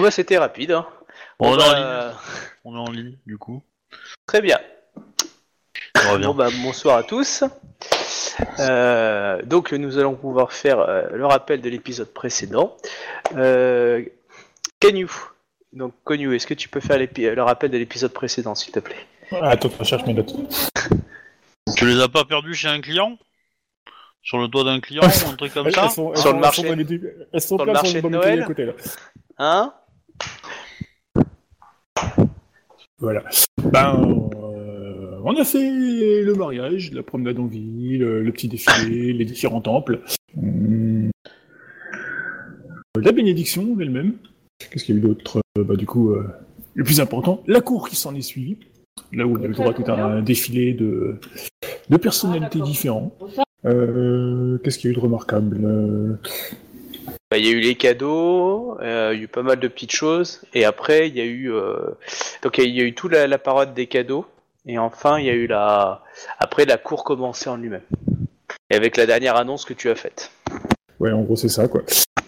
Bon 0.00 0.04
bah 0.06 0.10
c'était 0.10 0.38
rapide. 0.38 0.72
Hein. 0.72 0.86
On 1.38 1.50
Bon, 1.50 1.58
est 1.58 1.62
en 1.62 1.70
bah, 1.72 1.74
ligne. 2.08 2.16
On 2.64 2.74
est 2.74 2.88
en 2.88 2.90
ligne, 2.90 3.18
du 3.26 3.36
coup. 3.36 3.62
Très 4.26 4.40
bien. 4.40 4.58
Bon 6.22 6.32
bah 6.34 6.48
bonsoir 6.62 6.96
à 6.96 7.02
tous. 7.02 7.44
Euh, 8.60 9.42
donc 9.42 9.72
nous 9.72 9.98
allons 9.98 10.14
pouvoir 10.14 10.52
faire 10.54 10.80
euh, 10.80 11.02
le 11.12 11.26
rappel 11.26 11.60
de 11.60 11.68
l'épisode 11.68 12.08
précédent. 12.14 12.78
Euh, 13.36 14.02
Canyu. 14.80 15.06
Donc 15.74 15.92
Conyu, 16.04 16.34
est-ce 16.34 16.46
que 16.46 16.54
tu 16.54 16.70
peux 16.70 16.80
faire 16.80 16.96
le 16.98 17.42
rappel 17.42 17.70
de 17.70 17.76
l'épisode 17.76 18.14
précédent 18.14 18.54
s'il 18.54 18.72
te 18.72 18.80
plaît? 18.80 19.06
Ah, 19.32 19.50
attends, 19.50 19.68
je 19.78 19.84
cherche 19.84 20.06
mes 20.06 20.14
notes. 20.14 20.32
Tu 21.76 21.86
les 21.86 22.00
as 22.00 22.08
pas 22.08 22.24
perdus 22.24 22.54
chez 22.54 22.68
un 22.68 22.80
client? 22.80 23.18
Sur 24.22 24.38
le 24.38 24.48
toit 24.48 24.64
d'un 24.64 24.80
client 24.80 25.02
ou 25.02 25.28
un 25.30 25.36
truc 25.36 25.52
comme 25.52 25.66
Elles- 25.66 25.74
ça? 25.74 25.84
elles 25.84 25.90
sont- 25.90 26.12
elles 26.12 26.18
Sur 26.18 26.32
le 26.32 26.38
marché- 26.40 26.62
Elles 26.66 26.76
sont, 26.86 26.96
elles 27.32 27.40
sont 27.42 27.56
sur 27.58 27.64
le 27.66 27.72
marché 27.72 28.00
de 28.02 28.08
Noël? 28.08 28.44
côté, 28.46 28.64
là. 28.64 28.72
Hein? 29.38 29.72
Voilà. 32.98 33.22
Ben, 33.72 34.30
euh, 34.36 35.18
on 35.24 35.34
a 35.36 35.44
fait 35.44 36.22
le 36.22 36.34
mariage, 36.34 36.92
la 36.92 37.02
promenade 37.02 37.38
en 37.38 37.46
ville, 37.46 38.02
le 38.02 38.30
petit 38.32 38.48
défilé, 38.48 39.12
les 39.14 39.24
différents 39.24 39.60
temples. 39.60 40.00
Hum, 40.36 41.10
La 43.02 43.12
bénédiction 43.12 43.76
elle-même. 43.80 44.14
Qu'est-ce 44.70 44.84
qu'il 44.84 44.94
y 44.96 44.98
a 44.98 45.00
eu 45.00 45.04
d'autre? 45.04 45.40
Euh, 45.58 45.64
Bah, 45.64 45.76
du 45.76 45.86
coup, 45.86 46.10
euh, 46.12 46.26
le 46.74 46.84
plus 46.84 47.00
important, 47.00 47.42
la 47.46 47.60
cour 47.60 47.88
qui 47.88 47.96
s'en 47.96 48.14
est 48.14 48.20
suivie. 48.22 48.58
Là 49.12 49.26
où 49.26 49.36
on 49.36 49.40
a 49.42 49.44
eu 49.44 49.48
le 49.48 49.54
droit 49.54 49.70
à 49.70 49.74
tout 49.74 49.90
un 49.90 50.20
défilé 50.22 50.74
de, 50.74 51.16
de 51.88 51.96
personnalités 51.96 52.60
différentes. 52.60 53.12
Euh, 53.64 54.58
Qu'est-ce 54.58 54.78
qu'il 54.78 54.88
y 54.90 54.92
a 54.92 54.92
eu 54.92 54.96
de 54.96 55.00
remarquable? 55.00 55.58
Euh, 55.64 56.14
Bah, 57.30 57.38
Il 57.38 57.46
y 57.46 57.48
a 57.48 57.52
eu 57.52 57.60
les 57.60 57.76
cadeaux, 57.76 58.76
euh, 58.80 59.10
il 59.12 59.18
y 59.18 59.20
a 59.20 59.24
eu 59.24 59.28
pas 59.28 59.42
mal 59.42 59.60
de 59.60 59.68
petites 59.68 59.92
choses, 59.92 60.42
et 60.52 60.64
après 60.64 61.08
il 61.08 61.16
y 61.16 61.20
a 61.20 61.24
eu 61.24 61.52
euh, 61.52 61.76
donc 62.42 62.58
il 62.58 62.74
y 62.74 62.80
a 62.80 62.84
eu 62.84 62.92
toute 62.92 63.12
la, 63.12 63.28
la 63.28 63.38
parade 63.38 63.72
des 63.72 63.86
cadeaux, 63.86 64.26
et 64.66 64.78
enfin 64.78 65.18
il 65.20 65.26
y 65.26 65.30
a 65.30 65.34
eu 65.34 65.46
la 65.46 66.02
après 66.40 66.64
la 66.64 66.76
cour 66.76 67.04
commencée 67.04 67.48
en 67.48 67.56
lui-même. 67.56 67.82
Et 68.70 68.74
avec 68.74 68.96
la 68.96 69.06
dernière 69.06 69.36
annonce 69.36 69.64
que 69.64 69.74
tu 69.74 69.90
as 69.90 69.94
faite. 69.94 70.32
Ouais, 70.98 71.12
en 71.12 71.22
gros, 71.22 71.34
c'est 71.34 71.48
ça, 71.48 71.66
quoi. 71.66 71.82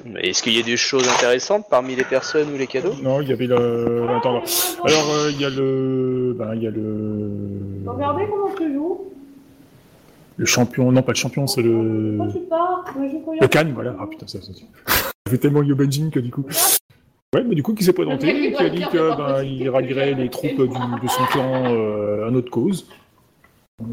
Mais 0.05 0.31
Est-ce 0.31 0.43
qu'il 0.43 0.57
y 0.57 0.61
a 0.61 0.63
des 0.65 0.77
choses 0.77 1.09
intéressantes 1.09 1.67
parmi 1.71 1.95
les 1.95 2.05
personnes 2.05 2.53
ou 2.53 2.57
les 2.57 2.67
cadeaux? 2.67 2.95
Non, 3.03 3.21
il 3.21 3.29
y 3.29 3.33
avait 3.33 3.47
le. 3.47 4.07
Attends, 4.17 4.33
non. 4.33 4.43
Alors, 4.85 5.11
euh, 5.11 5.31
il 5.31 5.41
y 5.41 5.45
a 5.45 5.51
le. 5.51 6.35
Ben, 6.37 6.55
il 6.55 6.63
y 6.63 6.67
a 6.67 6.71
le. 6.71 7.31
Regardez 7.87 8.25
comment 8.31 8.55
tu 8.57 8.73
joues. 8.73 9.13
Le 10.37 10.47
champion. 10.47 10.91
Non, 10.93 11.03
pas 11.03 11.13
le 11.13 11.17
champion, 11.17 11.47
c'est 11.47 11.63
le. 11.63 12.19
Pars 12.49 12.85
Moi, 12.97 13.37
Le 13.41 13.49
Cannes, 13.49 13.73
voilà. 13.75 13.95
Ah 14.01 14.07
putain, 14.07 14.27
ça, 14.27 14.41
ça. 14.41 14.53
Ça 14.53 15.03
fait 15.31 15.39
tellement 15.39 15.63
Yo 15.63 15.75
Benjin 15.77 16.11
que 16.11 16.21
du 16.21 16.31
coup. 16.31 16.45
Ouais, 17.35 17.43
mais 17.45 17.55
du 17.55 17.63
coup, 17.63 17.75
qui 17.75 17.83
s'est 17.85 17.93
présenté, 17.95 18.29
il 18.49 18.55
qui 18.55 18.63
a 18.63 18.69
dit 18.69 18.85
que 18.93 19.17
ben, 19.17 19.43
il 19.43 19.69
rallierait 19.71 20.13
les 20.15 20.29
troupes 20.29 20.51
du- 20.57 21.03
de 21.03 21.09
son 21.09 21.25
clan 21.31 21.65
euh, 21.73 22.27
à 22.29 22.31
notre 22.31 22.51
cause. 22.51 22.87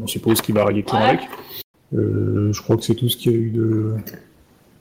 On 0.02 0.06
suppose 0.06 0.40
qu'il 0.42 0.54
va 0.54 0.64
rallier 0.64 0.82
le 0.82 0.86
clan 0.86 1.00
Ouais. 1.00 1.08
avec. 1.08 1.20
Euh, 1.94 2.52
je 2.52 2.62
crois 2.62 2.76
que 2.76 2.82
c'est 2.84 2.94
tout 2.94 3.08
ce 3.08 3.16
qu'il 3.16 3.32
y 3.32 3.34
a 3.34 3.38
eu 3.38 3.50
de, 3.50 3.94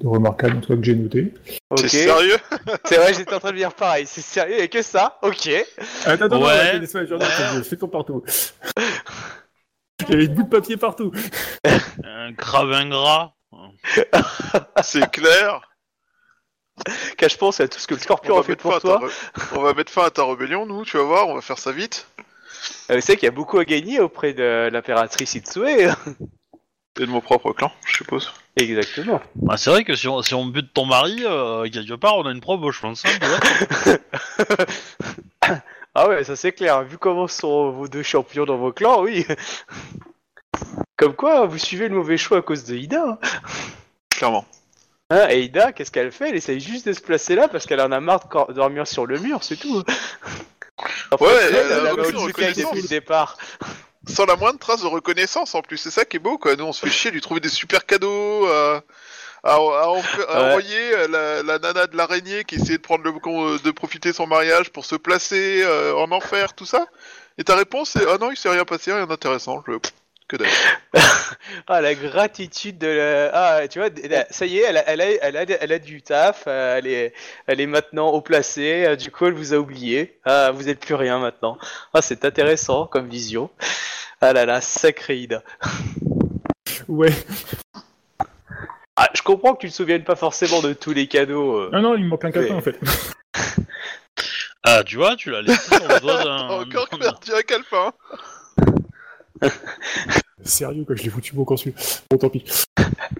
de 0.01 0.07
remarquable, 0.07 0.57
en 0.57 0.59
tout 0.61 0.67
cas, 0.67 0.75
que 0.75 0.83
j'ai 0.83 0.95
noté. 0.95 1.33
Ok. 1.69 1.79
C'est 1.79 1.87
sérieux 1.87 2.35
C'est 2.85 2.97
vrai, 2.97 3.13
j'étais 3.13 3.33
en 3.33 3.39
train 3.39 3.51
de 3.51 3.57
dire 3.57 3.73
pareil. 3.73 4.03
C'est 4.07 4.21
sérieux, 4.21 4.61
a 4.61 4.67
que 4.67 4.81
ça 4.81 5.17
Ok. 5.23 5.49
Attends, 6.05 6.25
attends, 6.25 6.41
Ouais. 6.45 6.51
attends, 6.51 6.79
laisse-moi, 6.79 7.05
j'en 7.05 7.17
ai, 7.17 7.57
je 7.57 7.61
fais 7.63 7.77
ton 7.77 7.87
partout. 7.87 8.21
Il 10.09 10.11
y 10.11 10.15
avait 10.15 10.27
des 10.27 10.33
bouts 10.33 10.43
de 10.43 10.49
papier 10.49 10.77
partout. 10.77 11.11
Un 12.03 12.33
crabe 12.33 12.71
ingrat. 12.71 13.35
C'est 14.83 15.09
clair. 15.11 15.61
Quand 17.19 17.27
je 17.29 17.37
pense 17.37 17.59
à 17.59 17.67
tout 17.67 17.77
ce 17.79 17.87
que 17.87 17.93
le 17.95 17.99
scorpion 17.99 18.35
On 18.35 18.37
a 18.37 18.41
va, 18.41 18.45
fait 18.45 18.51
mettre 18.53 18.63
fin 18.63 18.69
pour 18.69 18.77
à 18.77 18.79
ta 18.79 18.87
toi, 18.99 19.09
re- 19.09 19.57
on 19.57 19.61
va 19.61 19.73
mettre 19.73 19.91
fin 19.91 20.05
à 20.05 20.09
ta 20.11 20.23
rébellion, 20.23 20.65
nous, 20.65 20.85
tu 20.85 20.95
vas 20.97 21.03
voir, 21.03 21.27
on 21.27 21.35
va 21.35 21.41
faire 21.41 21.57
ça 21.57 21.71
vite. 21.73 22.07
euh, 22.89 22.95
vous 22.95 23.01
savez 23.01 23.17
qu'il 23.17 23.25
y 23.25 23.27
a 23.27 23.31
beaucoup 23.31 23.59
à 23.59 23.65
gagner 23.65 23.99
auprès 23.99 24.33
de 24.33 24.69
l'impératrice 24.71 25.35
Itsue. 25.35 25.67
Et 25.67 25.87
de 26.95 27.05
mon 27.05 27.19
propre 27.21 27.51
clan, 27.53 27.71
je 27.85 27.97
suppose. 27.97 28.31
Exactement. 28.55 29.21
Bah, 29.35 29.57
c'est 29.57 29.69
vrai 29.69 29.83
que 29.83 29.95
si 29.95 30.07
on, 30.07 30.21
si 30.21 30.33
on 30.33 30.45
bute 30.45 30.73
ton 30.73 30.85
mari, 30.85 31.17
euh, 31.25 31.69
quelque 31.69 31.93
part, 31.95 32.15
on 32.17 32.25
a 32.25 32.31
une 32.31 32.41
probe, 32.41 32.71
je 32.71 32.79
pense. 32.79 33.03
hein. 33.05 33.97
Ah 35.95 36.07
ouais, 36.07 36.23
ça 36.23 36.35
c'est 36.35 36.51
clair. 36.51 36.83
Vu 36.83 36.97
comment 36.97 37.27
sont 37.27 37.71
vos 37.71 37.87
deux 37.87 38.03
champions 38.03 38.45
dans 38.45 38.57
vos 38.57 38.71
clans, 38.71 39.01
oui. 39.01 39.25
Comme 40.97 41.15
quoi, 41.15 41.45
vous 41.45 41.57
suivez 41.57 41.87
le 41.87 41.95
mauvais 41.95 42.17
choix 42.17 42.39
à 42.39 42.41
cause 42.41 42.63
de 42.65 42.75
Ida. 42.75 43.03
hein. 43.03 43.17
Clairement. 44.09 44.45
Hein, 45.09 45.27
et 45.29 45.41
Ida, 45.43 45.71
qu'est-ce 45.71 45.91
qu'elle 45.91 46.11
fait? 46.11 46.29
Elle 46.29 46.35
essaye 46.35 46.59
juste 46.59 46.87
de 46.87 46.93
se 46.93 47.01
placer 47.01 47.35
là 47.35 47.47
parce 47.47 47.65
qu'elle 47.65 47.81
en 47.81 47.91
a 47.91 47.99
marre 47.99 48.27
de 48.47 48.53
dormir 48.53 48.85
sur 48.85 49.05
le 49.05 49.17
mur, 49.17 49.43
c'est 49.43 49.55
tout. 49.55 49.83
Ouais, 51.19 51.29
elle, 51.47 51.55
elle 51.55 51.71
a 51.71 51.77
elle 51.77 51.99
reconnaissance. 51.99 52.55
depuis 52.55 52.81
le 52.83 52.87
départ. 52.87 53.37
Sans 54.07 54.25
la 54.25 54.35
moindre 54.35 54.59
trace 54.59 54.81
de 54.81 54.87
reconnaissance 54.87 55.55
en 55.55 55.61
plus, 55.61 55.77
c'est 55.77 55.91
ça 55.91 56.05
qui 56.05 56.17
est 56.17 56.19
beau 56.19 56.37
quoi. 56.37 56.55
Nous 56.55 56.63
on 56.63 56.73
se 56.73 56.85
fait 56.85 56.91
chier, 56.91 57.11
lui 57.11 57.21
trouver 57.21 57.39
des 57.39 57.49
super 57.49 57.85
cadeaux, 57.85 58.47
euh, 58.47 58.79
à, 59.43 59.53
à 59.53 59.57
en- 59.59 59.95
à 59.95 59.97
Ouais. 59.97 60.49
envoyer 60.49 60.93
euh, 60.95 61.07
la, 61.07 61.43
la 61.43 61.59
nana 61.59 61.87
de 61.87 61.95
l'araignée 61.97 62.43
qui 62.43 62.55
essayait 62.55 62.77
de 62.77 62.83
prendre 62.83 63.03
le 63.03 63.11
con- 63.13 63.55
de 63.57 63.71
profiter 63.71 64.09
de 64.11 64.15
son 64.15 64.27
mariage 64.27 64.69
pour 64.71 64.85
se 64.85 64.95
placer 64.95 65.61
euh, 65.63 65.93
en 65.95 66.11
enfer, 66.11 66.53
tout 66.53 66.65
ça. 66.65 66.87
Et 67.37 67.43
ta 67.43 67.55
réponse 67.55 67.91
c'est 67.91 68.05
ah 68.09 68.17
non 68.19 68.31
il 68.31 68.37
s'est 68.37 68.49
rien 68.49 68.65
passé, 68.65 68.91
rien 68.91 69.05
d'intéressant. 69.07 69.63
Je... 69.67 69.73
Que 70.27 70.35
dalle. 70.37 70.47
Ah, 71.67 71.81
la 71.81 71.95
gratitude 71.95 72.77
de 72.77 72.87
la... 72.87 73.31
Ah, 73.33 73.67
tu 73.67 73.79
vois, 73.79 73.89
ça 74.29 74.45
y 74.45 74.59
est, 74.59 74.63
elle 74.63 74.77
a, 74.77 74.83
elle 74.89 75.01
a, 75.01 75.05
elle 75.23 75.37
a, 75.37 75.41
elle 75.43 75.71
a 75.71 75.79
du 75.79 76.01
taf, 76.03 76.43
euh, 76.47 76.77
elle 76.77 76.85
est, 76.87 77.13
elle 77.47 77.59
est 77.61 77.65
maintenant 77.65 78.09
haut 78.09 78.21
placée, 78.21 78.85
euh, 78.85 78.95
du 78.95 79.09
coup, 79.11 79.25
elle 79.25 79.33
vous 79.33 79.53
a 79.55 79.57
oublié. 79.57 80.19
Ah, 80.25 80.51
vous 80.51 80.69
êtes 80.69 80.79
plus 80.79 80.93
rien 80.95 81.17
maintenant. 81.19 81.57
Ah, 81.95 82.01
c'est 82.03 82.25
intéressant 82.25 82.85
comme 82.85 83.07
vision. 83.09 83.49
Ah 84.21 84.33
là 84.33 84.45
là, 84.45 84.61
sacré 84.61 85.17
Ida. 85.17 85.41
Ouais. 86.87 87.13
Ah, 89.01 89.07
je 89.15 89.21
comprends 89.21 89.55
que 89.55 89.61
tu 89.61 89.69
te 89.69 89.73
souviennes 89.73 90.03
pas 90.03 90.15
forcément 90.17 90.61
de 90.61 90.73
tous 90.73 90.91
les 90.91 91.07
cadeaux. 91.07 91.55
euh. 91.57 91.69
Non, 91.71 91.81
non, 91.81 91.95
il 91.95 92.03
me 92.03 92.09
manque 92.09 92.25
un 92.25 92.31
calepin, 92.31 92.55
Ouais. 92.55 92.59
en 92.59 92.61
fait. 92.61 92.77
Ah, 94.65 94.83
tu 94.85 94.97
vois, 94.97 95.15
tu 95.15 95.31
l'as 95.31 95.41
laissé 95.41 95.73
sur 95.73 95.87
le 95.87 95.99
doigt 96.01 96.21
d'un. 96.23 96.47
Encore 96.49 96.89
perdu 96.89 97.31
un 97.33 97.41
calepin. 97.43 97.93
Sérieux, 100.43 100.83
quoi, 100.85 100.95
je 100.97 101.03
l'ai 101.03 101.09
foutu 101.09 101.33
beau 101.33 101.45
celui 101.55 101.73
Bon, 102.11 102.17
tant 102.17 102.29
pis. 102.29 102.43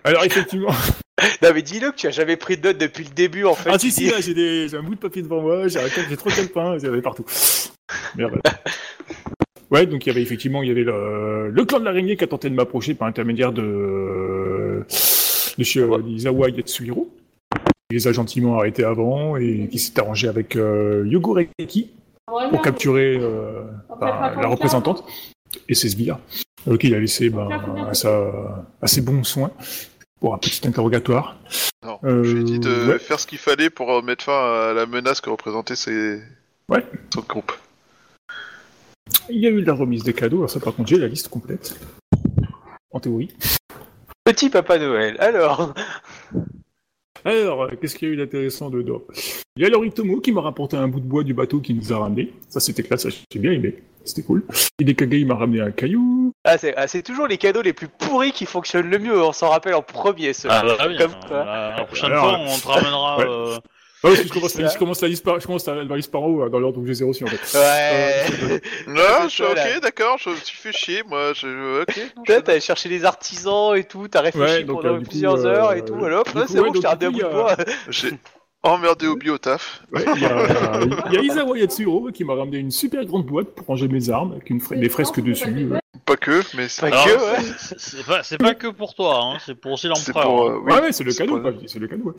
Alors, 0.03 0.23
effectivement. 0.25 0.73
Non, 1.41 1.49
mais 1.53 1.61
dis-le 1.61 1.91
que 1.91 1.95
tu 1.97 2.07
as 2.07 2.11
jamais 2.11 2.37
pris 2.37 2.57
de 2.57 2.67
notes 2.69 2.77
depuis 2.77 3.03
le 3.03 3.09
début, 3.09 3.43
en 3.45 3.53
fait. 3.53 3.69
Ah, 3.73 3.77
si, 3.77 3.87
Tu 3.87 3.91
si, 3.93 3.99
dis- 4.05 4.09
là, 4.11 4.21
j'ai 4.21 4.33
des... 4.33 4.67
j'ai 4.69 4.77
un 4.77 4.83
bout 4.83 4.95
de 4.95 4.99
papier 4.99 5.21
devant 5.21 5.41
moi, 5.41 5.67
j'ai 5.67 5.79
un 5.79 5.87
j'ai 6.09 6.15
trop 6.17 6.29
de 6.29 6.35
calepins, 6.35 6.77
il 6.77 6.83
y 6.83 6.87
en 6.87 6.93
avait 6.93 7.01
partout. 7.01 7.25
Merde. 8.15 8.39
Ouais, 9.69 9.85
donc 9.85 10.05
il 10.05 10.07
y 10.09 10.11
avait 10.11 10.21
effectivement, 10.21 10.63
il 10.63 10.69
y 10.69 10.71
avait 10.71 10.83
le, 10.83 11.49
le 11.49 11.65
clan 11.65 11.79
de 11.81 11.85
l'araignée 11.85 12.15
qui 12.15 12.23
a 12.23 12.27
tenté 12.27 12.49
de 12.49 12.55
m'approcher 12.55 12.93
par 12.93 13.07
l'intermédiaire 13.07 13.51
de, 13.51 14.85
de 15.59 15.63
chez 15.63 15.81
euh, 15.81 16.01
Izawa 16.07 16.49
Yatsuhiro. 16.49 17.09
Il 17.91 17.95
les 17.95 18.07
a 18.07 18.11
gentiment 18.13 18.57
arrêtés 18.57 18.83
avant 18.83 19.35
et 19.37 19.67
qui 19.71 19.77
s'est 19.79 19.99
arrangé 19.99 20.27
avec 20.27 20.55
euh, 20.55 21.03
Yogo 21.07 21.33
Reiki 21.33 21.89
pour 22.49 22.61
capturer 22.61 23.17
euh, 23.19 23.63
bah, 23.99 24.33
la 24.39 24.47
représentante 24.47 25.03
et 25.67 25.73
ses 25.75 25.89
sbires. 25.89 26.19
Ok, 26.67 26.83
il 26.83 26.93
a 26.95 26.99
laissé 26.99 27.29
bah, 27.29 27.47
à, 27.87 27.93
sa- 27.93 28.65
à 28.81 28.87
ses 28.87 29.01
bons 29.01 29.23
soins 29.23 29.51
pour 30.19 30.33
un 30.33 30.37
petit 30.37 30.67
interrogatoire. 30.67 31.37
Non, 31.83 31.97
Euh, 32.03 32.23
je 32.23 32.33
lui 32.35 32.41
ai 32.41 32.43
dit 32.43 32.59
de 32.59 32.87
ouais. 32.91 32.99
faire 32.99 33.19
ce 33.19 33.25
qu'il 33.27 33.37
fallait 33.37 33.69
pour 33.69 33.91
euh, 33.91 34.01
mettre 34.01 34.25
fin 34.25 34.69
à 34.69 34.73
la 34.73 34.85
menace 34.85 35.19
que 35.21 35.29
représentait 35.29 35.75
ses... 35.75 36.19
Ouais. 36.69 36.85
son 37.13 37.21
groupe. 37.21 37.51
Il 39.29 39.39
y 39.39 39.47
a 39.47 39.49
eu 39.49 39.61
la 39.63 39.73
remise 39.73 40.03
des 40.03 40.13
cadeaux, 40.13 40.37
alors 40.37 40.49
ça 40.51 40.59
par 40.59 40.75
contre 40.75 40.89
j'ai 40.89 40.97
la 40.99 41.07
liste 41.07 41.29
complète. 41.29 41.79
En 42.91 42.99
théorie. 42.99 43.29
Petit 44.39 44.49
Papa 44.49 44.77
Noël. 44.79 45.17
Alors, 45.19 45.73
Alors, 47.25 47.69
qu'est-ce 47.81 47.95
qu'il 47.97 48.07
y 48.07 48.11
a 48.11 48.13
eu 48.13 48.17
d'intéressant 48.17 48.69
dedans? 48.69 49.01
Il 49.57 49.63
y 49.63 49.65
a 49.65 49.69
Yoritomo 49.69 50.21
qui 50.21 50.31
m'a 50.31 50.39
rapporté 50.39 50.77
un 50.77 50.87
bout 50.87 51.01
de 51.01 51.05
bois 51.05 51.25
du 51.25 51.33
bateau 51.33 51.59
qui 51.59 51.73
nous 51.73 51.91
a 51.91 51.97
ramené. 51.97 52.31
Ça 52.47 52.61
c'était 52.61 52.83
classe, 52.83 53.03
ça 53.03 53.09
j'ai 53.09 53.39
bien 53.39 53.51
aimé. 53.51 53.75
C'était 54.05 54.23
cool. 54.23 54.43
Hidekage 54.79 55.09
il 55.11 55.27
m'a 55.27 55.35
ramené 55.35 55.59
un 55.59 55.71
caillou. 55.71 56.31
ah, 56.45 56.57
c'est 56.57 56.73
ah, 56.77 56.87
c'est 56.87 57.03
toujours 57.03 57.27
les 57.27 57.37
cadeaux 57.37 57.61
les 57.61 57.73
plus 57.73 57.89
pourris 57.89 58.31
qui 58.31 58.45
fonctionnent 58.45 58.89
le 58.89 58.97
mieux. 58.97 59.21
On 59.21 59.33
s'en 59.33 59.49
rappelle 59.49 59.73
en 59.75 59.81
premier, 59.81 60.31
ceux 60.31 60.47
Ah, 60.49 60.63
bah, 60.65 60.87
bien. 60.87 60.97
Comme 60.99 61.15
quoi. 61.27 61.43
La, 61.43 61.75
la 61.79 61.83
prochaine 61.83 62.11
Alors, 62.13 62.23
fois, 62.29 62.39
on 62.39 62.57
te 62.57 62.67
ramènera. 62.67 63.17
ouais. 63.17 63.25
euh, 63.27 63.57
ouais, 64.03 64.15
parce 64.15 64.21
que 64.21 64.27
je 64.27 64.33
commence, 64.33 64.55
la, 64.57 64.67
je 64.69 64.77
commence 64.77 65.01
la 65.01 65.07
liste 65.07 65.23
par, 65.23 65.39
je 65.39 65.45
commence 65.45 65.65
la, 65.67 65.83
la 65.83 65.95
liste 65.95 66.11
par 66.11 66.21
en 66.21 66.27
haut, 66.27 66.41
hein, 66.43 66.49
dans 66.49 66.59
l'ordre 66.59 66.79
où 66.79 66.85
j'ai 66.85 66.93
zéro 66.93 67.13
sur 67.13 67.27
en 67.27 67.29
fait. 67.29 67.57
Ouais. 67.57 68.61
Non, 68.87 69.01
c'est 69.23 69.23
je 69.29 69.29
suis 69.29 69.43
ok, 69.43 69.81
d'accord, 69.81 70.17
je 70.17 70.29
me 70.29 70.35
suis 70.35 70.57
fait 70.57 70.71
chier, 70.71 71.03
moi. 71.03 71.33
Je... 71.33 71.81
Ok, 71.81 71.97
non, 72.15 72.23
je- 72.27 72.39
t'as 72.39 72.59
cherché 72.59 72.89
les 72.89 73.05
artisans 73.05 73.75
et 73.75 73.83
tout, 73.83 74.07
t'as 74.07 74.21
réfléchi 74.21 74.53
Ouais, 74.53 74.63
donc, 74.63 74.81
pendant 74.81 74.95
euh, 74.95 74.99
coup, 74.99 75.05
plusieurs 75.05 75.45
euh, 75.45 75.45
heures 75.45 75.73
et 75.73 75.83
tout, 75.83 76.03
alors 76.05 76.23
c'est 76.47 76.59
ouais, 76.59 76.67
bon, 76.69 76.73
je 76.73 76.79
t'ai 76.79 76.87
un 76.87 76.95
bout 76.95 77.17
de 77.17 77.23
bois. 77.23 77.55
Emmerdé 78.63 79.07
au 79.07 79.15
biotaf. 79.15 79.83
Il 79.95 80.01
y 80.21 80.25
a, 80.25 80.81
il 81.07 81.13
y 81.13 81.17
a 81.17 81.21
Isawa 81.21 81.57
Yatsuro 81.57 82.09
qui 82.11 82.25
m'a 82.25 82.33
ramené 82.35 82.57
une 82.57 82.71
super 82.71 83.05
grande 83.05 83.25
boîte 83.25 83.47
pour 83.55 83.67
ranger 83.67 83.87
mes 83.87 84.09
armes 84.09 84.33
avec 84.33 84.49
une 84.49 84.59
fra- 84.59 84.75
des 84.75 84.89
fresques 84.89 85.21
dessus. 85.21 85.69
Pas 86.05 86.17
que, 86.17 86.41
mais 86.57 86.67
c'est 86.67 86.89
Pas 86.89 87.05
que, 87.05 87.09
ouais. 87.37 87.43
c'est- 87.57 87.97
C'est 88.23 88.37
pas, 88.37 88.55
que 88.55 88.67
pour 88.67 88.95
toi, 88.95 89.21
hein, 89.23 89.37
c'est 89.45 89.55
pour 89.55 89.71
aussi 89.73 89.83
c'est 89.83 90.11
l'empereur. 90.13 90.47
euh, 90.47 90.59
oui, 90.65 90.73
ouais, 90.73 90.81
ouais, 90.81 90.91
c'est 90.91 91.05
le 91.05 91.11
c'est 91.11 91.25
cadeau, 91.25 91.39
pour-. 91.39 91.51
C'est 91.67 91.79
le 91.79 91.87
cadeau. 91.87 92.13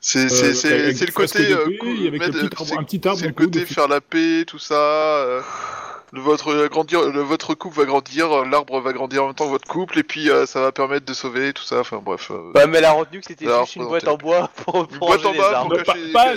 C'est 0.00 0.24
Euh, 0.24 0.28
c'est- 0.28 0.54
c'est- 0.54 0.72
avec 0.84 0.96
c'est 0.96 1.06
le 1.06 1.12
côté. 1.12 1.52
euh, 1.52 1.64
cou- 1.78 1.86
avec 1.86 2.12
mettre- 2.20 2.38
le 2.42 2.48
petit 2.48 2.54
arbre- 2.56 2.66
c'est- 2.66 2.78
un 2.78 2.82
petit 2.84 3.06
arbre 3.08 3.20
C'est 3.20 3.26
le 3.26 3.32
côté 3.34 3.66
faire 3.66 3.88
la 3.88 4.00
paix, 4.00 4.44
tout 4.46 4.58
ça. 4.58 4.74
euh, 4.74 5.40
le- 5.40 5.44
votre, 6.20 6.64
agrandir, 6.64 7.02
le- 7.10 7.20
votre 7.20 7.54
couple 7.54 7.78
va 7.78 7.84
grandir, 7.84 8.30
euh, 8.32 8.44
l'arbre 8.44 8.80
va 8.80 8.92
grandir 8.92 9.22
en 9.22 9.26
même 9.26 9.34
temps 9.34 9.46
que 9.46 9.50
votre 9.50 9.66
couple, 9.68 9.98
et 9.98 10.02
puis 10.02 10.30
euh, 10.30 10.46
ça 10.46 10.60
va 10.60 10.72
permettre 10.72 11.06
de 11.06 11.12
sauver, 11.14 11.52
tout 11.52 11.62
ça. 11.62 11.80
Enfin 11.80 12.00
bref. 12.04 12.30
euh, 12.30 12.52
Ouais, 12.54 12.66
mais 12.66 12.78
elle 12.78 12.84
a 12.86 12.92
retenu 12.92 13.20
que 13.20 13.26
c'était 13.26 13.46
juste 13.46 13.76
une 13.76 13.84
boîte 13.86 14.06
en 14.08 14.16
bois 14.16 14.48
pour, 14.64 14.76
une 14.82 14.86
pour 14.98 15.08
boîte 15.08 15.24
en 15.24 15.28
ranger 15.28 15.32
les 15.32 15.38
bas 15.38 15.58
armes. 15.58 15.68
pour 15.68 15.82
cacher, 15.82 16.12
pas- 16.12 16.34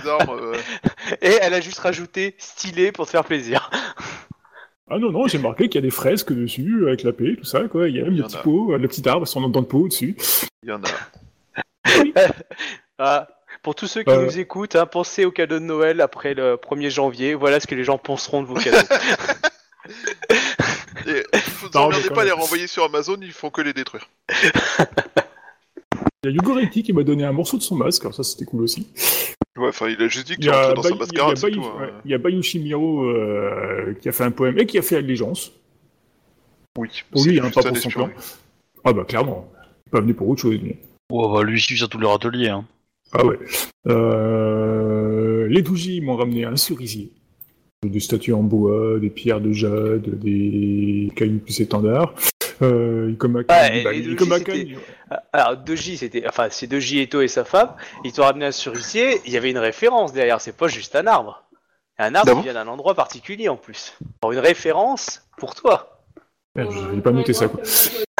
tes 0.00 0.08
armes. 0.08 0.38
euh, 0.40 0.54
Et 1.22 1.38
elle 1.40 1.54
a 1.54 1.60
juste 1.60 1.78
rajouté 1.78 2.34
stylé 2.38 2.92
pour 2.92 3.06
te 3.06 3.10
faire 3.10 3.24
plaisir. 3.24 3.70
Ah 4.90 4.98
non, 4.98 5.10
non, 5.10 5.26
j'ai 5.26 5.38
marqué 5.38 5.70
qu'il 5.70 5.76
y 5.80 5.84
a 5.84 5.86
des 5.86 5.90
fresques 5.90 6.32
dessus, 6.34 6.84
avec 6.86 7.02
la 7.02 7.12
paix, 7.14 7.34
tout 7.38 7.44
ça, 7.44 7.60
quoi. 7.66 7.88
Il 7.88 7.96
y 7.96 8.00
a 8.00 8.04
même 8.04 8.14
le 8.16 8.24
petit 8.24 8.36
pot, 8.42 8.74
euh, 8.74 8.78
le 8.78 8.88
petit 8.88 9.08
arbre, 9.08 9.26
son 9.26 9.48
dent 9.48 9.62
de 9.62 9.66
peau 9.66 9.88
dessus. 9.88 10.14
Il 10.62 10.68
y 10.68 10.72
en 10.72 10.82
a. 10.82 12.28
Ah, 12.98 13.26
pour 13.62 13.74
tous 13.74 13.86
ceux 13.86 14.02
qui 14.02 14.10
Euh. 14.10 14.24
nous 14.24 14.38
écoutent, 14.38 14.76
hein, 14.76 14.86
pensez 14.86 15.24
au 15.24 15.30
cadeau 15.30 15.58
de 15.58 15.64
Noël 15.64 16.00
après 16.00 16.34
le 16.34 16.56
1er 16.56 16.90
janvier. 16.90 17.34
Voilà 17.34 17.60
ce 17.60 17.66
que 17.66 17.74
les 17.74 17.84
gens 17.84 17.98
penseront 17.98 18.42
de 18.42 18.46
vos 18.48 18.54
cadeaux. 18.54 18.78
Et 21.06 21.22
vous 21.60 21.68
pas 21.70 22.22
à 22.22 22.24
les 22.24 22.30
renvoyer 22.30 22.66
sur 22.66 22.84
Amazon, 22.84 23.16
ils 23.20 23.32
font 23.32 23.50
que 23.50 23.60
les 23.60 23.72
détruire. 23.72 24.08
Il 26.24 26.24
y 26.24 26.28
a 26.28 26.30
Yugoretti 26.30 26.82
qui 26.84 26.92
m'a 26.92 27.02
donné 27.02 27.24
un 27.24 27.32
morceau 27.32 27.56
de 27.56 27.62
son 27.62 27.74
masque, 27.74 28.02
alors 28.02 28.14
ça 28.14 28.22
c'était 28.22 28.44
cool 28.44 28.62
aussi. 28.62 28.86
Ouais, 29.56 29.68
enfin, 29.68 29.88
il 29.88 30.00
a 30.00 30.08
juste 30.08 30.28
dit 30.28 30.36
que 30.36 30.40
Il 30.40 30.44
tu 30.44 30.50
y 30.50 30.52
a, 30.52 30.68
rentrais 30.68 30.74
dans 30.74 30.82
sa 30.82 30.88
Bay- 30.90 30.94
il 31.12 31.18
y 31.18 31.20
a 31.20 31.26
mascarade, 31.26 31.36
c'est 31.36 31.46
Bay- 31.50 31.56
tout. 31.56 31.64
hein. 31.64 31.80
ouais, 31.80 31.92
il 32.04 32.10
y 32.10 32.14
a 32.14 32.18
Bayushi 32.18 32.58
Miro 32.60 33.04
euh, 33.04 33.94
qui 34.00 34.08
a 34.08 34.12
fait 34.12 34.24
un 34.24 34.30
poème 34.30 34.58
et 34.58 34.66
qui 34.66 34.78
a 34.78 34.82
fait 34.82 34.96
Allégeance. 34.96 35.52
Oui. 36.78 36.88
Pour 37.10 37.24
lui, 37.24 37.40
hein, 37.40 37.50
pas 37.52 37.62
pour 37.62 37.76
son 37.76 37.88
plan. 37.90 38.10
Ah 38.84 38.92
bah 38.92 39.04
clairement, 39.04 39.50
il 39.56 39.88
est 39.88 39.90
pas 39.90 40.00
venu 40.00 40.14
pour 40.14 40.28
autre 40.28 40.40
chose. 40.42 40.54
lui. 40.54 40.76
Ouais, 41.10 41.28
bah 41.34 41.42
lui, 41.42 41.58
il 41.58 41.60
suit 41.60 41.78
ça 41.78 41.88
tous 41.88 41.98
les 41.98 42.06
râteliers. 42.06 42.48
Hein. 42.48 42.64
Ah 43.14 43.24
ouais. 43.26 43.38
Euh, 43.88 45.46
les 45.48 45.62
Douji 45.62 46.00
m'ont 46.00 46.16
ramené 46.16 46.44
un 46.44 46.56
cerisier. 46.56 47.12
Des 47.84 48.00
statues 48.00 48.32
en 48.32 48.42
bois, 48.42 48.98
des 49.00 49.10
pierres 49.10 49.40
de 49.40 49.52
jade, 49.52 50.18
des 50.20 51.10
cailloux 51.16 51.40
plus 51.40 51.60
étendards. 51.60 52.14
Euh, 52.62 53.10
Ikomaka, 53.12 53.52
Ah, 53.52 53.74
et 53.74 53.82
bah, 53.82 53.90
Douji, 53.92 54.12
Ikomaka, 54.12 54.52
c'était- 54.54 54.76
Alors, 55.32 55.56
Doji, 55.56 55.96
c'était. 55.96 56.24
Enfin, 56.28 56.46
c'est 56.50 56.68
Doji 56.68 57.00
Eto 57.00 57.20
et 57.22 57.28
sa 57.28 57.44
femme. 57.44 57.70
Ils 58.04 58.12
t'ont 58.12 58.22
ramené 58.22 58.46
un 58.46 58.52
cerisier. 58.52 59.20
Il 59.26 59.32
y 59.32 59.36
avait 59.36 59.50
une 59.50 59.58
référence 59.58 60.12
derrière. 60.12 60.40
C'est 60.40 60.56
pas 60.56 60.68
juste 60.68 60.94
un 60.94 61.06
arbre. 61.08 61.42
Un 61.98 62.14
arbre 62.14 62.30
Ah 62.32 62.36
qui 62.36 62.42
vient 62.44 62.54
d'un 62.54 62.68
endroit 62.68 62.94
particulier 62.94 63.48
en 63.48 63.56
plus. 63.56 63.94
Pour 64.20 64.30
une 64.32 64.38
référence 64.38 65.22
pour 65.38 65.54
toi. 65.56 66.04
Merde, 66.54 66.70
je 66.72 66.94
n'ai 66.94 67.00
pas 67.02 67.10
noté 67.10 67.32
ça, 67.32 67.48
quoi. 67.48 67.60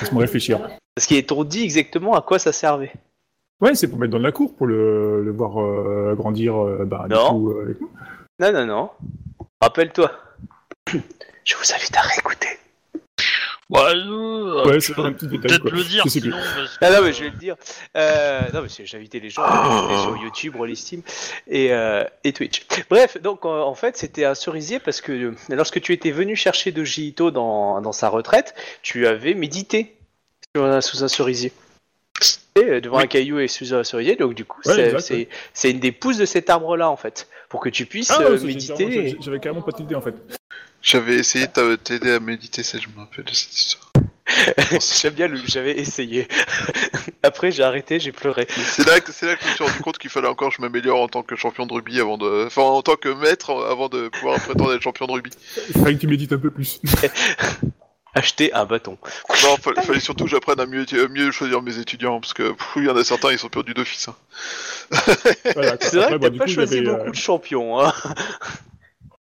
Laisse-moi 0.01 0.23
réfléchir. 0.23 0.59
Parce 0.97 1.07
qu'ils 1.07 1.25
t'ont 1.25 1.45
dit 1.45 1.63
exactement 1.63 2.15
à 2.17 2.23
quoi 2.23 2.39
ça 2.41 2.51
servait. 2.53 2.93
Ouais, 3.63 3.75
c'est 3.75 3.89
pour 3.89 3.99
mettre 3.99 4.13
dans 4.13 4.19
la 4.19 4.33
cour, 4.33 4.55
pour 4.55 4.67
le, 4.67 5.23
le 5.25 5.31
voir 5.33 5.61
euh, 5.63 6.15
grandir. 6.17 6.57
euh, 6.63 6.85
bah, 6.85 7.05
du 7.09 7.15
Non. 7.15 7.31
coup, 7.31 7.51
euh, 7.53 7.63
avec 7.65 7.81
nous. 7.81 7.91
Non, 8.41 8.53
non, 8.53 8.67
non. 8.67 8.91
Rappelle-toi. 9.61 10.11
Je 11.45 11.55
vous 11.57 11.73
invite 11.75 11.97
à 11.97 12.01
réécouter. 12.03 12.49
Ouais, 13.71 13.81
euh, 13.95 14.65
Ouais, 14.67 14.75
tu 14.75 14.81
c'est 14.89 14.95
peux 14.95 15.03
un 15.05 15.13
petit 15.13 15.27
détail, 15.29 15.49
peut-être 15.49 15.63
quoi. 15.63 15.71
le 15.71 15.85
dire, 15.85 16.03
Je 16.05 16.11
sais 16.11 16.21
sinon. 16.21 16.37
plus. 16.37 16.45
parce 16.57 16.77
que- 16.77 16.85
Ah 16.85 16.91
non, 16.91 17.03
mais 17.07 17.13
je 17.15 17.25
vais 17.25 17.31
le 17.31 17.37
dire. 17.39 17.57
Euh, 17.97 18.41
non, 18.53 18.61
mais 18.63 18.69
c'est- 18.69 18.85
j'ai 18.85 18.99
invité 18.99 19.19
les 19.19 19.31
gens 19.31 19.43
à 19.45 19.87
aller 19.89 19.99
sur 20.03 20.17
YouTube, 20.19 20.57
Rollistim 20.57 21.01
et, 21.47 21.73
euh, 21.73 22.05
et 22.25 22.33
Twitch. 22.35 22.67
Bref, 22.91 23.17
donc 23.23 23.47
en, 23.47 23.67
en 23.67 23.75
fait, 23.75 23.97
c'était 23.97 24.27
un 24.27 24.35
cerisier 24.35 24.79
parce 24.79 25.01
que 25.01 25.13
euh, 25.13 25.35
lorsque 25.49 25.81
tu 25.81 25.93
étais 25.95 26.11
venu 26.11 26.37
chercher 26.37 26.71
de 26.71 26.85
Ito 26.85 27.31
dans, 27.31 27.81
dans 27.81 27.93
sa 27.93 28.09
retraite, 28.11 28.55
tu 28.83 29.07
avais 29.07 29.33
médité 29.33 29.97
sur 30.55 30.65
un- 30.67 30.81
sous 30.83 31.03
un 31.03 31.09
cerisier. 31.09 31.53
Euh, 32.59 32.81
devant 32.81 32.99
Oui. 32.99 33.05
un 33.05 33.07
caillou 33.07 33.39
et 33.39 33.49
sous 33.49 33.73
un 33.75 33.83
cerisier, 33.85 34.17
donc 34.17 34.35
du 34.35 34.45
coup, 34.45 34.61
Ouais, 34.67 34.93
c'est- 35.01 35.29
ouais. 35.65 35.71
une 35.71 35.81
des 35.81 35.93
pousses 35.93 36.19
de 36.19 36.27
cet 36.27 36.51
arbre-là 36.51 36.91
en 36.91 36.97
fait, 36.97 37.29
pour 37.49 37.61
que 37.61 37.69
tu 37.71 37.87
puisses 37.87 38.11
Ah, 38.11 38.21
euh, 38.23 38.39
méditer. 38.41 39.17
j'avais- 39.21 39.41
carrément 39.41 39.63
pas 39.63 39.73
d'idée 39.73 39.95
en 39.95 40.01
fait. 40.03 40.15
J'avais 40.83 41.15
essayé 41.15 41.47
de 41.47 41.53
t'a- 41.53 41.77
t'aider 41.77 42.11
à 42.11 42.21
méditer, 42.21 42.63
ça, 42.63 42.77
je 42.79 42.89
me 42.89 42.99
rappelle 43.01 43.25
de 43.25 43.33
cette 43.33 43.55
histoire. 43.57 43.91
J'aime 45.03 45.15
bien 45.15 45.29
le. 45.29 45.39
J'avais 45.47 45.79
essayé. 45.79 46.27
Après, 47.23 47.51
j'ai 47.53 47.63
arrêté, 47.63 48.01
j'ai 48.01 48.13
pleuré. 48.13 48.47
C'est 48.51 48.87
là, 48.87 48.99
que- 49.01 49.13
c'est 49.13 49.27
là 49.27 49.37
que 49.37 49.43
je 49.45 49.49
me 49.49 49.55
suis 49.55 49.65
rendu 49.65 49.79
compte 49.83 49.99
qu'il 49.99 50.11
fallait 50.11 50.29
encore 50.29 50.49
que 50.51 50.57
je 50.57 50.63
m'améliore 50.63 51.01
en 51.01 51.09
tant 51.09 51.23
que 51.23 51.37
champion 51.37 51.67
de 51.67 51.73
rugby 51.73 52.01
avant 52.01 52.19
de. 52.19 52.47
Enfin, 52.47 52.63
en 52.63 52.83
tant 52.83 52.97
que 52.97 53.09
maître 53.09 53.51
avant 53.71 53.89
de 53.89 54.09
pouvoir 54.09 54.41
prétendre 54.41 54.75
être 54.75 54.83
champion 54.83 55.07
de 55.07 55.13
rugby. 55.13 55.31
Il 55.69 55.81
fallait 55.81 55.95
que 55.95 56.01
tu 56.01 56.07
médites 56.07 56.33
un 56.33 56.39
peu 56.39 56.51
plus. 56.51 56.81
Acheter 58.15 58.53
un 58.53 58.67
bâton. 58.67 58.99
Non, 59.43 59.57
fa- 59.57 59.81
fallait 59.83 59.99
surtout 60.01 60.25
que 60.25 60.31
j'apprenne 60.31 60.61
à 60.61 60.67
mieux, 60.67 60.85
à 60.93 61.09
mieux 61.09 61.31
choisir 61.31 61.63
mes 61.63 61.79
étudiants, 61.79 62.21
parce 62.21 62.35
que 62.35 62.51
pff, 62.53 62.73
il 62.77 62.85
y 62.85 62.89
en 62.91 62.97
a 62.97 63.05
certains, 63.05 63.33
ils 63.33 63.39
sont 63.39 63.49
perdus 63.49 63.73
d'office. 63.75 64.09
hein. 64.09 64.15
Voilà. 65.55 65.77
C'est 65.81 65.97
vrai 65.97 66.13
que 66.13 66.17
bah, 66.19 66.31
t'as 66.31 66.31
pas 66.31 66.45
coup, 66.45 66.45
il 66.47 66.51
y 66.51 66.55
choisi 66.55 66.79
avait, 66.79 66.87
beaucoup 66.87 67.07
euh, 67.07 67.11
de 67.11 67.17
champions, 67.17 67.81
hein. 67.81 67.93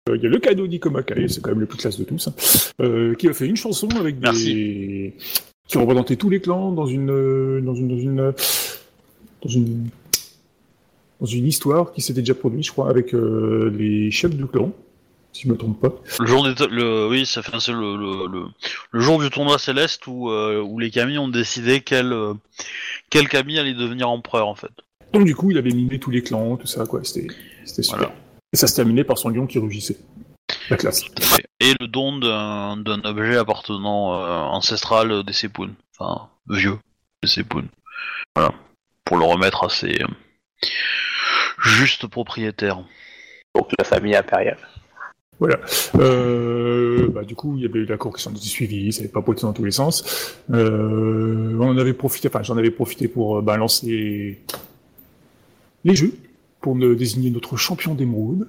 Euh, 0.10 0.18
Il 0.18 0.24
y 0.24 0.26
a 0.26 0.30
le 0.30 0.40
cadeau 0.40 0.68
d'Ikomaka, 0.68 1.16
et 1.16 1.28
c'est 1.30 1.40
quand 1.42 1.52
même 1.52 1.62
le 1.62 1.68
plus 1.68 1.78
classe 1.78 1.98
de 1.98 2.04
tous, 2.04 2.28
hein, 2.28 2.34
euh, 2.82 3.14
qui 3.16 3.30
a 3.30 3.34
fait 3.34 3.46
une 3.46 3.56
chanson 3.56 3.88
avec 3.98 4.16
des... 4.20 4.22
Merci. 4.24 5.14
qui 5.68 5.78
représentait 5.78 6.16
tous 6.18 6.30
les 6.30 6.42
clans 6.42 6.72
dans 6.74 6.86
une, 6.88 7.12
euh, 7.12 7.62
dans 7.62 7.76
une, 7.76 7.88
dans 7.88 7.98
une, 7.98 8.20
euh, 8.20 8.32
dans 9.44 9.50
une, 9.50 9.88
dans 11.22 11.28
une 11.28 11.48
histoire 11.48 11.94
qui 11.94 12.02
s'était 12.02 12.22
déjà 12.22 12.34
produite, 12.36 12.66
je 12.66 12.72
crois, 12.72 12.90
avec 12.90 13.14
euh, 13.14 13.72
les 13.78 14.12
chefs 14.12 14.36
du 14.36 14.48
clan, 14.48 14.74
si 15.34 15.44
je 15.44 15.50
me 15.50 15.58
trompe 15.58 15.80
pas. 15.80 15.94
Le 16.20 16.26
jour 16.26 16.46
le, 16.46 17.08
oui, 17.08 17.26
ça 17.26 17.42
fait 17.42 17.60
c'est 17.60 17.72
le, 17.72 17.96
le, 17.96 18.28
le, 18.28 18.46
le 18.92 19.00
jour 19.00 19.22
du 19.22 19.30
tournoi 19.30 19.58
céleste 19.60 20.08
où, 20.08 20.30
euh, 20.30 20.62
où 20.62 20.80
les 20.80 20.92
Kami 20.92 21.18
ont 21.18 21.30
décidé 21.30 21.82
quel, 21.82 22.12
euh, 22.12 22.34
quel 23.10 23.28
Kami 23.30 23.58
allait 23.60 23.74
devenir 23.74 24.10
empereur 24.10 24.48
en 24.48 24.56
fait. 24.56 24.72
Donc 25.14 25.26
du 25.26 25.36
coup, 25.36 25.52
il 25.52 25.58
avait 25.58 25.72
mimé 25.72 26.00
tous 26.00 26.12
les 26.12 26.22
clans, 26.24 26.58
tout 26.58 26.68
ça, 26.68 26.86
quoi. 26.86 27.02
C'était, 27.04 27.28
super. 27.66 27.98
Voilà. 27.98 28.16
Et 28.54 28.58
ça 28.58 28.68
se 28.68 28.76
terminait 28.76 29.04
par 29.04 29.18
son 29.18 29.30
lion 29.30 29.48
qui 29.48 29.60
rugissait. 29.60 29.98
La 30.70 30.78
classe. 30.78 31.04
Et 31.60 31.74
le 31.80 31.88
don 31.88 32.18
d'un 32.18 32.78
d'un 32.78 33.02
objet 33.04 33.38
appartenant 33.38 34.14
euh, 34.14 34.28
ancestral 34.28 35.24
des 35.24 35.34
Sepoun, 35.34 35.74
enfin 35.98 36.30
vieux 36.50 36.78
des 37.22 37.30
Sepoun. 37.30 37.68
Voilà, 38.36 38.54
pour 39.06 39.18
le 39.18 39.26
remettre 39.26 39.66
à 39.66 39.70
ses 39.70 40.02
euh, 40.02 40.08
justes 41.64 42.08
propriétaires. 42.08 42.84
Donc 43.56 43.70
la 43.78 43.86
famille 43.86 44.16
impériale. 44.16 44.60
Voilà. 45.42 45.60
Euh, 45.96 47.08
bah, 47.10 47.24
du 47.24 47.34
coup, 47.34 47.58
il 47.58 47.64
y 47.64 47.66
avait 47.66 47.80
eu 47.80 47.86
la 47.86 47.98
cour 47.98 48.16
qui 48.16 48.22
s'en 48.22 48.30
était 48.30 48.42
suivie, 48.42 48.94
ça 48.94 49.02
n'avait 49.02 49.12
pas 49.12 49.24
poté 49.24 49.42
dans 49.42 49.54
tous 49.54 49.66
les 49.66 49.72
sens. 49.72 50.38
Euh, 50.54 51.58
on 51.60 51.70
en 51.70 51.78
avait 51.80 51.94
profité, 51.94 52.28
enfin, 52.28 52.44
j'en 52.44 52.58
avais 52.58 52.70
profité 52.70 53.08
pour 53.08 53.40
euh, 53.40 53.42
bah, 53.42 53.58
lancer 53.58 54.40
les 55.84 55.96
jeux, 55.96 56.14
pour 56.62 56.76
me 56.76 56.96
désigner 56.96 57.32
notre 57.32 57.58
champion 57.58 57.96
d'émeraude. 57.96 58.48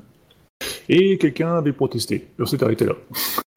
Et 0.90 1.16
quelqu'un 1.16 1.56
avait 1.56 1.72
protesté. 1.72 2.16
Et 2.16 2.42
on 2.42 2.44
s'est 2.44 2.62
arrêté 2.62 2.84
là. 2.84 2.92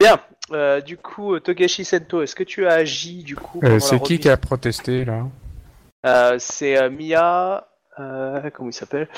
Bien. 0.00 0.18
Euh, 0.52 0.80
du 0.80 0.96
coup, 0.96 1.38
Togashi 1.38 1.84
Sento, 1.84 2.22
est-ce 2.22 2.34
que 2.34 2.44
tu 2.44 2.66
as 2.66 2.72
agi 2.72 3.22
du 3.22 3.36
coup 3.36 3.60
Euh, 3.64 3.80
c'est 3.80 4.00
qui 4.00 4.18
qui 4.18 4.30
a 4.30 4.36
protesté 4.38 5.04
là? 5.04 5.26
Euh, 6.06 6.36
C'est 6.38 6.80
euh, 6.80 6.88
Mia. 6.88 7.66
Euh, 7.98 8.48
comment 8.54 8.70
il 8.70 8.72
s'appelle? 8.72 9.08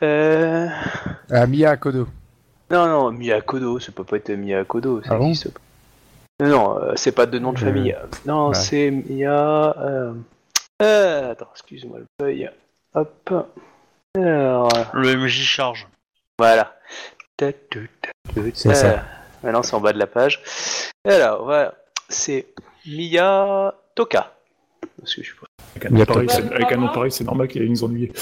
Mia 0.00 1.76
Kodo. 1.78 2.06
Non, 2.70 2.86
non, 2.86 3.12
Mia 3.12 3.40
Kodo, 3.40 3.78
ça 3.78 3.92
peut 3.92 4.04
pas 4.04 4.16
être 4.16 4.30
Mia 4.30 4.64
Kodo. 4.64 5.00
c'est 5.02 5.10
Ah 5.10 5.16
bon 5.16 5.30
qui, 5.30 5.36
ça 5.36 5.50
Non, 6.40 6.48
non, 6.48 6.78
euh, 6.82 6.92
c'est 6.96 7.12
pas 7.12 7.26
de 7.26 7.38
nom 7.38 7.52
de 7.52 7.58
Euh, 7.58 7.60
famille. 7.60 7.96
Non, 8.26 8.48
ouais. 8.48 8.54
c'est 8.54 8.90
Mia. 8.90 9.74
Euh... 9.78 10.12
euh, 10.82 11.32
attends, 11.32 11.48
excuse-moi 11.52 12.00
le 12.00 12.06
feuille. 12.20 12.50
Hop. 12.94 13.30
Alors, 14.16 14.68
Le 14.94 15.16
MJ 15.16 15.42
charge. 15.44 15.86
voilà. 16.38 16.74
C'est 17.38 18.74
ça. 18.74 19.04
Maintenant, 19.42 19.62
c'est 19.62 19.74
en 19.74 19.80
bas 19.80 19.92
de 19.92 19.98
la 19.98 20.06
page. 20.06 20.42
Alors, 21.06 21.44
voilà. 21.44 21.74
C'est 22.08 22.46
Mia 22.86 23.74
Toka. 23.94 24.32
Parce 24.98 25.14
que 25.14 25.22
je 25.22 25.30
sais 25.30 25.36
pas. 25.38 25.46
Avec 25.76 25.86
un 25.86 25.90
nom 25.90 25.96
Il 25.96 25.98
y 25.98 26.02
a 26.02 26.06
pareil, 26.06 26.26
pas- 26.26 27.10
c'est- 27.10 27.24
normal 27.24 27.48
qu'il 27.48 27.62
y 27.62 27.66
ait 27.66 27.68
nous 27.68 27.84
ennuyer. 27.84 28.12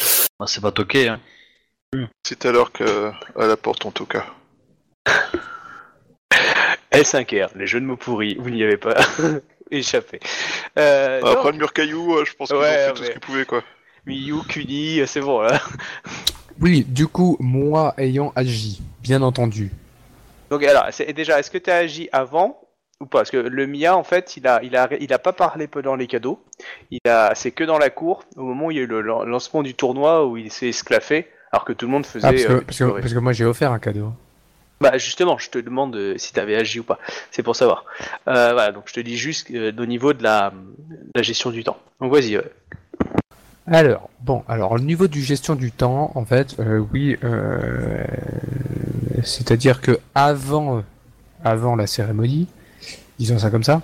Ah, 0.41 0.47
c'est 0.47 0.61
pas 0.61 0.73
toqué, 0.73 1.09
hein. 1.09 1.21
C'est 2.23 2.47
alors 2.47 2.73
que 2.73 3.11
à 3.39 3.47
la 3.47 3.57
porte 3.57 3.87
en 3.87 3.91
tout 3.91 4.07
cas. 4.07 4.27
L5R, 6.93 7.49
les 7.57 7.67
jeux 7.67 7.81
de 7.81 7.87
mots 7.87 7.97
pourris, 7.97 8.37
vous 8.39 8.51
n'y 8.51 8.63
avez 8.63 8.77
pas 8.77 8.95
échappé. 9.71 10.21
Euh, 10.79 11.21
Après 11.23 11.35
donc, 11.35 11.53
le 11.53 11.59
mur 11.59 11.73
caillou, 11.73 12.15
euh, 12.17 12.25
je 12.25 12.35
pense 12.35 12.49
qu'ils 12.49 12.57
Ouais, 12.57 12.63
ont 12.85 12.89
fait 12.89 12.93
tout 12.95 13.05
ce 13.05 13.11
qu'ils 13.11 13.21
pouvaient 13.21 13.45
quoi. 13.45 13.63
Miyu, 14.07 14.37
Kuni, 14.49 15.01
c'est 15.07 15.21
bon 15.21 15.41
là. 15.41 15.61
Oui, 16.61 16.85
du 16.87 17.09
coup, 17.09 17.37
moi 17.41 17.95
ayant 17.99 18.33
agi, 18.37 18.81
bien 19.03 19.23
entendu. 19.23 19.73
Donc 20.51 20.63
alors, 20.63 20.87
c'est- 20.93 21.13
déjà, 21.13 21.41
est-ce 21.41 21.51
que 21.51 21.59
tu 21.59 21.69
as 21.69 21.77
agi 21.79 22.09
avant 22.13 22.61
ou 23.01 23.07
pas? 23.07 23.19
Parce 23.19 23.31
que 23.33 23.39
le 23.39 23.67
Mia, 23.67 23.97
en 23.97 24.05
fait, 24.05 24.37
il 24.37 24.47
a, 24.47 24.61
il 24.63 24.77
a, 24.77 24.89
il 25.01 25.13
a 25.13 25.19
pas 25.19 25.33
parlé 25.33 25.67
pendant 25.67 25.97
les 25.97 26.07
cadeaux. 26.07 26.45
Il 26.93 27.01
a, 27.09 27.35
c'est 27.35 27.51
que 27.51 27.65
dans 27.65 27.79
la 27.79 27.91
cour, 27.91 28.23
au 28.37 28.43
moment 28.45 28.67
où 28.67 28.71
il 28.71 28.77
y 28.77 28.81
a 28.81 28.83
eu 28.85 28.87
le 28.87 29.01
lan- 29.01 29.25
lancement 29.25 29.65
du 29.65 29.75
tournoi 29.75 30.25
où 30.27 30.37
il 30.37 30.53
s'est 30.53 30.69
esclaffé. 30.69 31.27
Alors 31.55 31.65
que 31.65 31.73
tout 31.73 31.87
le 31.87 31.93
monde 31.93 32.05
faisait. 32.05 32.27
Ah, 32.27 32.33
parce, 32.33 32.45
que, 32.45 32.53
euh, 32.53 32.61
parce, 32.63 32.79
que, 32.79 32.85
pleurer. 32.85 33.01
parce 33.01 33.15
que 33.15 33.19
moi 33.21 33.33
j'ai 33.33 33.45
offert 33.45 33.71
un 33.71 33.79
cadeau. 33.79 34.13
Bah 34.81 34.99
justement, 34.99 35.39
je 35.39 35.51
te 35.51 35.59
demande 35.59 35.95
euh, 35.95 36.15
si 36.19 36.33
t'avais 36.33 36.57
agi 36.57 36.81
ou 36.81 36.83
pas. 36.83 36.99
C'est 37.31 37.45
pour 37.45 37.55
savoir. 37.55 37.85
Euh, 38.27 38.53
voilà, 38.55 38.73
donc 38.73 38.85
je 38.87 38.93
te 38.93 38.99
dis 38.99 39.17
juste 39.17 39.53
au 39.53 39.87
niveau 39.87 40.15
de 40.15 40.25
la, 40.25 40.51
de 40.51 41.13
la 41.15 41.23
gestion 41.23 41.51
du 41.51 41.63
temps. 41.63 41.79
Donc 42.01 42.13
vas-y. 42.13 42.39
ouais. 42.39 42.51
Alors, 43.69 44.11
bon, 44.21 44.43
alors 44.49 44.73
au 44.73 44.81
niveau 44.81 45.07
du 45.07 45.23
gestion 45.23 45.55
du 45.55 45.71
temps, 45.71 46.11
en 46.17 46.25
fait, 46.25 46.57
euh, 46.59 46.85
oui, 46.93 47.17
euh, 47.23 48.05
c'est-à-dire 49.23 49.81
que 49.81 50.01
avant, 50.17 50.83
avant 51.45 51.77
la 51.77 51.87
cérémonie, 51.87 52.49
disons 53.21 53.39
ça 53.39 53.51
comme 53.51 53.63
ça, 53.63 53.81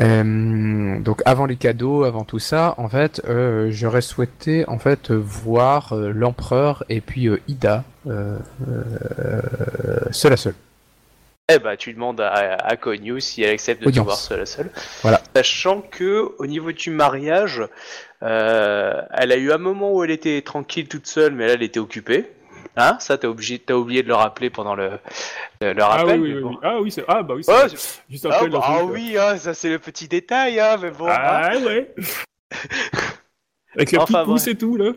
euh, 0.00 1.00
donc 1.00 1.22
avant 1.24 1.46
les 1.46 1.56
cadeaux, 1.56 2.04
avant 2.04 2.24
tout 2.24 2.38
ça, 2.38 2.74
en 2.78 2.88
fait, 2.88 3.20
euh, 3.28 3.68
j'aurais 3.70 4.00
souhaité 4.00 4.64
en 4.68 4.78
fait 4.78 5.10
voir 5.10 5.92
euh, 5.92 6.12
l'empereur 6.12 6.84
et 6.88 7.00
puis 7.00 7.28
euh, 7.28 7.40
Ida 7.48 7.84
seul 10.10 10.32
à 10.32 10.36
seul. 10.36 10.54
Eh 11.50 11.58
bah 11.58 11.76
tu 11.76 11.94
demandes 11.94 12.20
à, 12.20 12.30
à 12.30 12.76
Konyu 12.76 13.20
si 13.20 13.42
elle 13.42 13.54
accepte 13.54 13.82
de 13.82 13.90
te 13.90 14.00
voir 14.00 14.16
seule 14.16 14.40
à 14.40 14.46
seule. 14.46 14.70
Voilà. 15.02 15.20
Sachant 15.34 15.80
que 15.80 16.30
au 16.38 16.46
niveau 16.46 16.72
du 16.72 16.90
mariage, 16.90 17.62
elle 18.20 18.28
a 19.32 19.36
eu 19.36 19.50
un 19.50 19.58
moment 19.58 19.92
où 19.92 20.04
elle 20.04 20.10
était 20.10 20.42
tranquille 20.42 20.88
toute 20.88 21.06
seule, 21.06 21.32
mais 21.32 21.46
là 21.46 21.54
elle 21.54 21.62
était 21.62 21.80
occupée. 21.80 22.26
Hein 22.76 22.96
Ça 23.00 23.18
t'as 23.18 23.28
obligé, 23.28 23.58
t'as 23.58 23.74
oublié 23.74 24.02
de 24.02 24.08
le 24.08 24.14
rappeler 24.14 24.50
pendant 24.50 24.74
le, 24.74 24.92
le, 25.60 25.72
le 25.72 25.82
Ah 25.82 25.88
rappel. 25.88 26.20
oui, 26.20 26.34
oui, 26.34 26.40
bon. 26.42 26.50
oui. 26.50 26.56
Ah 26.62 26.78
oui, 26.80 26.90
c'est... 26.90 27.04
Ah 27.08 27.22
bah 27.22 27.34
oui, 27.36 27.44
c'est 27.44 27.68
c'est- 27.70 28.00
Juste 28.08 28.26
Ah, 28.30 28.34
après, 28.36 28.48
bah, 28.48 28.58
le 28.58 28.64
ah 28.64 28.84
oui, 28.84 29.16
hein, 29.18 29.36
ça 29.38 29.54
c'est 29.54 29.68
le 29.70 29.78
petit 29.78 30.06
détail, 30.08 30.60
hein, 30.60 30.76
mais 30.80 30.90
bon. 30.90 31.08
hein. 31.08 31.16
Ah 31.18 31.52
ouais. 31.58 31.94
Avec 33.76 33.92
la 33.92 34.02
Enfin, 34.02 34.12
petite 34.14 34.24
pousse 34.26 34.46
et 34.48 34.54
tout, 34.56 34.76
là. 34.76 34.92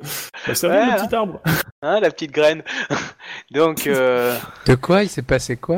Bah, 0.48 0.56
ça 0.56 0.68
Ouais, 0.68 0.78
va, 0.78 0.86
le 0.86 0.92
hein. 0.92 1.06
petit 1.06 1.16
arbre. 1.16 1.42
Hein, 1.82 2.00
la 2.00 2.10
petite 2.12 2.32
graine. 2.32 2.64
Donc, 3.52 3.86
euh... 3.88 4.36
De 4.66 4.76
quoi 4.76 5.04
il 5.04 5.10
s'est 5.10 5.22
passé 5.22 5.58
quoi? 5.58 5.78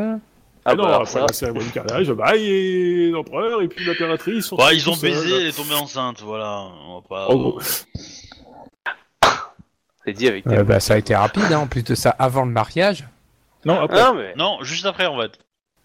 Ah, 0.66 0.72
Ah 0.72 0.76
bah, 0.76 0.84
non, 0.84 0.84
alors 0.88 1.02
après 1.02 1.12
ça, 1.12 1.20
la 1.22 1.34
cérémonie 1.34 1.68
de 1.68 1.74
carnage, 1.74 2.12
bah, 2.12 2.36
il 2.38 3.08
est 3.08 3.10
l'empereur 3.10 3.62
et 3.62 3.68
puis 3.68 3.84
l'impératrice. 3.86 4.50
tous 4.50 4.58
ils 4.72 4.90
ont 4.90 4.96
baisé, 4.96 5.36
elle 5.42 5.48
est 5.48 5.56
tombée 5.56 5.74
enceinte, 5.76 6.22
voilà. 6.22 6.68
On 6.88 6.96
va 6.96 7.02
pas. 7.08 7.28
En 7.28 7.36
gros. 7.36 7.60
C'est 10.06 10.14
dit 10.14 10.28
avec. 10.28 10.46
Euh, 10.48 10.64
bah, 10.64 10.80
Ça 10.80 10.94
a 10.96 10.98
été 10.98 11.16
rapide, 11.16 11.52
hein, 11.52 11.60
en 11.60 11.68
plus 11.68 11.84
de 11.84 11.96
ça, 11.96 12.10
avant 12.20 12.46
le 12.46 12.52
mariage. 12.52 13.06
Non, 13.66 13.80
après. 13.82 14.02
Non 14.02 14.14
mais. 14.16 14.34
Non, 14.36 14.58
juste 14.64 14.86
après 14.86 15.06
en 15.06 15.20
fait. 15.20 15.32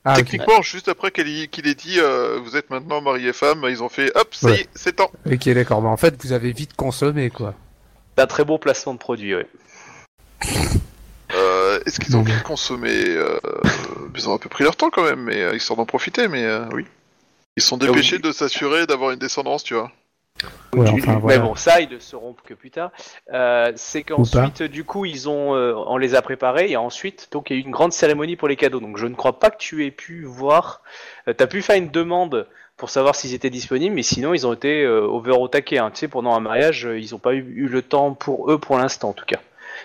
Ah. 0.04 0.14
Techniquement, 0.16 0.62
juste 0.62 0.88
après 0.88 1.10
qu'il 1.10 1.28
ait 1.28 1.74
dit 1.74 1.98
euh, 1.98 2.38
vous 2.42 2.56
êtes 2.56 2.70
maintenant 2.70 3.00
mari 3.02 3.26
et 3.26 3.32
femme, 3.32 3.66
ils 3.68 3.82
ont 3.82 3.88
fait 3.88 4.10
hop, 4.16 4.34
ça 4.34 4.48
y 4.48 4.52
Ouais. 4.52 4.60
est, 4.60 4.68
c'est 4.74 4.96
temps. 4.96 5.10
Ok, 5.30 5.48
d'accord. 5.50 5.82
Mais 5.82 5.88
en 5.88 5.96
fait, 5.96 6.14
vous 6.22 6.32
avez 6.32 6.52
vite 6.52 6.74
consommé, 6.76 7.30
quoi. 7.30 7.54
C'est 8.16 8.22
un 8.24 8.26
très 8.26 8.44
bon 8.44 8.58
placement 8.58 8.94
de 8.94 8.98
produit, 8.98 9.34
ouais. 9.34 9.46
Euh, 11.34 11.80
Est-ce 11.84 12.00
qu'ils 12.00 12.16
ont 12.16 12.22
bien 12.22 12.38
consommé 12.40 12.90
euh, 12.92 13.38
Ils 14.16 14.28
ont 14.28 14.34
un 14.34 14.38
peu 14.38 14.48
pris 14.48 14.64
leur 14.64 14.76
temps 14.76 14.90
quand 14.90 15.04
même, 15.04 15.20
mais 15.20 15.42
euh, 15.42 15.54
ils 15.54 15.60
s'en 15.60 15.76
ont 15.78 15.84
profité, 15.84 16.26
mais 16.28 16.44
euh, 16.44 16.64
oui. 16.72 16.86
Ils 17.56 17.62
sont 17.62 17.76
dépêchés 17.76 18.16
oui. 18.16 18.22
de 18.22 18.32
s'assurer 18.32 18.86
d'avoir 18.86 19.10
une 19.10 19.18
descendance, 19.18 19.62
tu 19.64 19.74
vois. 19.74 19.90
Ouais, 20.74 20.84
Du- 20.92 21.00
enfin, 21.02 21.14
Mais 21.14 21.20
voilà. 21.20 21.38
bon, 21.40 21.54
ça, 21.54 21.80
ils 21.80 21.88
le 21.88 21.98
sauront 22.00 22.34
que 22.44 22.54
plus 22.54 22.70
tard. 22.70 22.90
Euh, 23.32 23.72
c'est 23.76 24.02
qu'ensuite, 24.02 24.62
du 24.62 24.84
coup, 24.84 25.04
ils 25.04 25.28
ont, 25.28 25.54
euh, 25.54 25.74
on 25.74 25.96
les 25.96 26.14
a 26.14 26.22
préparés 26.22 26.70
et 26.70 26.76
ensuite, 26.76 27.28
donc, 27.32 27.50
il 27.50 27.54
y 27.54 27.56
a 27.56 27.60
eu 27.60 27.64
une 27.64 27.70
grande 27.72 27.92
cérémonie 27.92 28.36
pour 28.36 28.48
les 28.48 28.56
cadeaux. 28.56 28.80
Donc, 28.80 28.98
je 28.98 29.06
ne 29.06 29.14
crois 29.14 29.38
pas 29.38 29.50
que 29.50 29.56
tu 29.58 29.84
aies 29.86 29.90
pu 29.90 30.24
voir. 30.24 30.82
Euh, 31.26 31.32
T'as 31.32 31.46
pu 31.46 31.62
faire 31.62 31.76
une 31.76 31.88
demande 31.90 32.46
pour 32.76 32.90
savoir 32.90 33.16
s'ils 33.16 33.34
étaient 33.34 33.50
disponibles, 33.50 33.94
mais 33.94 34.02
sinon, 34.04 34.34
ils 34.34 34.46
ont 34.46 34.52
été 34.52 34.84
euh, 34.84 35.00
over 35.00 35.32
au 35.32 35.48
taquet. 35.48 35.78
Hein. 35.78 35.90
Tu 35.92 36.00
sais, 36.00 36.08
pendant 36.08 36.34
un 36.34 36.40
mariage, 36.40 36.88
ils 36.96 37.10
n'ont 37.12 37.18
pas 37.18 37.34
eu, 37.34 37.44
eu 37.56 37.66
le 37.66 37.82
temps 37.82 38.12
pour 38.14 38.52
eux, 38.52 38.58
pour 38.58 38.76
l'instant, 38.78 39.08
en 39.08 39.12
tout 39.14 39.24
cas. 39.26 39.40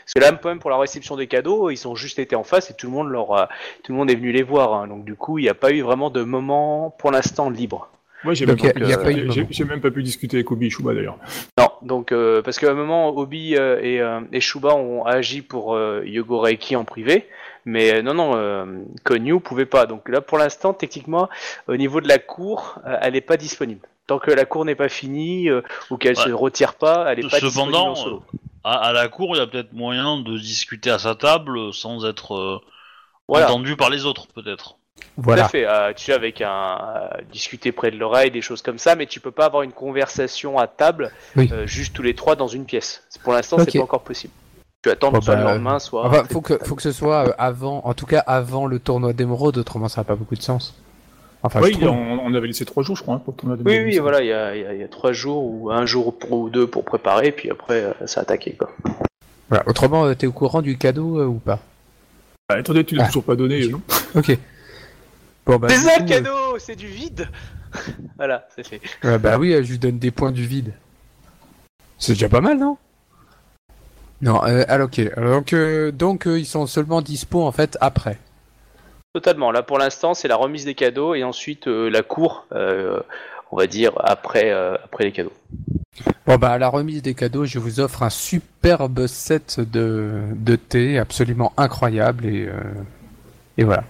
Parce 0.05 0.13
que 0.15 0.19
là, 0.19 0.37
même 0.43 0.59
pour 0.59 0.69
la 0.69 0.77
réception 0.77 1.15
des 1.15 1.27
cadeaux, 1.27 1.69
ils 1.69 1.87
ont 1.87 1.95
juste 1.95 2.19
été 2.19 2.35
en 2.35 2.43
face 2.43 2.69
et 2.69 2.73
tout 2.75 2.87
le 2.87 2.91
monde 2.93 3.09
leur, 3.09 3.47
tout 3.83 3.91
le 3.93 3.97
monde 3.97 4.11
est 4.11 4.15
venu 4.15 4.31
les 4.31 4.43
voir. 4.43 4.73
hein. 4.73 4.87
Donc, 4.87 5.05
du 5.05 5.15
coup, 5.15 5.39
il 5.39 5.43
n'y 5.43 5.49
a 5.49 5.53
pas 5.53 5.71
eu 5.71 5.81
vraiment 5.81 6.09
de 6.09 6.23
moment, 6.23 6.93
pour 6.99 7.09
l'instant, 7.11 7.49
libre. 7.49 7.89
Moi, 8.23 8.33
j'ai 8.33 8.45
même, 8.45 8.57
pas 8.57 8.71
pu- 8.71 9.65
même 9.65 9.81
pas 9.81 9.89
discuter 9.89 10.37
avec 10.37 10.51
Obi 10.51 10.69
Shuba 10.69 10.93
d'ailleurs. 10.93 11.17
Non, 11.57 11.69
donc 11.81 12.11
euh, 12.11 12.41
parce 12.41 12.57
qu'à 12.59 12.71
un 12.71 12.73
moment, 12.73 13.09
Obi 13.09 13.55
euh, 13.55 13.79
et, 13.81 13.99
euh, 14.01 14.21
et 14.31 14.39
Shuba 14.41 14.75
ont 14.75 15.03
agi 15.05 15.41
pour 15.41 15.75
euh, 15.75 16.01
Yogo 16.05 16.39
Reiki 16.39 16.75
en 16.75 16.85
privé, 16.85 17.27
mais 17.65 18.01
non, 18.01 18.13
non, 18.13 18.31
euh, 18.35 18.65
Konyu 19.03 19.39
pouvait 19.39 19.65
pas. 19.65 19.85
Donc 19.85 20.07
là, 20.09 20.21
pour 20.21 20.37
l'instant, 20.37 20.73
techniquement, 20.73 21.29
au 21.67 21.75
niveau 21.75 21.99
de 22.01 22.07
la 22.07 22.17
cour, 22.19 22.79
euh, 22.87 22.97
elle 23.01 23.13
n'est 23.13 23.21
pas 23.21 23.37
disponible. 23.37 23.81
Tant 24.07 24.19
que 24.19 24.31
la 24.31 24.45
cour 24.45 24.65
n'est 24.65 24.75
pas 24.75 24.89
finie 24.89 25.49
euh, 25.49 25.61
ou 25.89 25.97
qu'elle 25.97 26.17
Ouais. 26.17 26.23
se 26.25 26.29
retire 26.31 26.73
pas, 26.75 27.05
elle 27.11 27.19
est 27.19 27.29
pas 27.29 27.39
disponible 27.39 27.51
Cependant. 27.73 28.21
À, 28.65 28.75
à 28.89 28.93
la 28.93 29.07
cour, 29.09 29.35
il 29.35 29.39
y 29.39 29.41
a 29.41 29.47
peut-être 29.47 29.73
moyen 29.73 30.19
de 30.21 30.37
discuter 30.37 30.89
à 30.89 30.99
sa 30.99 31.15
table 31.15 31.73
sans 31.73 32.05
être 32.05 32.33
euh, 32.35 32.59
Voilà. 33.27 33.47
entendu 33.49 33.75
par 33.75 33.89
les 33.89 34.05
autres, 34.05 34.27
peut-être. 34.33 34.77
Tout 35.15 35.21
à 35.21 35.23
Voilà. 35.23 35.47
fait. 35.49 35.65
euh, 35.67 35.93
tu 35.95 36.05
sais, 36.05 36.13
avec 36.13 36.41
un 36.41 36.77
euh, 36.81 37.21
discuter 37.31 37.71
près 37.71 37.91
de 37.91 37.97
l'oreille, 37.97 38.31
des 38.31 38.41
choses 38.41 38.61
comme 38.61 38.77
ça, 38.79 38.95
mais 38.95 39.05
tu 39.05 39.19
peux 39.19 39.31
pas 39.31 39.45
avoir 39.45 39.63
une 39.63 39.71
conversation 39.71 40.57
à 40.57 40.67
table, 40.67 41.11
Oui. 41.35 41.49
euh, 41.53 41.67
juste 41.67 41.93
tous 41.93 42.01
les 42.03 42.15
trois 42.15 42.35
dans 42.35 42.47
une 42.47 42.65
pièce. 42.65 43.03
Pour 43.23 43.33
l'instant, 43.33 43.57
Ok. 43.57 43.69
c'est 43.69 43.77
pas 43.79 43.83
encore 43.83 44.01
possible. 44.03 44.33
Tu 44.81 44.89
attends 44.89 45.11
Bon, 45.11 45.19
que 45.19 45.25
soit 45.25 45.35
le 45.35 45.43
bah, 45.43 45.53
lendemain, 45.53 45.79
soit. 45.79 46.05
Enfin, 46.07 46.23
faut 46.29 46.41
que, 46.41 46.57
faut 46.65 46.75
que 46.75 46.81
ce 46.81 46.91
soit 46.91 47.33
avant, 47.39 47.81
en 47.85 47.93
tout 47.93 48.05
cas 48.05 48.19
avant 48.19 48.65
le 48.65 48.79
tournoi 48.79 49.13
d'émeraude, 49.13 49.57
autrement 49.57 49.87
ça 49.87 50.01
n'a 50.01 50.05
pas 50.05 50.15
beaucoup 50.15 50.35
de 50.35 50.41
sens. 50.41 50.75
Enfin, 51.45 51.59
oui, 51.61 51.71
trouve. 51.73 51.89
on, 51.89 52.19
on 52.25 52.33
avait 52.33 52.47
laissé 52.47 52.65
trois 52.65 52.83
jours, 52.83 52.95
je 52.97 53.01
crois, 53.03 53.15
hein, 53.15 53.21
pour 53.23 53.35
ton 53.35 53.49
Oui, 53.49 53.79
oui, 53.83 53.97
voilà, 53.99 54.21
il 54.21 54.27
y 54.27 54.31
a, 54.33 54.55
il 54.55 54.61
y 54.61 54.65
a- 54.65 54.73
il 54.73 54.79
y 54.79 54.83
a 54.83 54.87
trois 54.87 55.11
jours 55.13 55.43
ou 55.43 55.69
un 55.71 55.85
jour 55.85 56.17
pour- 56.17 56.31
ou 56.33 56.49
deux 56.49 56.67
pour 56.67 56.83
préparer, 56.85 57.31
puis 57.31 57.49
après, 57.51 57.81
euh, 57.83 58.07
ça 58.07 58.21
a 58.21 58.23
attaqué, 58.23 58.53
quoi. 58.53 58.71
Voilà. 59.49 59.63
Autrement, 59.67 60.05
euh, 60.05 60.15
t'es 60.15 60.25
au 60.27 60.31
courant 60.31 60.61
du 60.61 60.77
cadeau 60.77 61.19
euh, 61.19 61.25
ou 61.25 61.35
pas? 61.39 61.59
Bah, 62.49 62.55
attendez, 62.55 62.83
tu 62.85 62.95
l'as 62.95 63.03
Ah. 63.03 63.07
toujours 63.07 63.23
pas 63.25 63.35
donné, 63.35 63.67
non 63.67 63.81
Ok. 64.15 64.37
Bon, 65.45 65.57
bah, 65.57 65.67
le 65.69 66.07
cadeau, 66.07 66.57
c'est 66.57 66.75
du 66.75 66.87
vide 66.87 67.27
Voilà, 68.17 68.47
c'est 68.55 68.65
fait. 68.65 68.81
ouais, 69.03 69.17
bah 69.17 69.37
oui, 69.37 69.51
je 69.63 69.71
lui 69.71 69.79
donne 69.79 69.99
des 69.99 70.11
points 70.11 70.31
du 70.31 70.45
vide. 70.45 70.73
C'est 71.97 72.13
déjà 72.13 72.29
pas 72.29 72.41
mal, 72.41 72.57
non? 72.57 72.77
Non, 74.21 74.41
euh, 74.45 74.63
alors 74.69 74.87
ok. 74.87 74.99
Alors, 75.17 75.35
donc, 75.35 75.53
euh, 75.53 75.91
donc 75.91 76.27
euh, 76.27 76.39
ils 76.39 76.45
sont 76.45 76.65
seulement 76.65 77.01
dispo 77.01 77.41
en 77.43 77.51
fait 77.51 77.77
après. 77.81 78.17
Totalement, 79.13 79.51
là 79.51 79.63
pour 79.63 79.77
l'instant, 79.77 80.13
c'est 80.13 80.27
la 80.27 80.37
remise 80.37 80.65
des 80.65 80.75
cadeaux 80.75 81.13
et 81.13 81.23
ensuite 81.23 81.67
euh, 81.67 81.89
la 81.89 82.03
cour, 82.03 82.45
euh, 82.53 82.99
on 83.51 83.57
va 83.57 83.67
dire, 83.67 83.91
après, 83.97 84.49
après 84.51 85.03
les 85.03 85.11
cadeaux. 85.11 85.33
Bon 86.25 86.37
bah 86.37 86.51
à 86.51 86.57
la 86.57 86.69
remise 86.69 87.01
des 87.01 87.13
cadeaux, 87.13 87.45
je 87.45 87.59
vous 87.59 87.79
offre 87.81 88.01
un 88.03 88.09
superbe 88.09 89.07
set 89.07 89.59
de, 89.59 90.21
de 90.33 90.55
thé 90.55 90.97
absolument 90.97 91.51
incroyable 91.57 92.25
et 92.25 92.49
et 93.57 93.63
voilà. 93.63 93.83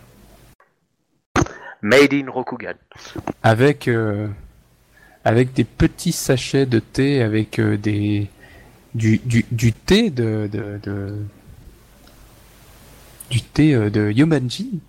Made 1.84 2.13
in 2.13 2.32
Rokugan. 2.32 2.74
Avec 3.44 3.88
euh, 3.88 4.28
avec 5.24 5.54
des 5.54 5.66
petits 5.66 6.13
sachets 6.13 6.66
de 6.66 6.80
thé 6.80 7.22
avec 7.22 7.60
euh, 7.60 7.78
des 7.78 8.30
du, 8.96 9.20
du, 9.25 9.46
du 9.52 9.74
thé 9.74 10.10
de, 10.10 10.50
de, 10.52 10.80
de- 10.82 11.18
du 13.30 13.42
thé 13.42 13.74
euh, 13.75 13.90
de 13.90 14.10
Yomanji. 14.12 14.80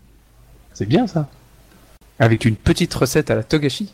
C'est 0.73 0.87
bien 0.87 1.07
ça. 1.07 1.29
Avec 2.19 2.45
une 2.45 2.57
petite 2.57 2.95
recette 2.95 3.31
à 3.31 3.35
la 3.35 3.43
Togashi. 3.43 3.93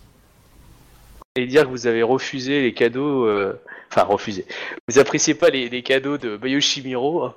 Et 1.37 1.47
dire 1.47 1.63
que 1.65 1.69
vous 1.69 1.87
avez 1.87 2.03
refusé 2.03 2.61
les 2.61 2.75
cadeaux, 2.75 3.25
euh, 3.25 3.59
enfin 3.91 4.03
refusé. 4.03 4.45
Vous 4.89 4.99
appréciez 4.99 5.35
pas 5.35 5.49
les, 5.49 5.69
les 5.69 5.83
cadeaux 5.83 6.19
de 6.19 6.37
Bayoshimiro 6.37 7.25
hein, 7.25 7.35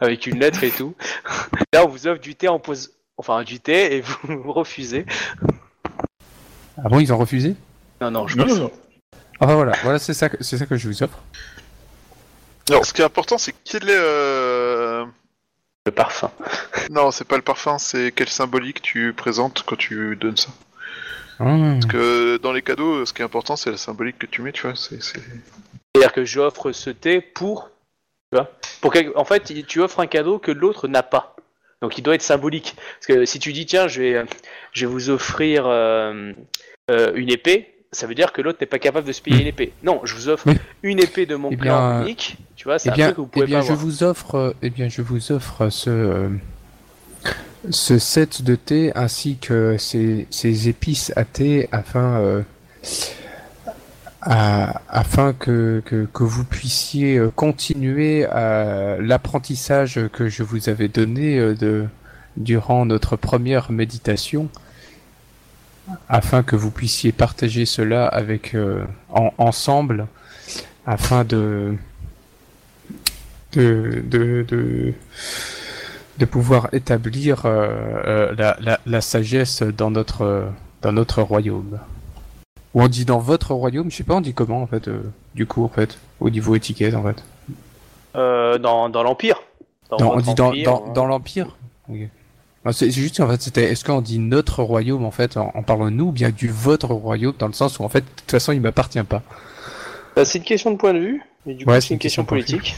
avec 0.00 0.26
une 0.26 0.38
lettre 0.38 0.62
et 0.62 0.70
tout. 0.70 0.94
Là, 1.72 1.84
on 1.84 1.88
vous 1.88 2.06
offre 2.06 2.20
du 2.20 2.34
thé 2.36 2.46
en 2.48 2.60
pose, 2.60 2.92
enfin 3.18 3.42
du 3.42 3.60
thé 3.60 3.96
et 3.96 4.00
vous, 4.00 4.16
vous 4.42 4.52
refusez. 4.52 5.04
Ah 6.82 6.88
bon, 6.88 7.00
ils 7.00 7.12
ont 7.12 7.18
refusé? 7.18 7.54
Non, 8.00 8.10
non, 8.10 8.26
je 8.28 8.36
Non, 8.36 8.46
non, 8.46 8.56
non. 8.56 8.70
Enfin 9.40 9.54
voilà, 9.54 9.72
voilà 9.82 9.98
c'est 9.98 10.14
ça, 10.14 10.28
que- 10.28 10.42
c'est 10.42 10.58
ça 10.58 10.66
que 10.66 10.76
je 10.76 10.88
vous 10.88 11.02
offre. 11.02 11.18
Alors, 12.70 12.84
ce 12.84 12.92
qui 12.92 13.00
est 13.02 13.04
important, 13.04 13.38
c'est 13.38 13.54
quel 13.64 13.84
est. 13.88 13.96
euh, 13.96 15.04
Le 15.86 15.92
parfum. 15.92 16.30
Non, 16.90 17.10
c'est 17.10 17.24
pas 17.24 17.36
le 17.36 17.42
parfum, 17.42 17.78
c'est 17.78 18.12
quel 18.14 18.28
symbolique 18.28 18.82
tu 18.82 19.12
présentes 19.14 19.62
quand 19.66 19.76
tu 19.76 20.16
donnes 20.16 20.36
ça. 20.36 20.50
Mmh. 21.40 21.74
Parce 21.80 21.86
que 21.86 22.36
dans 22.38 22.52
les 22.52 22.62
cadeaux, 22.62 23.06
ce 23.06 23.12
qui 23.12 23.22
est 23.22 23.24
important, 23.24 23.56
c'est 23.56 23.70
la 23.70 23.76
symbolique 23.76 24.18
que 24.18 24.26
tu 24.26 24.42
mets, 24.42 24.52
tu 24.52 24.62
vois. 24.66 24.74
C'est, 24.76 25.00
c'est- 25.02 25.20
C'est-à-dire 25.94 26.12
que 26.12 26.24
j'offre 26.24 26.72
ce 26.72 26.90
thé 26.90 27.20
pour, 27.20 27.70
tu 28.32 28.38
vois, 28.38 28.50
pour 28.80 28.92
quel- 28.92 29.12
en 29.16 29.24
fait, 29.24 29.44
tu 29.66 29.80
offres 29.80 30.00
un 30.00 30.06
cadeau 30.08 30.38
que 30.38 30.50
l'autre 30.50 30.88
n'a 30.88 31.02
pas. 31.02 31.36
Donc 31.82 31.96
il 31.98 32.02
doit 32.02 32.14
être 32.14 32.22
symbolique. 32.22 32.74
Parce 32.98 33.06
que 33.06 33.24
si 33.24 33.38
tu 33.38 33.52
dis 33.52 33.66
tiens, 33.66 33.88
je 33.88 34.00
vais, 34.02 34.24
je 34.72 34.86
vais 34.86 34.92
vous 34.92 35.10
offrir 35.10 35.64
euh, 35.66 36.32
euh, 36.90 37.12
une 37.14 37.30
épée, 37.30 37.74
ça 37.92 38.06
veut 38.06 38.14
dire 38.14 38.32
que 38.32 38.42
l'autre 38.42 38.58
n'est 38.60 38.66
pas 38.66 38.78
capable 38.78 39.06
de 39.06 39.12
se 39.12 39.22
payer 39.22 39.40
une 39.40 39.46
épée. 39.46 39.72
Non, 39.82 40.00
je 40.04 40.14
vous 40.14 40.28
offre 40.28 40.44
Oui. 40.48 40.56
une 40.82 40.98
épée 40.98 41.24
de 41.26 41.36
mon 41.36 41.50
Eh 41.50 41.56
clan 41.56 41.90
bien, 41.98 42.02
unique. 42.02 42.36
Tu 42.56 42.64
vois, 42.64 42.78
c'est 42.78 42.88
Eh 42.90 42.92
un 42.92 42.94
bien, 42.96 43.06
truc 43.12 43.16
que 43.16 43.20
vous 43.22 43.28
eh 43.28 43.32
pouvez 43.32 43.46
bien 43.46 43.60
pas 43.60 43.66
je 43.66 43.72
avoir. 43.72 43.84
vous 43.86 44.02
offre, 44.02 44.54
eh 44.62 44.70
bien, 44.70 44.88
je 44.88 45.00
vous 45.02 45.32
offre 45.32 45.70
ce 45.70 45.88
euh, 45.90 46.28
ce 47.70 47.98
set 47.98 48.42
de 48.42 48.54
thé 48.54 48.92
ainsi 48.94 49.36
que 49.38 49.76
ces, 49.78 50.26
ces 50.30 50.68
épices 50.68 51.12
à 51.16 51.24
thé 51.24 51.68
afin 51.72 52.20
euh, 52.20 52.42
afin 54.20 55.32
que, 55.32 55.82
que, 55.84 56.24
vous 56.24 56.44
puissiez 56.44 57.18
euh, 57.18 57.30
continuer 57.34 58.24
à 58.26 58.96
l'apprentissage 59.00 60.00
que 60.12 60.28
je 60.28 60.42
vous 60.42 60.68
avais 60.68 60.88
donné 60.88 61.38
euh, 61.38 61.54
de, 61.54 61.86
durant 62.36 62.84
notre 62.84 63.16
première 63.16 63.70
méditation, 63.70 64.48
afin 66.08 66.42
que 66.42 66.56
vous 66.56 66.70
puissiez 66.70 67.12
partager 67.12 67.64
cela 67.64 68.06
avec 68.06 68.54
euh, 68.54 68.84
en- 69.10 69.32
ensemble, 69.38 70.06
afin 70.86 71.24
de 71.24 71.74
de, 73.52 74.02
de, 74.04 74.44
de, 76.18 76.24
pouvoir 76.26 76.68
établir 76.72 77.46
euh, 77.46 77.68
euh, 78.06 78.34
la, 78.36 78.56
la, 78.60 78.78
la 78.84 79.00
sagesse 79.00 79.62
dans 79.62 79.90
notre, 79.90 80.22
euh, 80.22 80.44
dans 80.82 80.92
notre 80.92 81.22
royaume. 81.22 81.78
Ou 82.78 82.82
on 82.82 82.88
dit 82.88 83.04
dans 83.04 83.18
votre 83.18 83.52
royaume, 83.54 83.90
je 83.90 83.96
sais 83.96 84.04
pas, 84.04 84.14
on 84.14 84.20
dit 84.20 84.34
comment 84.34 84.62
en 84.62 84.66
fait, 84.66 84.88
euh, 84.88 85.02
du 85.34 85.46
coup 85.46 85.64
en 85.64 85.68
fait, 85.68 85.98
au 86.20 86.30
niveau 86.30 86.54
étiquette 86.54 86.94
en 86.94 87.02
fait. 87.02 87.22
Euh, 88.16 88.58
dans 88.58 88.88
dans 88.88 89.02
l'Empire. 89.02 89.42
Non, 89.98 90.12
on 90.14 90.20
dit 90.20 90.34
dans, 90.34 90.48
empire, 90.48 90.64
dans, 90.64 90.92
dans 90.92 91.06
l'Empire. 91.06 91.56
Non, 91.88 92.72
C'est 92.72 92.90
juste 92.90 93.18
en 93.20 93.28
fait, 93.28 93.40
c'était 93.42 93.64
est-ce 93.64 93.84
qu'on 93.84 94.00
dit 94.00 94.18
notre 94.18 94.62
royaume 94.62 95.04
en 95.04 95.10
fait, 95.10 95.36
en, 95.36 95.50
en 95.54 95.62
parlant 95.62 95.86
de 95.86 95.90
nous, 95.96 96.06
ou 96.06 96.12
bien 96.12 96.30
du 96.30 96.48
votre 96.48 96.88
royaume, 96.90 97.34
dans 97.38 97.46
le 97.46 97.52
sens 97.52 97.78
où 97.78 97.84
en 97.84 97.88
fait, 97.88 98.00
de 98.02 98.10
toute 98.16 98.30
façon, 98.30 98.52
il 98.52 98.60
m'appartient 98.60 99.02
pas. 99.02 99.22
Bah, 100.14 100.24
c'est 100.24 100.38
une 100.38 100.44
question 100.44 100.70
de 100.72 100.76
point 100.76 100.92
de 100.94 100.98
vue, 100.98 101.22
mais 101.46 101.54
du 101.54 101.64
coup, 101.64 101.70
Ouais, 101.70 101.80
c'est 101.80 101.94
une 101.94 102.00
question 102.00 102.22
de 102.22 102.28
point 102.28 102.38
de 102.38 102.42
vue. 102.44 102.58
politique. 102.58 102.76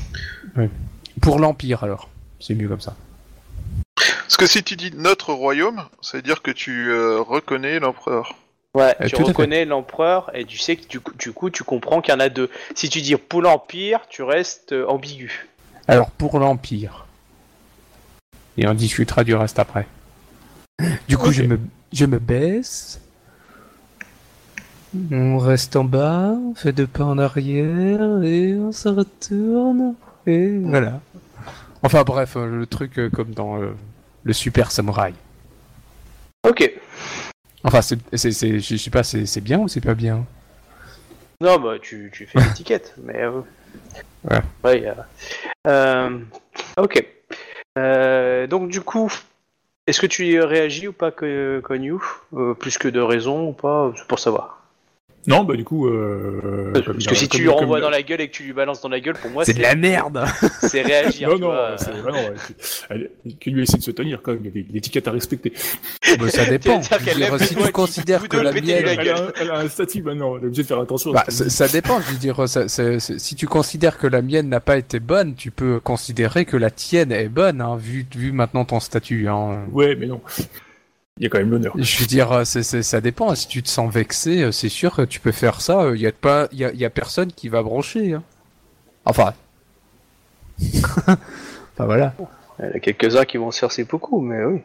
Pour 1.21 1.39
l'Empire 1.39 1.83
alors, 1.85 2.09
c'est 2.39 2.55
mieux 2.55 2.69
comme 2.69 2.81
ça. 2.81 2.95
Parce 3.97 4.37
que 4.37 4.47
si 4.47 4.63
tu 4.63 4.77
dis 4.77 4.93
notre 4.97 5.33
royaume, 5.35 5.83
ça 6.01 6.17
veut 6.19 6.23
dire 6.23 6.41
que 6.43 6.51
tu 6.53 6.89
euh, 6.91 7.21
reconnais 7.21 7.81
l'empereur. 7.81 8.35
Ouais, 8.75 8.95
Euh, 9.01 9.07
tu 9.07 9.17
tout 9.17 9.25
reconnais 9.25 9.65
l'empereur 9.65 10.31
et 10.33 10.45
tu 10.45 10.57
sais 10.59 10.77
que 10.77 10.87
du 10.87 11.01
coup, 11.01 11.13
du 11.15 11.33
coup, 11.33 11.51
tu 11.51 11.65
comprends 11.65 12.01
qu'il 12.01 12.15
y 12.15 12.17
en 12.17 12.21
a 12.21 12.29
deux. 12.29 12.51
Si 12.75 12.89
tu 12.89 13.01
dis 13.01 13.17
pour 13.17 13.43
l'Empire, 13.43 14.03
tu 14.09 14.23
restes 14.23 14.73
euh, 14.73 14.87
ambigu. 14.87 15.49
Alors 15.89 16.11
pour 16.11 16.39
l'Empire. 16.39 17.07
Et 18.57 18.69
on 18.69 18.75
discutera 18.75 19.25
du 19.25 19.35
reste 19.35 19.59
après. 19.59 19.87
Du 21.09 21.19
coup, 21.19 21.33
je, 21.33 21.43
me, 21.43 21.59
je 21.93 22.07
me 22.07 22.19
baisse. 22.19 23.01
On 25.11 25.39
reste 25.39 25.77
en 25.77 25.85
bas, 25.85 26.31
on 26.31 26.55
fait 26.55 26.73
deux 26.73 26.87
pas 26.87 27.05
en 27.05 27.19
arrière 27.19 28.23
et 28.23 28.55
on 28.55 28.73
se 28.73 28.89
retourne. 28.89 29.95
Et 30.27 30.59
voilà. 30.59 31.01
Enfin 31.83 32.03
bref, 32.03 32.37
euh, 32.37 32.47
le 32.47 32.67
truc 32.67 33.01
comme 33.13 33.31
dans 33.33 33.61
euh, 33.61 33.75
le 34.25 34.33
Super 34.33 34.71
Samouraï. 34.71 35.15
Ok. 36.49 36.71
Enfin, 37.65 37.83
c'est, 37.83 37.99
je 38.13 38.77
sais 38.77 38.91
pas, 38.91 39.03
c'est, 39.03 39.27
c'est 39.27 39.41
bien 39.41 39.59
ou 39.59 39.69
c'est 39.69 39.81
pas 39.81 39.95
bien? 39.95 40.25
Non, 41.41 41.59
bah 41.59 41.79
tu, 41.81 42.11
tu 42.13 42.27
fais 42.27 42.39
l'étiquette, 42.39 42.95
mais. 43.03 43.23
Euh... 43.23 43.41
Ouais. 44.65 44.85
Euh, 45.67 46.19
Ok. 46.77 47.07
Euh, 47.79 48.47
donc 48.47 48.69
du 48.69 48.81
coup, 48.81 49.11
est-ce 49.87 50.01
que 50.01 50.07
tu 50.07 50.41
réagis 50.41 50.89
ou 50.89 50.93
pas, 50.93 51.11
que 51.11 51.61
Konyu 51.65 51.97
Plus 52.59 52.79
que 52.79 52.89
de 52.89 53.01
raison 53.01 53.49
ou 53.49 53.53
pas 53.53 53.93
C'est 53.97 54.07
pour 54.07 54.19
savoir. 54.19 54.60
Non, 55.27 55.45
bah 55.45 55.55
du 55.55 55.65
coup. 55.65 55.87
Euh, 55.87 56.71
Parce 56.73 56.87
comme 56.87 56.97
que 56.97 57.15
si 57.15 57.29
tu 57.29 57.43
lui 57.43 57.49
renvoies 57.49 57.77
comme- 57.79 57.83
dans 57.83 57.91
la 57.91 58.03
gueule 58.03 58.23
et 58.23 58.29
que 58.29 58.33
tu 58.33 58.43
lui 58.45 58.53
balances 58.55 58.81
dans 58.81 58.89
la 58.89 59.01
gueule, 59.01 59.17
pour 59.21 59.31
moi, 59.31 59.45
C'est 59.45 59.53
de 59.53 59.61
la 59.61 59.75
merde 59.75 60.25
c'est 60.63 60.81
réagir. 60.83 61.29
Non, 61.29 61.35
tu 61.37 61.41
non, 61.43 61.47
vois. 61.49 61.77
c'est 61.77 61.91
ah 61.91 62.11
non, 62.11 62.97
ouais, 62.97 63.11
qu'il 63.39 63.55
lui 63.55 63.63
essaie 63.63 63.77
de 63.77 63.83
se 63.83 63.91
tenir 63.91 64.23
quand 64.23 64.33
même. 64.33 64.41
Il 64.43 64.47
y 64.47 64.49
a 64.49 64.53
des- 64.53 64.67
l'étiquette 64.73 65.09
à 65.09 65.11
respecter. 65.11 65.53
Bah, 66.19 66.29
Ça 66.31 66.45
dépend. 66.49 66.81
Je 66.81 67.15
dire, 67.15 67.39
si 67.41 67.55
tu 67.55 67.71
considères 67.73 68.29
que 68.29 68.39
la 68.39 68.53
pétez-lui 68.53 68.83
la 68.83 68.95
mienne... 68.97 68.99
Elle 69.01 69.09
a, 69.11 69.23
un- 69.25 69.33
elle 69.41 69.51
a 69.51 69.59
un 69.59 69.69
statut 69.69 70.03
maintenant. 70.03 70.37
Elle 70.39 70.45
est 70.45 70.47
obligée 70.47 70.63
de 70.63 70.69
faire 70.69 70.81
attention. 70.81 71.13
Bah, 71.13 71.25
ça, 71.29 71.69
dépend, 71.69 72.01
je 72.01 72.13
veux 72.13 72.19
dire, 72.19 72.49
ça- 72.49 72.69
ça- 72.69 72.99
ça- 72.99 73.19
si 73.19 73.35
tu 73.35 73.47
considères 73.47 73.99
que 73.99 74.07
la 74.07 74.23
mienne 74.23 74.49
n'a 74.49 74.61
pas 74.61 74.79
été 74.79 75.01
bonne, 75.01 75.35
tu 75.35 75.51
peux 75.51 75.81
considérer 75.81 76.45
que 76.47 76.57
la 76.57 76.71
tienne 76.71 77.13
est 77.13 77.29
bonne, 77.29 77.61
hein, 77.61 77.77
vu, 77.77 78.07
vu 78.17 78.33
maintenant 78.33 78.65
ton 78.65 78.81
statut. 78.81 79.29
Hein. 79.29 79.65
Ouais, 79.73 79.95
mais 79.97 80.07
non. 80.07 80.21
Il 81.21 81.25
y 81.25 81.27
a 81.27 81.29
quand 81.29 81.39
même 81.39 81.51
l'honneur. 81.51 81.75
Je 81.77 81.99
veux 82.01 82.07
dire, 82.07 82.33
euh, 82.33 82.45
c'est- 82.45 82.63
c'est- 82.63 82.83
ça 82.83 83.01
dépend. 83.03 83.35
Si 83.35 83.47
tu 83.47 83.63
te 83.63 83.69
sens 83.69 83.93
vexé, 83.93 84.43
euh, 84.43 84.53
c'est 84.53 84.71
sûr 84.71 84.97
que 84.97 85.03
tu 85.03 85.21
peux 85.21 85.33
faire 85.33 85.61
ça. 85.61 85.91
Il 85.95 86.01
y 86.01 86.07
a 86.07 86.13
pas, 86.13 86.49
il 86.51 86.59
y 86.59 86.65
a, 86.65 86.73
y 86.73 86.85
a 86.85 86.91
personne 86.91 87.31
qui 87.31 87.49
va 87.51 87.63
broncher. 87.63 88.15
hein. 88.15 88.23
Enfin. 89.05 89.35
enfin 91.07 91.15
voilà. 91.85 92.15
Il 92.59 92.65
y 92.65 92.69
en 92.69 92.75
a 92.75 92.81
quelques-uns 92.81 93.25
qui 93.25 93.37
vont 93.37 93.51
se 93.51 93.59
faire 93.61 93.71
ses 93.73 93.85
beaucoup, 93.85 94.21
mais 94.21 94.43
oui. 94.45 94.61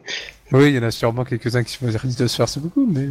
Oui, 0.52 0.68
il 0.70 0.74
y 0.76 0.78
en 0.78 0.82
a 0.82 0.90
sûrement 0.90 1.24
quelques-uns 1.24 1.62
qui 1.62 1.72
se 1.72 1.84
risquent 1.98 2.18
de 2.18 2.26
se 2.26 2.36
faire 2.36 2.48
ce 2.48 2.58
beaucoup, 2.58 2.86
mais. 2.86 3.08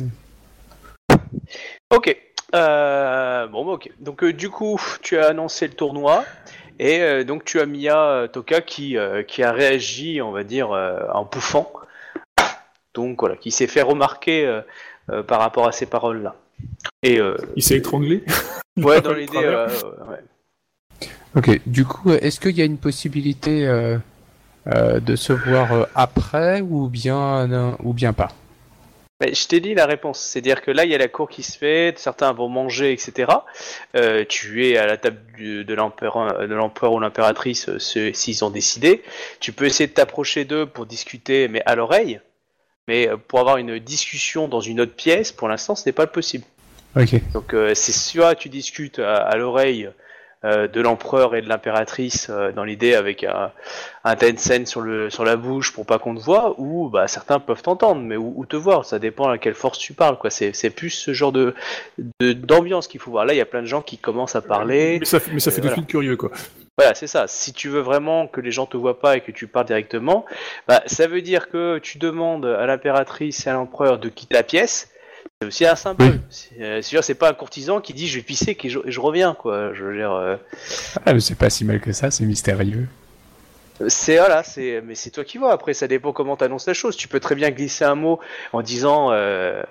Ok. 1.91 2.15
Euh, 2.53 3.47
bon, 3.47 3.65
bah, 3.65 3.73
ok. 3.73 3.89
Donc, 3.99 4.23
euh, 4.23 4.33
du 4.33 4.49
coup, 4.49 4.79
tu 5.01 5.17
as 5.17 5.27
annoncé 5.27 5.67
le 5.67 5.73
tournoi. 5.73 6.23
Et 6.79 7.01
euh, 7.01 7.23
donc, 7.23 7.45
tu 7.45 7.59
as 7.59 7.65
Mia 7.65 7.97
euh, 7.97 8.27
Toka 8.27 8.61
qui, 8.61 8.97
euh, 8.97 9.23
qui 9.23 9.43
a 9.43 9.51
réagi, 9.51 10.21
on 10.21 10.31
va 10.31 10.43
dire, 10.43 10.71
euh, 10.71 10.99
en 11.13 11.25
pouffant. 11.25 11.71
Donc, 12.95 13.19
voilà, 13.19 13.35
qui 13.35 13.51
s'est 13.51 13.67
fait 13.67 13.81
remarquer 13.83 14.45
euh, 14.45 14.61
euh, 15.11 15.21
par 15.21 15.39
rapport 15.39 15.67
à 15.67 15.71
ces 15.71 15.85
paroles-là. 15.85 16.35
Et, 17.03 17.19
euh, 17.19 17.37
Il 17.55 17.61
s'est 17.63 17.75
étranglé. 17.77 18.23
ouais, 18.77 19.01
dans 19.01 19.13
l'idée, 19.13 19.37
euh, 19.43 19.67
ouais. 20.09 20.23
Ok. 21.35 21.61
Du 21.67 21.85
coup, 21.85 22.11
est-ce 22.13 22.39
qu'il 22.39 22.57
y 22.57 22.61
a 22.61 22.65
une 22.65 22.77
possibilité 22.77 23.67
euh, 23.67 23.97
euh, 24.67 24.99
de 25.01 25.15
se 25.17 25.33
voir 25.33 25.73
euh, 25.73 25.83
après 25.93 26.61
ou 26.61 26.87
bien 26.87 27.75
ou 27.83 27.93
bien 27.93 28.13
pas? 28.13 28.29
Mais 29.21 29.33
je 29.33 29.47
t'ai 29.47 29.59
dit 29.61 29.73
la 29.73 29.85
réponse, 29.85 30.19
c'est-à-dire 30.19 30.61
que 30.61 30.71
là 30.71 30.83
il 30.83 30.91
y 30.91 30.95
a 30.95 30.97
la 30.97 31.07
cour 31.07 31.29
qui 31.29 31.41
se 31.41 31.57
fait, 31.57 31.97
certains 31.97 32.33
vont 32.33 32.49
manger, 32.49 32.91
etc. 32.91 33.31
Euh, 33.95 34.25
tu 34.27 34.65
es 34.67 34.77
à 34.77 34.85
la 34.85 34.97
table 34.97 35.19
du- 35.37 35.63
de 35.63 35.73
l'empereur, 35.73 36.45
de 36.45 36.53
l'empereur 36.53 36.91
ou 36.91 36.99
l'impératrice, 36.99 37.77
ce- 37.77 38.11
s'ils 38.11 38.43
ont 38.43 38.49
décidé. 38.49 39.03
Tu 39.39 39.53
peux 39.53 39.65
essayer 39.65 39.87
de 39.87 39.93
t'approcher 39.93 40.43
d'eux 40.43 40.65
pour 40.65 40.85
discuter, 40.85 41.47
mais 41.47 41.61
à 41.65 41.75
l'oreille. 41.75 42.19
Mais 42.87 43.07
euh, 43.07 43.17
pour 43.17 43.39
avoir 43.39 43.57
une 43.57 43.79
discussion 43.79 44.47
dans 44.47 44.61
une 44.61 44.81
autre 44.81 44.95
pièce, 44.95 45.31
pour 45.31 45.47
l'instant, 45.47 45.75
ce 45.75 45.87
n'est 45.87 45.93
pas 45.93 46.07
possible. 46.07 46.45
Ok. 46.95 47.19
Donc 47.33 47.53
euh, 47.53 47.73
c'est 47.73 47.91
soit 47.91 48.35
tu 48.35 48.49
discutes 48.49 48.99
à, 48.99 49.17
à 49.17 49.35
l'oreille 49.35 49.89
de 50.45 50.81
l'empereur 50.81 51.35
et 51.35 51.41
de 51.41 51.49
l'impératrice 51.49 52.27
euh, 52.29 52.53
dans 52.53 52.63
l'idée 52.63 52.93
avec 52.95 53.25
un, 53.25 53.51
un 54.05 54.15
Tencent 54.15 54.65
sur 54.65 54.79
le 54.81 55.09
sur 55.09 55.25
la 55.25 55.35
bouche 55.35 55.73
pour 55.73 55.85
pas 55.85 55.99
qu'on 55.99 56.15
te 56.15 56.21
voit, 56.21 56.55
ou 56.57 56.89
bah 56.89 57.07
certains 57.09 57.39
peuvent 57.39 57.61
t'entendre, 57.61 58.01
mais 58.01 58.15
ou, 58.15 58.33
ou 58.37 58.45
te 58.45 58.55
voir, 58.55 58.85
ça 58.85 58.97
dépend 58.97 59.27
à 59.27 59.37
quelle 59.37 59.55
force 59.55 59.77
tu 59.77 59.93
parles 59.93 60.17
quoi. 60.17 60.29
C'est 60.29 60.69
plus 60.69 60.91
ce 60.91 61.13
genre 61.13 61.33
de 61.33 61.53
d'ambiance 62.21 62.87
qu'il 62.87 63.01
faut 63.01 63.11
voir. 63.11 63.25
Là 63.25 63.33
il 63.33 63.37
y 63.37 63.41
a 63.41 63.45
plein 63.45 63.61
de 63.61 63.67
gens 63.67 63.81
qui 63.81 63.97
commencent 63.97 64.37
à 64.37 64.41
parler. 64.41 64.99
Mais 64.99 65.05
ça, 65.05 65.19
mais 65.33 65.39
ça 65.41 65.51
fait 65.51 65.65
Euh, 65.65 65.69
de 65.69 65.73
suite 65.73 65.87
curieux, 65.87 66.17
quoi. 66.17 66.31
Voilà, 66.77 66.93
c'est 66.93 67.07
ça. 67.07 67.25
Si 67.27 67.53
tu 67.53 67.69
veux 67.69 67.79
vraiment 67.79 68.27
que 68.27 68.41
les 68.41 68.51
gens 68.51 68.65
te 68.65 68.75
voient 68.75 68.99
pas 68.99 69.15
et 69.15 69.21
que 69.21 69.31
tu 69.31 69.47
parles 69.47 69.65
directement, 69.65 70.25
bah, 70.67 70.83
ça 70.85 71.07
veut 71.07 71.21
dire 71.21 71.49
que 71.49 71.79
tu 71.79 71.97
demandes 71.97 72.45
à 72.45 72.65
l'impératrice 72.65 73.47
et 73.47 73.49
à 73.49 73.53
l'empereur 73.53 73.97
de 73.97 74.09
quitter 74.09 74.35
la 74.35 74.43
pièce. 74.43 74.89
C'est 75.41 75.47
aussi 75.47 75.65
un 75.65 75.75
symbole. 75.75 76.07
Oui. 76.11 76.19
C'est 76.29 76.61
euh, 76.97 77.01
c'est 77.01 77.15
pas 77.15 77.29
un 77.29 77.33
courtisan 77.33 77.81
qui 77.81 77.93
dit 77.93 78.07
je 78.07 78.17
vais 78.17 78.23
pisser 78.23 78.57
et 78.61 78.69
je, 78.69 78.79
et 78.85 78.91
je 78.91 78.99
reviens, 78.99 79.33
quoi. 79.33 79.73
Je 79.73 79.83
veux 79.83 79.95
dire, 79.95 80.11
euh, 80.13 80.37
Ah, 81.05 81.13
mais 81.13 81.19
c'est 81.19 81.35
pas 81.37 81.49
si 81.49 81.65
mal 81.65 81.81
que 81.81 81.91
ça, 81.91 82.09
c'est 82.11 82.25
mystérieux. 82.25 82.87
c'est 83.89 84.17
voilà, 84.17 84.43
c'est 84.43 84.81
mais 84.85 84.95
c'est 84.95 85.09
toi 85.09 85.23
qui 85.25 85.37
vois. 85.37 85.51
Après, 85.51 85.73
ça 85.73 85.87
dépend 85.87 86.13
comment 86.13 86.37
t'annonces 86.37 86.67
la 86.67 86.73
chose. 86.73 86.95
Tu 86.95 87.07
peux 87.07 87.19
très 87.19 87.35
bien 87.35 87.51
glisser 87.51 87.83
un 87.85 87.95
mot 87.95 88.19
en 88.53 88.61
disant 88.61 89.11
euh, 89.11 89.61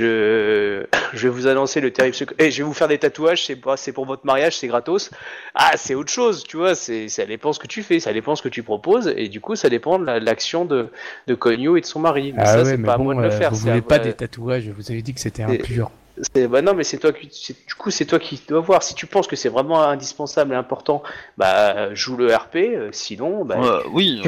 je, 0.00 0.86
je 1.12 1.28
vais 1.28 1.28
vous 1.28 1.46
annoncer 1.46 1.80
le 1.80 1.92
terrible 1.92 2.14
secret. 2.14 2.34
Eh, 2.38 2.50
je 2.50 2.58
vais 2.58 2.62
vous 2.66 2.72
faire 2.72 2.88
des 2.88 2.98
tatouages. 2.98 3.44
C'est 3.46 3.56
pas, 3.56 3.76
c'est 3.76 3.92
pour 3.92 4.06
votre 4.06 4.24
mariage, 4.24 4.56
c'est 4.58 4.66
gratos. 4.66 5.10
Ah, 5.54 5.72
c'est 5.76 5.94
autre 5.94 6.10
chose, 6.10 6.44
tu 6.44 6.56
vois. 6.56 6.74
C'est, 6.74 7.08
ça 7.08 7.26
dépend 7.26 7.52
ce 7.52 7.58
que 7.60 7.66
tu 7.66 7.82
fais, 7.82 8.00
ça 8.00 8.12
dépend 8.12 8.34
ce 8.34 8.42
que 8.42 8.48
tu 8.48 8.62
proposes, 8.62 9.12
et 9.16 9.28
du 9.28 9.40
coup, 9.40 9.56
ça 9.56 9.68
dépend 9.68 9.98
de 9.98 10.04
la- 10.06 10.18
l'action 10.20 10.64
de 10.64 10.88
de 11.26 11.38
et 11.76 11.80
de 11.80 11.86
son 11.86 12.00
mari. 12.00 12.32
Mais 12.34 12.42
ah 12.42 12.46
ça, 12.46 12.58
ouais, 12.58 12.64
c'est 12.64 12.76
mais 12.78 12.86
pas 12.86 12.94
à 12.94 12.98
bon, 12.98 13.04
moi 13.04 13.14
de 13.14 13.20
le 13.20 13.26
euh, 13.26 13.30
faire. 13.30 13.50
vous 13.50 13.56
c'est 13.56 13.68
à- 13.68 13.72
voulez 13.72 13.82
pas 13.82 13.98
des 13.98 14.12
tatouages, 14.12 14.68
vous 14.68 14.90
avez 14.90 15.02
dit 15.02 15.12
que 15.14 15.20
c'était 15.20 15.44
c'est- 15.46 15.60
impur. 15.60 15.90
c'est- 16.34 16.48
bah 16.48 16.62
non, 16.62 16.74
mais 16.74 16.84
c'est 16.84 16.98
toi 16.98 17.12
qui, 17.12 17.28
c'est- 17.32 17.66
du 17.66 17.74
coup, 17.74 17.90
c'est 17.90 18.04
toi 18.06 18.18
qui 18.18 18.40
dois 18.48 18.60
voir. 18.60 18.82
Si 18.82 18.94
tu 18.94 19.06
penses 19.06 19.26
que 19.26 19.36
c'est 19.36 19.48
vraiment 19.48 19.82
indispensable 19.82 20.52
et 20.52 20.56
important, 20.56 21.02
bah 21.36 21.94
joue 21.94 22.16
le 22.16 22.34
RP. 22.34 22.56
euh, 22.56 22.88
sinon, 22.92 23.44
bah, 23.44 23.82
oui. 23.92 24.22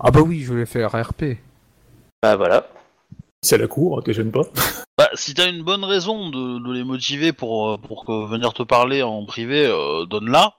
Ah 0.00 0.10
bah 0.10 0.20
oui, 0.20 0.40
je 0.42 0.48
voulais 0.52 0.66
faire 0.66 0.90
RP. 0.92 1.36
bah 2.22 2.36
voilà. 2.36 2.66
C'est 3.44 3.56
à 3.56 3.58
la 3.58 3.66
cour, 3.68 4.02
te 4.02 4.10
gêne 4.12 4.32
pas. 4.32 4.42
Bah, 4.96 5.08
si 5.14 5.34
t'as 5.34 5.48
une 5.50 5.64
bonne 5.64 5.82
raison 5.82 6.30
de, 6.30 6.64
de 6.64 6.72
les 6.72 6.84
motiver 6.84 7.32
pour, 7.32 7.68
euh, 7.70 7.76
pour 7.78 8.04
que 8.04 8.26
venir 8.28 8.52
te 8.54 8.62
parler 8.62 9.02
en 9.02 9.24
privé, 9.26 9.66
euh, 9.66 10.06
donne-la. 10.06 10.54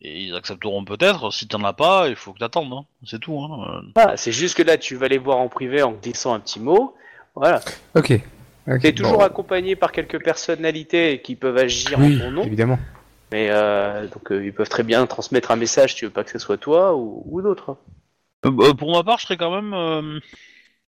Et 0.00 0.22
ils 0.22 0.34
accepteront 0.34 0.82
peut-être. 0.86 1.30
Si 1.30 1.46
t'en 1.46 1.62
as 1.62 1.74
pas, 1.74 2.08
il 2.08 2.16
faut 2.16 2.32
que 2.32 2.38
t'attendes. 2.38 2.72
Hein. 2.72 2.86
C'est 3.04 3.18
tout. 3.20 3.38
Hein. 3.38 3.82
Ah, 3.96 4.16
c'est 4.16 4.32
juste 4.32 4.56
que 4.56 4.62
là, 4.62 4.78
tu 4.78 4.96
vas 4.96 5.08
les 5.08 5.18
voir 5.18 5.36
en 5.36 5.48
privé 5.48 5.82
en 5.82 5.92
glissant 5.92 6.32
un 6.32 6.40
petit 6.40 6.58
mot. 6.58 6.94
Voilà. 7.34 7.60
Ok. 7.94 8.12
ok, 8.66 8.80
T'es 8.80 8.94
toujours 8.94 9.18
bon. 9.18 9.24
accompagné 9.24 9.76
par 9.76 9.92
quelques 9.92 10.24
personnalités 10.24 11.20
qui 11.20 11.36
peuvent 11.36 11.58
agir 11.58 11.98
Oui, 11.98 12.16
en 12.16 12.24
ton 12.24 12.30
nom, 12.30 12.42
évidemment. 12.44 12.78
mais 13.30 13.48
euh, 13.50 14.06
donc 14.08 14.32
euh, 14.32 14.42
ils 14.42 14.54
peuvent 14.54 14.70
très 14.70 14.84
bien 14.84 15.04
transmettre 15.06 15.50
un 15.50 15.56
message. 15.56 15.94
Tu 15.94 16.06
veux 16.06 16.10
pas 16.10 16.24
que 16.24 16.30
ce 16.30 16.38
soit 16.38 16.56
toi 16.56 16.96
ou, 16.96 17.22
ou 17.26 17.42
d'autres. 17.42 17.76
Euh, 18.46 18.50
euh, 18.60 18.72
pour 18.72 18.90
ma 18.92 19.02
part, 19.02 19.18
je 19.18 19.24
serais 19.26 19.36
quand 19.36 19.50
même 19.54 19.74
euh, 19.74 20.18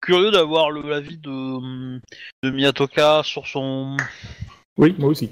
curieux 0.01 0.31
d'avoir 0.31 0.71
le- 0.71 0.89
l'avis 0.89 1.17
de, 1.17 1.99
de 2.43 2.51
Miyatoka 2.51 3.21
sur 3.23 3.47
son. 3.47 3.97
Oui, 4.77 4.95
moi 4.97 5.09
aussi. 5.09 5.31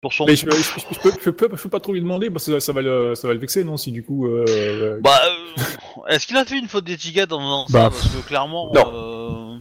Pour 0.00 0.12
son. 0.12 0.24
Mais 0.26 0.34
je, 0.36 0.46
je, 0.50 0.56
je- 0.56 0.62
je 0.94 0.98
peux, 1.00 1.10
je, 1.24 1.30
peux, 1.30 1.48
je 1.56 1.62
peux 1.62 1.68
pas 1.68 1.80
trop 1.80 1.92
lui 1.92 2.00
demander, 2.00 2.30
parce 2.30 2.46
que 2.46 2.52
ça, 2.52 2.60
ça 2.60 2.72
va 2.72 2.82
le, 2.82 3.14
ça 3.14 3.28
va 3.28 3.34
le 3.34 3.40
vexer, 3.40 3.64
non 3.64 3.76
Si 3.76 3.92
du 3.92 4.02
coup. 4.02 4.26
Euh, 4.26 4.44
euh, 4.48 5.00
Bah, 5.00 5.20
euh, 5.24 6.04
est-ce 6.08 6.26
qu'il 6.26 6.36
a 6.36 6.44
fait 6.44 6.58
une 6.58 6.68
faute 6.68 6.84
d'étiquette 6.84 7.32
en 7.32 7.38
faisant 7.40 7.66
Bah, 7.70 7.84
ça 7.84 7.90
Parce 7.90 8.08
que 8.16 8.26
clairement. 8.26 8.72
non. 8.74 8.90
euh, 8.94 9.58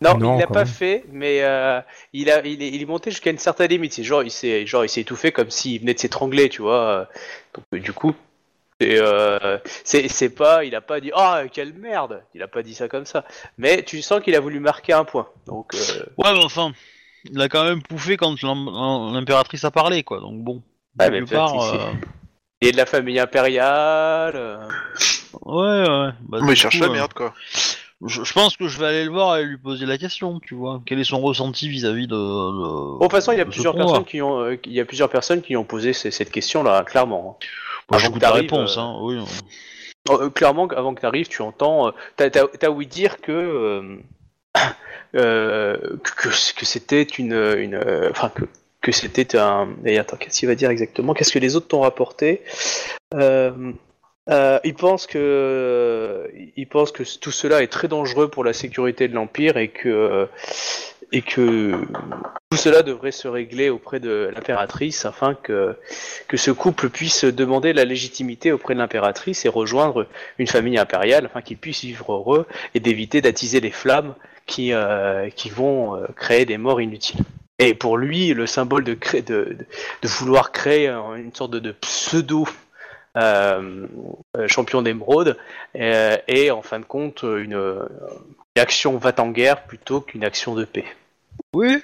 Non, 0.00 0.16
Non, 0.18 0.36
il 0.36 0.40
l'a 0.40 0.46
pas 0.46 0.64
même. 0.64 0.66
fait, 0.68 1.04
mais 1.10 1.38
euh, 1.42 1.80
il, 2.12 2.30
a, 2.30 2.46
il, 2.46 2.62
est, 2.62 2.68
il 2.68 2.80
est 2.82 2.86
monté 2.86 3.10
jusqu'à 3.10 3.30
une 3.30 3.38
certaine 3.38 3.70
limite. 3.70 3.94
C'est 3.94 4.04
genre, 4.04 4.22
il 4.22 4.30
s'est, 4.30 4.64
genre, 4.66 4.84
il 4.84 4.88
s'est 4.88 5.00
étouffé 5.00 5.32
comme 5.32 5.50
s'il 5.50 5.80
venait 5.80 5.94
de 5.94 5.98
s'étrangler, 5.98 6.48
tu 6.48 6.62
vois. 6.62 7.08
Donc, 7.72 7.82
du 7.82 7.92
coup, 7.92 8.14
c'est, 8.80 8.98
euh, 9.00 9.58
c'est, 9.84 10.08
c'est 10.08 10.28
pas, 10.30 10.64
il 10.64 10.74
a 10.74 10.80
pas 10.80 11.00
dit, 11.00 11.10
ah, 11.14 11.42
quelle 11.52 11.72
merde. 11.74 12.22
Il 12.34 12.42
a 12.42 12.48
pas 12.48 12.62
dit 12.62 12.74
ça 12.74 12.88
comme 12.88 13.06
ça. 13.06 13.24
Mais 13.56 13.82
tu 13.82 14.00
sens 14.02 14.20
qu'il 14.22 14.34
a 14.34 14.40
voulu 14.40 14.60
marquer 14.60 14.92
un 14.92 15.04
point. 15.04 15.28
Donc, 15.46 15.74
euh, 15.74 15.78
Ouais, 16.16 16.32
mais 16.32 16.44
enfin, 16.44 16.72
il 17.30 17.40
a 17.40 17.48
quand 17.48 17.64
même 17.64 17.82
pouffé 17.82 18.16
quand 18.16 18.40
l'im- 18.42 18.70
l'im- 18.72 19.12
l'impératrice 19.12 19.64
a 19.64 19.70
parlé, 19.70 20.02
quoi. 20.04 20.20
Donc 20.20 20.42
bon. 20.42 20.62
Mais 20.98 21.22
part, 21.22 21.74
euh, 21.74 21.78
il 22.60 22.68
est 22.68 22.72
de 22.72 22.76
la 22.76 22.86
famille 22.86 23.18
impériale. 23.20 24.32
euh, 24.36 24.58
Ouais, 25.44 25.88
ouais. 25.88 26.10
Bah, 26.28 26.38
Mais 26.42 26.52
il 26.52 26.56
cherche 26.56 26.78
coup, 26.78 26.84
la 26.86 26.90
merde, 26.90 27.12
quoi. 27.14 27.34
Je, 28.06 28.22
je 28.22 28.32
pense 28.32 28.56
que 28.56 28.68
je 28.68 28.78
vais 28.78 28.86
aller 28.86 29.04
le 29.04 29.10
voir 29.10 29.38
et 29.38 29.44
lui 29.44 29.58
poser 29.58 29.84
la 29.84 29.98
question, 29.98 30.38
tu 30.40 30.54
vois. 30.54 30.80
Quel 30.86 31.00
est 31.00 31.04
son 31.04 31.20
ressenti 31.20 31.68
vis-à-vis 31.68 32.06
de, 32.06 32.14
de- 32.14 32.18
Bon, 32.18 32.94
de 32.98 33.02
toute 33.02 33.10
façon, 33.10 33.32
il 33.32 33.38
y 33.38 33.40
a 33.40 33.44
plusieurs 33.44 33.74
personnes 33.74 34.04
qui 34.04 34.22
ont, 34.22 34.50
il 34.50 34.72
y 34.72 34.80
a 34.80 34.84
plusieurs 34.84 35.08
personnes 35.08 35.42
qui 35.42 35.56
ont 35.56 35.64
posé 35.64 35.92
cette 35.92 36.30
question-là, 36.30 36.84
clairement. 36.84 37.38
Bah, 37.40 37.46
que 37.88 38.14
la 38.14 38.20
t'arrives, 38.20 38.42
réponse, 38.42 38.76
euh, 38.76 38.80
hein. 38.80 38.98
Oui. 39.00 39.18
Euh, 40.10 40.30
clairement, 40.30 40.66
avant 40.68 40.94
que 40.94 41.00
tu 41.00 41.06
arrives, 41.06 41.28
tu 41.28 41.42
entends. 41.42 41.88
euh, 41.88 41.90
T'as 42.16 42.30
t'as 42.30 42.68
ouï 42.70 42.86
dire 42.86 43.20
que. 43.20 43.98
euh, 45.14 45.76
que, 46.02 46.28
que 46.28 46.64
c'était 46.64 47.02
une. 47.02 47.32
une 47.32 48.08
enfin, 48.10 48.30
que, 48.30 48.44
que 48.80 48.92
c'était 48.92 49.36
un. 49.36 49.68
Et 49.84 49.98
attends, 49.98 50.16
qu'est-ce 50.16 50.38
qu'il 50.38 50.48
va 50.48 50.54
dire 50.54 50.70
exactement? 50.70 51.14
Qu'est-ce 51.14 51.32
que 51.32 51.38
les 51.38 51.56
autres 51.56 51.68
t'ont 51.68 51.80
rapporté? 51.80 52.42
Euh, 53.14 53.72
euh, 54.30 54.58
il 54.64 54.74
pense 54.74 55.06
que 55.06 56.30
il 56.56 56.66
pense 56.68 56.92
que 56.92 57.02
tout 57.18 57.32
cela 57.32 57.62
est 57.62 57.68
très 57.72 57.88
dangereux 57.88 58.28
pour 58.28 58.44
la 58.44 58.52
sécurité 58.52 59.08
de 59.08 59.14
l'empire 59.14 59.56
et 59.56 59.68
que 59.68 60.28
et 61.12 61.22
que 61.22 61.72
tout 62.50 62.56
cela 62.58 62.82
devrait 62.82 63.12
se 63.12 63.28
régler 63.28 63.70
auprès 63.70 64.00
de 64.00 64.30
l'impératrice 64.34 65.04
afin 65.06 65.34
que 65.34 65.74
que 66.28 66.36
ce 66.36 66.50
couple 66.50 66.90
puisse 66.90 67.24
demander 67.24 67.72
la 67.72 67.84
légitimité 67.84 68.52
auprès 68.52 68.74
de 68.74 68.78
l'impératrice 68.78 69.44
et 69.44 69.48
rejoindre 69.48 70.06
une 70.38 70.46
famille 70.46 70.78
impériale 70.78 71.26
afin 71.26 71.40
qu'ils 71.42 71.56
puissent 71.58 71.82
vivre 71.84 72.12
heureux 72.12 72.46
et 72.74 72.80
d'éviter 72.80 73.20
d'attiser 73.22 73.60
les 73.60 73.70
flammes 73.70 74.14
qui 74.46 74.72
euh, 74.72 75.30
qui 75.30 75.48
vont 75.50 75.96
euh, 75.96 76.06
créer 76.16 76.44
des 76.44 76.58
morts 76.58 76.80
inutiles. 76.80 77.20
Et 77.58 77.74
pour 77.74 77.96
lui, 77.96 78.34
le 78.34 78.46
symbole 78.46 78.84
de, 78.84 78.96
de, 79.26 79.56
de, 80.02 80.08
vouloir 80.08 80.52
créer 80.52 80.86
un- 80.88 81.16
une 81.16 81.34
sorte 81.34 81.50
de, 81.52 81.72
pseudo 81.72 82.46
champion 84.48 84.82
d'émeraude 84.82 85.36
euh, 85.76 86.16
est 86.26 86.50
en 86.50 86.62
fin 86.62 86.80
de 86.80 86.84
compte 86.84 87.22
une, 87.22 87.52
une 87.54 88.62
action 88.62 88.96
va 88.96 89.12
en 89.18 89.30
guerre 89.30 89.64
plutôt 89.64 90.00
qu'une 90.00 90.24
action 90.24 90.54
de 90.54 90.64
paix. 90.64 90.84
Oui. 91.54 91.82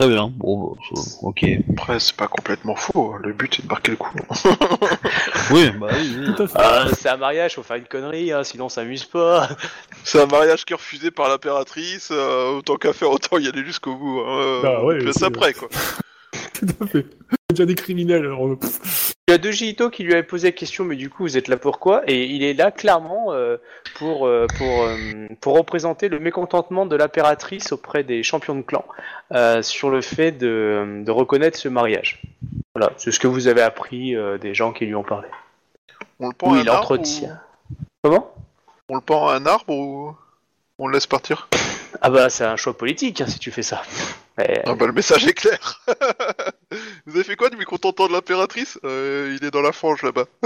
Très 0.00 0.08
bien. 0.08 0.28
Bon, 0.34 0.76
ok. 1.22 1.44
Après, 1.70 2.00
c'est 2.00 2.16
pas 2.16 2.26
complètement 2.26 2.74
faux. 2.74 3.12
hein. 3.14 3.20
Le 3.22 3.32
but, 3.32 3.54
c'est 3.54 3.62
de 3.62 3.68
marquer 3.68 3.92
le 3.92 3.96
coup. 3.96 4.10
Oui, 5.50 5.70
bah 5.78 5.88
oui. 5.92 6.16
oui. 6.18 6.34
Tout 6.34 6.42
à 6.42 6.46
fait. 6.48 6.58
Ah, 6.58 6.86
c'est 6.98 7.08
un 7.10 7.16
mariage, 7.16 7.54
faut 7.54 7.62
faire 7.62 7.76
une 7.76 7.84
connerie, 7.84 8.32
hein, 8.32 8.42
sinon 8.44 8.64
on 8.64 8.68
s'amuse 8.68 9.04
pas. 9.04 9.48
C'est 10.04 10.20
un 10.20 10.26
mariage 10.26 10.64
qui 10.64 10.72
est 10.72 10.76
refusé 10.76 11.10
par 11.10 11.28
l'impératrice. 11.28 12.08
euh, 12.10 12.56
autant 12.56 12.76
qu'à 12.76 12.92
faire, 12.92 13.10
autant 13.10 13.38
y 13.38 13.46
aller 13.46 13.64
jusqu'au 13.64 13.94
bout. 13.94 14.20
Hein. 14.26 14.60
Bah 14.62 14.82
ouais, 14.84 14.98
après, 15.22 15.52
quoi. 15.52 15.68
Tout 16.54 16.66
à 16.80 16.86
fait. 16.86 17.06
C'est 17.30 17.50
déjà 17.56 17.66
des 17.66 17.74
criminels, 17.74 18.22
alors. 18.24 18.46
euh. 18.46 18.58
Il 19.28 19.30
y 19.30 19.34
a 19.34 19.38
deux 19.38 19.62
Ito 19.62 19.88
qui 19.88 20.02
lui 20.02 20.12
avaient 20.12 20.22
posé 20.22 20.48
la 20.48 20.52
question, 20.52 20.84
mais 20.84 20.96
du 20.96 21.08
coup 21.08 21.22
vous 21.22 21.38
êtes 21.38 21.48
là 21.48 21.56
pourquoi 21.56 22.02
Et 22.06 22.24
il 22.26 22.42
est 22.42 22.52
là 22.52 22.70
clairement 22.70 23.32
euh, 23.32 23.56
pour, 23.96 24.26
euh, 24.26 24.46
pour, 24.58 24.82
euh, 24.82 24.96
pour 25.40 25.56
représenter 25.56 26.08
le 26.10 26.18
mécontentement 26.20 26.84
de 26.84 26.94
l'impératrice 26.94 27.72
auprès 27.72 28.04
des 28.04 28.22
champions 28.22 28.54
de 28.54 28.60
clan 28.60 28.84
euh, 29.32 29.62
sur 29.62 29.88
le 29.88 30.02
fait 30.02 30.32
de, 30.32 31.02
de 31.04 31.10
reconnaître 31.10 31.58
ce 31.58 31.68
mariage. 31.68 32.20
Voilà, 32.74 32.92
c'est 32.98 33.12
ce 33.12 33.18
que 33.18 33.26
vous 33.26 33.46
avez 33.48 33.62
appris 33.62 34.14
euh, 34.14 34.36
des 34.36 34.52
gens 34.54 34.72
qui 34.72 34.84
lui 34.84 34.94
ont 34.94 35.04
parlé. 35.04 35.28
On 36.20 36.28
le 36.28 36.34
pend 36.34 36.50
Oui, 36.50 36.58
à 36.58 36.60
un 36.60 36.64
il 36.64 36.68
arbre 36.68 36.80
entretient. 36.82 37.38
Comment? 38.02 38.34
Ou- 38.36 38.42
On 38.90 38.94
le 38.96 39.00
pend 39.00 39.28
à 39.28 39.36
un 39.36 39.46
arbre 39.46 39.72
ou 39.74 40.14
on 40.78 40.86
le 40.86 40.92
laisse 40.92 41.06
partir? 41.06 41.48
Ah 42.02 42.10
bah 42.10 42.28
c'est 42.28 42.44
un 42.44 42.56
choix 42.56 42.76
politique 42.76 43.22
hein, 43.22 43.26
si 43.26 43.38
tu 43.38 43.50
fais 43.50 43.62
ça. 43.62 43.80
Mais- 44.38 44.62
Ah 44.66 44.74
bah 44.74 44.86
le 44.86 44.92
message 44.92 45.26
est 45.26 45.32
clair. 45.32 45.84
Vous 47.06 47.14
avez 47.14 47.24
fait 47.24 47.36
quoi 47.36 47.50
du 47.50 47.56
mécontentant 47.56 48.08
de 48.08 48.12
l'impératrice? 48.12 48.78
Euh, 48.84 49.36
Il 49.40 49.46
est 49.46 49.50
dans 49.50 49.62
la 49.62 49.72
fange 49.72 50.02
là-bas. 50.02 50.24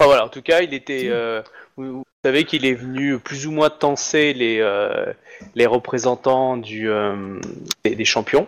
Enfin, 0.00 0.06
voilà, 0.10 0.24
en 0.24 0.28
tout 0.28 0.42
cas, 0.42 0.60
il 0.60 0.74
était. 0.74 1.08
euh, 1.10 1.42
vous, 1.76 1.98
vous 1.98 2.04
savez 2.24 2.44
qu'il 2.44 2.64
est 2.64 2.74
venu 2.74 3.18
plus 3.18 3.46
ou 3.46 3.50
moins 3.50 3.68
tenser 3.70 4.32
les, 4.32 4.58
euh, 4.60 5.12
les 5.56 5.66
représentants 5.66 6.56
du, 6.56 6.88
euh, 6.88 7.40
des, 7.84 7.96
des 7.96 8.04
champions. 8.04 8.46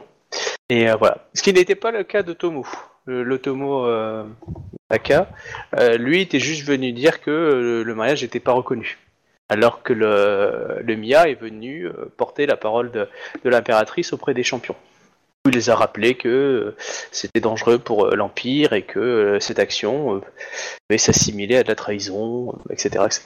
Et 0.68 0.88
euh, 0.88 0.94
voilà. 0.96 1.26
Ce 1.34 1.42
qui 1.42 1.52
n'était 1.52 1.74
pas 1.74 1.90
le 1.90 2.04
cas 2.04 2.22
de 2.22 2.32
Tomo. 2.32 2.64
Le, 3.06 3.24
le 3.24 3.38
Tomo 3.40 3.84
euh, 3.86 4.24
Taka, 4.88 5.28
euh, 5.76 5.96
lui, 5.96 6.20
était 6.20 6.38
juste 6.38 6.64
venu 6.64 6.92
dire 6.92 7.20
que 7.20 7.30
euh, 7.30 7.82
le 7.82 7.94
mariage 7.96 8.22
n'était 8.22 8.38
pas 8.38 8.52
reconnu. 8.52 8.98
Alors 9.50 9.82
que 9.82 9.92
le, 9.92 10.78
le 10.82 10.96
Mia 10.96 11.28
est 11.28 11.34
venu 11.40 11.86
euh, 11.86 11.92
porter 12.16 12.46
la 12.46 12.56
parole 12.56 12.90
de, 12.90 13.08
de 13.44 13.50
l'impératrice 13.50 14.12
auprès 14.12 14.32
des 14.32 14.42
champions. 14.44 14.76
Il 15.46 15.52
les 15.52 15.70
a 15.70 15.74
rappelé 15.74 16.14
que 16.16 16.28
euh, 16.28 16.76
c'était 17.10 17.40
dangereux 17.40 17.78
pour 17.78 18.06
euh, 18.06 18.14
l'Empire 18.14 18.72
et 18.74 18.82
que 18.82 19.38
cette 19.40 19.58
action 19.58 20.20
pouvait 20.88 20.98
s'assimiler 20.98 21.56
à 21.56 21.62
de 21.62 21.68
la 21.68 21.74
trahison, 21.74 22.54
etc. 22.70 23.04
etc. 23.06 23.22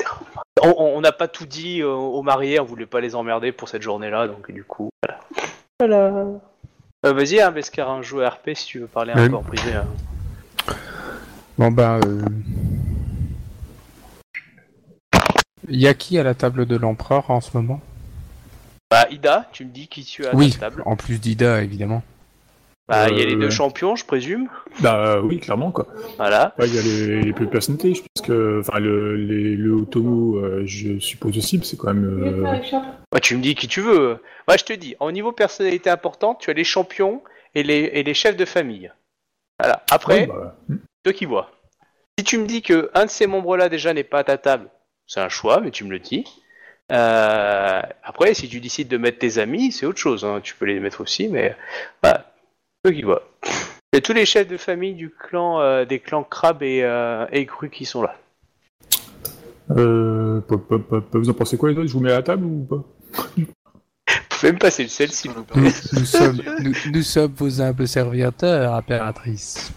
On- 0.62 1.00
n'a 1.00 1.12
pas 1.12 1.28
tout 1.28 1.44
dit 1.44 1.82
aux 1.82 2.22
mariés, 2.22 2.58
on 2.60 2.64
voulait 2.64 2.86
pas 2.86 3.00
les 3.00 3.14
emmerder 3.14 3.52
pour 3.52 3.68
cette 3.68 3.82
journée-là, 3.82 4.28
donc 4.28 4.50
du 4.50 4.64
coup, 4.64 4.88
voilà. 5.02 5.20
Voilà. 5.80 6.16
Euh, 7.04 7.12
Vas-y, 7.12 7.40
hein, 7.40 7.50
Beskar, 7.50 7.90
un 7.90 8.00
jeu 8.00 8.24
RP 8.26 8.50
si 8.54 8.64
tu 8.66 8.78
veux 8.78 8.86
parler 8.86 9.12
un 9.12 9.20
Oui. 9.24 9.28
peu 9.28 9.34
en 9.36 9.42
privé. 9.42 9.72
hein. 9.74 10.72
Bon 11.58 11.70
bah... 11.70 11.98
Euh... 12.04 12.22
Y 15.68 15.86
a 15.86 15.94
qui 15.94 16.18
à 16.18 16.22
la 16.22 16.34
table 16.34 16.66
de 16.66 16.76
l'empereur 16.76 17.30
en 17.30 17.40
ce 17.40 17.56
moment? 17.56 17.80
Bah, 18.90 19.06
Ida, 19.10 19.48
tu 19.52 19.64
me 19.64 19.70
dis 19.70 19.88
qui 19.88 20.04
tu 20.04 20.26
as 20.26 20.30
à 20.30 20.34
Oui, 20.34 20.52
ta 20.52 20.70
table. 20.70 20.82
en 20.86 20.96
plus 20.96 21.18
d'Ida 21.20 21.62
évidemment. 21.62 22.02
Bah, 22.86 23.08
il 23.08 23.16
y 23.16 23.20
a 23.22 23.24
Euh, 23.24 23.28
les 23.28 23.36
deux 23.36 23.46
ouais. 23.46 23.50
champions, 23.50 23.96
je 23.96 24.04
présume. 24.04 24.46
Bah 24.80 25.18
oui, 25.22 25.40
clairement, 25.40 25.70
quoi. 25.72 25.86
Voilà. 26.18 26.54
Ouais, 26.58 26.68
Il 26.68 26.74
y 26.74 26.78
a 26.78 26.82
les, 26.82 27.22
les 27.22 27.32
plus 27.32 27.46
personnalités, 27.46 27.94
je 27.94 28.02
pense 28.02 28.26
que. 28.26 28.60
Enfin, 28.60 28.78
le, 28.78 29.16
les, 29.16 29.56
le 29.56 29.72
Otomo, 29.72 30.36
euh, 30.36 30.62
je 30.66 30.98
suppose 30.98 31.38
aussi, 31.38 31.58
c'est 31.64 31.78
quand 31.78 31.94
même. 31.94 32.04
Euh... 32.04 32.60
Bah, 33.10 33.20
tu 33.20 33.36
me 33.38 33.42
dis 33.42 33.54
qui 33.54 33.68
tu 33.68 33.80
veux. 33.80 34.18
Moi, 34.46 34.58
je 34.58 34.64
te 34.64 34.74
dis, 34.74 34.96
au 35.00 35.10
niveau 35.12 35.32
personnalité 35.32 35.88
importante, 35.88 36.40
tu 36.40 36.50
as 36.50 36.52
les 36.52 36.64
champions 36.64 37.22
et 37.54 37.62
les, 37.62 37.90
et 37.94 38.02
les 38.02 38.12
chefs 38.14 38.36
de 38.36 38.44
famille. 38.44 38.92
Voilà. 39.58 39.82
Après, 39.90 40.20
ouais, 40.20 40.26
bah, 40.26 40.54
hmm. 40.68 40.76
toi 41.04 41.12
qui 41.14 41.24
vois. 41.24 41.50
Si 42.18 42.24
tu 42.24 42.36
me 42.36 42.46
dis 42.46 42.60
que 42.60 42.90
un 42.94 43.06
de 43.06 43.10
ces 43.10 43.26
membres-là 43.26 43.70
déjà 43.70 43.94
n'est 43.94 44.04
pas 44.04 44.18
à 44.18 44.24
ta 44.24 44.36
table, 44.36 44.68
c'est 45.06 45.20
un 45.20 45.28
choix, 45.28 45.60
mais 45.60 45.70
tu 45.70 45.84
me 45.84 45.90
le 45.90 45.98
dis. 45.98 46.24
Euh, 46.92 47.80
après, 48.02 48.34
si 48.34 48.48
tu 48.48 48.60
décides 48.60 48.88
de 48.88 48.98
mettre 48.98 49.18
tes 49.18 49.38
amis, 49.38 49.72
c'est 49.72 49.86
autre 49.86 49.98
chose. 49.98 50.24
hein. 50.24 50.40
Tu 50.42 50.54
peux 50.54 50.66
les 50.66 50.80
mettre 50.80 51.00
aussi, 51.00 51.28
mais 51.28 51.56
bah, 52.02 52.32
toi 52.82 52.92
qui 52.92 53.00
y 53.00 53.96
a 53.96 54.00
tous 54.00 54.12
les 54.12 54.26
chefs 54.26 54.48
de 54.48 54.56
famille 54.56 54.94
du 54.94 55.08
clan, 55.08 55.60
euh, 55.60 55.84
des 55.84 56.00
clans 56.00 56.24
crabe 56.24 56.62
et, 56.62 56.82
euh, 56.82 57.26
et 57.32 57.44
Gru 57.44 57.70
qui 57.70 57.84
sont 57.84 58.02
là. 58.02 58.18
Euh, 59.70 60.40
pop, 60.40 60.68
pop, 60.68 60.82
pop, 60.86 61.06
vous 61.12 61.30
en 61.30 61.32
pensez 61.32 61.56
quoi 61.56 61.70
les 61.70 61.78
autres? 61.78 61.86
Je 61.86 61.92
vous 61.92 62.00
mets 62.00 62.12
à 62.12 62.16
la 62.16 62.22
table 62.22 62.44
ou 62.44 62.64
pas? 62.64 62.84
Vous 63.36 63.46
pouvez 64.40 64.52
me 64.52 64.58
passer 64.58 64.82
le 64.82 64.88
sel 64.90 65.10
s'il 65.10 65.30
vous 65.30 65.44
plaît. 65.44 65.60
Nous, 65.62 65.70
nous 66.00 66.04
sommes, 66.04 66.42
nous, 66.60 66.74
nous 66.92 67.02
sommes 67.02 67.32
vos 67.32 67.60
humbles 67.62 67.88
serviteurs, 67.88 68.74
impératrice. 68.74 69.72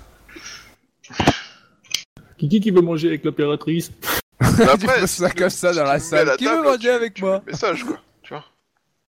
Kiki 2.37 2.59
qui 2.59 2.71
veut 2.71 2.81
manger 2.81 3.07
avec 3.07 3.23
l'impératrice? 3.23 3.91
Mais 4.41 4.47
tu 4.79 4.85
poses 4.85 5.05
ça 5.09 5.29
comme 5.31 5.49
ça 5.49 5.73
dans 5.73 5.83
la 5.83 5.99
salle. 5.99 6.35
Qui 6.37 6.45
veut 6.45 6.51
table, 6.51 6.63
manger 6.63 6.79
tu- 6.79 6.89
avec 6.89 7.13
tu 7.15 7.23
moi 7.23 7.41
Message 7.47 7.83
quoi. 7.83 7.97
Tu 8.21 8.33
vois. 8.33 8.43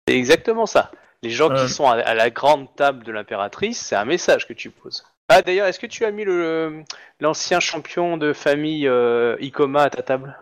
C'est 0.07 0.15
exactement 0.15 0.65
ça. 0.65 0.91
Les 1.23 1.29
gens 1.31 1.49
Euh. 1.51 1.65
qui 1.65 1.71
sont 1.71 1.87
à, 1.87 1.95
à 1.95 2.13
la 2.13 2.29
grande 2.29 2.67
table 2.75 3.03
de 3.03 3.11
l'impératrice, 3.11 3.79
c'est 3.79 3.95
un 3.95 4.05
message 4.05 4.47
que 4.47 4.53
tu 4.53 4.69
poses. 4.69 5.03
Ah 5.29 5.41
d'ailleurs, 5.41 5.67
est-ce 5.67 5.79
que 5.79 5.87
tu 5.87 6.05
as 6.05 6.11
mis 6.11 6.23
le 6.23 6.83
l'ancien 7.19 7.59
champion 7.59 8.15
de 8.17 8.31
famille 8.33 8.87
euh, 8.87 9.35
Ikoma 9.41 9.83
à 9.83 9.89
ta 9.89 10.01
table? 10.01 10.37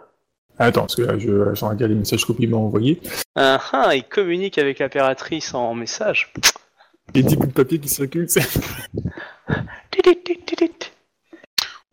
Attends, 0.60 0.82
parce 0.82 0.96
que 0.96 1.02
là, 1.02 1.18
je, 1.18 1.54
je 1.56 1.66
regarde 1.66 1.92
les 1.92 1.96
messages 1.96 2.26
qu'il 2.26 2.50
m'a 2.50 2.58
envoyés. 2.58 3.02
Ah 3.36 3.60
ah, 3.74 3.96
il 3.96 4.04
communique 4.04 4.58
avec 4.58 4.80
l'impératrice 4.80 5.54
en 5.54 5.74
message. 5.74 6.32
Les 7.14 7.24
10 7.24 7.36
bouts 7.36 7.48
de 7.48 7.52
papier 7.52 7.80
qui 7.80 7.90
circulent, 7.90 8.30
c'est. 8.30 8.42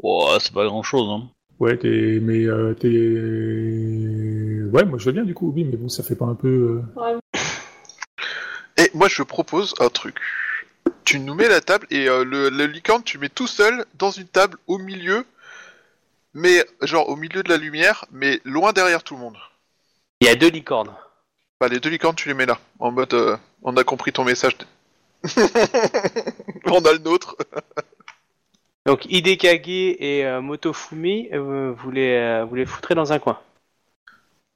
Ouais, 0.03 0.37
c'est 0.41 0.53
pas 0.53 0.65
grand 0.67 0.83
chose, 0.83 1.09
hein. 1.09 1.29
Ouais, 1.63 1.77
t'es. 1.79 2.19
Mais 2.21 2.45
euh, 2.47 2.75
t'es. 2.75 2.89
Ouais, 4.73 4.85
moi 4.85 4.99
je 4.99 5.05
veux 5.07 5.13
bien 5.13 5.25
du 5.25 5.35
coup, 5.35 5.53
oui, 5.55 5.65
mais 5.65 5.77
bon, 5.77 5.89
ça 5.89 6.03
fait 6.03 6.17
pas 6.17 6.25
un 6.25 6.35
peu. 6.35 6.49
euh, 6.49 6.83
Ouais, 8.79 8.91
moi 8.95 9.09
je 9.09 9.23
propose 9.23 9.75
un 9.81 9.89
truc. 9.89 10.17
Tu 11.05 11.19
nous 11.21 11.35
mets 11.35 11.49
la 11.49 11.61
table 11.61 11.87
et 11.91 12.09
euh, 12.09 12.25
le, 12.25 12.49
le 12.49 12.67
licorne 12.67 13.03
tu 13.05 13.19
mets 13.19 13.29
tout 13.29 13.47
seul 13.47 13.85
dans 13.95 14.11
une 14.11 14.27
table 14.27 14.59
au 14.67 14.79
milieu, 14.79 15.25
mais 16.35 16.65
genre 16.83 17.09
au 17.09 17.17
milieu 17.17 17.43
de 17.43 17.49
la 17.49 17.57
lumière, 17.57 18.07
mais 18.13 18.41
loin 18.45 18.73
derrière 18.73 19.03
tout 19.03 19.15
le 19.15 19.21
monde. 19.21 19.37
Il 20.21 20.27
y 20.27 20.31
a 20.31 20.35
deux 20.37 20.51
licornes. 20.51 20.95
Bah 21.61 21.69
les 21.69 21.81
deux 21.81 21.91
licornes 21.91 22.17
tu 22.17 22.29
les 22.29 22.35
mets 22.35 22.47
là, 22.47 22.59
en 22.81 22.91
mode 22.91 23.15
euh, 23.15 23.37
on 23.63 23.77
a 23.77 23.85
compris 23.85 24.13
ton 24.13 24.25
message. 24.25 24.57
on 26.67 26.85
a 26.85 26.93
le 26.93 26.99
nôtre. 26.99 27.37
Donc 28.87 29.07
Hidekage 29.07 29.69
et 29.69 30.25
euh, 30.25 30.41
Motofumi, 30.41 31.29
euh, 31.33 31.73
vous, 31.77 31.91
les, 31.91 32.15
euh, 32.17 32.45
vous 32.45 32.55
les 32.57 32.67
foutrez 32.67 32.95
dans 32.95 33.13
un 33.13 33.19
coin. 33.19 33.39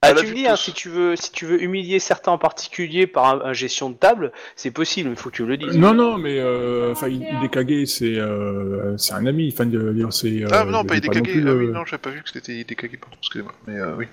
Ah, 0.02 0.12
la 0.12 0.20
tu 0.20 0.26
me 0.28 0.34
dis, 0.34 0.46
hein, 0.46 0.56
si 0.56 0.72
tu 0.72 0.88
veux, 0.88 1.16
si 1.16 1.32
tu 1.32 1.46
veux 1.46 1.60
humilier 1.62 1.98
certains 2.00 2.32
en 2.32 2.38
particulier 2.38 3.06
par 3.06 3.24
un, 3.26 3.40
un 3.40 3.52
gestion 3.52 3.88
de 3.88 3.96
table, 3.96 4.30
c'est 4.54 4.70
possible, 4.70 5.08
mais 5.08 5.14
il 5.14 5.18
faut 5.18 5.30
que 5.30 5.36
tu 5.36 5.42
me 5.42 5.48
le 5.48 5.56
dises. 5.56 5.76
Non, 5.78 5.94
non, 5.94 6.18
mais 6.18 6.38
euh, 6.38 6.92
enfin, 6.92 7.08
Hidekage, 7.08 7.86
c'est 7.86 8.16
euh, 8.18 8.96
c'est 8.98 9.14
un 9.14 9.26
ami. 9.26 9.52
Enfin, 9.52 9.68
c'est. 10.10 10.42
euh, 10.42 10.48
ah 10.52 10.64
non, 10.64 10.84
pas 10.84 10.96
Hidekage. 10.96 11.16
non 11.16 11.22
plus, 11.22 11.48
Ah 11.48 11.54
oui, 11.54 11.68
non, 11.68 11.84
j'avais 11.84 12.02
pas 12.02 12.10
vu 12.10 12.22
que 12.22 12.28
c'était 12.30 12.52
Hidekage, 12.52 12.90
pardon, 13.00 13.16
excusez-moi. 13.20 13.52
Mais 13.66 13.78
euh, 13.78 13.94
oui, 13.96 14.06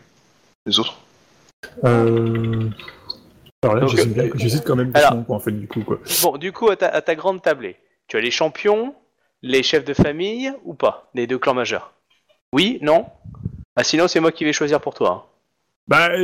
les 0.65 0.79
autres. 0.79 0.97
Euh... 1.83 2.69
Alors 3.63 3.75
là, 3.75 3.87
j'hésite 4.35 4.63
quand 4.65 4.75
même 4.75 4.91
alors- 4.93 5.11
doucement, 5.11 5.23
quoi, 5.25 5.35
en 5.35 5.39
fait, 5.39 5.51
du 5.51 5.67
coup, 5.67 5.81
quoi. 5.81 5.99
Bon, 6.21 6.37
du 6.37 6.51
coup, 6.51 6.69
à 6.69 6.75
ta, 6.75 6.87
à 6.87 7.01
ta 7.01 7.15
grande 7.15 7.41
tablée, 7.41 7.75
tu 8.07 8.17
as 8.17 8.21
les 8.21 8.31
champions, 8.31 8.95
les 9.43 9.61
chefs 9.61 9.85
de 9.85 9.93
famille 9.93 10.51
ou 10.63 10.73
pas? 10.73 11.11
Les 11.13 11.27
deux 11.27 11.37
clans 11.37 11.53
majeurs? 11.53 11.93
Oui 12.53 12.79
Non? 12.81 13.05
Ah, 13.75 13.83
sinon, 13.83 14.07
c'est 14.07 14.19
moi 14.19 14.31
qui 14.31 14.45
vais 14.45 14.53
choisir 14.53 14.81
pour 14.81 14.95
toi. 14.95 15.09
hein. 15.09 15.21
Bah, 15.87 16.09
euh, 16.13 16.21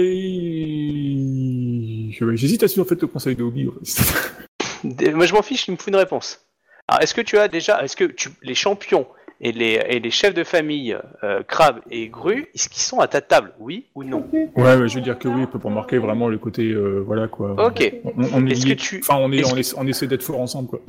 je- 2.12 2.36
j'hésite 2.36 2.64
à 2.64 2.68
suivre 2.68 2.86
en 2.86 2.90
fait 2.90 3.02
le 3.02 3.08
conseil 3.08 3.36
de 3.36 3.44
Obi. 3.44 3.70
Des- 4.84 5.12
Moi, 5.14 5.26
je 5.26 5.34
m'en 5.34 5.42
fiche, 5.42 5.68
il 5.68 5.72
me 5.72 5.78
faut 5.78 5.90
une 5.90 5.96
réponse. 5.96 6.40
Alors, 6.88 7.02
est-ce 7.02 7.14
que 7.14 7.22
tu 7.22 7.38
as 7.38 7.48
déjà, 7.48 7.84
est-ce 7.84 7.96
que 7.96 8.06
tu, 8.06 8.30
les 8.42 8.56
champions 8.56 9.06
et 9.42 9.52
les, 9.52 9.80
et 9.88 10.00
les 10.00 10.12
chefs 10.12 10.34
de 10.34 10.44
famille, 10.44 10.98
euh, 11.24 11.44
Crabbe 11.44 11.80
et 11.92 12.08
Gru, 12.08 12.48
est-ce 12.56 12.70
qu'ils 12.70 12.82
sont 12.82 13.00
à 13.00 13.08
ta 13.08 13.22
table? 13.22 13.54
Oui 13.60 13.86
ou 13.96 14.04
non? 14.04 14.28
Ouais, 14.32 14.50
ouais, 14.56 14.88
je 14.88 14.96
veux 14.96 15.02
dire 15.02 15.20
que 15.20 15.28
oui, 15.28 15.46
pour 15.46 15.70
marquer 15.72 15.98
vraiment 15.98 16.28
le 16.30 16.38
côté, 16.38 16.64
euh, 16.72 17.04
voilà 17.06 17.28
quoi. 17.28 17.52
Ok. 17.68 17.94
On, 18.06 18.12
on 18.34 18.48
est 18.48 18.52
Est-ce 18.52 18.66
que 18.66 18.74
tu- 18.74 19.00
Enfin, 19.02 19.18
on 19.20 19.32
est, 19.32 19.38
est-ce 19.40 19.54
on, 19.54 19.58
essa- 19.58 19.76
on 19.78 19.88
essaie 19.88 20.08
d'être 20.08 20.24
fort 20.24 20.40
ensemble, 20.40 20.70
quoi. 20.70 20.80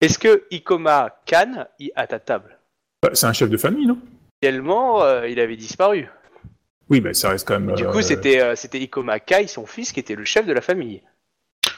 Est-ce 0.00 0.18
que 0.18 0.44
Ikoma 0.50 1.20
Khan 1.26 1.66
est 1.80 1.92
à 1.96 2.06
ta 2.06 2.18
table? 2.20 2.58
Bah, 3.02 3.10
c'est 3.14 3.26
un 3.26 3.32
chef 3.32 3.50
de 3.50 3.56
famille, 3.56 3.86
non? 3.86 3.98
Tellement, 4.40 5.02
euh, 5.02 5.28
il 5.28 5.40
avait 5.40 5.56
disparu. 5.56 6.08
Oui, 6.88 7.00
bah 7.00 7.12
ça 7.12 7.30
reste 7.30 7.46
quand 7.46 7.58
même. 7.60 7.74
Du 7.74 7.84
euh, 7.84 7.90
coup, 7.92 8.00
c'était 8.02 8.40
euh, 8.40 8.54
c'était 8.54 8.78
Ikoma 8.78 9.18
Kai, 9.20 9.46
son 9.46 9.66
fils, 9.66 9.92
qui 9.92 10.00
était 10.00 10.14
le 10.14 10.24
chef 10.24 10.46
de 10.46 10.52
la 10.52 10.60
famille. 10.60 11.02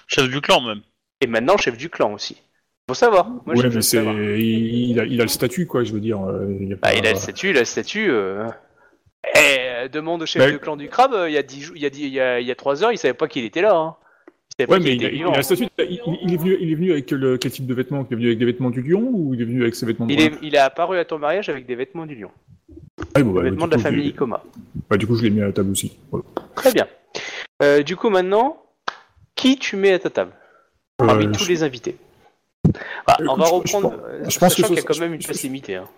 Chef 0.06 0.28
du 0.28 0.40
clan 0.40 0.61
même. 0.61 0.83
Et 1.20 1.26
maintenant, 1.26 1.56
chef 1.56 1.76
du 1.76 1.88
clan 1.90 2.12
aussi. 2.12 2.40
Faut 2.88 2.94
savoir. 2.94 3.28
Moi, 3.28 3.54
ouais, 3.54 3.56
j'ai 3.56 3.68
mais 3.68 3.83
c'est, 3.83 4.04
il, 4.04 4.90
il 4.90 5.00
a, 5.00 5.04
il 5.04 5.20
a 5.20 5.24
le 5.24 5.28
statut, 5.28 5.66
quoi. 5.66 5.85
Je 5.85 5.92
veux 5.92 6.00
dire. 6.00 6.18
il, 6.61 6.74
a 6.74 6.76
Bah, 6.76 6.94
il 6.94 7.06
a 7.06 7.12
le 7.12 7.18
statut, 7.18 7.50
il 7.50 7.56
a 7.56 7.61
le 7.61 7.64
statut. 7.66 8.11
Euh... 8.11 8.46
Eh, 9.35 9.88
demande 9.88 10.22
au 10.22 10.26
chef 10.26 10.42
Ouais. 10.42 10.52
de 10.52 10.56
clan 10.59 10.76
du 10.76 10.88
crabe, 10.88 11.14
il 11.26 11.33
y 11.33 11.37
a 11.38 11.42
10 11.42 11.61
jours, 11.62 11.76
il 11.76 11.83
y 11.83 11.87
a, 11.87 11.90
dix- 11.90 12.04
il 12.06 12.12
y 12.12 12.20
a, 12.20 12.40
il 12.40 12.46
y 12.46 12.50
a 12.50 12.54
3 12.54 12.83
heures, 12.85 12.92
il 12.92 12.98
savait 12.98 13.14
pas 13.14 13.28
qu'il 13.28 13.44
était 13.44 13.61
là. 13.62 13.74
Hein. 13.74 13.96
Ouais, 14.68 14.81
mais 14.81 14.94
il 14.96 15.05
est 15.05 16.37
venu, 16.37 16.57
il 16.61 16.70
est 16.73 16.75
venu 16.75 16.92
avec 16.92 17.11
le, 17.11 17.38
quel 17.38 17.51
type 17.51 17.66
de 17.66 17.75
vêtements? 17.75 18.07
Il 18.11 18.12
est 18.12 18.16
venu 18.16 18.27
avec 18.29 18.38
des 18.38 18.44
vêtements 18.44 18.70
du 18.70 18.83
lion 18.83 19.09
ou 19.12 19.35
il 19.35 19.40
est 19.40 19.44
venu 19.44 19.62
avec 19.62 19.75
ses 19.75 19.87
vêtements 19.87 20.07
de 20.07 20.12
Il 20.12 20.20
est, 20.20 20.33
il 20.42 20.55
est 20.55 20.59
apparu 20.59 20.99
à 20.99 21.05
ton 21.05 21.18
mariage 21.18 21.49
avec 21.49 21.66
des 21.66 21.75
vêtements 21.75 22.07
du 22.07 22.14
lion. 22.14 22.31
Ah, 23.14 23.23
bon, 23.23 23.31
Des 23.31 23.35
bah, 23.37 23.42
vêtements 23.42 23.66
de 23.66 23.70
la 23.73 23.77
coup, 23.79 23.83
famille 23.83 24.09
Ikoma. 24.09 24.42
bah, 24.88 24.96
du 24.96 25.07
coup, 25.07 25.16
je 25.16 25.23
l'ai 25.23 25.31
mis 25.31 25.40
à 25.40 25.46
la 25.46 25.53
table 25.53 25.70
aussi. 25.70 25.96
Voilà. 26.11 26.25
Très 26.55 26.73
bien. 26.73 26.87
Euh, 27.62 27.83
du 27.83 27.96
coup, 27.96 28.11
maintenant, 28.11 28.62
qui 29.35 29.57
tu 29.59 29.77
mets 29.77 29.92
à 29.92 29.99
ta 29.99 30.11
table 30.11 30.33
Parmi 30.96 31.27
Euh, 31.27 31.33
tous 31.33 31.44
je- 31.44 31.49
les 31.49 31.62
invités? 31.62 31.96
Ah, 33.07 33.16
on 33.20 33.25
Écoute, 33.25 33.38
va 33.38 33.44
je 33.46 33.51
reprendre. 33.53 33.90
pense- 33.90 34.01
euh, 34.07 34.25
je 34.29 34.38
pense 34.38 34.55
que 34.55 34.62
qu'il 34.62 34.75
y 34.77 34.79
a 34.79 34.83
quand 34.83 34.99
même 35.01 35.14
une 35.14 35.23
place 35.23 35.38
je- 35.38 35.42
limitée. 35.46 35.77
hein. 35.77 35.88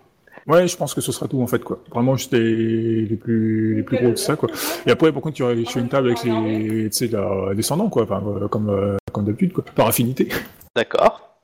Ouais, 0.46 0.66
je 0.66 0.76
pense 0.76 0.92
que 0.94 1.00
ce 1.00 1.12
sera 1.12 1.28
tout 1.28 1.40
en 1.40 1.46
fait 1.46 1.62
quoi. 1.62 1.78
Vraiment 1.90 2.16
juste 2.16 2.32
les, 2.32 3.04
les 3.06 3.16
plus 3.16 3.76
les 3.76 3.82
plus 3.82 3.96
gros 3.98 4.10
de 4.10 4.16
ça 4.16 4.36
quoi. 4.36 4.48
Et 4.86 4.90
après 4.90 5.12
par 5.12 5.22
contre 5.22 5.36
tu 5.36 5.42
aurais 5.42 5.64
sur 5.64 5.80
une 5.80 5.88
table 5.88 6.08
avec 6.08 6.24
les 6.24 6.90
tu 6.90 6.96
sais 6.96 7.08
descendants 7.54 7.88
quoi, 7.88 8.02
enfin 8.04 8.22
euh, 8.26 8.48
comme 8.48 8.68
euh, 8.70 8.96
comme 9.12 9.24
d'habitude 9.24 9.52
quoi, 9.52 9.64
par 9.74 9.86
affinité. 9.86 10.28
D'accord. 10.74 11.36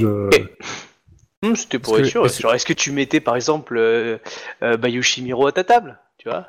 Je- 0.00 0.28
Hmm, 1.42 1.54
C'était 1.56 1.78
pour 1.78 1.96
être 1.98 2.04
que- 2.04 2.08
sûr. 2.08 2.24
est-ce- 2.26 2.64
que 2.64 2.72
tu 2.72 2.90
mettais 2.90 3.20
par 3.20 3.36
exemple 3.36 3.76
euh, 3.76 4.16
euh, 4.62 4.78
Bayushi 4.78 5.22
Miro 5.22 5.46
à 5.46 5.52
ta 5.52 5.62
table 5.62 5.98
Tu 6.16 6.28
vois? 6.28 6.46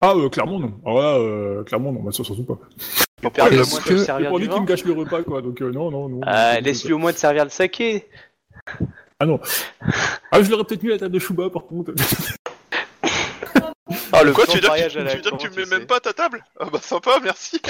Ah 0.00 0.14
clairement 0.30 0.60
non. 0.60 0.72
Là 0.86 1.16
euh, 1.18 1.64
clairement 1.64 1.90
non, 1.92 2.00
bah, 2.02 2.12
ça 2.12 2.22
surtout 2.22 2.44
pas. 2.44 2.58
De 3.22 3.28
est-ce 3.60 3.70
moins 3.70 3.80
servir 4.04 4.30
gâche 4.64 4.84
le 4.84 4.92
repas 4.92 5.22
quoi, 5.24 5.42
donc 5.42 5.60
non 5.60 5.90
non 5.90 6.08
non. 6.08 6.20
Ah, 6.24 6.60
Laisse-lui 6.60 6.92
au 6.92 6.98
moins 6.98 7.12
te 7.12 7.18
servir 7.18 7.42
le 7.44 7.50
saké. 7.50 8.06
Ah 9.20 9.26
non. 9.26 9.38
Ah 10.32 10.42
je 10.42 10.50
l'aurais 10.50 10.64
peut-être 10.64 10.82
mis 10.82 10.88
à 10.90 10.92
la 10.94 10.98
table 10.98 11.14
de 11.14 11.18
Chouba 11.18 11.50
par 11.50 11.64
contre. 11.66 11.92
Oh, 14.12 14.24
le 14.24 14.32
Quoi, 14.32 14.44
plan 14.44 14.52
tu 14.52 14.58
veux 14.58 14.60
dire, 14.60 14.70
mariage 14.70 14.94
que, 14.94 14.98
à 14.98 15.02
la 15.04 15.10
tu 15.10 15.16
veux 15.16 15.22
dire 15.22 15.30
que 15.32 15.36
comment 15.36 15.42
tu 15.42 15.50
me 15.50 15.56
mets 15.56 15.64
sais 15.64 15.78
même 15.78 15.86
pas 15.86 15.96
à 15.96 16.00
ta 16.00 16.12
table? 16.12 16.44
Ah 16.58 16.66
bah 16.72 16.78
sympa, 16.82 17.18
merci 17.22 17.60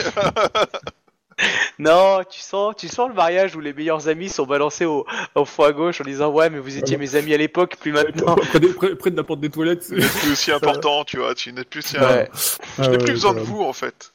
Non, 1.78 2.20
tu 2.30 2.40
sens, 2.40 2.74
tu 2.76 2.88
sens 2.88 3.08
le 3.08 3.14
mariage 3.14 3.56
où 3.56 3.60
les 3.60 3.72
meilleurs 3.72 4.08
amis 4.08 4.28
sont 4.28 4.44
balancés 4.44 4.84
au, 4.84 5.06
au 5.34 5.44
fond 5.46 5.64
à 5.64 5.72
gauche 5.72 6.00
en 6.00 6.04
disant 6.04 6.28
ouais 6.30 6.50
mais 6.50 6.58
vous 6.58 6.76
étiez 6.76 6.98
mes 6.98 7.14
amis 7.16 7.32
à 7.32 7.38
l'époque, 7.38 7.76
plus 7.80 7.92
maintenant. 7.92 8.36
près, 8.36 8.60
des- 8.60 8.72
près- 8.74 8.94
près 8.94 9.10
de 9.10 9.16
la 9.16 9.24
porte 9.24 9.40
des 9.40 9.48
toilettes. 9.50 9.82
c'est- 9.84 10.30
aussi 10.30 10.52
important, 10.52 11.04
tu 11.04 11.16
vois, 11.18 11.34
tu 11.34 11.52
n'es 11.52 11.64
plus 11.64 11.82
si... 11.82 11.98
Ouais. 11.98 12.28
Je 12.78 12.90
n'ai 12.90 12.98
plus 12.98 13.12
besoin 13.12 13.32
de 13.34 13.40
vous, 13.40 13.62
en 13.62 13.72
fait. 13.72 14.12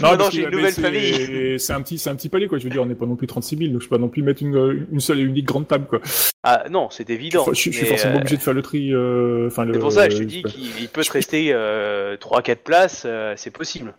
Maintenant, 0.00 0.16
parce 0.18 0.34
j'ai 0.34 0.42
une 0.42 0.50
nouvelle 0.50 0.72
c'est- 0.72 0.82
famille. 0.82 1.58
C'est 1.60 1.72
un 1.72 1.82
petit, 1.82 1.98
c'est 1.98 2.10
un 2.10 2.16
petit 2.16 2.28
palais 2.28 2.46
quoi. 2.48 2.58
Je 2.58 2.64
veux 2.64 2.70
dire, 2.70 2.82
on 2.82 2.86
n'est 2.86 2.94
pas 2.94 3.06
non 3.06 3.16
plus 3.16 3.26
36 3.26 3.56
000, 3.56 3.70
donc 3.72 3.82
je 3.82 3.88
peux 3.88 3.96
pas 3.96 4.00
non 4.00 4.08
plus 4.08 4.22
mettre 4.22 4.42
une, 4.42 4.86
une 4.90 5.00
seule 5.00 5.18
et 5.20 5.22
unique 5.22 5.44
grande 5.46 5.68
table 5.68 5.86
quoi. 5.86 6.00
Ah 6.42 6.64
non, 6.70 6.88
c'est 6.90 7.08
évident. 7.10 7.44
je, 7.48 7.54
suis- 7.54 7.70
je 7.72 7.76
suis 7.78 7.84
mais, 7.84 7.90
forcément 7.90 8.14
euh, 8.14 8.18
obligé 8.18 8.36
de 8.36 8.42
faire 8.42 8.54
le 8.54 8.62
tri. 8.62 8.92
euh, 8.92 9.46
Enfin. 9.48 9.66
C'est 9.72 9.78
pour 9.78 9.92
ça 9.92 10.06
que 10.08 10.12
je 10.14 10.18
te 10.18 10.22
euh, 10.22 10.26
dis 10.26 10.42
qu'il 10.42 10.80
il 10.80 10.88
peut 10.88 11.02
te 11.02 11.12
rester 11.12 11.50
euh, 11.52 12.16
3-4 12.16 12.56
places, 12.56 13.02
euh, 13.06 13.34
c'est 13.36 13.50
possible. 13.50 13.94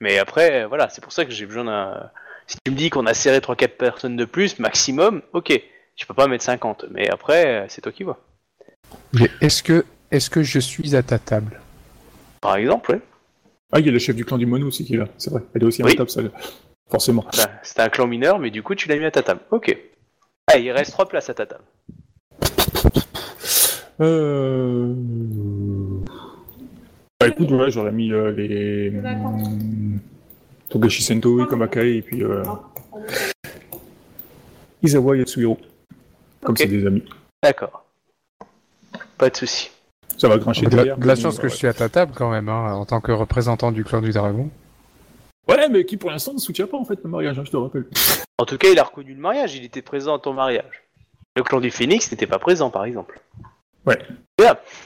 Mais 0.00 0.18
après, 0.18 0.62
euh, 0.62 0.66
voilà, 0.66 0.88
c'est 0.88 1.00
pour 1.02 1.12
ça 1.12 1.24
que 1.24 1.30
j'ai 1.30 1.46
besoin 1.46 1.64
d'un. 1.64 2.10
Si 2.46 2.56
tu 2.64 2.72
me 2.72 2.76
dis 2.76 2.90
qu'on 2.90 3.06
a 3.06 3.14
serré 3.14 3.38
3-4 3.38 3.68
personnes 3.76 4.16
de 4.16 4.24
plus, 4.24 4.58
maximum, 4.58 5.22
ok. 5.32 5.52
Je 5.96 6.06
peux 6.06 6.14
pas 6.14 6.26
mettre 6.26 6.44
50, 6.44 6.86
mais 6.90 7.08
après, 7.10 7.46
euh, 7.46 7.66
c'est 7.68 7.82
toi 7.82 7.92
qui 7.92 8.02
vois. 8.02 8.18
Mais 9.12 9.30
est-ce 9.40 9.62
que, 9.62 9.84
est-ce 10.10 10.30
que 10.30 10.42
je 10.42 10.58
suis 10.58 10.96
à 10.96 11.02
ta 11.02 11.18
table? 11.18 11.60
Par 12.40 12.56
exemple, 12.56 12.92
ouais. 12.92 13.00
Ah, 13.72 13.80
il 13.80 13.86
y 13.86 13.88
a 13.88 13.92
le 13.92 13.98
chef 13.98 14.14
du 14.14 14.24
clan 14.24 14.36
du 14.38 14.44
mono 14.46 14.66
aussi 14.66 14.84
qui 14.84 14.94
est 14.94 14.98
là. 14.98 15.06
C'est 15.16 15.30
vrai. 15.30 15.42
Elle 15.54 15.62
est 15.62 15.64
aussi 15.64 15.82
à 15.82 15.86
Oui. 15.86 15.92
la 15.92 15.96
table, 15.98 16.10
ça. 16.10 16.20
Forcément. 16.90 17.24
Bah, 17.36 17.50
C'était 17.62 17.80
un 17.80 17.88
clan 17.88 18.06
mineur, 18.06 18.38
mais 18.38 18.50
du 18.50 18.62
coup, 18.62 18.74
tu 18.74 18.86
l'as 18.88 18.96
mis 18.98 19.04
à 19.06 19.10
ta 19.10 19.22
table. 19.22 19.40
Ok. 19.50 19.76
Ah, 20.46 20.58
il 20.58 20.70
reste 20.70 20.92
3 20.92 21.08
places 21.08 21.30
à 21.30 21.34
ta 21.34 21.46
table. 21.46 21.64
Euh... 24.00 24.92
Bah 27.20 27.28
écoute, 27.28 27.50
ouais, 27.52 27.70
j'aurais 27.70 27.92
mis 27.92 28.12
euh, 28.12 28.32
les. 28.32 28.92
Togashi 30.68 31.02
Sento, 31.02 31.42
Ikomakai, 31.44 31.96
et 31.98 32.02
puis. 32.02 32.22
Euh... 32.24 32.42
Izawa 34.82 35.16
Yatsuhiro. 35.16 35.58
Comme 36.44 36.56
c'est 36.56 36.66
des 36.66 36.84
amis. 36.86 37.04
D'accord. 37.42 37.84
Pas 39.16 39.30
de 39.30 39.36
souci. 39.36 39.70
Ça 40.22 40.28
va 40.28 40.38
grincher 40.38 40.66
de 40.66 40.70
la, 40.70 40.76
derrière. 40.76 40.98
de 40.98 41.04
la 41.04 41.16
chance 41.16 41.36
que 41.38 41.42
ouais. 41.42 41.48
je 41.48 41.56
suis 41.56 41.66
à 41.66 41.72
ta 41.72 41.88
table 41.88 42.12
quand 42.14 42.30
même, 42.30 42.48
hein, 42.48 42.74
en 42.74 42.86
tant 42.86 43.00
que 43.00 43.10
représentant 43.10 43.72
du 43.72 43.82
clan 43.82 44.00
du 44.00 44.12
dragon. 44.12 44.50
Ouais, 45.48 45.68
mais 45.68 45.84
qui 45.84 45.96
pour 45.96 46.12
l'instant 46.12 46.32
ne 46.32 46.38
soutient 46.38 46.68
pas 46.68 46.76
en 46.76 46.84
fait 46.84 47.00
le 47.02 47.10
mariage, 47.10 47.40
hein, 47.40 47.42
je 47.44 47.50
te 47.50 47.56
rappelle. 47.56 47.86
En 48.38 48.44
tout 48.44 48.56
cas, 48.56 48.68
il 48.70 48.78
a 48.78 48.84
reconnu 48.84 49.14
le 49.14 49.20
mariage, 49.20 49.56
il 49.56 49.64
était 49.64 49.82
présent 49.82 50.14
à 50.16 50.20
ton 50.20 50.32
mariage. 50.32 50.84
Le 51.34 51.42
clan 51.42 51.58
du 51.58 51.72
Phoenix 51.72 52.08
n'était 52.12 52.28
pas 52.28 52.38
présent, 52.38 52.70
par 52.70 52.84
exemple. 52.84 53.20
Ouais. 53.86 53.98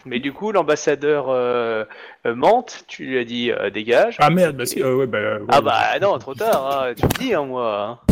Mais 0.05 0.21
du 0.21 0.33
coup, 0.33 0.53
l'ambassadeur 0.53 1.29
euh, 1.31 1.85
euh, 2.27 2.35
Mante, 2.35 2.85
tu 2.87 3.05
lui 3.07 3.19
as 3.19 3.25
dit 3.25 3.51
euh, 3.51 3.71
dégage. 3.71 4.17
Ah 4.19 4.31
merde, 4.31 4.57
bah 4.57 4.67
si, 4.67 4.83
euh, 4.83 4.95
ouais, 4.95 5.07
bah. 5.07 5.19
ouais, 5.19 5.39
Ah 5.49 5.59
ouais. 5.59 5.65
bah 5.65 5.99
non, 6.01 6.19
trop 6.19 6.35
tard, 6.35 6.83
hein, 6.83 6.95
tu 6.95 7.05
me 7.05 7.19
dis, 7.19 7.35
hein, 7.35 7.45
moi. 7.45 8.03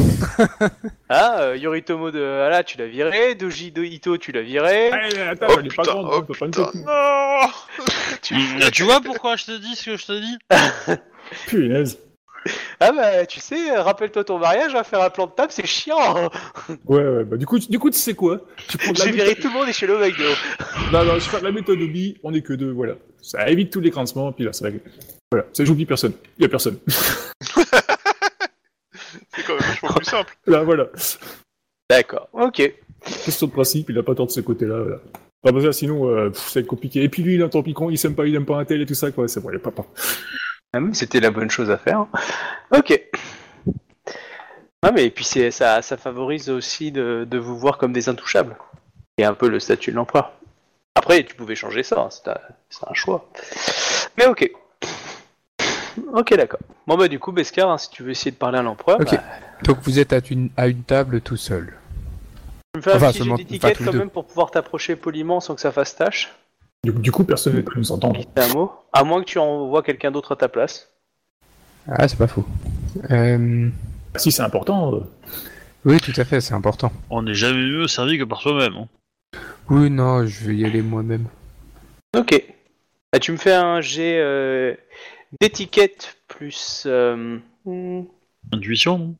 Hein, 1.10 1.36
euh, 1.40 1.56
Yoritomo 1.56 2.10
de 2.10 2.22
ah 2.22 2.48
là, 2.48 2.64
tu 2.64 2.78
l'as 2.78 2.86
viré, 2.86 3.34
Doji 3.34 3.72
de 3.72 3.82
Ito, 3.82 4.16
tu 4.16 4.32
l'as 4.32 4.42
viré. 4.42 4.90
Ah, 4.92 5.30
attends, 5.30 5.46
Oh 5.50 5.56
elle 5.58 5.66
est 5.66 5.76
pas 5.76 5.82
grande, 5.82 6.08
oh 6.10 6.22
t'as 6.22 6.38
pas 6.38 6.46
une 6.46 6.52
putain, 6.52 6.70
non 6.74 7.48
Tu, 8.22 8.36
tu 8.72 8.82
vois 8.84 9.00
pourquoi 9.00 9.36
je 9.36 9.44
te 9.44 9.58
dis 9.58 9.76
ce 9.76 9.90
que 9.90 9.96
je 9.96 10.06
te 10.06 10.20
dis? 10.20 10.38
Punaise. 11.46 11.98
Ah 12.80 12.92
bah, 12.92 13.26
tu 13.26 13.40
sais, 13.40 13.70
rappelle-toi 13.76 14.24
ton 14.24 14.38
mariage, 14.38 14.74
hein, 14.74 14.84
faire 14.84 15.00
un 15.02 15.10
plan 15.10 15.26
de 15.26 15.32
table, 15.32 15.50
c'est 15.52 15.66
chiant. 15.66 16.30
Ouais, 16.86 17.02
ouais, 17.02 17.24
bah 17.24 17.36
du 17.36 17.46
coup, 17.46 17.58
tu- 17.58 17.68
du 17.70 17.78
coup, 17.78 17.90
tu 17.90 17.98
sais 17.98 18.14
quoi? 18.14 18.40
Tu 18.68 18.76
prends 18.78 18.92
de 18.92 18.98
la 18.98 19.04
J'ai 19.06 19.10
méthode- 19.12 19.26
viré 19.28 19.40
tout 19.40 19.48
le 19.48 19.54
monde 19.54 19.68
et 19.68 19.72
chez 19.72 19.86
le. 19.86 19.94
Non, 20.92 21.04
non, 21.04 21.14
je 21.14 21.20
fais 21.28 21.38
de 21.40 21.44
la 21.44 21.52
méthode 21.52 21.80
Obi, 21.80 22.18
on 22.22 22.34
est 22.34 22.42
que 22.42 22.52
deux, 22.52 22.70
voilà. 22.72 22.94
Ça 23.22 23.48
évite 23.48 23.72
tous 23.72 23.80
les 23.80 23.90
grincements, 23.90 24.32
puis 24.32 24.44
là, 24.44 24.52
c'est 24.52 24.64
réglé. 24.64 24.80
Voilà, 25.30 25.46
ça 25.52 25.64
j'oublie 25.64 25.86
personne. 25.86 26.12
Il 26.38 26.42
y 26.42 26.44
a 26.46 26.48
personne. 26.48 26.78
C'est 29.36 29.42
quand 29.46 29.54
même 29.54 29.62
vachement 29.62 29.88
plus 29.94 30.04
simple. 30.04 30.36
Là, 30.46 30.62
voilà. 30.62 30.86
D'accord, 31.90 32.28
ok. 32.32 32.72
Question 33.24 33.46
de 33.48 33.52
principe, 33.52 33.90
il 33.90 33.98
a 33.98 34.02
pas 34.02 34.14
tort 34.14 34.26
de 34.26 34.30
ce 34.32 34.40
côté-là, 34.40 34.78
voilà. 34.80 35.00
Ah 35.46 35.52
bah 35.52 35.60
ça, 35.60 35.72
sinon, 35.72 36.08
euh, 36.08 36.30
pff, 36.30 36.38
ça 36.48 36.54
va 36.54 36.60
être 36.62 36.66
compliqué. 36.66 37.02
Et 37.02 37.08
puis 37.10 37.22
lui, 37.22 37.34
il 37.34 37.40
est 37.40 37.44
un 37.44 37.48
tampicon, 37.50 37.90
il 37.90 37.98
s'aime 37.98 38.14
pas, 38.14 38.26
il 38.26 38.34
aime 38.34 38.46
pas 38.46 38.56
un 38.56 38.64
tel 38.64 38.80
et 38.80 38.86
tout 38.86 38.94
ça, 38.94 39.10
quoi. 39.10 39.28
C'est 39.28 39.40
bon, 39.40 39.50
il 39.50 39.56
a 39.56 39.58
pas 39.58 39.70
pas. 39.70 39.86
Ah, 40.74 40.78
C'était 40.92 41.20
la 41.20 41.30
bonne 41.30 41.50
chose 41.50 41.70
à 41.70 41.78
faire. 41.78 42.06
Ok. 42.76 43.00
Ah 44.82 44.90
mais 44.92 45.06
et 45.06 45.10
puis 45.10 45.24
c'est 45.24 45.50
ça, 45.50 45.80
ça 45.80 45.96
favorise 45.96 46.50
aussi 46.50 46.92
de, 46.92 47.26
de 47.28 47.38
vous 47.38 47.56
voir 47.58 47.78
comme 47.78 47.92
des 47.92 48.08
intouchables. 48.08 48.56
Et 49.16 49.24
un 49.24 49.32
peu 49.34 49.48
le 49.48 49.60
statut 49.60 49.90
de 49.92 49.96
l'empereur. 49.96 50.32
Après, 50.96 51.22
tu 51.24 51.34
pouvais 51.34 51.54
changer 51.54 51.82
ça, 51.82 52.00
hein, 52.00 52.08
c'est 52.10 52.28
un, 52.28 52.38
c'est 52.68 52.86
un 52.88 52.94
choix. 52.94 53.28
Mais 54.18 54.26
ok. 54.26 54.50
Ok, 56.12 56.34
d'accord. 56.36 56.60
Bon 56.86 56.96
bah 56.96 57.08
du 57.08 57.18
coup, 57.18 57.30
Beskar, 57.32 57.70
hein, 57.70 57.78
si 57.78 57.88
tu 57.90 58.02
veux 58.02 58.10
essayer 58.10 58.32
de 58.32 58.36
parler 58.36 58.58
à 58.58 58.62
l'empereur, 58.62 59.00
Ok. 59.00 59.12
bah, 59.12 59.22
Donc 59.62 59.78
vous 59.82 59.98
êtes 59.98 60.12
à 60.12 60.18
une, 60.30 60.50
à 60.56 60.66
une 60.66 60.82
table 60.82 61.20
tout 61.20 61.36
seul. 61.36 61.78
tu 62.74 62.78
me 62.78 62.82
fais 62.82 62.92
un 62.92 62.96
Enfin, 62.96 63.12
petit 63.12 63.22
jet 63.24 63.36
d'étiquette 63.36 63.76
enfin, 63.76 63.84
quand 63.86 63.92
les 63.92 63.98
même 63.98 64.10
pour 64.10 64.26
pouvoir 64.26 64.50
t'approcher 64.50 64.96
poliment 64.96 65.40
sans 65.40 65.54
que 65.54 65.60
ça 65.60 65.72
fasse 65.72 65.94
tâche. 65.96 66.34
Du, 66.84 66.92
du 66.92 67.10
coup, 67.10 67.24
personne 67.24 67.56
ne 67.56 67.62
peut 67.62 67.72
nous 67.76 67.90
entendre. 67.92 68.20
C'est 68.36 68.42
un 68.50 68.54
mot. 68.54 68.70
À 68.92 69.04
moins 69.04 69.20
que 69.22 69.26
tu 69.26 69.38
envoies 69.38 69.82
quelqu'un 69.82 70.10
d'autre 70.10 70.32
à 70.32 70.36
ta 70.36 70.48
place. 70.48 70.90
Ah, 71.88 72.06
c'est 72.06 72.18
pas 72.18 72.26
faux. 72.26 72.44
Euh, 73.10 73.68
Si 74.16 74.30
c'est 74.30 74.42
important, 74.42 74.94
euh, 74.94 75.00
Oui, 75.84 75.98
tout 75.98 76.12
à 76.16 76.24
fait, 76.24 76.40
c'est 76.40 76.54
important. 76.54 76.92
On 77.10 77.22
n'est 77.22 77.34
jamais 77.34 77.58
mieux 77.66 77.88
servi 77.88 78.18
que 78.18 78.24
par 78.24 78.40
soi-même. 78.40 78.74
hein. 78.76 78.88
Oui, 79.70 79.90
non, 79.90 80.26
je 80.26 80.44
vais 80.46 80.54
y 80.56 80.64
aller 80.64 80.82
moi-même. 80.82 81.26
Ok. 82.16 82.42
Bah, 83.12 83.18
tu 83.18 83.32
me 83.32 83.36
fais 83.38 83.54
un 83.54 83.80
jet 83.80 84.18
euh, 84.18 84.74
d'étiquette 85.40 86.16
plus. 86.28 86.84
euh, 86.86 87.38
hmm, 87.64 88.02
Intuition, 88.52 88.98
non? 88.98 89.14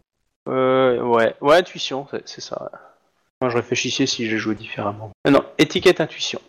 Euh, 0.48 1.03
ouais, 1.03 1.35
ouais, 1.40 1.57
intuition, 1.57 2.07
c'est- 2.11 2.22
c'est 2.27 2.40
ça. 2.42 2.62
ouais. 2.62 2.79
Moi, 3.40 3.50
je 3.50 3.57
réfléchissais 3.57 4.07
si 4.07 4.29
j'ai 4.29 4.37
joué 4.38 4.55
différemment. 4.55 5.11
Non, 5.29 5.42
étiquette 5.59 6.00
intuition. 6.00 6.40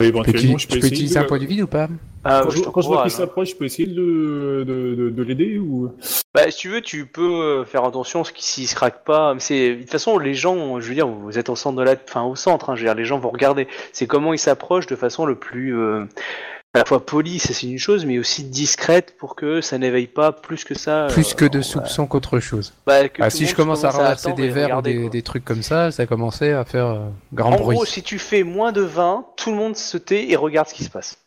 Éventuellement, 0.00 0.52
Peux-tu, 0.54 0.58
je 0.68 0.74
je 0.74 0.80
peux 0.80 0.86
utiliser 0.86 1.14
de- 1.16 1.20
un 1.20 1.24
point 1.24 1.38
de 1.38 1.46
vide 1.46 1.62
ou 1.62 1.66
pas 1.66 1.88
Ah, 2.24 2.40
Quand 2.44 2.50
je 2.50 2.62
quand 2.62 2.80
je 2.80 2.86
vois 2.86 3.02
qu'il 3.02 3.10
s'approche, 3.10 3.50
je 3.50 3.56
peux 3.56 3.64
essayer 3.64 3.88
de, 3.88 4.64
de, 4.66 4.94
de, 4.94 5.10
de 5.10 5.22
l'aider 5.22 5.58
ou? 5.58 5.90
Bah, 6.34 6.50
si 6.50 6.58
tu 6.58 6.68
veux, 6.68 6.80
tu 6.80 7.06
peux 7.06 7.22
euh, 7.42 7.64
faire 7.64 7.84
attention 7.84 8.22
ce 8.24 8.32
qui- 8.32 8.44
s'il 8.44 8.68
se 8.68 8.74
craque 8.74 9.04
pas. 9.04 9.34
Mais 9.34 9.40
C'est 9.40 9.74
de 9.76 9.80
toute 9.80 9.90
façon 9.90 10.18
les 10.18 10.34
gens, 10.34 10.78
je 10.80 10.88
veux 10.88 10.94
dire, 10.94 11.06
vous 11.08 11.38
êtes 11.38 11.48
au 11.48 11.56
centre 11.56 11.76
de 11.78 11.82
la, 11.82 11.94
enfin 12.08 12.22
au 12.22 12.36
centre. 12.36 12.70
Hein, 12.70 12.76
je 12.76 12.82
veux 12.82 12.86
dire, 12.86 12.94
les 12.94 13.04
gens 13.04 13.18
vont 13.18 13.30
regarder. 13.30 13.66
C'est 13.92 14.06
comment 14.06 14.32
ils 14.34 14.38
s'approchent 14.38 14.86
de 14.86 14.96
façon 14.96 15.26
le 15.26 15.34
plus 15.36 15.76
euh, 15.76 16.04
à 16.78 16.82
la 16.82 16.84
fois 16.86 17.04
polie, 17.04 17.40
ça 17.40 17.52
c'est 17.52 17.66
une 17.66 17.78
chose, 17.78 18.06
mais 18.06 18.18
aussi 18.20 18.44
discrète 18.44 19.16
pour 19.18 19.34
que 19.34 19.60
ça 19.60 19.78
n'éveille 19.78 20.06
pas 20.06 20.30
plus 20.30 20.62
que 20.62 20.78
ça. 20.78 21.08
Plus 21.10 21.32
euh, 21.32 21.34
que 21.34 21.44
de 21.44 21.58
euh, 21.58 21.62
soupçons 21.62 22.06
qu'autre 22.06 22.38
chose. 22.38 22.72
bah, 22.86 23.08
que 23.08 23.20
Ah, 23.20 23.30
si 23.30 23.46
je 23.46 23.54
commence 23.56 23.82
à 23.84 23.88
attendre 23.90 24.36
des 24.36 24.48
verres 24.48 24.78
ou 24.78 24.82
des, 24.82 25.22
trucs 25.22 25.44
comme 25.44 25.62
ça, 25.62 25.90
ça 25.90 26.06
commençait 26.06 26.52
à 26.52 26.64
faire 26.64 26.86
euh, 26.86 27.08
grand 27.32 27.52
En 27.52 27.56
bruit. 27.56 27.76
gros, 27.76 27.84
si 27.84 28.02
tu 28.02 28.18
fais 28.20 28.44
moins 28.44 28.70
de 28.70 28.82
20, 28.82 29.26
tout 29.36 29.50
le 29.50 29.56
monde 29.56 29.76
se 29.76 29.98
tait 29.98 30.30
et 30.30 30.36
regarde 30.36 30.68
ce 30.68 30.74
qui 30.74 30.84
se 30.84 30.90
passe. 30.90 31.18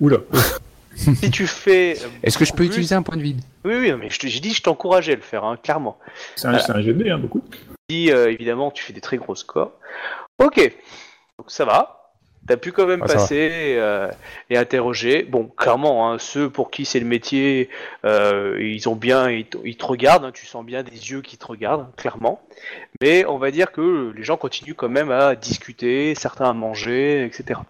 Oula. 0.00 0.18
si 0.94 1.30
tu 1.32 1.48
fais. 1.48 1.98
euh, 2.00 2.08
Est-ce 2.22 2.38
que 2.38 2.44
je 2.44 2.52
peux 2.52 2.58
plus- 2.58 2.66
utiliser 2.66 2.94
un 2.94 3.02
point 3.02 3.16
de 3.16 3.22
vide? 3.22 3.40
Oui, 3.64 3.74
oui, 3.76 3.92
mais 3.98 4.08
j'ai 4.10 4.40
dit, 4.40 4.54
je 4.54 4.62
t'encourageais 4.62 5.12
à 5.12 5.16
le 5.16 5.22
faire, 5.22 5.44
hein, 5.44 5.56
clairement. 5.60 5.98
C'est 6.36 6.46
un, 6.46 6.54
un 6.54 6.80
GD, 6.82 7.10
hein, 7.10 7.18
beaucoup. 7.18 7.42
Si 7.90 8.12
euh, 8.12 8.30
évidemment 8.30 8.70
tu 8.70 8.84
fais 8.84 8.92
des 8.92 9.00
très 9.00 9.16
gros 9.16 9.34
scores. 9.34 9.72
Ok, 10.42 10.56
donc 11.38 11.50
ça 11.50 11.64
va. 11.64 12.03
T'as 12.46 12.56
pu 12.58 12.72
quand 12.72 12.86
même 12.86 13.00
Ah, 13.02 13.06
passer 13.06 13.76
euh, 13.78 14.10
et 14.50 14.58
interroger. 14.58 15.22
Bon, 15.22 15.44
clairement, 15.56 16.10
hein, 16.12 16.18
ceux 16.18 16.50
pour 16.50 16.70
qui 16.70 16.84
c'est 16.84 17.00
le 17.00 17.06
métier, 17.06 17.70
euh, 18.04 18.58
ils 18.60 18.86
ont 18.88 18.96
bien, 18.96 19.30
ils, 19.30 19.46
te- 19.46 19.56
ils 19.64 19.76
te 19.78 19.84
regardent. 19.86 20.26
hein, 20.26 20.30
tu 20.32 20.44
sens 20.44 20.64
bien 20.64 20.82
des 20.82 20.90
yeux 21.10 21.22
qui 21.22 21.38
te 21.38 21.46
regardent, 21.46 21.86
clairement. 21.96 22.42
Mais 23.00 23.24
on 23.26 23.38
va 23.38 23.50
dire 23.50 23.72
que 23.72 24.12
les 24.14 24.22
gens 24.24 24.36
continuent 24.36 24.74
quand 24.74 24.90
même 24.90 25.10
à 25.10 25.34
discuter, 25.36 26.14
certains 26.14 26.50
à 26.50 26.52
manger, 26.52 27.24
etc. 27.24 27.60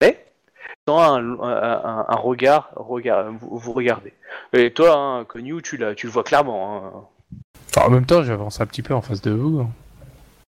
Mais 0.00 0.24
dans 0.86 1.00
un, 1.00 1.40
un, 1.40 1.80
un- 1.84 2.06
un 2.08 2.16
regard, 2.16 2.70
regard, 2.76 3.32
vous, 3.32 3.58
vous 3.58 3.72
regardez. 3.72 4.12
Et 4.52 4.70
toi, 4.72 4.94
hein, 4.96 5.24
Konyu, 5.24 5.62
tu, 5.62 5.76
le 5.78 5.94
vois 6.04 6.22
clairement. 6.24 6.76
hein. 6.76 6.92
Enfin, 7.74 7.86
en 7.88 7.90
même 7.90 8.06
temps, 8.06 8.22
j'avance 8.22 8.60
un 8.60 8.66
petit 8.66 8.82
peu 8.82 8.94
en 8.94 9.00
face 9.00 9.20
de 9.22 9.30
vous. 9.32 9.66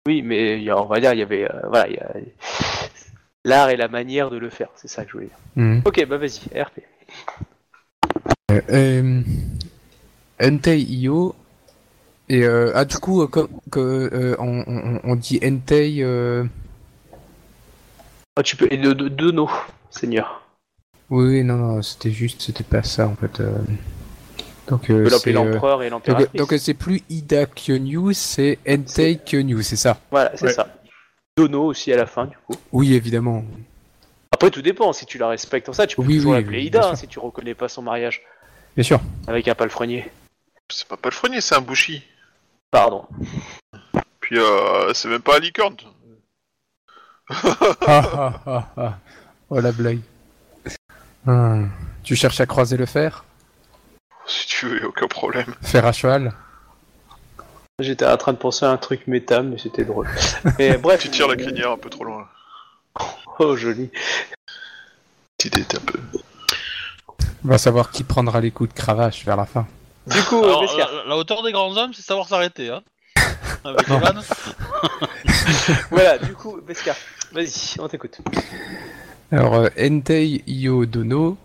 Oui, 0.08 0.24
mais 0.24 0.70
on 0.74 0.86
va 0.86 1.00
dire, 1.00 1.14
il 1.14 1.20
y 1.20 1.22
avait, 1.22 1.46
euh, 1.46 1.60
voilà, 1.70 1.88
il 1.88 1.94
y 1.94 2.00
a 2.00 2.12
l'art 3.46 3.70
et 3.70 3.78
la 3.78 3.88
manière 3.88 4.30
de 4.30 4.38
le 4.38 4.50
faire, 4.50 4.70
c'est 4.76 4.88
ça 4.88 5.04
que 5.04 5.10
je 5.12 5.14
voulais 5.14 5.28
dire. 5.28 5.38
Mhm. 5.56 5.82
Ok, 5.86 6.06
bah 6.08 6.18
vas-y, 6.18 6.42
RP. 6.60 6.80
Euh, 8.52 8.62
euh, 8.70 9.22
Entei 10.42 10.82
Io. 10.82 11.36
Et 12.30 12.44
euh, 12.44 12.72
ah, 12.76 12.86
du 12.86 12.98
coup, 12.98 13.22
euh, 13.24 13.28
comme 13.28 13.50
que, 13.72 13.80
euh, 13.80 14.36
on, 14.40 14.64
on, 14.68 15.00
on 15.04 15.16
dit 15.16 15.40
Entei. 15.44 15.98
euh, 16.02 16.44
Oh, 18.40 18.42
tu 18.44 18.56
peux, 18.56 18.68
et 18.72 18.78
de, 18.78 18.94
de, 18.94 19.10
de 19.10 19.32
nos, 19.32 19.50
Seigneur. 19.90 20.42
Oui, 21.10 21.44
non, 21.44 21.58
non, 21.58 21.82
c'était 21.82 22.12
juste, 22.12 22.42
c'était 22.42 22.64
pas 22.64 22.84
ça 22.84 23.08
en 23.08 23.16
fait. 23.16 23.42
euh. 23.42 23.52
Donc, 24.70 24.84
Tu 24.84 24.94
peux 24.94 25.10
c'est, 25.10 25.32
l'appeler 25.34 25.34
l'empereur 25.34 25.84
et 25.84 25.90
donc, 25.90 26.08
l'empératrice. 26.08 26.40
donc, 26.40 26.54
c'est 26.58 26.74
plus 26.74 27.04
Ida 27.10 27.46
Kyonyu, 27.48 28.14
c'est 28.14 28.58
Entei 28.66 29.18
Kyonyu, 29.18 29.62
c'est 29.64 29.76
ça? 29.76 30.00
Voilà, 30.10 30.32
c'est 30.36 30.46
Ouais. 30.46 30.54
ça. 30.54 30.68
Dono 31.38 31.64
aussi 31.66 31.92
à 31.94 31.98
la 31.98 32.06
fin, 32.06 32.26
du 32.26 32.36
coup. 32.46 32.56
Oui, 32.72 32.94
évidemment. 32.94 33.44
Après, 34.32 34.50
tout 34.52 34.62
dépend, 34.62 34.92
si 34.94 35.06
tu 35.06 35.18
la 35.18 35.28
respectes 35.30 35.70
en 35.70 35.74
ça, 35.74 35.88
tu 35.88 35.96
peux 35.96 36.02
Oui, 36.04 36.18
toujours 36.18 36.32
oui, 36.34 36.38
l'appeler 36.40 36.60
oui, 36.60 36.66
Ida, 36.66 36.90
hein, 36.90 36.96
si 36.96 37.08
tu 37.08 37.20
reconnais 37.20 37.54
pas 37.56 37.70
son 37.70 37.82
mariage 37.82 38.22
Bien 38.76 38.84
sûr. 38.84 39.00
avec 39.28 39.48
un 39.48 39.56
palefrenier. 39.56 40.10
C'est 40.70 40.88
pas 40.88 40.98
palefrenier, 40.98 41.42
c'est 41.42 41.56
un 41.56 41.62
bouchi. 41.62 42.04
Pardon. 42.70 43.06
Puis 44.20 44.38
euh, 44.40 44.94
c'est 44.94 45.10
même 45.10 45.22
pas 45.22 45.38
un 45.38 45.40
licorne. 45.40 45.76
ah, 47.30 47.56
ah, 47.88 48.42
ah, 48.46 48.68
ah. 48.78 48.98
Oh 49.50 49.60
la 49.60 49.72
blague. 49.72 50.00
Hum. 51.28 51.70
Tu 52.04 52.16
cherches 52.16 52.40
à 52.42 52.46
croiser 52.46 52.78
le 52.78 52.86
fer? 52.86 53.24
Si 54.26 54.48
tu 54.48 54.66
veux, 54.68 54.80
y 54.80 54.84
a 54.84 54.88
aucun 54.88 55.08
problème. 55.08 55.54
Fer 55.62 55.86
à 55.86 55.92
cheval? 55.92 56.34
J'étais 57.82 58.06
en 58.06 58.18
train 58.18 58.34
de 58.34 58.38
penser 58.38 58.66
à 58.66 58.70
un 58.70 58.78
truc 58.78 59.08
méta, 59.08 59.42
mais 59.42 59.58
c'était 59.58 59.84
drôle. 59.86 60.08
Mais 60.58 60.78
bref. 60.82 61.02
Tu 61.02 61.10
tires 61.10 61.28
la 61.28 61.36
crinière 61.36 61.72
un 61.72 61.78
peu 61.78 61.90
trop 61.90 62.04
loin. 62.04 62.28
Oh, 63.40 63.56
joli. 63.56 63.90
Petite 65.38 65.80
peu. 65.86 66.00
On 67.44 67.48
va 67.48 67.58
savoir 67.58 67.92
qui 67.92 68.04
prendra 68.04 68.40
les 68.40 68.52
coups 68.52 68.70
de 68.70 68.76
cravache 68.80 69.26
vers 69.26 69.36
la 69.36 69.46
fin. 69.46 69.68
Du 70.08 70.22
coup, 70.24 70.44
Alors, 70.44 70.62
Beskar. 70.62 70.92
la, 70.92 71.10
la 71.10 71.18
hauteur 71.18 71.42
des 71.44 71.52
grands 71.52 71.76
hommes, 71.76 71.94
c'est 71.94 72.04
savoir 72.04 72.28
s'arrêter. 72.28 72.70
Hein 72.70 72.82
Avec 73.64 73.88
les 73.88 73.98
vannes. 73.98 74.22
voilà, 75.92 76.18
du 76.20 76.34
coup, 76.34 76.60
Beskar. 76.62 76.96
Vas-y, 77.32 77.80
on 77.80 77.88
t'écoute. 77.88 78.20
Alors, 79.32 79.56
euh, 79.56 79.70
Entei 79.80 80.44
Io 80.46 80.86
Dono, 80.86 81.38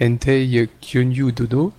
Entei 0.00 0.68
Kyonyu 0.80 1.32
Dono. 1.32 1.72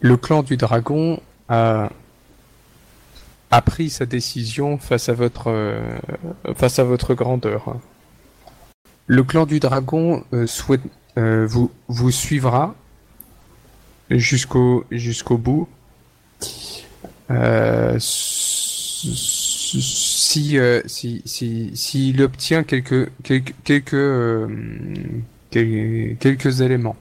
Le 0.00 0.16
clan 0.18 0.42
du 0.42 0.56
dragon 0.58 1.20
a, 1.48 1.90
pris 3.66 3.90
sa 3.90 4.06
décision 4.06 4.78
face 4.78 5.08
à 5.08 5.12
votre, 5.12 5.48
euh, 5.48 5.96
face 6.56 6.78
à 6.78 6.84
votre 6.84 7.14
grandeur. 7.14 7.76
Le 9.06 9.22
clan 9.22 9.46
du 9.46 9.60
dragon 9.60 10.24
euh, 10.32 10.46
souhaite, 10.46 10.80
euh, 11.18 11.46
vous, 11.46 11.70
suivra 12.10 12.74
jusqu'au 14.10 14.84
jusqu'au 14.90 15.38
bout. 15.38 15.68
Si, 17.98 18.84
si, 20.86 21.22
si, 21.24 21.70
s'il 21.74 22.22
obtient 22.22 22.64
quelques, 22.64 23.10
quelques, 23.22 23.54
quelques, 23.62 24.50
quel- 25.50 26.16
quelques 26.18 26.60
éléments. 26.60 26.96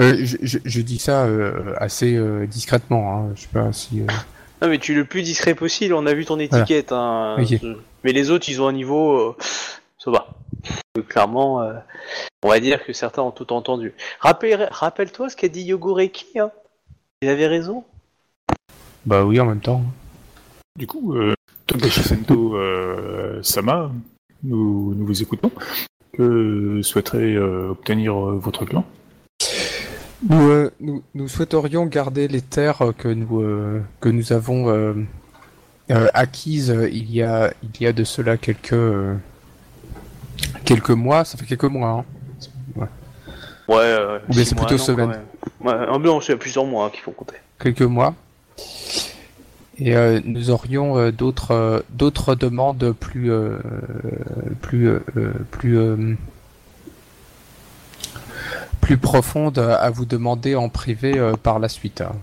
Euh, 0.00 0.16
je, 0.20 0.36
je, 0.42 0.58
je 0.64 0.80
dis 0.80 0.98
ça 0.98 1.24
euh, 1.24 1.74
assez 1.76 2.14
euh, 2.16 2.46
discrètement. 2.46 3.14
Hein. 3.16 3.32
Je 3.36 3.42
sais 3.42 3.48
pas 3.52 3.72
si. 3.72 4.00
euh, 4.00 4.06
Non, 4.62 4.68
mais 4.68 4.78
tu 4.78 4.92
es 4.92 4.94
le 4.94 5.04
plus 5.04 5.22
discret 5.22 5.54
possible, 5.54 5.94
on 5.94 6.06
a 6.06 6.14
vu 6.14 6.24
ton 6.24 6.38
étiquette. 6.38 6.92
Hein. 6.92 7.36
Mais 8.04 8.12
les 8.12 8.30
autres, 8.30 8.48
ils 8.48 8.60
ont 8.62 8.68
un 8.68 8.72
niveau. 8.72 9.36
ça 9.98 10.10
va. 10.10 10.28
Clairement, 11.08 11.62
euh, 11.62 11.72
on 12.42 12.48
va 12.48 12.60
dire 12.60 12.84
que 12.84 12.92
certains 12.92 13.22
ont 13.22 13.30
tout 13.30 13.52
entendu. 13.52 13.92
Rappelle- 14.20 14.68
Rappelle-toi 14.70 15.28
ce 15.30 15.36
qu'a 15.36 15.48
dit 15.48 15.62
Yogoreki. 15.62 16.38
Hein. 16.38 16.50
Il 17.22 17.28
avait 17.28 17.46
raison. 17.46 17.84
Bah 19.06 19.24
oui, 19.24 19.38
en 19.40 19.46
même 19.46 19.60
temps. 19.60 19.82
Du 20.78 20.86
coup, 20.86 21.14
euh, 21.14 21.34
Togashi 21.66 22.02
Sento 22.02 22.56
euh, 22.56 23.42
Sama, 23.42 23.90
nous, 24.42 24.94
nous 24.94 25.06
vous 25.06 25.22
écoutons. 25.22 25.50
Que 26.12 26.80
souhaiterait 26.82 27.34
euh, 27.34 27.70
obtenir 27.70 28.14
euh, 28.14 28.38
votre 28.38 28.64
clan? 28.64 28.84
Nous, 30.28 30.48
euh, 30.50 30.70
nous, 30.80 31.02
nous 31.14 31.28
souhaiterions 31.28 31.86
garder 31.86 32.28
les 32.28 32.42
terres 32.42 32.92
que 32.98 33.08
nous, 33.08 33.40
euh, 33.40 33.82
que 34.00 34.08
nous 34.10 34.32
avons 34.32 34.68
euh, 34.68 34.92
euh, 35.90 36.08
acquises 36.12 36.76
il 36.92 37.10
y 37.10 37.22
a, 37.22 37.52
il 37.62 37.82
y 37.82 37.86
a 37.86 37.92
de 37.92 38.04
cela 38.04 38.36
quelques, 38.36 38.74
quelques 40.64 40.90
mois. 40.90 41.24
Ça 41.24 41.38
fait 41.38 41.46
quelques 41.46 41.64
mois. 41.64 42.04
Hein. 42.78 42.86
Ouais, 43.68 43.76
euh, 43.78 44.18
Ou 44.28 44.32
bien 44.32 44.44
c'est 44.44 44.54
plutôt 44.56 44.74
un 44.74 44.76
an, 44.76 44.78
quand 44.78 44.84
semaine. 44.84 45.08
même. 45.08 45.20
Ouais, 45.60 45.88
en 45.88 46.00
blanc, 46.00 46.20
c'est 46.20 46.36
plusieurs 46.36 46.64
mois 46.66 46.86
hein, 46.86 46.90
qu'il 46.90 47.00
faut 47.02 47.12
compter. 47.12 47.36
quelques 47.58 47.82
mois. 47.82 48.14
Et 49.78 49.94
nous 50.24 50.50
aurions 50.50 51.10
d'autres 51.10 51.84
d'autres 51.88 52.34
demandes 52.34 52.92
plus 52.92 53.32
euh, 53.32 53.56
plus 54.60 54.90
plus 55.50 55.78
plus 58.90 58.98
profondes 58.98 59.60
à 59.60 59.88
vous 59.90 60.04
demander 60.04 60.56
en 60.56 60.68
privé 60.68 61.16
euh, 61.16 61.34
par 61.34 61.60
la 61.60 61.68
suite. 61.68 62.00
hein. 62.00 62.16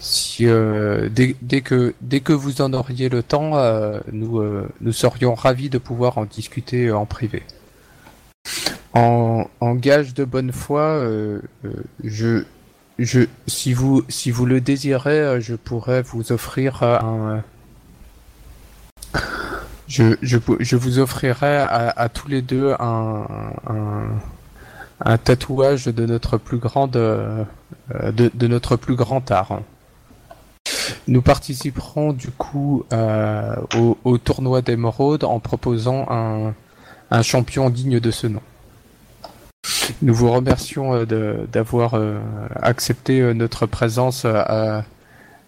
Si, 0.00 0.44
euh, 0.44 1.08
dès, 1.08 1.36
dès 1.40 1.60
que, 1.60 1.94
dès 2.00 2.18
que 2.18 2.32
vous 2.32 2.60
en 2.62 2.72
auriez 2.72 3.08
le 3.08 3.22
temps, 3.22 3.56
euh, 3.56 4.00
nous, 4.10 4.42
nous 4.80 4.92
serions 4.92 5.36
ravis 5.36 5.70
de 5.70 5.78
pouvoir 5.78 6.18
en 6.18 6.24
discuter 6.24 6.90
en 6.90 7.06
privé. 7.06 7.44
En, 8.92 9.46
en 9.60 9.74
gage 9.76 10.14
de 10.14 10.24
bonne 10.24 10.50
foi, 10.50 11.00
je, 12.02 12.42
je, 12.98 13.20
si 13.46 13.72
vous, 13.72 14.02
si 14.08 14.32
vous 14.32 14.46
le 14.46 14.60
désirez, 14.60 15.40
je 15.40 15.54
pourrais 15.54 16.02
vous 16.02 16.32
offrir 16.32 16.82
un. 16.82 17.44
Je, 19.86 20.16
je, 20.22 20.38
je 20.58 20.76
vous 20.76 20.98
offrirai 20.98 21.58
à, 21.58 22.08
tous 22.08 22.26
les 22.26 22.42
deux 22.42 22.74
un, 22.80 23.26
un 25.04 25.18
tatouage 25.18 25.86
de 25.86 26.06
notre 26.06 26.38
plus 26.38 26.58
grande, 26.58 26.96
euh, 26.96 27.44
de, 28.12 28.46
notre 28.46 28.76
plus 28.76 28.96
grand 28.96 29.30
art. 29.30 29.60
Nous 31.08 31.22
participerons 31.22 32.12
du 32.12 32.30
coup 32.30 32.84
euh, 32.92 33.56
au, 34.04 34.18
tournoi 34.18 34.62
d'émeraude 34.62 35.24
en 35.24 35.38
proposant 35.38 36.06
un, 36.10 36.54
un 37.10 37.22
champion 37.22 37.70
digne 37.70 38.00
de 38.00 38.10
ce 38.10 38.26
nom. 38.26 38.42
Nous 40.02 40.14
vous 40.14 40.30
remercions 40.30 40.94
euh, 40.94 41.46
d'avoir 41.46 42.00
accepté 42.62 43.34
notre 43.34 43.66
présence 43.66 44.24
à, 44.24 44.84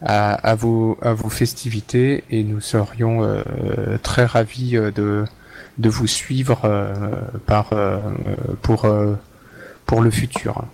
à, 0.03 0.35
à 0.35 0.55
vos, 0.55 0.99
à 1.03 1.13
vos 1.13 1.29
festivités 1.29 2.25
et 2.31 2.45
nous 2.45 2.61
serions 2.61 3.43
très 4.03 4.27
ravis 4.27 4.73
de, 4.73 5.25
de 5.79 5.89
vous 5.89 6.07
suivre 6.07 6.61
par, 7.47 7.71
pour, 8.63 8.87
pour 9.89 10.03
le 10.03 10.11
futur 10.11 10.65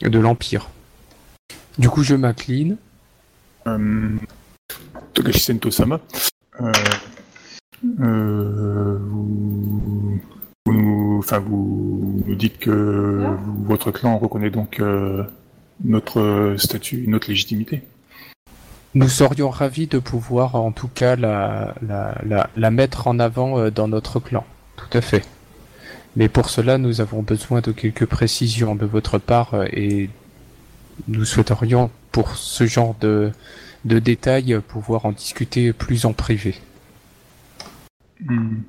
de 0.00 0.18
l'Empire. 0.18 0.70
Du 1.78 1.88
coup, 1.88 2.02
je 2.02 2.16
m'incline. 2.16 2.78
Euh, 3.66 4.16
Togashi 5.12 5.40
Sento-sama, 5.40 6.00
euh, 6.60 6.72
euh, 8.00 8.98
vous, 9.00 10.20
vous 10.64 10.72
nous, 10.72 11.18
enfin, 11.18 11.40
vous 11.40 12.22
nous 12.26 12.34
dites 12.34 12.58
que 12.58 13.26
votre 13.64 13.90
clan 13.90 14.18
reconnaît 14.18 14.50
donc 14.50 14.80
euh, 14.80 15.24
notre 15.84 16.54
statut, 16.56 17.06
notre 17.08 17.28
légitimité. 17.28 17.82
Nous 18.94 19.08
serions 19.08 19.50
ravis 19.50 19.88
de 19.88 19.98
pouvoir 19.98 20.54
en 20.54 20.72
tout 20.72 20.88
cas 20.88 21.16
la, 21.16 21.74
la, 21.82 22.16
la, 22.24 22.48
la 22.56 22.70
mettre 22.70 23.08
en 23.08 23.18
avant 23.18 23.68
dans 23.70 23.88
notre 23.88 24.20
clan. 24.20 24.44
Tout 24.76 24.96
à 24.96 25.02
fait. 25.02 25.22
Mais 26.16 26.28
pour 26.28 26.48
cela, 26.50 26.78
nous 26.78 27.00
avons 27.00 27.22
besoin 27.22 27.60
de 27.60 27.72
quelques 27.72 28.06
précisions 28.06 28.74
de 28.74 28.86
votre 28.86 29.18
part 29.18 29.54
euh, 29.54 29.66
et 29.72 30.08
nous 31.08 31.24
souhaiterions 31.24 31.90
pour 32.10 32.36
ce 32.36 32.66
genre 32.66 32.96
de, 33.00 33.30
de 33.84 33.98
détails 33.98 34.54
euh, 34.54 34.60
pouvoir 34.60 35.06
en 35.06 35.12
discuter 35.12 35.72
plus 35.72 36.06
en 36.06 36.12
privé. 36.12 36.54
Hmm. 38.24 38.60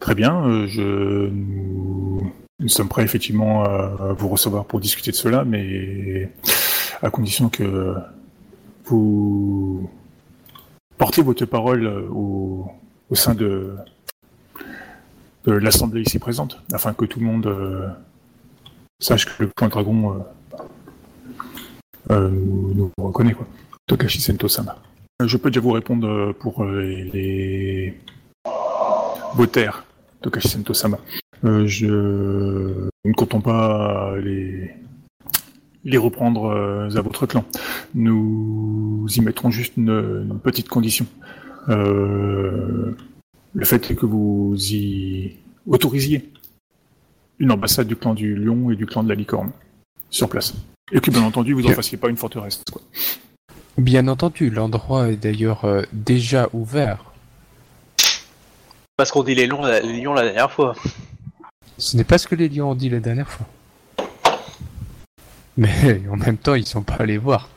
Très 0.00 0.14
bien, 0.14 0.44
euh, 0.44 0.66
je, 0.66 1.28
nous, 1.28 2.32
nous 2.58 2.68
sommes 2.68 2.88
prêts 2.88 3.04
effectivement 3.04 3.62
à, 3.64 4.10
à 4.10 4.12
vous 4.12 4.28
recevoir 4.28 4.64
pour 4.64 4.80
discuter 4.80 5.12
de 5.12 5.16
cela, 5.16 5.44
mais 5.44 6.28
à 7.02 7.10
condition 7.10 7.48
que 7.48 7.94
vous 8.86 9.88
portez 10.98 11.22
votre 11.22 11.46
parole 11.46 11.86
euh, 11.86 12.08
au, 12.10 12.70
au 13.08 13.14
sein 13.14 13.34
de, 13.34 13.74
de 15.44 15.52
l'assemblée 15.52 16.02
ici 16.02 16.18
présente, 16.18 16.62
afin 16.72 16.92
que 16.92 17.04
tout 17.04 17.20
le 17.20 17.26
monde 17.26 17.46
euh, 17.46 17.88
sache 19.00 19.24
que 19.26 19.44
le 19.44 19.50
clan 19.56 19.68
dragon 19.68 20.14
euh, 20.14 20.18
euh, 22.10 22.30
nous, 22.30 22.90
reconnaît. 22.98 23.32
Quoi. 23.32 23.46
Tokashi 23.86 24.20
Sento-sama. 24.20 24.76
Euh, 25.22 25.26
Je 25.26 25.36
peux 25.36 25.50
déjà 25.50 25.60
vous 25.60 25.72
répondre 25.72 26.06
euh, 26.08 26.32
pour 26.38 26.64
euh, 26.64 26.82
les 26.82 27.98
vos 29.34 29.46
terres, 29.46 29.84
Tokashi 30.20 30.48
Sento-sama. 30.48 30.98
Euh, 31.44 31.66
je 31.66 31.86
nous 31.86 33.10
ne 33.10 33.14
comptons 33.14 33.40
pas 33.40 34.14
les, 34.18 34.70
les 35.84 35.96
reprendre 35.96 36.50
euh, 36.50 36.96
à 36.96 37.00
votre 37.00 37.24
clan. 37.26 37.44
Nous 37.94 39.06
y 39.16 39.20
mettrons 39.22 39.50
juste 39.50 39.76
une, 39.78 39.88
une 40.30 40.38
petite 40.38 40.68
condition. 40.68 41.06
Euh, 41.70 42.94
le 43.54 43.64
fait 43.64 43.90
est 43.90 43.94
que 43.96 44.06
vous 44.06 44.54
y 44.58 45.36
autorisiez 45.66 46.30
une 47.38 47.50
ambassade 47.52 47.88
du 47.88 47.96
clan 47.96 48.14
du 48.14 48.34
lion 48.34 48.70
et 48.70 48.76
du 48.76 48.86
clan 48.86 49.02
de 49.02 49.08
la 49.08 49.14
licorne 49.14 49.50
sur 50.10 50.28
place. 50.28 50.54
Et 50.92 51.00
que 51.00 51.10
bien 51.10 51.22
entendu, 51.22 51.52
vous 51.54 51.62
n'en 51.62 51.70
fassiez 51.70 51.96
pas 51.98 52.08
une 52.08 52.16
forteresse. 52.16 52.62
Quoi. 52.70 52.82
Bien 53.78 54.08
entendu, 54.08 54.50
l'endroit 54.50 55.08
est 55.08 55.16
d'ailleurs 55.16 55.64
euh, 55.64 55.82
déjà 55.92 56.48
ouvert. 56.52 57.04
Parce 58.96 59.10
qu'on 59.10 59.22
dit 59.22 59.34
les 59.34 59.46
lions, 59.46 59.62
la- 59.62 59.80
les 59.80 60.00
lions 60.02 60.12
la 60.12 60.22
dernière 60.24 60.50
fois. 60.52 60.74
Ce 61.78 61.96
n'est 61.96 62.04
pas 62.04 62.18
ce 62.18 62.26
que 62.28 62.34
les 62.34 62.48
lions 62.48 62.70
ont 62.72 62.74
dit 62.74 62.90
la 62.90 63.00
dernière 63.00 63.30
fois. 63.30 63.46
Mais 65.56 66.02
en 66.10 66.16
même 66.16 66.36
temps, 66.36 66.54
ils 66.54 66.66
sont 66.66 66.82
pas 66.82 66.94
allés 66.96 67.18
voir. 67.18 67.48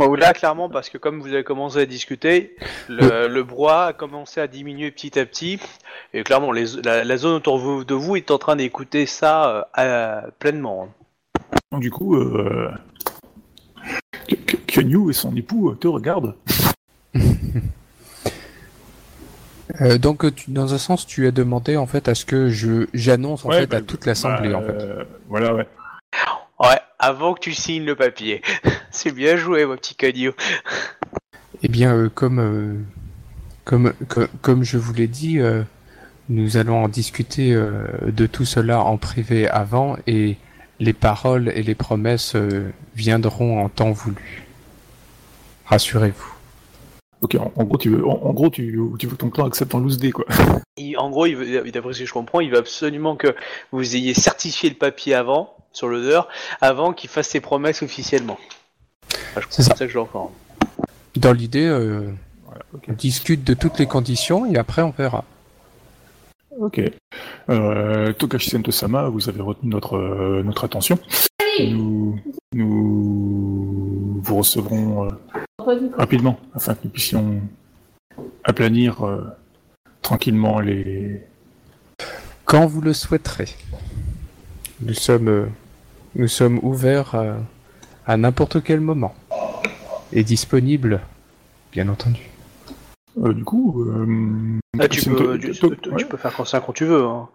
Bon, 0.00 0.14
là, 0.14 0.32
clairement, 0.32 0.70
parce 0.70 0.88
que 0.88 0.96
comme 0.96 1.20
vous 1.20 1.28
avez 1.28 1.44
commencé 1.44 1.76
à 1.78 1.84
discuter, 1.84 2.56
le, 2.88 3.28
le 3.28 3.42
brouhaha 3.42 3.88
a 3.88 3.92
commencé 3.92 4.40
à 4.40 4.46
diminuer 4.46 4.90
petit 4.90 5.18
à 5.18 5.26
petit. 5.26 5.60
Et 6.14 6.22
clairement, 6.22 6.52
les- 6.52 6.80
la, 6.82 7.04
la 7.04 7.16
zone 7.18 7.34
autour 7.34 7.84
de 7.84 7.94
vous- 7.94 8.16
est 8.16 8.30
en 8.30 8.38
train 8.38 8.56
d'écouter 8.56 9.04
ça 9.04 9.66
euh, 9.76 10.22
à- 10.22 10.30
pleinement. 10.38 10.88
Donc 11.70 11.82
du 11.82 11.90
coup, 11.90 12.16
euh, 12.16 12.70
et 14.30 15.12
son 15.12 15.36
époux 15.36 15.68
euh, 15.70 15.74
te 15.74 15.86
regardent. 15.86 16.34
Euh, 19.80 19.98
donc, 19.98 20.34
tu- 20.34 20.50
dans 20.50 20.74
un 20.74 20.78
sens, 20.78 21.06
tu 21.06 21.28
as 21.28 21.30
demandé 21.30 21.76
en 21.76 21.86
fait 21.86 22.08
à 22.08 22.16
ce 22.16 22.24
que 22.24 22.48
je 22.48 22.88
j'annonce 22.92 23.44
en 23.44 23.50
Ouais, 23.50 23.60
fait 23.60 23.66
bah, 23.68 23.76
à 23.76 23.80
toute 23.80 24.04
l'assemblée 24.04 24.50
Bah, 24.50 24.58
en 24.58 24.62
fait. 24.62 24.72
euh, 24.72 25.04
Voilà, 25.28 25.54
ouais. 25.54 25.66
Ouais, 26.60 26.78
avant 26.98 27.34
que 27.34 27.40
tu 27.40 27.54
signes 27.54 27.84
le 27.84 27.96
papier. 27.96 28.42
C'est 28.90 29.12
bien 29.12 29.36
joué, 29.36 29.64
mon 29.66 29.76
petit 29.76 29.94
cadio. 29.94 30.32
Eh 31.62 31.68
bien, 31.68 31.94
euh, 31.96 32.08
comme, 32.08 32.38
euh, 32.38 32.74
comme, 33.64 33.92
co- 34.08 34.26
comme 34.42 34.62
je 34.64 34.76
vous 34.78 34.92
l'ai 34.92 35.06
dit, 35.06 35.38
euh, 35.38 35.62
nous 36.28 36.56
allons 36.56 36.84
en 36.84 36.88
discuter 36.88 37.54
euh, 37.54 37.86
de 38.06 38.26
tout 38.26 38.44
cela 38.44 38.80
en 38.82 38.98
privé 38.98 39.48
avant 39.48 39.96
et 40.06 40.36
les 40.78 40.92
paroles 40.92 41.48
et 41.48 41.62
les 41.62 41.74
promesses 41.74 42.34
euh, 42.36 42.70
viendront 42.94 43.62
en 43.64 43.68
temps 43.68 43.92
voulu. 43.92 44.46
Rassurez-vous. 45.66 46.34
Ok, 47.22 47.34
en, 47.36 47.52
en 47.54 47.64
gros, 47.64 47.78
tu 47.78 47.90
veux, 47.90 48.06
en, 48.06 48.20
en 48.22 48.32
gros, 48.32 48.50
tu, 48.50 48.78
tu 48.98 49.06
veux 49.06 49.12
que 49.12 49.18
ton 49.18 49.30
clan 49.30 49.46
accepte 49.46 49.74
en 49.74 49.78
loose 49.80 49.98
day, 49.98 50.10
quoi. 50.10 50.24
Il- 50.76 50.96
en 50.98 51.10
gros, 51.10 51.26
d'après 51.28 51.92
ce 51.94 52.00
que 52.00 52.06
je 52.06 52.12
comprends, 52.12 52.40
il 52.40 52.50
veut 52.50 52.58
absolument 52.58 53.16
que 53.16 53.34
vous 53.72 53.96
ayez 53.96 54.14
certifié 54.14 54.70
le 54.70 54.76
papier 54.76 55.14
avant, 55.14 55.54
sur 55.72 55.88
l'odeur, 55.88 56.28
avant 56.60 56.92
qu'il 56.92 57.08
fasse 57.10 57.28
ses 57.28 57.40
promesses 57.40 57.82
officiellement. 57.82 58.38
Enfin, 59.30 59.40
je 59.42 59.46
C'est 59.50 59.62
ça. 59.62 59.76
ça 59.76 59.86
que 59.86 59.92
je 59.92 59.98
l'entends. 59.98 60.32
Dans 61.16 61.32
l'idée, 61.32 61.66
euh, 61.66 62.10
Voilà, 62.46 62.62
on 62.88 62.92
discute 62.92 63.44
de 63.44 63.54
toutes 63.54 63.78
les 63.78 63.86
conditions 63.86 64.46
et 64.46 64.56
après 64.56 64.82
on 64.82 64.90
verra. 64.90 65.24
Ok. 66.58 66.80
Euh, 67.48 68.12
Tokashi 68.12 68.50
Sento-sama, 68.50 69.08
vous 69.08 69.28
avez 69.28 69.40
retenu 69.40 69.70
notre, 69.70 69.96
euh, 69.96 70.42
notre 70.44 70.64
attention. 70.64 70.98
Nous, 71.60 72.18
nous 72.54 74.20
vous 74.22 74.36
recevrons 74.36 75.06
euh, 75.06 75.90
rapidement 75.96 76.38
afin 76.54 76.74
que 76.74 76.80
nous 76.84 76.90
puissions 76.90 77.40
aplanir 78.44 79.04
euh, 79.06 79.24
tranquillement 80.02 80.60
les. 80.60 81.22
Quand 82.44 82.66
vous 82.66 82.80
le 82.80 82.92
souhaiterez. 82.92 83.48
Nous 84.80 84.94
sommes, 84.94 85.28
euh, 85.28 85.46
nous 86.14 86.28
sommes 86.28 86.58
ouverts 86.62 87.14
à, 87.14 87.36
à 88.06 88.16
n'importe 88.16 88.62
quel 88.62 88.80
moment. 88.80 89.14
Et 90.12 90.24
disponibles, 90.24 91.00
bien 91.72 91.88
entendu. 91.88 92.20
Euh, 93.22 93.32
du 93.32 93.44
coup, 93.44 93.82
euh, 93.84 94.58
Ah, 94.78 94.88
tu, 94.88 95.02
peux, 95.10 95.16
Sento- 95.16 95.38
tu, 95.38 95.50
To- 95.60 95.74
tu- 95.74 95.90
ouais. 95.90 95.96
tu 95.98 96.06
peux 96.06 96.16
faire 96.16 96.34
comme 96.34 96.46
ça 96.46 96.60
quand 96.60 96.72
tu 96.72 96.84
veux. 96.84 97.04
Hein. 97.04 97.28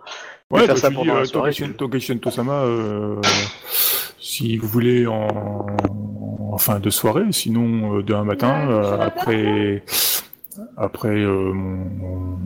Ouais, 0.52 0.66
faire 0.66 0.76
bah, 0.76 0.82
ça 0.82 0.90
je 0.90 0.96
pendant 0.96 1.04
dis, 1.04 1.18
la 1.18 1.22
euh, 1.22 1.26
soirée, 1.26 1.54
Sento-sama, 2.00 2.54
euh, 2.64 3.22
si 4.20 4.58
vous 4.58 4.68
voulez 4.68 5.08
en, 5.08 5.66
en 6.52 6.58
fin 6.58 6.80
de 6.80 6.90
soirée, 6.90 7.24
sinon 7.32 7.98
euh, 7.98 8.04
demain 8.04 8.24
matin, 8.24 8.70
euh, 8.70 9.00
après, 9.00 9.84
après 10.78 11.10
euh, 11.10 11.52
mon, 11.54 11.86
mon- 11.98 12.40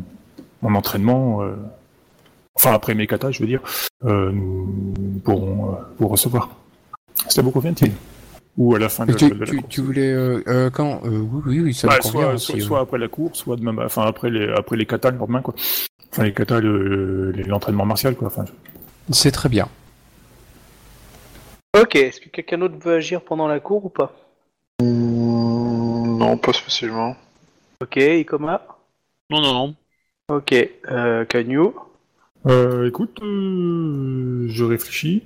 mon 0.61 0.75
entraînement, 0.75 1.41
euh, 1.43 1.55
enfin 2.59 2.73
après 2.73 2.93
mes 2.93 3.07
katas, 3.07 3.31
je 3.31 3.39
veux 3.39 3.47
dire, 3.47 3.61
euh, 4.03 4.31
nous 4.33 4.93
pourrons 5.23 5.71
euh, 5.71 5.77
vous 5.97 6.09
recevoir. 6.09 6.49
Ça 7.29 7.41
vous 7.41 7.51
convient-il? 7.51 7.93
Ou 8.57 8.75
à 8.75 8.79
la 8.79 8.89
fin 8.89 9.05
de, 9.05 9.11
Mais 9.13 9.17
tu, 9.17 9.29
de 9.29 9.35
la 9.35 9.45
tu- 9.45 9.55
course 9.57 9.69
tu 9.69 9.81
voulais 9.81 10.11
euh, 10.11 10.43
euh, 10.47 10.69
quand 10.69 11.01
euh, 11.05 11.19
Oui, 11.19 11.41
oui, 11.45 11.59
oui, 11.61 11.73
ça 11.73 11.87
Bah, 11.87 11.95
me 11.97 12.01
convient 12.03 12.21
soit, 12.25 12.33
aussi. 12.33 12.45
soit, 12.47 12.55
ouais. 12.55 12.61
soit 12.61 12.79
après 12.81 12.97
la 12.97 13.07
course, 13.07 13.39
soit 13.39 13.55
demain, 13.55 13.75
enfin 13.85 14.03
après 14.03 14.29
les 14.29 14.51
après 14.51 14.75
les 14.75 14.85
katas 14.85 15.11
le 15.11 15.17
lendemain 15.17 15.41
quoi. 15.41 15.53
Enfin 16.11 16.23
les 16.23 16.33
katas, 16.33 16.59
le- 16.59 17.31
le- 17.31 17.43
l'entraînement 17.43 17.85
martial 17.85 18.15
quoi. 18.15 18.27
Enfin, 18.27 18.43
je- 18.45 19.13
C'est 19.13 19.31
très 19.31 19.47
bien. 19.47 19.69
Ok, 21.79 21.95
est-ce 21.95 22.19
que 22.19 22.29
quelqu'un 22.29 22.57
d'autre 22.57 22.75
veut 22.83 22.95
agir 22.95 23.21
pendant 23.21 23.47
la 23.47 23.59
cour 23.61 23.85
ou 23.85 23.89
pas? 23.89 24.11
Non, 24.81 26.37
pas 26.37 26.51
spécialement. 26.51 27.15
Ok, 27.81 27.95
Ikoma? 27.95 28.61
Non, 29.29 29.39
non, 29.41 29.53
non. 29.53 29.75
Ok, 30.29 30.53
euh, 30.91 31.23
Kanyu 31.25 31.69
Euh, 32.47 32.87
écoute, 32.87 33.19
euh, 33.21 34.45
je 34.47 34.63
réfléchis. 34.63 35.23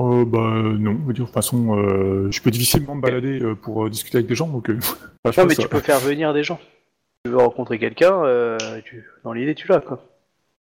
Euh, 0.00 0.24
bah 0.24 0.40
non, 0.40 0.94
dire 0.94 1.06
de 1.06 1.12
toute 1.12 1.28
façon, 1.30 1.78
euh, 1.78 2.30
je 2.30 2.42
peux 2.42 2.50
difficilement 2.50 2.96
me 2.96 3.00
balader 3.00 3.40
euh, 3.40 3.54
pour 3.54 3.88
discuter 3.88 4.18
avec 4.18 4.26
des 4.26 4.34
gens, 4.34 4.48
donc 4.48 4.66
pas 5.22 5.30
Non, 5.36 5.46
mais 5.46 5.54
ça. 5.54 5.62
tu 5.62 5.68
peux 5.68 5.80
faire 5.80 6.00
venir 6.00 6.32
des 6.34 6.42
gens. 6.42 6.58
Tu 7.24 7.30
veux 7.30 7.38
rencontrer 7.38 7.78
quelqu'un, 7.78 8.22
tu... 8.84 9.04
dans 9.22 9.32
l'idée, 9.32 9.54
tu 9.54 9.68
l'as, 9.68 9.80
quoi. 9.80 10.02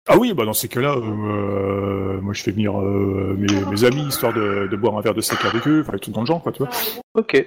Ah 0.08 0.18
oui, 0.18 0.32
bah 0.34 0.44
dans 0.44 0.52
ces 0.52 0.68
cas-là, 0.68 0.96
moi 0.96 2.32
je 2.34 2.42
fais 2.42 2.50
venir 2.50 2.74
mes, 2.74 3.64
mes 3.70 3.84
amis 3.84 4.06
histoire 4.06 4.32
de, 4.32 4.66
de 4.68 4.76
boire 4.76 4.98
un 4.98 5.00
verre 5.00 5.14
de 5.14 5.20
sec 5.20 5.38
avec 5.44 5.66
eux, 5.66 5.84
enfin 5.86 5.96
tout 5.98 6.10
dans 6.10 6.20
le 6.20 6.26
genre, 6.26 6.42
quoi, 6.42 6.52
tu 6.52 6.58
vois. 6.62 6.70
Ok. 7.14 7.46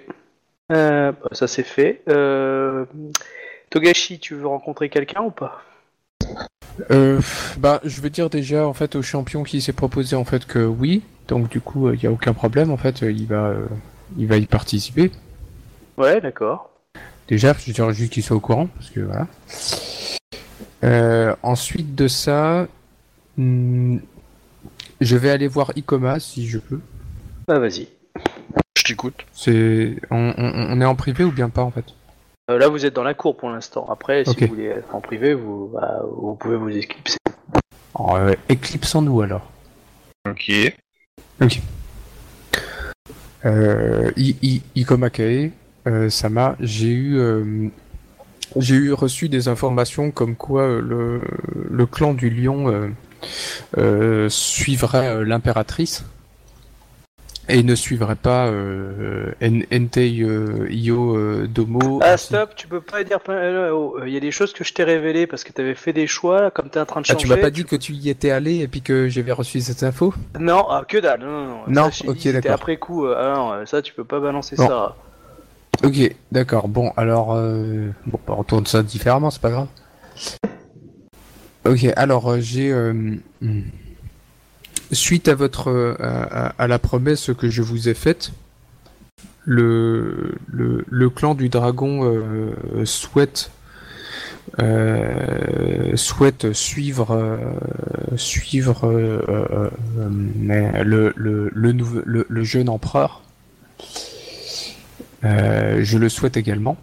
Bah, 0.70 1.14
ça 1.34 1.48
c'est 1.48 1.64
fait. 1.64 2.02
Togashi, 3.70 4.20
tu 4.20 4.36
veux 4.36 4.48
rencontrer 4.48 4.90
quelqu'un 4.90 5.22
ou 5.24 5.32
pas? 5.32 5.62
Euh, 6.92 7.22
bah, 7.58 7.80
je 7.84 8.02
veux 8.02 8.10
dire 8.10 8.30
déjà 8.30 8.68
en 8.68 8.74
fait 8.74 8.96
au 8.96 9.02
champion 9.02 9.44
qui 9.44 9.62
s'est 9.62 9.74
proposé 9.74 10.16
en 10.16 10.26
fait 10.26 10.46
que 10.46 10.60
oui, 10.60 11.04
donc 11.28 11.50
du 11.50 11.62
coup 11.62 11.90
il 11.92 12.00
n'y 12.00 12.06
a 12.06 12.12
aucun 12.12 12.34
problème 12.34 12.72
en 12.72 12.78
fait, 12.78 13.04
euh, 13.04 13.12
il 13.12 13.28
va, 13.28 13.48
euh, 13.48 13.66
il 14.18 14.28
va 14.28 14.38
y 14.38 14.46
participer. 14.46 15.12
Ouais, 15.98 16.20
d'accord. 16.20 16.70
Déjà, 17.28 17.56
je 17.58 17.72
dirais 17.72 17.94
juste 17.94 18.14
qu'il 18.14 18.24
soit 18.24 18.36
au 18.38 18.40
courant 18.42 18.68
parce 18.68 18.90
que 18.92 19.00
voilà. 19.00 19.28
Euh, 20.84 21.36
ensuite 21.42 21.96
de 21.96 22.08
ça, 22.08 22.68
hmm, 23.38 23.98
je 25.02 25.16
vais 25.18 25.32
aller 25.32 25.48
voir 25.48 25.72
Ikoma 25.76 26.20
si 26.20 26.48
je 26.48 26.60
peux. 26.60 26.80
Bah 27.48 27.60
vas-y. 27.60 27.88
Je 28.78 28.84
t'écoute. 28.84 29.26
C'est, 29.34 29.96
on, 30.12 30.34
on- 30.38 30.68
on 30.78 30.82
est 30.82 30.86
en 30.86 30.96
privé 30.96 31.24
ou 31.24 31.32
bien 31.32 31.50
pas 31.50 31.64
en 31.64 31.72
fait? 31.72 31.86
Euh, 32.52 32.60
là, 32.60 32.68
vous 32.68 32.86
êtes 32.86 32.94
dans 32.94 33.04
la 33.04 33.16
cour 33.16 33.36
pour 33.36 33.50
l'instant. 33.50 33.88
Après, 33.90 34.24
si 34.24 34.32
Ok. 34.32 34.42
vous 34.42 34.48
voulez 34.50 34.66
être 34.66 34.94
en 34.94 35.02
privé, 35.02 35.34
vous, 35.34 35.72
bah, 35.74 36.02
vous 36.16 36.36
pouvez 36.36 36.58
vous 36.58 36.70
éclipser. 36.70 37.18
Alors, 37.98 38.16
euh, 38.18 38.34
Éclipsons-nous 38.50 39.22
alors. 39.22 39.52
Ok. 40.30 40.52
Euh, 43.46 44.12
I- 44.16 44.36
I- 44.44 44.62
Ikoma 44.76 45.10
Kae, 45.10 45.52
euh, 45.88 46.10
Sama, 46.10 46.56
j'ai 46.60 46.90
eu, 46.92 47.18
euh, 47.18 47.68
j'ai 48.56 48.76
eu 48.76 48.94
reçu 48.94 49.28
des 49.30 49.48
informations 49.48 50.12
comme 50.12 50.36
quoi 50.36 50.62
euh, 50.64 50.82
le, 50.82 51.22
le 51.70 51.86
clan 51.86 52.14
du 52.14 52.30
lion 52.30 52.70
euh, 52.72 52.90
euh, 53.78 54.30
suivrait 54.30 55.08
euh, 55.10 55.24
l'impératrice 55.26 56.06
et 57.48 57.62
ne 57.64 57.76
suivrait 57.76 58.16
pas 58.16 58.48
euh, 58.48 59.32
Entei 59.42 60.22
euh, 60.22 60.68
Io 60.70 61.16
euh, 61.16 61.48
Domo. 61.48 62.00
Ah, 62.04 62.14
ainsi- 62.14 62.28
stop, 62.28 62.56
tu 62.56 62.68
peux 62.68 62.82
pas 62.82 63.04
dire. 63.04 63.20
euh, 63.30 63.70
oh, 63.72 64.00
Il 64.06 64.14
y 64.14 64.18
a 64.18 64.20
des 64.20 64.32
choses 64.32 64.54
que 64.54 64.64
je 64.64 64.74
t'ai 64.74 64.84
révélées 64.84 65.28
parce 65.28 65.44
que 65.44 65.52
t'avais 65.54 65.76
fait 65.76 65.94
des 65.94 66.08
choix, 66.08 66.50
comme 66.52 66.70
t'es 66.70 66.80
en 66.80 66.86
train 66.86 67.02
de 67.02 67.06
Ah, 67.08 67.14
changer. 67.14 67.26
tu 67.26 67.28
m'as 67.30 67.38
pas 67.38 67.52
dit 67.52 67.64
que 67.66 67.76
tu 67.76 67.94
y 67.94 68.10
étais 68.10 68.32
allé 68.32 68.60
et 68.60 68.68
puis 68.68 68.82
que 68.82 69.08
j'avais 69.10 69.32
reçu 69.32 69.62
cette 69.62 69.84
info? 69.84 70.14
Non, 70.40 70.66
ah, 70.70 70.84
que 70.88 70.98
dalle. 70.98 71.20
Non, 71.22 71.28
non, 71.28 71.48
non. 71.48 71.64
Non, 71.68 71.92
Ça, 71.92 72.06
ok, 72.08 72.28
d'accord. 72.34 72.52
après 72.54 72.78
coup. 72.78 73.06
euh, 73.06 73.16
Ah 73.18 73.36
non, 73.36 73.52
euh, 73.54 73.66
ça, 73.66 73.82
tu 73.82 73.94
peux 73.94 74.04
pas 74.06 74.20
balancer 74.20 74.56
Bon. 74.56 74.68
ça. 74.68 74.96
Ok, 75.84 76.16
d'accord. 76.32 76.68
Bon, 76.68 76.92
alors, 76.98 77.34
euh, 77.36 77.90
bon, 78.08 78.20
bah, 78.26 78.36
on 78.38 78.44
tourne 78.44 78.66
ça 78.66 78.82
différemment, 78.82 79.30
c'est 79.30 79.42
pas 79.42 79.52
grave. 79.52 79.68
Ok, 81.66 81.86
alors 81.96 82.32
euh, 82.32 82.40
j'ai, 82.40 82.72
euh, 82.72 82.94
hmm, 83.42 83.62
suite 84.96 85.28
à 85.28 85.36
votre, 85.36 85.70
euh, 85.70 85.96
à, 86.00 86.54
à- 86.58 86.68
la 86.68 86.80
promesse 86.80 87.32
que 87.38 87.50
je 87.50 87.62
vous 87.62 87.90
ai 87.90 87.94
faite, 87.94 88.32
le, 89.44 90.36
le, 90.52 91.10
clan 91.10 91.36
du 91.36 91.50
dragon 91.50 92.04
euh, 92.04 92.86
souhaite, 92.86 93.52
euh, 94.60 95.96
souhaite 95.96 96.54
suivre, 96.54 97.40
suivre 98.18 98.92
le, 100.84 101.14
le, 101.14 101.14
le, 101.16 102.26
le, 102.28 102.44
jeune 102.44 102.70
empereur. 102.70 103.22
Je 105.22 105.98
le 105.98 106.10
souhaite 106.10 106.38
également. 106.38 106.78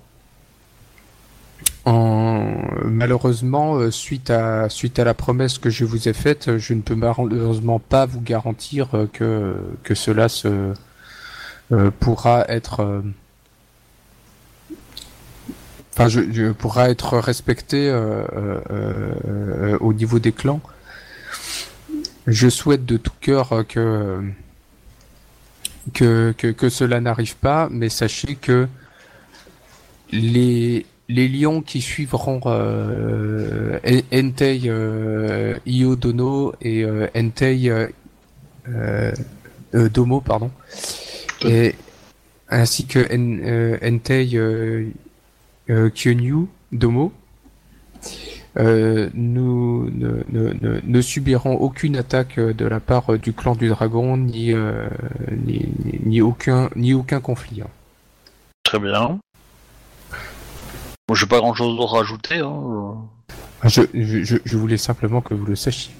En- 1.85 2.55
Malheureusement, 2.85 3.77
euh, 3.77 3.91
suite 3.91 4.31
à, 4.31 4.69
suite 4.69 4.99
à 4.99 5.05
la 5.05 5.15
promesse 5.15 5.59
que 5.59 5.71
je 5.71 5.85
vous 5.85 6.09
ai 6.09 6.13
faite, 6.13 6.59
je 6.59 6.75
ne 6.75 6.81
peux 6.83 6.95
malheureusement 6.95 7.79
pas 7.81 8.07
vous 8.07 8.21
garantir 8.21 8.89
euh, 8.95 9.07
que, 9.13 9.57
que 9.83 9.95
cela 9.95 10.29
se, 10.29 10.73
euh, 11.73 11.91
pourra 12.01 12.45
être. 12.49 12.81
euh, 12.81 13.01
Enfin, 15.95 16.09
je, 16.09 16.21
je- 16.33 16.53
pourra 16.53 16.89
être 16.91 17.19
respecté 17.19 17.89
euh, 17.91 18.25
euh, 18.35 18.61
euh, 18.71 19.79
au 19.81 19.93
niveau 19.93 20.19
des 20.19 20.33
clans. 20.33 20.61
Je 22.27 22.49
souhaite 22.49 22.85
de 22.87 22.97
tout 22.97 23.13
cœur 23.21 23.53
euh, 23.53 23.63
que 23.65 24.23
que, 25.93 26.33
que, 26.39 26.47
que 26.49 26.69
cela 26.69 27.01
n'arrive 27.01 27.37
pas, 27.37 27.69
mais 27.71 27.89
sachez 27.89 28.37
que 28.37 28.69
les, 30.13 30.87
les 31.09 31.29
lions 31.29 31.61
qui 31.63 31.81
suivront 31.81 32.41
euh, 32.47 33.79
En- 33.87 34.17
Entei 34.19 34.63
euh, 34.67 35.55
Io 35.67 35.97
Dono 35.97 36.55
et 36.63 36.85
euh, 36.85 37.07
Entei 37.17 37.71
Domo, 39.75 40.21
pardon, 40.21 40.51
et, 41.45 41.75
ainsi 42.49 42.87
que 42.87 43.01
En- 43.13 43.87
Entei 43.87 44.29
Kyonyu 45.95 46.47
Domo, 46.71 47.13
nous 48.57 49.91
ne, 49.91 50.23
ne, 50.31 50.53
ne, 50.61 50.81
ne 50.85 51.01
subirons 51.01 51.55
aucune 51.57 51.97
attaque 51.97 52.39
de 52.39 52.67
la 52.67 52.81
part 52.81 53.19
du 53.19 53.33
clan 53.33 53.55
du 53.55 53.69
dragon 53.69 54.17
ni, 54.19 54.53
ni, 55.47 55.67
ni, 55.85 56.01
ni 56.05 56.21
aucun 56.21 56.69
ni 56.77 56.93
aucun 56.95 57.21
conflit. 57.21 57.63
hein. 57.63 57.69
Très 58.65 58.79
bien. 58.79 59.19
Bon, 61.13 61.17
j'ai 61.17 61.27
pas 61.27 61.41
grand 61.41 61.53
chose 61.53 61.77
d'autre 61.77 61.95
à 61.95 61.99
rajouter. 61.99 62.39
Hein. 62.39 62.97
Je, 63.65 63.83
je, 63.93 64.25
je- 64.25 64.37
je 64.47 64.57
voulais 64.57 64.79
simplement 64.79 65.21
que 65.21 65.35
vous 65.35 65.45
le 65.45 65.57
sachiez. 65.57 65.93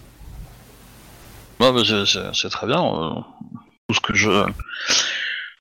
Mais 1.61 1.67
c'est- 1.85 2.49
très 2.49 2.67
bien. 2.67 2.83
euh. 2.83 3.11
Tout 3.89 3.95
ce 3.95 4.01
que 4.01 4.15
je, 4.15 4.31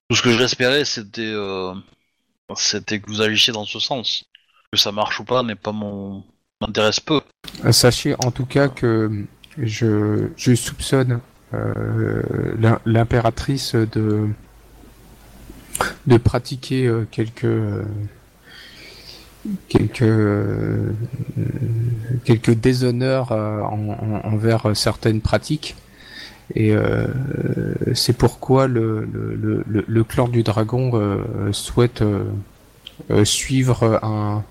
tout 0.07 0.15
ce 0.15 0.21
que 0.21 0.31
j'espérais, 0.37 0.85
c'était, 0.85 1.33
euh, 1.33 1.73
c'était 2.55 3.01
que 3.01 3.09
vous 3.11 3.21
agissiez 3.21 3.51
dans 3.51 3.65
ce 3.65 3.79
sens. 3.81 4.23
Que 4.71 4.79
ça 4.79 4.93
marche 4.93 5.19
ou 5.19 5.25
pas 5.25 5.43
n'est 5.43 5.55
pas 5.55 5.73
mon, 5.73 6.23
m'intéresse 6.61 7.01
peu. 7.01 7.19
Euh, 7.65 7.73
Sachez 7.73 8.15
en 8.23 8.31
tout 8.31 8.45
cas 8.45 8.69
que 8.69 9.25
je, 9.57 10.29
je 10.37 10.55
soupçonne 10.55 11.19
euh, 11.53 12.23
l'im- 12.57 12.79
l'impératrice 12.85 13.75
de 13.75 14.29
de 16.07 16.15
pratiquer 16.17 16.89
quelques 17.11 17.45
quelques 19.69 20.01
euh, 20.03 20.91
quelques 22.25 22.53
déshonneurs 22.53 23.31
euh, 23.31 23.61
en- 23.61 23.89
en- 23.89 24.33
envers 24.33 24.75
certaines 24.75 25.21
pratiques 25.21 25.75
et 26.53 26.73
euh, 26.73 27.07
c'est 27.93 28.17
pourquoi 28.17 28.67
le, 28.67 29.07
le, 29.11 29.63
le, 29.67 29.85
le- 29.87 30.03
clan 30.03 30.27
du 30.27 30.43
dragon 30.43 30.91
souhaite 31.51 32.03
suivre 33.23 33.99
un 34.03 34.43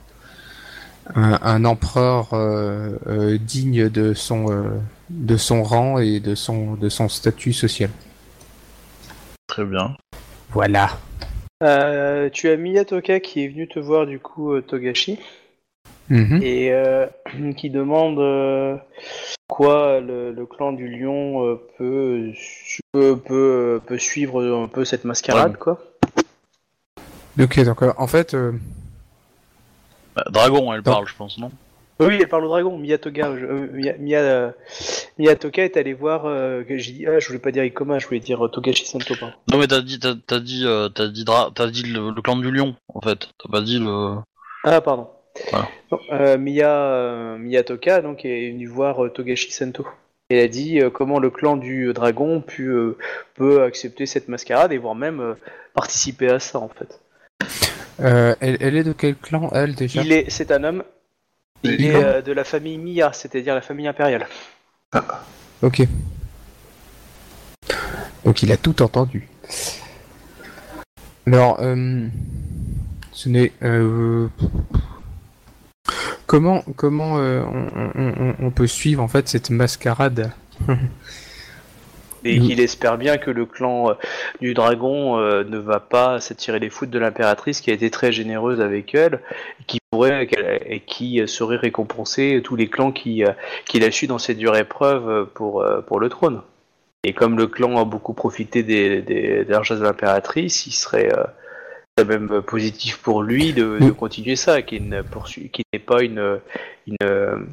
un, 1.14 1.38
un 1.42 1.64
empereur 1.64 2.28
digne 3.40 3.88
de 3.90 4.14
son 4.14 4.46
de 5.10 5.36
son 5.36 5.62
rang 5.62 5.98
et 5.98 6.20
de 6.20 6.34
son 6.34 6.74
de 6.74 6.88
son 6.88 7.08
statut 7.08 7.52
social. 7.52 7.90
Très 9.48 9.64
bien. 9.64 9.96
Voilà. 10.52 10.90
Euh, 11.62 12.30
tu 12.30 12.48
as 12.48 12.56
Miyatoka 12.56 13.20
qui 13.20 13.44
est 13.44 13.48
venu 13.48 13.68
te 13.68 13.78
voir 13.78 14.06
du 14.06 14.18
coup, 14.18 14.52
euh, 14.54 14.62
Togashi, 14.62 15.18
Mhm. 16.08 16.42
et 16.42 16.72
euh, 16.72 17.06
qui 17.56 17.70
demande 17.70 18.18
euh, 18.18 18.76
quoi 19.48 20.00
le, 20.00 20.32
le 20.32 20.46
clan 20.46 20.72
du 20.72 20.88
lion 20.88 21.58
peut, 21.78 22.32
peut, 22.92 23.16
peut, 23.18 23.80
peut 23.86 23.98
suivre 23.98 24.42
un 24.42 24.68
peu 24.68 24.84
cette 24.84 25.04
mascarade, 25.04 25.52
Ouais. 25.52 25.58
quoi. 25.58 25.78
Ok, 27.40 27.60
donc 27.64 27.82
euh, 27.82 27.92
en 27.96 28.06
fait, 28.06 28.34
euh, 28.34 28.52
Bah, 30.16 30.24
Dragon, 30.30 30.72
elle 30.72 30.82
parle, 30.82 31.06
je 31.06 31.14
pense, 31.14 31.38
non? 31.38 31.50
Oui, 32.00 32.16
elle 32.20 32.28
parle 32.28 32.44
au 32.46 32.48
dragon, 32.48 32.76
Miyatoga. 32.78 33.36
je- 33.38 33.44
euh, 33.46 33.66
Miya- 33.72 33.96
Miya- 33.98 34.20
euh, 34.22 34.50
Miyatoka 35.18 35.64
est 35.64 35.76
allé 35.76 35.92
voir. 35.92 36.24
euh, 36.26 36.62
que 36.64 36.78
j'ai 36.78 36.92
dit, 36.92 37.06
ah, 37.06 37.18
je 37.18 37.26
voulais 37.26 37.38
pas 37.38 37.50
dire 37.52 37.62
Ikoma, 37.64 37.98
je 37.98 38.06
voulais 38.06 38.20
dire 38.20 38.48
Togashi 38.50 38.86
Santo. 38.86 39.14
pardon. 39.18 39.34
Non, 39.50 39.58
mais 39.58 39.66
t'as 39.66 39.80
dit, 39.82 39.98
t'as, 39.98 40.14
t'as 40.26 40.40
dit, 40.40 40.62
euh, 40.64 40.88
t'as 40.88 41.08
dit, 41.08 41.24
dra- 41.24 41.50
t'as 41.54 41.66
dit 41.68 41.82
le, 41.82 42.10
le 42.10 42.22
clan 42.22 42.36
du 42.36 42.50
lion, 42.50 42.74
en 42.94 43.00
fait. 43.00 43.28
T'as 43.42 43.50
pas 43.50 43.60
dit 43.60 43.78
le. 43.78 44.16
Ah, 44.64 44.80
pardon. 44.80 45.08
Voilà. 45.50 45.68
Non, 45.92 45.98
euh, 46.12 46.38
Miya, 46.38 46.70
euh, 46.74 47.38
Miyatoka 47.38 48.02
donc, 48.02 48.24
est 48.24 48.50
venu 48.50 48.66
voir 48.66 49.04
euh, 49.04 49.10
Togashi 49.10 49.52
Sento. 49.52 49.86
Elle 50.28 50.44
a 50.44 50.48
dit 50.48 50.80
euh, 50.80 50.90
comment 50.90 51.18
le 51.18 51.28
clan 51.30 51.56
du 51.56 51.92
dragon 51.92 52.40
pu, 52.40 52.68
euh, 52.68 52.96
peut 53.34 53.62
accepter 53.62 54.06
cette 54.06 54.28
mascarade 54.28 54.72
et 54.72 54.78
voire 54.78 54.94
même 54.94 55.20
euh, 55.20 55.34
participer 55.74 56.28
à 56.28 56.38
ça 56.38 56.58
en 56.60 56.68
fait. 56.68 57.00
Euh, 58.00 58.34
elle, 58.40 58.56
elle 58.60 58.76
est 58.76 58.84
de 58.84 58.92
quel 58.92 59.16
clan, 59.16 59.50
elle, 59.52 59.74
déjà? 59.74 60.02
Il 60.02 60.12
est, 60.12 60.30
c'est 60.30 60.50
un 60.52 60.62
homme. 60.64 60.84
Il 61.62 61.84
est 61.84 61.94
euh, 61.94 62.22
de 62.22 62.32
la 62.32 62.44
famille 62.44 62.78
Mia, 62.78 63.12
c'est-à-dire 63.12 63.54
la 63.54 63.60
famille 63.60 63.86
impériale. 63.86 64.26
Ok. 65.62 65.82
Donc 68.24 68.42
il 68.42 68.50
a 68.52 68.56
tout 68.56 68.82
entendu. 68.82 69.28
Alors, 71.26 71.58
euh, 71.60 72.06
ce 73.12 73.28
n'est... 73.28 73.52
euh, 73.62 74.28
comment 76.26 76.62
comment 76.76 77.14
on- 77.16 78.34
on 78.38 78.50
peut 78.50 78.66
suivre 78.66 79.02
en 79.02 79.08
fait 79.08 79.28
cette 79.28 79.50
mascarade? 79.50 80.32
Et 82.22 82.38
qu'il 82.38 82.60
espère 82.60 82.98
bien 82.98 83.16
que 83.16 83.30
le 83.30 83.46
clan 83.46 83.90
euh, 83.90 83.94
du 84.40 84.52
dragon 84.52 85.18
euh, 85.18 85.42
ne 85.44 85.56
va 85.58 85.80
pas 85.80 86.20
s'attirer 86.20 86.58
les 86.58 86.68
foudres 86.68 86.92
de 86.92 86.98
l'impératrice 86.98 87.60
qui 87.62 87.70
a 87.70 87.74
été 87.74 87.90
très 87.90 88.12
généreuse 88.12 88.60
avec 88.60 88.94
elle 88.94 89.20
et 89.60 89.64
qui 89.66 89.78
pourrait 89.90 90.28
et 90.66 90.80
qui 90.80 91.20
euh, 91.20 91.26
saurait 91.26 91.56
récompenser 91.56 92.40
tous 92.44 92.56
les 92.56 92.68
clans 92.68 92.92
qui 92.92 93.24
euh, 93.24 93.30
qu'il 93.64 93.84
a 93.84 93.90
su 93.90 94.06
dans 94.06 94.18
cette 94.18 94.36
dure 94.38 94.56
épreuve 94.56 95.26
pour 95.34 95.64
pour 95.86 95.98
le 95.98 96.08
trône. 96.10 96.42
Et 97.04 97.14
comme 97.14 97.38
le 97.38 97.46
clan 97.46 97.78
a 97.80 97.86
beaucoup 97.86 98.12
profité 98.12 98.62
des, 98.62 99.00
des, 99.00 99.44
des 99.44 99.44
largesses 99.44 99.78
de 99.78 99.84
l'impératrice, 99.84 100.66
il 100.66 100.72
serait 100.72 101.08
même 102.06 102.42
positif 102.42 102.98
pour 102.98 103.22
lui 103.22 103.52
de, 103.52 103.78
de 103.78 103.90
continuer 103.90 104.36
ça, 104.36 104.62
qu'il 104.62 104.88
ne 104.88 105.02
poursuit, 105.02 105.50
qu'il 105.50 105.64
n'ait 105.72 105.78
pas 105.78 106.02
une 106.02 106.38
une 106.86 106.96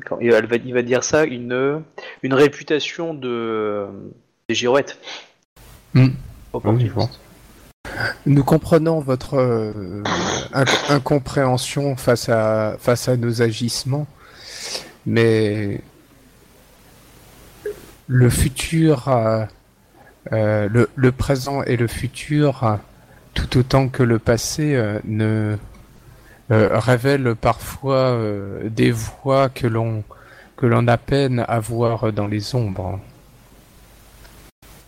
quand- 0.05 0.19
il 0.21 0.73
va 0.73 0.81
dire 0.81 1.03
ça 1.03 1.23
une 1.23 1.81
une 2.23 2.33
réputation 2.33 3.13
de 3.13 3.85
des 4.49 4.55
girouettes. 4.55 4.97
Hmm. 5.93 6.07
Opportuniste. 6.53 6.93
Oui, 6.95 7.03
bon. 7.03 7.09
Nous 8.25 8.43
comprenons 8.43 8.99
votre 9.01 9.35
euh, 9.35 10.03
inc- 10.53 10.91
incompréhension 10.91 11.95
face 11.97 12.29
à, 12.29 12.77
face 12.79 13.09
à 13.09 13.17
nos 13.17 13.41
agissements, 13.41 14.07
mais 15.05 15.81
le 18.07 18.29
futur, 18.29 19.09
euh, 19.09 19.45
euh, 20.31 20.69
le, 20.69 20.89
le 20.95 21.11
présent 21.11 21.63
et 21.63 21.75
le 21.75 21.87
futur, 21.87 22.79
tout 23.33 23.57
autant 23.57 23.89
que 23.89 24.03
le 24.03 24.19
passé, 24.19 24.75
euh, 24.75 24.99
ne 25.03 25.57
euh, 26.51 26.79
révèlent 26.79 27.35
parfois 27.35 27.95
euh, 28.11 28.69
des 28.69 28.91
voies 28.91 29.49
que 29.49 29.67
l'on 29.67 30.03
que 30.55 30.65
l'on 30.65 30.87
a 30.87 30.97
peine 30.97 31.45
à 31.47 31.59
voir 31.59 32.11
dans 32.11 32.25
les 32.25 32.55
ombres 32.55 32.99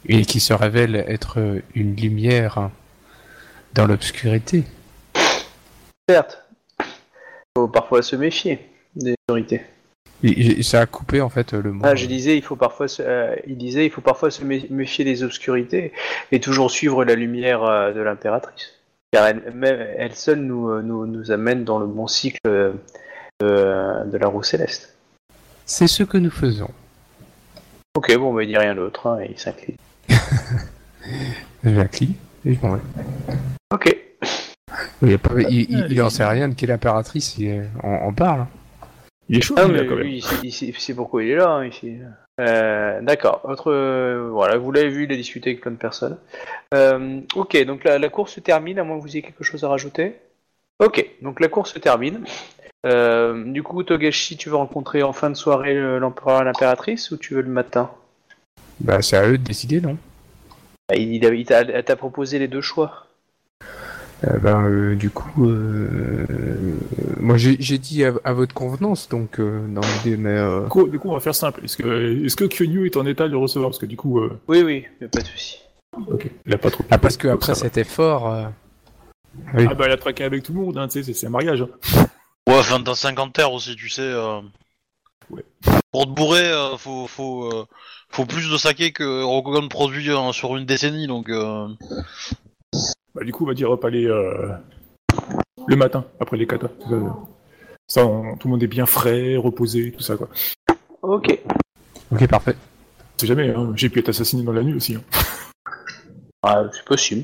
et 0.05 0.23
qui 0.25 0.39
se 0.39 0.53
révèle 0.53 0.95
être 1.07 1.37
une 1.75 1.95
lumière 1.95 2.69
dans 3.73 3.85
l'obscurité. 3.85 4.63
Certes. 6.09 6.43
Faut 7.57 7.67
parfois 7.67 8.01
se 8.01 8.15
méfier 8.15 8.59
des 8.95 9.15
autorités. 9.27 9.61
Et- 10.23 10.59
et 10.59 10.63
Ça 10.63 10.81
a 10.81 10.85
coupé 10.85 11.21
en 11.21 11.29
fait 11.29 11.53
le 11.53 11.71
mot. 11.71 11.85
Ah, 11.85 11.95
je 11.95 12.05
disais, 12.05 12.35
il 12.37 12.41
faut 12.43 12.55
parfois 12.55 12.87
se, 12.87 13.01
euh, 13.01 13.35
il 13.47 13.57
disait, 13.57 13.85
il 13.85 13.91
faut 13.91 14.01
parfois 14.01 14.31
se 14.31 14.43
mé- 14.43 14.67
méfier 14.69 15.05
des 15.05 15.23
obscurités 15.23 15.93
et 16.31 16.39
toujours 16.39 16.71
suivre 16.71 17.05
la 17.05 17.15
lumière 17.15 17.63
euh, 17.63 17.93
de 17.93 18.01
l'impératrice. 18.01 18.73
Car 19.11 19.27
elle, 19.27 19.51
même, 19.53 19.87
elle 19.97 20.13
seule 20.15 20.39
nous, 20.41 20.69
euh, 20.69 20.81
nous, 20.81 21.05
nous 21.05 21.31
amène 21.31 21.63
dans 21.63 21.79
le 21.79 21.87
bon 21.87 22.07
cycle 22.07 22.39
euh, 22.47 22.73
de, 23.41 24.17
la 24.17 24.27
roue 24.27 24.43
céleste. 24.43 24.93
C'est 25.65 25.87
ce 25.87 26.03
que 26.03 26.17
nous 26.17 26.31
faisons. 26.31 26.69
Ok, 27.95 28.15
bon, 28.17 28.33
bah, 28.33 28.43
il 28.43 28.47
dit 28.47 28.57
rien 28.57 28.75
d'autre, 28.75 29.07
hein, 29.07 29.19
et 29.21 29.31
il 29.31 29.39
s'incline. 29.39 29.75
Jackie. 31.63 32.15
et 32.45 32.53
je 32.53 32.61
m'en 32.65 32.75
vais. 32.75 32.81
Ok. 33.73 33.95
Il, 35.01 35.13
a 35.13 35.17
pas- 35.17 35.33
il- 35.41 35.69
il- 35.69 35.87
il 35.89 36.01
en 36.01 36.09
sait 36.09 36.25
rien 36.25 36.47
de 36.49 36.53
qui 36.53 36.65
est 36.65 36.67
l'impératrice, 36.67 37.37
il 37.37 37.47
est- 37.47 37.69
on, 37.83 38.07
on 38.07 38.13
parle. 38.13 38.45
Il 39.27 39.37
est 39.37 39.41
chaud, 39.41 39.55
Ah, 39.57 39.67
mais 39.67 39.83
là, 39.83 39.85
quand 39.87 39.95
même. 39.95 40.19
sait 40.81 40.93
pourquoi 40.93 41.23
il 41.23 41.29
est 41.31 41.35
là, 41.35 41.49
hein, 41.49 41.65
ici. 41.65 41.97
Euh, 42.41 43.01
D'accord. 43.01 43.41
Euh, 43.67 44.29
voilà, 44.31 44.57
vous 44.57 44.71
l'avez 44.71 44.89
vu, 44.89 45.03
il 45.03 45.11
a 45.11 45.15
discuté 45.15 45.51
avec 45.51 45.61
plein 45.61 45.71
de 45.71 45.77
personnes. 45.77 46.17
Euh, 46.73 47.21
ok, 47.35 47.63
donc 47.65 47.83
la, 47.83 47.99
la 47.99 48.09
course 48.09 48.33
se 48.33 48.39
termine, 48.39 48.79
à 48.79 48.83
moins 48.83 48.97
que 48.97 49.01
vous 49.03 49.09
ayez 49.09 49.21
quelque 49.21 49.43
chose 49.43 49.63
à 49.63 49.69
rajouter. 49.69 50.15
Ok, 50.79 51.05
donc 51.21 51.39
la 51.41 51.47
course 51.49 51.73
se 51.73 51.79
termine. 51.79 52.23
Euh, 52.85 53.43
du 53.51 53.61
coup, 53.61 53.83
Togashi, 53.83 54.37
tu 54.37 54.49
veux 54.49 54.55
rencontrer 54.55 55.03
en 55.03 55.11
fin 55.13 55.29
de 55.29 55.35
soirée 55.35 55.75
l'empereur 55.99 56.41
et 56.41 56.45
l'impératrice 56.45 57.11
ou 57.11 57.17
tu 57.17 57.33
veux 57.35 57.41
le 57.41 57.49
matin? 57.49 57.91
Bah, 58.81 59.01
c'est 59.01 59.17
à 59.17 59.27
eux 59.27 59.37
de 59.37 59.43
décider, 59.43 59.81
non? 59.81 59.97
Bah, 60.89 60.95
Il, 60.95 61.25
a- 61.25 61.33
il 61.33 61.45
t'a 61.45 61.61
elle 61.61 61.83
t'a 61.83 61.95
proposé 61.95 62.39
les 62.39 62.47
deux 62.47 62.61
choix. 62.61 63.05
Euh, 64.25 64.37
ben, 64.37 64.65
euh, 64.67 64.95
du 64.95 65.09
coup, 65.09 65.49
euh, 65.49 66.25
moi 67.21 67.37
j'ai 67.37 67.55
j'ai 67.59 67.77
dit 67.77 68.03
à, 68.03 68.13
à 68.25 68.33
votre 68.33 68.53
convenance, 68.53 69.07
donc 69.07 69.39
euh, 69.39 69.65
dans 69.69 69.79
l'idée, 69.81 70.17
mais 70.17 70.31
euh, 70.37 70.63
Du 70.63 70.69
coup, 70.69 70.87
du 70.89 70.99
coup, 70.99 71.09
on 71.09 71.13
va 71.13 71.21
faire 71.21 71.35
simple. 71.35 71.63
Est-ce 71.63 71.77
que, 71.77 72.25
est-ce 72.25 72.35
que 72.35 72.43
Kyonyu 72.43 72.85
est 72.85 72.97
en 72.97 73.05
état 73.05 73.27
de 73.27 73.31
le 73.31 73.37
recevoir? 73.37 73.69
Parce 73.69 73.79
que 73.79 73.85
du 73.85 73.95
coup, 73.95 74.19
euh, 74.19 74.37
Oui, 74.49 74.61
oui, 74.61 74.85
mais 74.99 75.07
pas 75.07 75.21
de 75.21 75.27
souci. 75.27 75.59
ok, 75.95 76.29
il 76.45 76.53
a 76.53 76.57
pas 76.57 76.69
trop. 76.69 76.83
ah, 76.91 76.97
parce 76.97 77.15
que 77.15 77.29
après 77.29 77.55
cet 77.55 77.77
effort, 77.77 78.29
euh, 78.33 78.45
oui. 79.53 79.67
Ah 79.69 79.73
bah, 79.73 79.85
il 79.87 79.91
a 79.93 79.97
traqué 79.97 80.25
avec 80.25 80.43
tout 80.43 80.51
le 80.53 80.59
monde, 80.59 80.77
hein, 80.77 80.87
tu 80.89 80.93
sais, 80.99 81.03
c'est- 81.03 81.13
c'est 81.13 81.27
un 81.27 81.29
mariage. 81.29 81.61
hein. 81.61 81.69
Ouais, 82.47 82.55
enfin, 82.57 82.81
t'as 82.83 82.95
50 82.95 83.31
terres 83.31 83.53
aussi, 83.53 83.73
tu 83.77 83.87
sais. 83.87 84.01
euh. 84.01 84.41
Ouais. 85.29 85.45
Pour 85.91 86.05
te 86.05 86.11
bourrer, 86.11 86.45
euh, 86.51 86.77
faut, 86.77 87.07
faut, 87.07 87.45
euh, 87.45 87.65
faut 88.09 88.25
plus 88.25 88.51
de 88.51 88.57
saké 88.57 88.91
que 88.91 89.23
Rokugan 89.23 89.67
produit 89.67 90.09
euh, 90.11 90.31
sur 90.31 90.55
une 90.55 90.65
décennie, 90.65 91.07
donc... 91.07 91.29
Euh... 91.29 91.67
Bah, 93.15 93.23
du 93.23 93.31
coup, 93.31 93.43
on 93.43 93.47
va 93.47 93.55
dire 93.55 93.71
hop, 93.71 93.83
allez, 93.83 94.05
euh, 94.05 94.49
le 95.67 95.75
matin, 95.75 96.05
après 96.19 96.37
les 96.37 96.45
katas. 96.45 96.69
Euh, 96.91 97.09
Ça, 97.87 98.05
on- 98.05 98.37
tout 98.37 98.47
le 98.47 98.51
monde 98.51 98.61
est 98.63 98.67
bien 98.67 98.85
frais, 98.85 99.35
reposé, 99.35 99.91
tout 99.91 100.01
ça, 100.01 100.15
quoi. 100.15 100.29
Ok. 101.01 101.39
ok, 102.11 102.27
parfait. 102.27 102.55
C'est 103.17 103.25
jamais, 103.27 103.49
hein, 103.49 103.71
j'ai 103.75 103.89
pu 103.89 103.99
être 103.99 104.09
assassiné 104.09 104.43
dans 104.43 104.51
la 104.53 104.61
nuit 104.61 104.75
aussi. 104.75 104.95
hein. 104.95 105.01
Ah, 106.43 106.63
c'est 106.71 106.85
possible. 106.85 107.23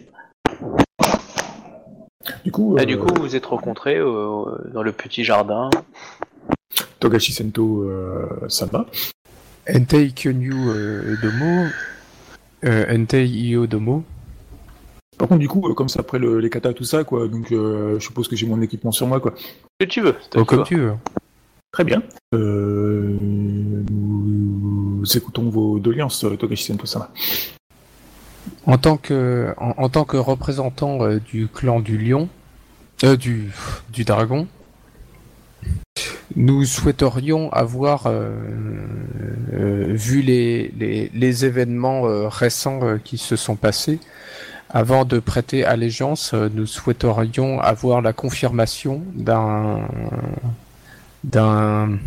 Du 2.43 2.51
coup, 2.51 2.75
euh, 2.77 2.85
du 2.85 2.97
coup, 2.97 3.07
vous 3.15 3.21
vous 3.21 3.35
êtes 3.35 3.45
rencontrés 3.45 3.97
euh, 3.97 4.43
dans 4.73 4.81
le 4.81 4.91
petit 4.91 5.23
jardin. 5.23 5.69
Togashi 7.05 7.33
Sento, 7.33 7.83
euh, 7.83 8.25
ça 8.49 8.65
va. 8.65 8.87
Entei 9.69 10.11
Kyonyu 10.11 10.53
euh, 10.69 11.15
Domo, 11.21 11.65
euh, 12.65 12.85
Entei 12.95 13.27
Io 13.27 13.67
Domo. 13.67 14.03
Par 15.19 15.27
contre, 15.27 15.39
du 15.39 15.47
coup, 15.47 15.67
euh, 15.69 15.75
comme 15.75 15.87
c'est 15.87 15.99
après 15.99 16.17
le- 16.17 16.39
les 16.39 16.49
katas, 16.49 16.73
tout 16.73 16.83
ça, 16.83 17.03
quoi, 17.03 17.27
donc 17.27 17.51
euh, 17.51 17.99
je 17.99 18.03
suppose 18.05 18.27
que 18.27 18.35
j'ai 18.35 18.47
mon 18.47 18.59
équipement 18.61 18.91
sur 18.91 19.05
moi, 19.05 19.19
quoi. 19.19 19.35
Que 19.79 19.85
tu 19.85 20.01
veux. 20.01 20.15
c'est 20.19 20.37
à 20.37 20.41
Oh, 20.41 20.45
comme 20.45 20.63
tu 20.63 20.77
veux. 20.77 20.93
Très 21.71 21.83
bien. 21.83 22.01
Euh, 22.33 23.15
nous 23.21 25.03
écoutons 25.15 25.49
vos 25.49 25.77
doléances, 25.77 26.25
Togashi 26.39 26.63
Sento, 26.63 26.87
ça 26.87 26.99
va. 26.99 27.11
En 28.65 28.79
tant 28.79 28.97
que, 28.97 29.53
en, 29.57 29.73
en 29.77 29.89
tant 29.89 30.05
que 30.05 30.17
représentant 30.17 31.03
euh, 31.03 31.19
du 31.19 31.47
clan 31.47 31.81
du 31.81 31.97
lion, 31.99 32.29
euh, 33.03 33.15
du, 33.15 33.51
du 33.93 34.05
dragon, 34.05 34.47
nous 36.35 36.65
souhaiterions 36.65 37.51
avoir, 37.51 38.07
euh, 38.07 38.31
euh, 39.53 39.85
vu 39.89 40.21
les, 40.21 40.71
les, 41.13 41.45
événements 41.45 42.07
euh, 42.07 42.27
récents 42.27 42.97
qui 43.03 43.17
se 43.17 43.35
sont 43.35 43.55
passés, 43.55 43.99
avant 44.69 45.05
de 45.05 45.19
prêter 45.19 45.63
allégeance, 45.63 46.33
nous 46.33 46.65
souhaiterions 46.65 47.59
avoir 47.61 48.01
la 48.01 48.13
confirmation 48.13 49.03
d'un 49.13 49.87
d'un 51.23 51.97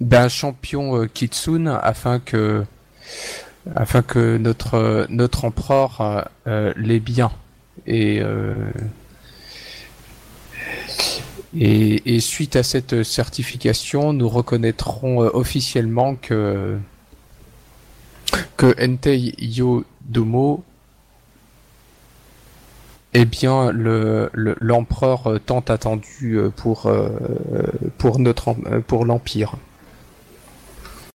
d'un 0.00 0.28
champion 0.28 1.06
Kitsune 1.12 1.68
afin 1.82 2.18
que 2.18 2.64
afin 3.74 4.02
que 4.02 4.36
notre 4.36 5.06
notre 5.08 5.44
empereur 5.44 6.28
l'ait 6.76 7.00
bien. 7.00 7.32
Et, 7.86 8.22
et 11.58 12.20
suite 12.20 12.56
à 12.56 12.62
cette 12.62 13.02
certification 13.02 14.12
nous 14.12 14.28
reconnaîtrons 14.28 15.22
euh, 15.24 15.30
officiellement 15.34 16.14
que 16.14 16.78
que 18.56 18.74
Entei 18.82 19.34
Yo 19.38 19.84
Domo 20.02 20.62
est 23.12 23.26
bien 23.26 23.70
le 23.72 24.30
le- 24.32 24.56
l'empereur 24.60 25.26
euh, 25.26 25.38
tant 25.38 25.60
attendu 25.60 26.36
euh, 26.36 26.48
pour 26.48 26.86
euh, 26.86 27.10
pour 27.98 28.18
pour 28.86 29.04
l'empire. 29.04 29.54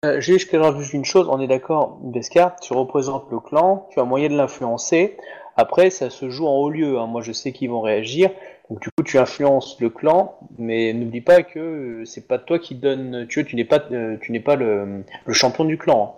Euh, 0.05 0.21
Juste 0.21 0.51
que 0.51 0.59
rajoute 0.59 0.93
une 0.93 1.07
chose, 1.07 1.27
on 1.31 1.41
est 1.41 1.47
d'accord, 1.47 1.99
Beskar, 2.03 2.57
tu 2.61 2.75
représentes 2.75 3.25
le 3.31 3.41
clan, 3.41 3.89
tu 3.93 3.99
as 3.99 4.05
moyen 4.05 4.29
de 4.29 4.37
l'influencer. 4.37 5.17
Après, 5.57 5.89
ça 5.89 6.11
se 6.11 6.29
joue 6.29 6.47
en 6.47 6.57
haut 6.57 6.69
lieu. 6.69 6.99
hein. 6.99 7.07
Moi, 7.07 7.23
je 7.23 7.33
sais 7.33 7.53
qu'ils 7.53 7.71
vont 7.71 7.81
réagir. 7.81 8.31
Donc, 8.69 8.81
du 8.83 8.89
coup, 8.91 9.03
tu 9.05 9.17
influences 9.19 9.77
le 9.81 9.91
clan, 9.91 10.35
mais 10.59 10.93
n'oublie 10.93 11.21
pas 11.21 11.43
que 11.43 12.03
c'est 12.05 12.27
pas 12.27 12.39
toi 12.39 12.59
qui 12.59 12.75
donne. 12.75 13.27
Tu 13.29 13.45
n'es 13.55 13.65
pas, 13.65 13.81
euh, 13.93 14.17
tu 14.21 14.33
n'es 14.33 14.41
pas 14.41 14.57
le, 14.57 15.05
le 15.25 15.33
champion 15.33 15.65
du 15.65 15.79
clan. 15.79 16.17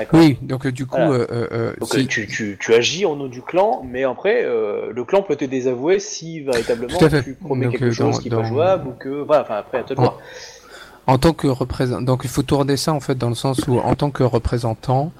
hein. 0.00 0.04
Oui, 0.12 0.38
donc 0.42 0.66
euh, 0.66 0.72
du 0.72 0.84
coup, 0.86 0.96
Voilà. 0.96 1.24
euh, 1.30 1.72
Donc 1.80 1.88
si- 1.94 2.06
tu, 2.06 2.26
tu, 2.26 2.58
tu 2.60 2.74
agis 2.74 3.04
au 3.06 3.14
nom 3.16 3.26
du 3.26 3.40
clan, 3.42 3.82
mais 3.84 4.04
après, 4.04 4.42
euh, 4.44 4.90
le 4.92 5.04
clan 5.04 5.22
peut 5.22 5.36
te 5.36 5.44
désavouer 5.46 5.98
si 5.98 6.40
véritablement 6.40 6.98
tu 6.98 7.34
promets 7.34 7.66
Donc, 7.66 7.72
quelque 7.78 7.90
chose 7.90 8.16
dans- 8.16 8.18
qui 8.20 8.28
est 8.28 8.30
dans- 8.30 8.42
pas 8.42 8.48
jouable 8.48 8.88
ou 8.88 8.92
que. 8.92 9.08
Voilà, 9.08 9.42
enfin 9.42 9.56
après, 9.56 9.78
à 9.78 9.82
toi 9.82 9.96
de 9.96 10.00
En- 10.00 10.04
voir. 10.04 10.18
En 11.06 11.18
tant 11.18 11.32
que 11.32 11.46
représentant, 11.46 12.02
donc 12.02 12.20
il 12.24 12.30
faut 12.30 12.42
tourner 12.42 12.76
ça 12.76 12.92
en 12.92 13.00
fait 13.00 13.16
dans 13.16 13.28
le 13.28 13.34
sens 13.34 13.66
où 13.66 13.78
en 13.78 13.94
tant 13.94 14.10
que 14.10 14.22
représentant, 14.22 15.10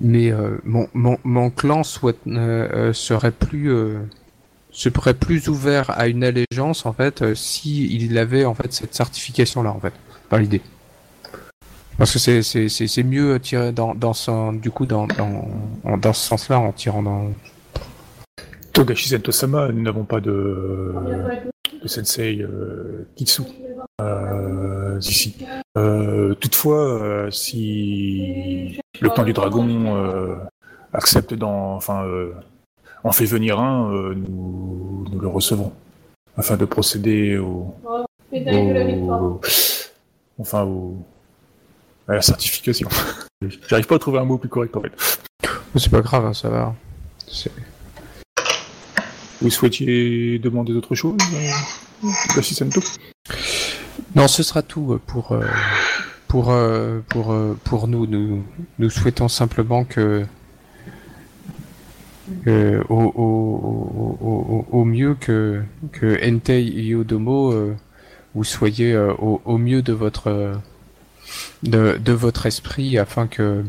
mais 0.00 0.32
euh, 0.32 0.58
mon, 0.64 0.88
mon, 0.94 1.18
mon 1.24 1.50
clan 1.50 1.82
souhaite, 1.82 2.18
euh, 2.26 2.68
euh, 2.90 2.92
serait 2.92 3.30
plus 3.30 3.70
euh, 3.72 4.00
serait 4.72 5.14
plus 5.14 5.48
ouvert 5.48 5.90
à 5.90 6.08
une 6.08 6.24
allégeance 6.24 6.84
en 6.84 6.92
fait 6.92 7.22
euh, 7.22 7.34
si 7.34 7.86
il 7.94 8.18
avait 8.18 8.44
en 8.44 8.54
fait 8.54 8.72
cette 8.72 8.94
certification 8.94 9.62
là 9.62 9.70
en 9.70 9.80
fait 9.80 9.92
dans 10.30 10.36
l'idée. 10.36 10.62
Parce 11.96 12.12
que 12.12 12.18
c'est 12.18 12.42
c'est 12.42 12.68
c'est 12.68 12.88
c'est 12.88 13.04
mieux 13.04 13.38
tiré 13.38 13.70
dans 13.70 13.94
dans 13.94 14.14
son 14.14 14.52
du 14.52 14.70
coup 14.70 14.84
dans 14.84 15.06
dans 15.06 15.48
en- 15.84 15.96
dans 15.96 16.12
ce 16.12 16.26
sens-là 16.26 16.58
en 16.58 16.72
tirant 16.72 17.02
dans 17.02 17.30
Togashi 18.72 19.08
Sento-sama, 19.10 19.68
nous 19.68 19.82
n'avons 19.82 20.02
pas 20.02 20.20
de, 20.20 20.92
de 21.84 21.88
sensei 21.88 22.40
euh, 22.40 23.06
Kitsu 23.14 23.42
euh, 24.00 24.98
ici. 25.00 25.36
Euh, 25.76 26.34
toutefois, 26.34 26.80
euh, 26.80 27.30
si 27.30 28.80
le 29.00 29.10
clan 29.10 29.24
du 29.24 29.34
dragon 29.34 29.96
euh, 29.96 30.36
accepte 30.92 31.34
d'en, 31.34 31.76
enfin, 31.76 32.06
en 33.04 33.12
fait 33.12 33.26
venir 33.26 33.60
un, 33.60 34.14
nous, 34.14 35.04
le 35.20 35.28
recevrons 35.28 35.72
afin 36.36 36.56
de 36.56 36.64
procéder 36.64 37.36
au, 37.36 37.74
enfin, 40.38 40.68
à 42.08 42.14
la 42.14 42.22
certification. 42.22 42.88
J'arrive 43.68 43.86
pas 43.86 43.96
à 43.96 43.98
trouver 43.98 44.18
un 44.18 44.24
mot 44.24 44.38
plus 44.38 44.48
correct 44.48 44.74
en 44.76 44.80
fait. 44.80 44.92
c'est 45.76 45.90
pas 45.90 46.00
grave 46.00 46.24
hein, 46.24 46.32
ça 46.32 46.48
va. 46.48 46.74
Vous 49.44 49.50
souhaitiez 49.50 50.38
demander 50.38 50.72
d'autres 50.72 50.94
choses, 50.94 51.18
euh, 52.02 52.40
Sento 52.42 52.80
Non, 54.16 54.26
ce 54.26 54.42
sera 54.42 54.62
tout 54.62 54.94
euh, 54.94 55.00
pour 55.06 55.32
euh, 55.32 55.44
pour 56.28 56.54
pour 57.10 57.36
pour 57.62 57.86
nous. 57.86 58.06
Nous 58.06 58.42
nous 58.78 58.88
souhaitons 58.88 59.28
simplement 59.28 59.84
que 59.84 60.24
que 62.46 62.80
au, 62.88 63.02
au, 63.02 64.18
au, 64.22 64.66
au, 64.72 64.84
mieux 64.86 65.14
que 65.14 65.60
que 65.92 66.18
Entei 66.26 66.62
Yodomo 66.62 67.52
vous 68.34 68.44
soyez 68.44 68.96
au, 68.96 69.58
mieux 69.58 69.82
de 69.82 69.92
votre 69.92 70.58
de, 71.62 71.98
de 72.02 72.12
votre 72.12 72.46
esprit 72.46 72.96
afin 72.96 73.26
que 73.26 73.62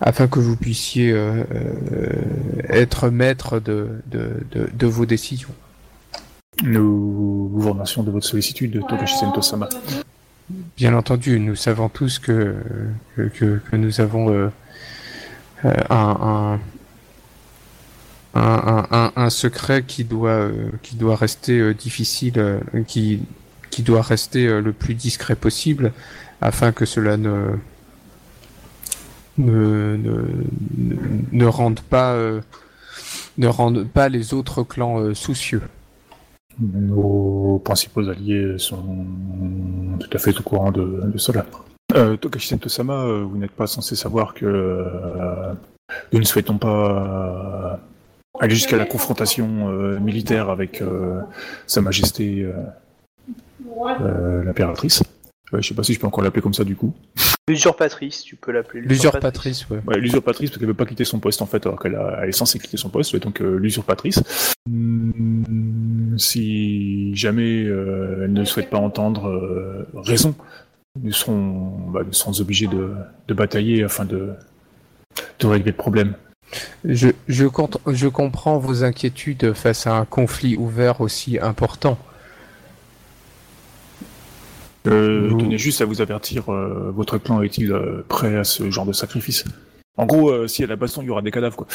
afin 0.00 0.28
que 0.28 0.38
vous 0.38 0.56
puissiez 0.56 1.12
euh, 1.12 1.44
euh, 1.54 2.12
être 2.68 3.08
maître 3.08 3.60
de, 3.60 3.88
de, 4.06 4.44
de, 4.50 4.68
de 4.72 4.86
vos 4.86 5.06
décisions. 5.06 5.54
Nous 6.62 7.48
vous 7.48 7.70
remercions 7.70 8.02
de 8.02 8.10
votre 8.10 8.26
sollicitude, 8.26 8.80
Togashi 8.88 9.16
Sento-sama. 9.16 9.68
Bien 10.76 10.94
entendu, 10.94 11.40
nous 11.40 11.56
savons 11.56 11.88
tous 11.88 12.18
que, 12.18 12.54
que, 13.16 13.22
que, 13.22 13.60
que 13.70 13.76
nous 13.76 14.00
avons 14.00 14.30
euh, 14.30 14.48
un, 15.64 16.60
un, 18.34 18.40
un, 18.40 18.86
un, 18.90 19.12
un 19.16 19.30
secret 19.30 19.82
qui 19.82 20.04
doit, 20.04 20.30
euh, 20.30 20.70
qui 20.82 20.96
doit 20.96 21.16
rester 21.16 21.74
difficile, 21.74 22.60
qui, 22.86 23.22
qui 23.70 23.82
doit 23.82 24.02
rester 24.02 24.60
le 24.60 24.72
plus 24.72 24.94
discret 24.94 25.36
possible 25.36 25.92
afin 26.40 26.72
que 26.72 26.84
cela 26.84 27.16
ne, 27.16 27.56
ne, 29.38 29.96
ne, 29.96 30.12
ne- 30.76 30.96
ne 31.32 31.46
rende 31.46 31.80
pas, 31.80 32.12
euh, 32.14 32.40
ne 33.38 33.48
pas 33.84 34.08
les 34.08 34.34
autres 34.34 34.62
clans 34.62 35.00
euh, 35.00 35.14
soucieux. 35.14 35.62
Nos 36.58 37.60
principaux 37.64 38.08
alliés 38.08 38.54
sont 38.58 39.04
tout 40.00 40.08
à 40.12 40.18
fait 40.18 40.38
au 40.38 40.42
courant 40.42 40.72
de, 40.72 41.12
cela. 41.16 41.44
Euh, 41.94 42.16
euh, 43.04 43.24
vous 43.24 43.36
n'êtes 43.36 43.50
pas 43.50 43.66
censé 43.66 43.94
savoir 43.94 44.32
que 44.32 45.54
nous 46.12 46.18
ne 46.18 46.24
souhaitons 46.24 46.56
pas 46.58 47.78
aller 48.40 48.54
jusqu'à 48.54 48.76
la 48.76 48.86
confrontation 48.86 49.68
militaire 50.00 50.48
avec 50.48 50.82
Sa 51.66 51.82
Majesté 51.82 52.50
l'impératrice. 54.00 55.02
Ouais, 55.52 55.62
je 55.62 55.68
sais 55.68 55.74
pas 55.74 55.82
si 55.84 55.94
je 55.94 56.00
peux 56.00 56.06
encore 56.08 56.24
l'appeler 56.24 56.42
comme 56.42 56.54
ça 56.54 56.64
du 56.64 56.74
coup. 56.74 56.92
L'usurpatrice, 57.48 58.22
tu 58.24 58.34
peux 58.34 58.50
l'appeler. 58.50 58.80
L'usurpatrice, 58.80 59.68
ouais. 59.70 59.78
Ouais, 59.86 59.98
l'usurpatrice, 59.98 60.50
parce 60.50 60.58
qu'elle 60.58 60.66
veut 60.66 60.74
pas 60.74 60.86
quitter 60.86 61.04
son 61.04 61.20
poste 61.20 61.40
en 61.42 61.46
fait, 61.46 61.64
alors 61.66 61.78
qu'elle 61.80 61.94
a- 61.94 62.18
elle 62.22 62.30
est 62.30 62.32
censée 62.32 62.58
quitter 62.58 62.76
son 62.76 62.88
poste, 62.88 63.12
ouais, 63.14 63.20
donc 63.20 63.40
euh, 63.40 63.56
l'usurpatrice. 63.56 64.20
Hmm, 64.68 66.16
si 66.18 67.14
jamais 67.14 67.64
euh, 67.64 68.22
elle 68.24 68.32
ne 68.32 68.44
souhaite 68.44 68.70
pas 68.70 68.78
entendre 68.78 69.28
euh, 69.28 69.86
raison, 69.94 70.34
nous 71.00 71.12
serons, 71.12 71.90
bah, 71.90 72.00
nous 72.04 72.12
serons 72.12 72.40
obligés 72.40 72.66
de, 72.66 72.94
de 73.28 73.34
batailler 73.34 73.84
afin 73.84 74.04
de, 74.04 74.30
de 75.38 75.46
régler 75.46 75.70
le 75.70 75.76
problème. 75.76 76.14
Je, 76.84 77.08
je, 77.28 77.44
compte- 77.46 77.78
je 77.86 78.08
comprends 78.08 78.58
vos 78.58 78.84
inquiétudes 78.84 79.52
face 79.52 79.86
à 79.86 79.94
un 79.96 80.04
conflit 80.04 80.56
ouvert 80.56 81.00
aussi 81.00 81.38
important. 81.38 81.98
Euh, 84.86 85.28
Vous- 85.30 85.40
Tenez 85.40 85.58
juste 85.58 85.80
à 85.80 85.84
vous 85.84 86.00
avertir, 86.00 86.52
euh, 86.52 86.92
votre 86.94 87.18
clan 87.18 87.42
est-il 87.42 87.72
euh, 87.72 88.04
prêt 88.08 88.36
à 88.36 88.44
ce 88.44 88.70
genre 88.70 88.86
de 88.86 88.92
sacrifice? 88.92 89.44
En 89.96 90.06
gros, 90.06 90.30
euh, 90.30 90.46
si 90.46 90.62
à 90.62 90.66
la 90.66 90.76
baston, 90.76 91.02
il 91.02 91.06
y 91.06 91.10
aura 91.10 91.22
des 91.22 91.30
cadavres, 91.30 91.56
quoi. 91.56 91.66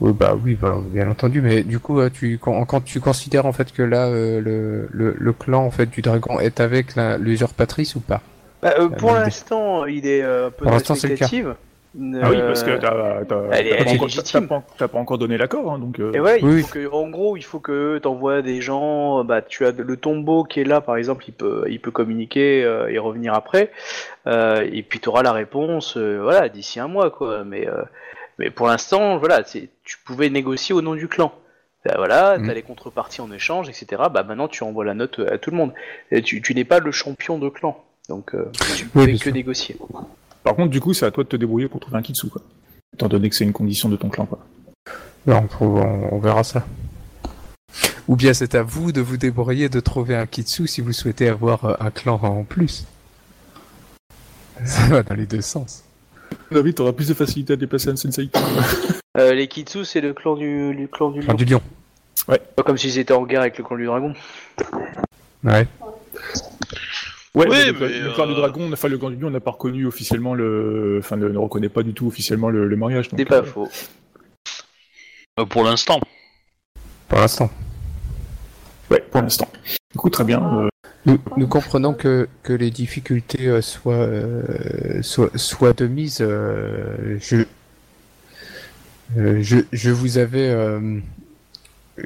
Oui, 0.00 0.12
bah 0.12 0.34
oui, 0.42 0.56
bah, 0.60 0.76
bien 0.90 1.08
entendu. 1.08 1.40
Mais 1.40 1.62
du 1.62 1.78
coup, 1.78 2.00
euh, 2.00 2.10
tu, 2.12 2.38
quand, 2.38 2.64
quand 2.64 2.80
tu 2.80 2.98
considères 2.98 3.46
en 3.46 3.52
fait 3.52 3.72
que 3.72 3.82
là, 3.82 4.06
euh, 4.08 4.40
le, 4.40 4.88
le, 4.90 5.14
le 5.16 5.32
clan 5.32 5.64
en 5.64 5.70
fait 5.70 5.88
du 5.88 6.02
dragon 6.02 6.40
est 6.40 6.58
avec 6.58 6.96
la- 6.96 7.18
l'usurpatrice 7.18 7.94
ou 7.94 8.00
pas? 8.00 8.20
Bah, 8.62 8.74
euh, 8.78 8.88
pour 8.88 9.12
l'instant, 9.14 9.86
il 9.86 10.06
est 10.06 10.22
euh, 10.22 10.48
un 10.48 10.50
peu 10.50 10.64
Pour 10.64 10.72
l'instant, 10.72 10.94
c'est 10.96 11.08
le 11.08 11.16
cas. 11.16 11.28
Ah 11.94 12.30
oui, 12.30 12.38
parce 12.38 12.62
que 12.62 12.70
Euh, 12.70 12.78
t'as 12.78 12.90
pas 12.90 13.92
encore- 13.92 14.62
pas, 14.78 14.88
pas 14.88 15.16
donné 15.18 15.36
l'accord, 15.36 15.72
hein, 15.72 15.78
donc... 15.78 15.98
euh, 16.00 16.12
Et 16.14 16.20
ouais, 16.20 16.38
il 16.40 16.44
Oui, 16.46 16.62
faut 16.62 16.72
que, 16.72 16.90
en 16.90 17.08
gros, 17.10 17.36
il 17.36 17.42
faut 17.44 17.60
que 17.60 17.98
t'envoies 17.98 18.40
des 18.40 18.62
gens. 18.62 19.24
Bah, 19.24 19.42
tu 19.42 19.66
as 19.66 19.72
le 19.72 19.96
tombeau 19.96 20.44
qui 20.44 20.60
est 20.60 20.64
là, 20.64 20.80
par 20.80 20.96
exemple, 20.96 21.24
il 21.28 21.32
peut, 21.34 21.64
il 21.68 21.80
peut 21.80 21.90
communiquer 21.90 22.64
euh, 22.64 22.88
et 22.90 22.98
revenir 22.98 23.34
après. 23.34 23.70
Euh, 24.26 24.66
et 24.72 24.82
puis 24.82 25.00
tu 25.00 25.08
auras 25.10 25.22
la 25.22 25.32
réponse, 25.32 25.96
euh, 25.98 26.18
voilà, 26.22 26.48
d'ici 26.48 26.80
un 26.80 26.88
mois, 26.88 27.10
quoi. 27.10 27.44
Mais, 27.44 27.68
euh, 27.68 27.82
mais 28.38 28.48
pour 28.50 28.68
l'instant, 28.68 29.18
voilà, 29.18 29.42
c'est, 29.44 29.68
tu 29.84 29.98
pouvais 30.04 30.30
négocier 30.30 30.74
au 30.74 30.80
nom 30.80 30.94
du 30.94 31.08
clan. 31.08 31.32
Bah, 31.84 31.94
voilà, 31.98 32.38
Mhm. 32.38 32.46
t'as 32.46 32.54
les 32.54 32.62
contreparties 32.62 33.20
en 33.20 33.30
échange, 33.32 33.68
etc. 33.68 34.02
Bah 34.10 34.22
maintenant, 34.22 34.48
tu 34.48 34.62
envoies 34.62 34.84
la 34.84 34.94
note 34.94 35.18
à 35.30 35.36
tout 35.36 35.50
le 35.50 35.56
monde. 35.56 35.72
Et 36.10 36.22
tu, 36.22 36.40
tu 36.40 36.54
n'es 36.54 36.64
pas 36.64 36.78
le 36.78 36.92
champion 36.92 37.38
de 37.38 37.48
clan, 37.48 37.76
donc 38.08 38.34
euh, 38.34 38.50
tu 38.76 38.86
peux 38.86 39.04
bien 39.04 39.14
que 39.16 39.20
sûr. 39.24 39.32
négocier. 39.34 39.76
Par 40.44 40.56
contre, 40.56 40.70
du 40.70 40.80
coup, 40.80 40.92
c'est 40.94 41.06
à 41.06 41.10
toi 41.10 41.24
de 41.24 41.28
te 41.28 41.36
débrouiller 41.36 41.68
pour 41.68 41.80
trouver 41.80 41.98
un 41.98 42.02
kitsu, 42.02 42.28
quoi. 42.28 42.42
Étant 42.94 43.08
donné 43.08 43.30
que 43.30 43.36
c'est 43.36 43.44
une 43.44 43.52
condition 43.52 43.88
de 43.88 43.96
ton 43.96 44.08
clan, 44.08 44.26
quoi. 44.26 44.40
Non, 45.26 45.46
on, 45.60 46.18
verra 46.18 46.42
ça. 46.42 46.66
Ou 48.08 48.16
bien 48.16 48.34
c'est 48.34 48.56
à 48.56 48.62
vous 48.62 48.90
de 48.90 49.00
vous 49.00 49.16
débrouiller 49.16 49.68
de 49.68 49.78
trouver 49.78 50.16
un 50.16 50.26
kitsu 50.26 50.66
si 50.66 50.80
vous 50.80 50.92
souhaitez 50.92 51.28
avoir 51.28 51.64
euh, 51.64 51.74
un 51.78 51.90
clan 51.90 52.18
en 52.20 52.42
plus. 52.42 52.84
Ça 54.64 54.86
va 54.88 55.02
dans 55.02 55.14
les 55.14 55.26
deux 55.26 55.40
sens. 55.40 55.84
David, 56.50 56.74
t'auras 56.74 56.92
plus 56.92 57.08
de 57.08 57.14
facilité 57.14 57.52
à 57.52 57.56
déplacer 57.56 57.90
un 57.90 57.96
sensei. 57.96 58.30
Euh, 59.18 59.34
les 59.34 59.46
Kitsu, 59.46 59.84
c'est 59.84 60.00
le 60.00 60.14
clan 60.14 60.36
du, 60.36 60.74
du 60.74 60.88
clan 60.88 61.10
du 61.10 61.20
Clan 61.20 61.32
lion. 61.32 61.36
du 61.36 61.44
lion. 61.44 61.60
Pas 62.26 62.62
comme 62.62 62.78
s'ils 62.78 62.96
étaient 62.98 63.12
en 63.12 63.26
guerre 63.26 63.42
avec 63.42 63.58
le 63.58 63.64
clan 63.64 63.76
du 63.76 63.84
dragon. 63.84 64.14
Ouais. 65.44 65.66
Ouais, 67.34 67.46
Oui, 67.48 67.56
le, 67.66 67.72
mais, 67.72 67.98
le 68.00 68.12
clan 68.12 68.26
du 68.26 68.32
euh, 68.32 68.36
dragon, 68.36 68.70
enfin 68.72 68.88
le 68.88 68.98
clan 68.98 69.08
du 69.10 69.16
lion 69.16 69.30
n'a 69.30 69.40
pas 69.40 69.52
reconnu 69.52 69.86
officiellement 69.86 70.34
le, 70.34 70.96
enfin 70.98 71.16
ne, 71.16 71.28
ne 71.28 71.38
reconnaît 71.38 71.70
pas 71.70 71.82
du 71.82 71.94
tout 71.94 72.06
officiellement 72.06 72.50
le, 72.50 72.66
le 72.66 72.76
mariage. 72.76 73.08
C'est 73.16 73.24
pas 73.24 73.36
euh, 73.38 73.42
faux. 73.42 73.68
Euh, 75.40 75.46
pour 75.46 75.64
l'instant. 75.64 75.98
Pour 77.08 77.18
l'instant. 77.20 77.50
Ouais, 78.90 79.02
pour 79.10 79.22
l'instant. 79.22 79.48
Du 79.92 79.98
coup, 79.98 80.10
très 80.10 80.24
bien. 80.24 80.42
euh, 80.64 80.68
Nous, 81.06 81.18
nous 81.38 81.46
comprenons 81.48 81.94
que, 81.94 82.28
que 82.42 82.52
les 82.52 82.70
difficultés 82.70 83.46
euh, 83.48 83.62
soient, 83.62 83.94
euh, 83.94 85.00
soient, 85.02 85.30
soient 85.36 85.72
de 85.72 85.86
mise. 85.86 86.18
euh, 86.20 87.16
je, 87.18 87.44
euh, 89.16 89.38
je, 89.40 89.58
je 89.72 89.90
vous 89.90 90.18
avais, 90.18 90.50
euh, 90.50 90.98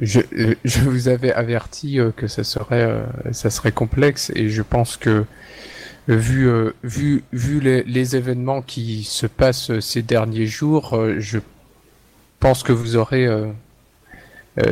je, 0.00 0.20
je 0.64 0.80
vous 0.80 1.08
avais 1.08 1.32
averti 1.32 2.00
euh, 2.00 2.10
que 2.16 2.26
ça 2.26 2.44
serait, 2.44 2.82
euh, 2.82 3.04
ça 3.32 3.50
serait 3.50 3.72
complexe 3.72 4.32
et 4.34 4.48
je 4.48 4.62
pense 4.62 4.96
que 4.96 5.24
euh, 6.08 6.16
vu, 6.16 6.48
vu, 6.84 7.24
vu 7.32 7.60
les, 7.60 8.16
événements 8.16 8.62
qui 8.62 9.04
se 9.04 9.26
passent 9.26 9.78
ces 9.80 10.02
derniers 10.02 10.46
jours, 10.46 10.96
je 11.18 11.38
pense 12.38 12.62
que 12.62 12.72
vous 12.72 12.96
aurez 12.96 13.28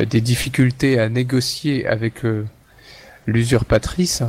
des 0.07 0.21
difficultés 0.21 0.97
à 0.97 1.09
négocier 1.09 1.85
avec 1.87 2.23
l'usurpatrice. 3.27 4.23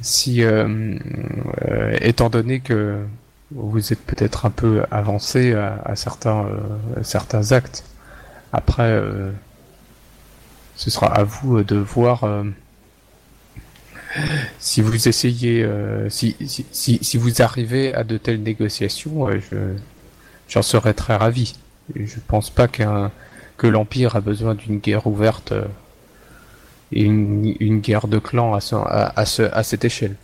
si, 0.00 0.42
euh, 1.70 1.96
étant 2.00 2.30
donné 2.30 2.60
que 2.60 3.04
vous 3.50 3.92
êtes 3.92 4.00
peut-être 4.00 4.46
un 4.46 4.50
peu 4.50 4.82
avancé 4.90 5.52
à, 5.54 5.80
à 5.84 5.96
certains, 5.96 6.46
euh, 6.46 7.02
certains 7.02 7.52
actes, 7.52 7.84
après, 8.52 8.90
euh, 8.90 9.30
ce 10.76 10.90
sera 10.90 11.06
à 11.08 11.24
vous 11.24 11.62
de 11.62 11.76
voir 11.76 12.24
euh, 12.24 12.44
si 14.58 14.80
vous 14.82 15.08
essayez, 15.08 15.62
euh, 15.62 16.08
si, 16.10 16.36
si, 16.70 16.98
si, 17.02 17.16
vous 17.16 17.40
arrivez 17.42 17.94
à 17.94 18.04
de 18.04 18.18
telles 18.18 18.42
négociations, 18.42 19.28
euh, 19.28 19.40
je, 19.50 19.56
j'en 20.48 20.62
serais 20.62 20.94
très 20.94 21.16
ravi. 21.16 21.54
Je 21.94 22.16
pense 22.28 22.50
pas 22.50 22.68
qu'un 22.68 23.10
que 23.56 23.66
l'Empire 23.66 24.16
a 24.16 24.20
besoin 24.20 24.54
d'une 24.54 24.78
guerre 24.78 25.06
ouverte 25.06 25.52
euh, 25.52 25.64
et 26.90 27.02
une, 27.04 27.54
une 27.60 27.80
guerre 27.80 28.06
de 28.08 28.18
clans 28.18 28.54
à, 28.54 28.60
ce- 28.60 28.74
à, 28.76 29.24
ce, 29.24 29.42
à 29.42 29.62
cette 29.62 29.84
échelle. 29.84 30.16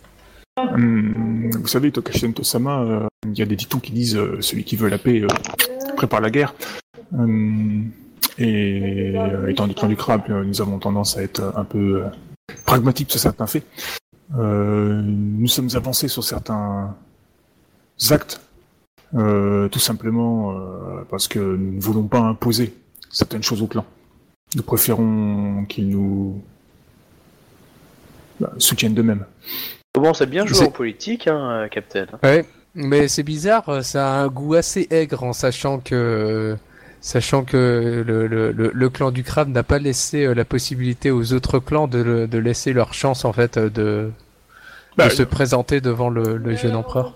Hum, 0.57 1.49
vous 1.51 1.67
savez, 1.67 1.91
Tokashi 1.91 2.31
Tosama, 2.33 2.81
euh, 2.81 3.07
il 3.25 3.37
y 3.37 3.41
a 3.41 3.45
des 3.45 3.55
dictons 3.55 3.79
qui 3.79 3.91
disent 3.91 4.17
euh, 4.17 4.37
celui 4.41 4.63
qui 4.65 4.75
veut 4.75 4.89
la 4.89 4.97
paix 4.97 5.21
euh, 5.21 5.27
prépare 5.95 6.21
la 6.21 6.29
guerre. 6.29 6.53
Hum, 7.17 7.89
et 8.39 9.13
euh, 9.15 9.47
étant 9.49 9.67
du 9.67 9.75
clan 9.75 9.87
du 9.87 9.95
crabe, 9.95 10.23
euh, 10.29 10.43
nous 10.43 10.61
avons 10.61 10.79
tendance 10.79 11.17
à 11.17 11.21
être 11.21 11.53
un 11.55 11.65
peu 11.65 12.03
euh, 12.03 12.55
pragmatiques 12.65 13.11
sur 13.11 13.19
certains 13.19 13.47
faits. 13.47 13.65
Euh, 14.37 15.01
nous 15.03 15.47
sommes 15.47 15.69
avancés 15.73 16.07
sur 16.07 16.23
certains 16.23 16.95
actes, 18.11 18.41
euh, 19.15 19.67
tout 19.67 19.79
simplement 19.79 20.51
euh, 20.51 21.05
parce 21.09 21.27
que 21.27 21.39
nous 21.39 21.75
ne 21.75 21.81
voulons 21.81 22.07
pas 22.07 22.19
imposer 22.19 22.73
certaines 23.09 23.43
choses 23.43 23.61
au 23.61 23.67
clan. 23.67 23.85
Nous 24.55 24.63
préférons 24.63 25.65
qu'ils 25.67 25.89
nous 25.89 26.41
bah, 28.39 28.53
soutiennent 28.57 28.93
d'eux-mêmes. 28.93 29.25
Commence 29.93 30.21
à 30.21 30.25
bien 30.25 30.45
jouer 30.45 30.67
en 30.67 30.71
politique, 30.71 31.27
hein, 31.27 31.67
Captain. 31.69 32.05
Ouais, 32.23 32.45
mais 32.73 33.07
c'est 33.07 33.23
bizarre, 33.23 33.83
ça 33.83 34.13
a 34.13 34.23
un 34.23 34.27
goût 34.27 34.53
assez 34.53 34.87
aigre 34.91 35.23
en 35.23 35.33
sachant 35.33 35.79
que 35.79 36.55
sachant 37.01 37.43
que 37.43 38.03
le, 38.05 38.27
le, 38.27 38.51
le, 38.51 38.71
le 38.73 38.89
clan 38.89 39.11
du 39.11 39.23
crabe 39.23 39.49
n'a 39.49 39.63
pas 39.63 39.79
laissé 39.79 40.25
euh, 40.25 40.33
la 40.33 40.45
possibilité 40.45 41.11
aux 41.11 41.33
autres 41.33 41.59
clans 41.59 41.87
de, 41.87 42.27
laisser 42.37 42.73
leur 42.73 42.93
chance 42.93 43.25
en 43.25 43.33
fait 43.33 43.57
euh, 43.57 43.69
de, 43.69 44.11
Bah, 44.97 45.07
de 45.07 45.13
se 45.13 45.23
présenter 45.23 45.81
devant 45.81 46.09
le, 46.09 46.37
le 46.37 46.55
jeune 46.55 46.75
empereur 46.75 47.15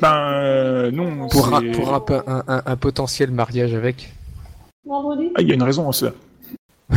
Ben 0.00 0.14
euh, 0.34 0.90
non, 0.90 1.28
pour 1.28 1.54
un, 1.54 1.60
c'est- 1.60 1.70
pour 1.72 1.94
un, 1.94 2.00
peu- 2.00 2.22
un, 2.26 2.42
un, 2.48 2.62
un 2.64 2.76
potentiel 2.76 3.30
mariage 3.30 3.74
avec. 3.74 4.12
Ah, 4.90 5.40
il 5.40 5.48
y 5.48 5.52
a 5.52 5.54
une 5.54 5.62
raison 5.62 5.88
à 5.88 5.92
cela. 5.92 6.12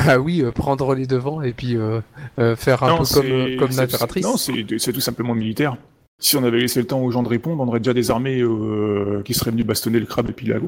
Ah 0.07 0.19
oui, 0.19 0.41
euh, 0.41 0.51
prendre 0.51 0.93
les 0.93 1.07
devants 1.07 1.41
et 1.41 1.53
puis 1.53 1.77
euh, 1.77 2.01
euh, 2.39 2.55
faire 2.55 2.83
un 2.83 2.89
non, 2.89 2.97
peu 2.99 3.57
comme, 3.57 3.69
l'impératrice. 3.77 4.25
Non, 4.25 4.35
c'est 4.37 4.91
tout 4.93 4.99
simplement 4.99 5.33
militaire. 5.33 5.77
Si 6.19 6.35
on 6.37 6.43
avait 6.43 6.59
laissé 6.59 6.79
le 6.79 6.87
temps 6.87 6.99
aux 7.01 7.11
gens 7.11 7.23
de 7.23 7.27
répondre, 7.29 7.61
on 7.61 7.67
aurait 7.67 7.79
déjà 7.79 7.93
des 7.93 8.09
armées 8.11 8.41
euh, 8.41 9.21
qui 9.23 9.33
seraient 9.33 9.51
venues 9.51 9.63
bastonner 9.63 9.99
le 9.99 10.05
crabe 10.05 10.29
et 10.29 10.33
puis 10.33 10.47
la 10.47 10.59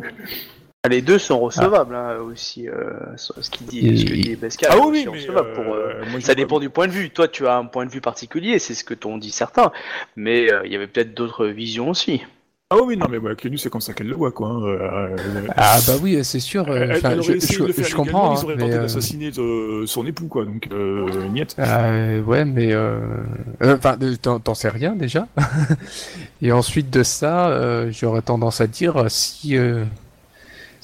Les 0.87 1.01
deux 1.01 1.17
sont 1.19 1.39
recevables, 1.39 1.95
hein, 1.95 2.17
aussi. 2.19 2.67
euh, 2.69 2.91
ce 3.15 3.49
qu'il 3.49 3.67
dit, 3.67 3.97
ce 3.99 4.05
que 4.05 4.13
Et- 4.13 4.17
dit 4.21 4.35
Pascal. 4.35 4.69
Ah 4.73 4.77
oui, 4.85 5.05
mais 5.11 5.25
pour, 5.25 5.35
euh, 5.73 5.93
euh, 6.01 6.03
moi, 6.11 6.21
Ça 6.21 6.35
dépend 6.35 6.59
du 6.59 6.69
point 6.69 6.87
de 6.87 6.91
vue. 6.91 7.09
Toi, 7.09 7.27
tu 7.27 7.45
as 7.47 7.57
un 7.57 7.65
point 7.65 7.85
de 7.85 7.91
vue 7.91 8.01
particulier, 8.01 8.59
c'est 8.59 8.73
ce 8.73 8.83
que 8.83 8.93
t'ont 8.93 9.17
dit 9.17 9.31
certains. 9.31 9.71
Mais 10.15 10.51
euh, 10.51 10.61
il 10.65 10.71
y 10.71 10.75
avait 10.75 10.87
peut-être 10.87 11.13
d'autres 11.13 11.47
visions 11.47 11.89
aussi. 11.89 12.21
Ah 12.69 12.75
oui, 12.83 12.97
non, 12.97 13.07
mais 13.09 13.17
ouais, 13.17 13.33
Clénu, 13.33 13.57
c'est 13.57 13.69
comme 13.69 13.79
ça 13.79 13.93
qu'elle 13.93 14.07
le 14.07 14.15
voit, 14.15 14.31
quoi. 14.33 14.49
hein, 14.49 15.15
Ah 15.55 15.77
bah 15.87 15.93
oui, 16.01 16.19
c'est 16.25 16.41
sûr. 16.41 16.69
euh, 16.69 16.75
elle- 16.81 16.97
enfin, 16.97 17.11
elle 17.11 17.21
je, 17.23 17.29
aurait 17.29 17.37
essayé 17.37 17.57
je- 17.59 17.61
de 17.63 17.67
le 17.67 17.73
faire 17.73 17.85
je 17.85 17.95
comprends. 17.95 18.03
légalement, 18.03 18.31
hein, 18.33 18.35
ils 18.41 18.43
auraient 18.43 18.55
mais, 18.57 18.61
tenté 18.63 18.73
euh, 18.75 18.81
d'assassiner 18.81 19.31
son 19.85 20.05
époux, 20.05 20.27
quoi. 20.27 20.43
Donc, 20.43 20.67
euh, 20.73 21.27
niet. 21.29 21.55
Euh, 21.59 22.21
ouais, 22.23 22.43
mais 22.43 22.75
enfin, 23.63 23.97
euh, 24.01 24.15
t'en 24.17 24.53
sais 24.53 24.67
rien 24.67 24.97
déjà. 24.97 25.27
Et 26.41 26.51
ensuite 26.51 26.89
de 26.89 27.03
ça, 27.03 27.47
euh, 27.49 27.89
j'aurais 27.91 28.21
tendance 28.21 28.59
à 28.59 28.67
dire 28.67 29.05
si 29.09 29.55
euh, 29.57 29.85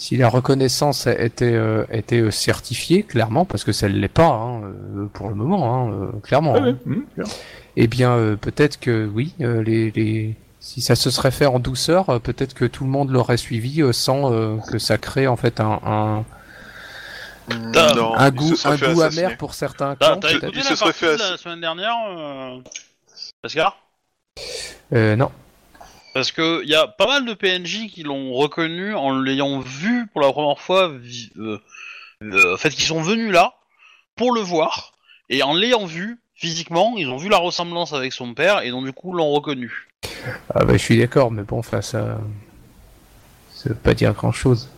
si 0.04 0.18
la 0.18 0.28
reconnaissance 0.28 1.08
était 1.08 1.54
euh, 1.54 1.86
était 1.92 2.20
euh, 2.20 2.30
certifiée 2.32 3.04
clairement, 3.04 3.46
parce 3.46 3.64
que 3.64 3.72
ça 3.72 3.88
ne 3.88 3.94
l'est 3.94 4.08
pas 4.22 4.28
hein, 4.28 4.62
euh, 4.64 5.06
pour 5.14 5.30
le 5.30 5.36
moment, 5.36 5.62
hein, 5.90 6.12
clairement. 6.24 6.54
Ouais, 6.54 6.60
hein. 6.60 6.66
ouais, 6.66 6.76
hum, 6.96 7.06
bien. 7.16 7.26
Eh 7.78 7.88
bien, 7.88 8.12
euh, 8.12 8.36
peut-être 8.36 8.80
que 8.80 9.10
oui, 9.14 9.34
euh, 9.42 9.64
les, 9.64 9.92
les 9.92 10.36
si 10.60 10.82
ça 10.82 10.96
se 10.96 11.10
serait 11.10 11.32
fait 11.32 11.46
en 11.46 11.60
douceur, 11.60 12.10
euh, 12.10 12.20
peut-être 12.20 12.54
que 12.54 12.66
tout 12.66 12.84
le 12.84 12.90
monde 12.90 13.12
l'aurait 13.12 13.38
suivi 13.38 13.82
euh, 13.82 13.94
sans 13.94 14.32
euh, 14.34 14.58
que 14.70 14.78
ça 14.78 14.98
crée 14.98 15.28
en 15.28 15.38
fait 15.38 15.60
un 15.62 15.80
un, 15.86 16.26
T'as- 17.74 17.94
Non, 17.94 18.16
un 18.16 18.28
il 18.28 18.34
goût 18.36 18.54
un 18.66 18.76
goût 18.78 19.02
assassiner. 19.02 19.26
amer 19.26 19.38
pour 19.38 19.54
certains 19.54 19.96
T'as 19.96 20.12
clans. 20.12 20.20
t'as 20.22 20.32
écouté 20.32 20.58
la 20.70 20.76
se 20.76 20.92
fait 20.92 21.18
la 21.18 21.38
semaine 21.38 21.62
dernière, 21.62 21.96
euh... 22.18 22.58
Pascal? 23.42 23.68
Euh, 24.94 25.16
non. 25.16 25.30
Parce 26.14 26.32
que 26.32 26.62
il 26.64 26.70
y 26.70 26.76
a 26.76 26.88
pas 26.88 27.08
mal 27.08 27.26
de 27.26 27.34
PNJ 27.34 27.88
qui 27.92 28.04
l'ont 28.04 28.34
reconnu 28.34 28.94
en 28.94 29.20
l'ayant 29.20 29.60
vu 29.60 30.08
pour 30.08 30.22
la 30.22 30.32
première 30.32 30.60
fois, 30.60 30.90
euh, 31.38 31.58
euh, 32.22 32.54
en 32.54 32.58
fait, 32.58 32.70
qui 32.70 32.84
sont 32.84 33.02
venus 33.02 33.32
là 33.32 33.56
pour 34.16 34.32
le 34.32 34.42
voir 34.42 34.94
et 35.30 35.42
en 35.42 35.56
l'ayant 35.56 35.86
vu 35.86 36.20
physiquement, 36.36 36.94
ils 36.98 37.10
ont 37.10 37.18
vu 37.18 37.30
la 37.30 37.38
ressemblance 37.38 37.94
avec 37.94 38.14
son 38.14 38.34
père 38.34 38.62
et 38.62 38.70
donc 38.70 38.86
du 38.86 38.94
coup 38.94 39.14
l'ont 39.14 39.32
reconnu. 39.32 39.88
Ah 40.54 40.66
bah 40.66 40.74
je 40.74 40.78
suis 40.84 40.98
d'accord, 40.98 41.32
mais 41.32 41.44
bon, 41.44 41.58
enfin 41.60 41.82
ça, 41.82 42.20
ça 43.54 43.70
veut 43.70 43.76
pas 43.76 43.94
dire 43.94 44.14
grand 44.14 44.32
chose. 44.32 44.70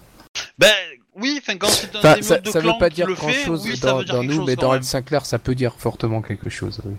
Ben 0.57 0.71
oui, 1.15 1.37
enfin 1.41 1.57
quand 1.57 1.67
c'est 1.67 1.93
un 1.95 1.99
Enfin, 1.99 2.21
ça, 2.21 2.39
de 2.39 2.49
ça 2.49 2.59
veut 2.59 2.65
clan 2.65 2.77
pas 2.77 2.89
qui 2.89 2.95
dire 2.95 3.07
le 3.07 3.15
grand 3.15 3.29
fait, 3.29 3.43
chose 3.45 3.63
oui, 3.65 3.75
ça 3.75 3.91
dans, 3.91 3.97
veut 3.97 4.23
nous, 4.23 4.45
mais 4.45 4.55
dans. 4.55 4.73
L 4.73 4.83
Sinclair, 4.83 5.25
ça 5.25 5.39
peut 5.39 5.55
dire 5.55 5.73
fortement 5.77 6.21
quelque 6.21 6.49
chose. 6.49 6.81
oui. 6.85 6.93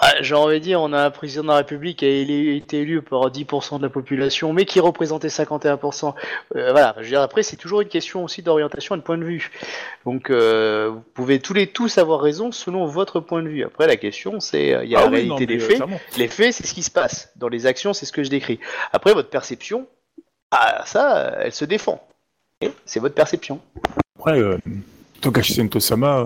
Ah, 0.00 0.14
J'ai 0.20 0.34
envie 0.34 0.60
de 0.60 0.64
dire, 0.64 0.80
on 0.80 0.92
a 0.92 1.02
un 1.02 1.10
président 1.10 1.42
de 1.42 1.48
la 1.48 1.56
République 1.56 1.98
qui 1.98 2.04
a 2.04 2.08
été 2.54 2.80
élu 2.80 3.02
par 3.02 3.30
10% 3.30 3.78
de 3.78 3.82
la 3.82 3.88
population, 3.88 4.52
mais 4.52 4.64
qui 4.64 4.78
représentait 4.78 5.28
51%. 5.28 6.14
Euh, 6.54 6.70
voilà, 6.70 6.94
je 6.98 7.02
veux 7.02 7.08
dire, 7.08 7.20
après, 7.20 7.42
c'est 7.42 7.56
toujours 7.56 7.80
une 7.80 7.88
question 7.88 8.22
aussi 8.22 8.42
d'orientation 8.42 8.94
et 8.94 8.98
de 8.98 9.02
point 9.02 9.18
de 9.18 9.24
vue. 9.24 9.50
Donc, 10.04 10.30
euh, 10.30 10.90
vous 10.92 11.02
pouvez 11.14 11.40
tous 11.40 11.52
les 11.52 11.66
tous 11.66 11.98
avoir 11.98 12.20
raison 12.20 12.52
selon 12.52 12.86
votre 12.86 13.18
point 13.18 13.42
de 13.42 13.48
vue. 13.48 13.64
Après, 13.64 13.88
la 13.88 13.96
question, 13.96 14.38
c'est, 14.38 14.72
euh, 14.72 14.84
il 14.84 14.90
y 14.90 14.94
a 14.94 15.00
Ah 15.00 15.04
la 15.04 15.08
oui, 15.08 15.14
réalité 15.28 15.46
non, 15.46 15.46
des 15.46 15.58
faits. 15.58 15.82
Les 16.16 16.28
faits, 16.28 16.54
c'est 16.54 16.66
ce 16.66 16.74
qui 16.74 16.84
se 16.84 16.90
passe. 16.92 17.32
Dans 17.34 17.48
les 17.48 17.66
actions, 17.66 17.92
c'est 17.92 18.06
ce 18.06 18.12
que 18.12 18.22
je 18.22 18.30
décris. 18.30 18.60
Après, 18.92 19.12
votre 19.14 19.30
perception, 19.30 19.88
ah, 20.52 20.82
ça, 20.86 21.38
elle 21.40 21.52
se 21.52 21.64
défend. 21.64 22.06
C'est 22.84 23.00
votre 23.00 23.14
perception. 23.14 23.60
Après, 24.18 24.38
euh, 24.38 24.58
Togashi 25.20 25.54
Sento-sama, 25.54 26.24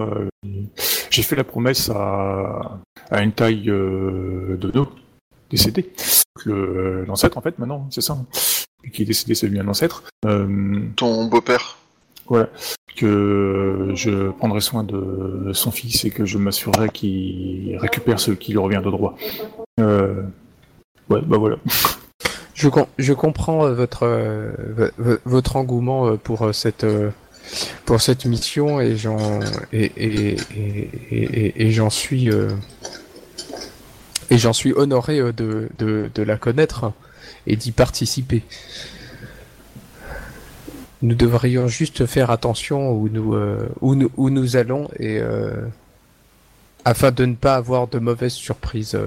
j'ai 1.12 1.22
fait 1.22 1.36
la 1.36 1.44
promesse 1.44 1.90
à, 1.90 2.78
à 3.10 3.22
une 3.22 3.32
taille 3.32 3.68
euh, 3.70 4.56
Dono, 4.58 4.88
décédé. 5.50 5.92
Le, 6.44 6.54
euh, 6.54 7.04
l'ancêtre, 7.06 7.36
en 7.38 7.40
fait, 7.42 7.58
maintenant, 7.58 7.86
c'est 7.90 8.00
ça. 8.00 8.14
hein. 8.14 8.26
Qui 8.92 9.02
est 9.02 9.04
décédé, 9.04 9.34
c'est 9.34 9.46
lui 9.46 9.60
un 9.60 9.68
ancêtre. 9.68 10.02
Euh, 10.24 10.80
Ton 10.96 11.26
beau-père. 11.26 11.76
voilà. 12.26 12.48
Que 12.96 13.92
je 13.94 14.30
prendrai 14.32 14.60
soin 14.60 14.84
de 14.84 15.50
son 15.54 15.70
fils 15.70 16.04
et 16.04 16.10
que 16.10 16.24
je 16.26 16.36
m'assurerai 16.38 16.88
qu'il 16.90 17.76
récupère 17.78 18.18
ce 18.20 18.32
qui 18.32 18.52
lui 18.52 18.58
revient 18.58 18.82
de 18.84 18.90
droit. 18.90 19.16
Euh, 19.80 20.22
ouais, 21.08 21.20
bah 21.22 21.38
voilà. 21.38 21.56
Je, 22.54 22.68
com- 22.68 22.86
je 22.98 23.12
comprends 23.14 23.72
votre 23.72 24.02
euh, 24.02 24.52
vo- 24.76 24.90
vo- 24.98 25.18
votre 25.24 25.56
engouement 25.56 26.16
pour 26.18 26.54
cette 26.54 26.84
euh, 26.84 27.10
pour 27.84 28.00
cette 28.00 28.24
mission 28.24 28.80
et 28.80 28.96
j'en 28.96 29.40
et, 29.72 29.92
et, 29.96 31.66
et, 31.66 31.70
j'en 31.72 31.90
suis 31.90 32.30
euh, 32.30 32.50
et 34.30 34.38
j'en 34.38 34.52
suis 34.52 34.72
honoré 34.72 35.18
euh, 35.18 35.32
de, 35.32 35.68
de, 35.78 36.22
la 36.22 36.36
connaître 36.36 36.92
et 37.46 37.56
d'y 37.56 37.72
participer. 37.72 38.42
Nous 41.02 41.14
devrions 41.14 41.66
juste 41.66 42.06
faire 42.06 42.30
attention 42.30 42.92
où 42.92 43.08
nous 43.08 43.34
euh, 43.34 43.68
où 43.80 43.94
nous 43.94 44.10
où 44.16 44.30
nous 44.30 44.56
allons 44.56 44.88
et 44.98 45.20
afin 46.84 47.10
de 47.10 47.24
ne 47.24 47.34
pas 47.34 47.56
avoir 47.56 47.88
de 47.88 47.98
mauvaises 47.98 48.32
surprises 48.32 48.98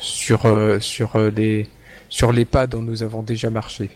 sur 0.00 0.78
sur 0.80 1.18
les 1.18 1.68
sur 2.08 2.32
les 2.32 2.44
pas 2.44 2.66
dont 2.66 2.82
nous 2.82 3.02
avons 3.02 3.22
déjà 3.22 3.50
marché. 3.50 3.90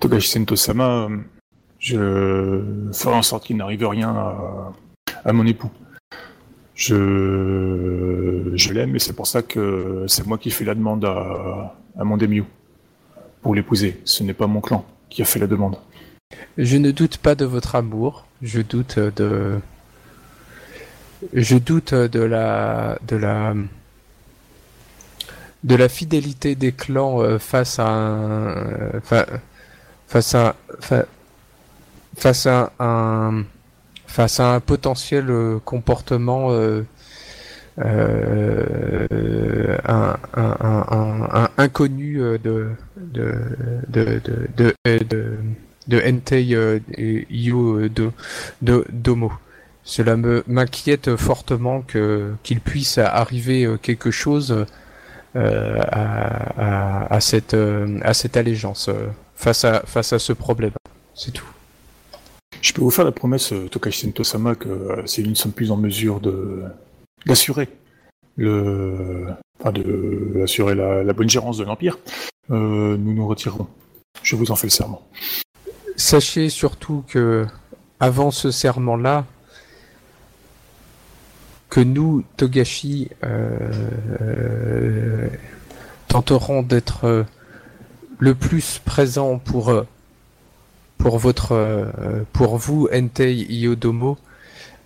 Togashi 0.00 0.30
Sento-sama, 0.30 1.08
je 1.82 2.62
ferai 2.92 3.14
en 3.16 3.22
sorte 3.22 3.44
qu'il 3.44 3.56
n'arrive 3.56 3.84
rien 3.86 4.10
à, 5.24 5.32
mon 5.32 5.44
époux. 5.44 5.70
Je, 6.76 8.52
je 8.54 8.72
l'aime 8.72 8.94
et 8.96 8.98
c'est 8.98 9.12
pour 9.12 9.26
ça 9.26 9.42
que 9.42 10.04
c'est 10.08 10.26
moi 10.26 10.38
qui 10.38 10.50
fais 10.50 10.64
la 10.64 10.74
demande 10.74 11.04
à, 11.04 11.74
à 11.98 12.04
mon 12.04 12.16
Demio 12.16 12.44
pour 13.42 13.54
l'épouser. 13.54 14.00
Ce 14.04 14.22
n'est 14.22 14.32
pas 14.32 14.46
mon 14.46 14.60
clan 14.60 14.84
qui 15.10 15.22
a 15.22 15.24
fait 15.24 15.40
la 15.40 15.46
demande. 15.48 15.76
Je 16.56 16.76
ne 16.78 16.92
doute 16.92 17.18
pas 17.18 17.34
de 17.34 17.44
votre 17.44 17.74
amour, 17.74 18.26
je 18.40 18.60
doute 18.62 18.98
de 18.98 19.58
je 21.34 21.56
doute 21.56 21.94
de 21.94 22.20
la 22.20 22.98
de 23.06 23.16
la 23.16 23.54
de 25.64 25.74
la 25.76 25.88
fidélité 25.88 26.54
des 26.54 26.72
clans 26.72 27.20
euh, 27.22 27.38
face 27.38 27.78
à 27.78 28.16
fa- 29.04 29.26
face 30.08 30.34
à 30.34 30.56
fa- 30.80 31.06
face 32.16 32.46
à 32.46 32.72
un 32.78 33.44
face 34.12 34.40
à 34.40 34.54
un 34.54 34.60
potentiel 34.60 35.30
euh, 35.30 35.58
comportement 35.64 36.50
euh, 36.50 36.84
euh, 37.78 39.06
inconnu 41.56 42.18
de 42.18 42.70
de 42.96 43.34
de 43.88 44.20
de 44.24 44.48
de, 44.56 44.74
de, 47.88 48.10
de, 48.60 48.84
Domo. 48.92 49.32
Cela 49.84 50.16
me 50.16 50.44
m'inquiète 50.46 51.16
fortement 51.16 51.80
que 51.80 52.34
qu'il 52.42 52.60
puisse 52.60 52.98
arriver 52.98 53.66
quelque 53.80 54.10
chose 54.10 54.66
à, 55.34 57.14
à, 57.14 57.20
cette 57.20 57.56
à 58.02 58.14
cette 58.14 58.36
allégeance 58.36 58.90
face 59.34 59.64
à 59.64 59.82
face 59.86 60.12
à 60.12 60.18
ce 60.18 60.34
problème. 60.34 60.72
C'est 61.14 61.32
tout. 61.32 61.48
Je 62.60 62.72
peux 62.72 62.80
vous 62.82 62.90
faire 62.90 63.04
la 63.04 63.12
promesse, 63.12 63.52
euh, 63.52 63.68
Tokashi 63.68 64.06
Sento-sama, 64.06 64.54
que 64.54 64.68
euh, 64.68 65.06
si 65.06 65.22
nous 65.22 65.30
ne 65.30 65.34
sommes 65.34 65.52
plus 65.52 65.70
en 65.70 65.76
mesure 65.76 66.20
d'assurer 67.26 67.68
le, 68.36 69.26
enfin 69.60 69.72
de 69.72 70.40
assurer 70.42 70.74
la, 70.74 71.12
bonne 71.12 71.28
gérance 71.28 71.58
de 71.58 71.64
l'empire, 71.64 71.98
euh, 72.50 72.96
nous 72.96 73.14
nous 73.14 73.26
retirerons. 73.26 73.66
Je 74.22 74.36
vous 74.36 74.50
en 74.50 74.56
fais 74.56 74.66
le 74.66 74.70
serment. 74.70 75.06
Sachez 75.96 76.48
surtout 76.48 77.04
que 77.08 77.46
avant 78.00 78.30
ce 78.30 78.50
serment-là, 78.50 79.26
que 81.68 81.80
nous, 81.80 82.22
Togashi, 82.36 83.08
tenterons 86.08 86.62
d'être 86.62 87.24
le 88.18 88.34
plus 88.34 88.78
présent 88.84 89.38
pour 89.38 89.84
pour 91.02 91.18
votre 91.18 91.52
euh, 91.52 92.22
pour 92.32 92.58
vous, 92.58 92.88
Entei 92.94 93.34
Iodomo, 93.34 94.18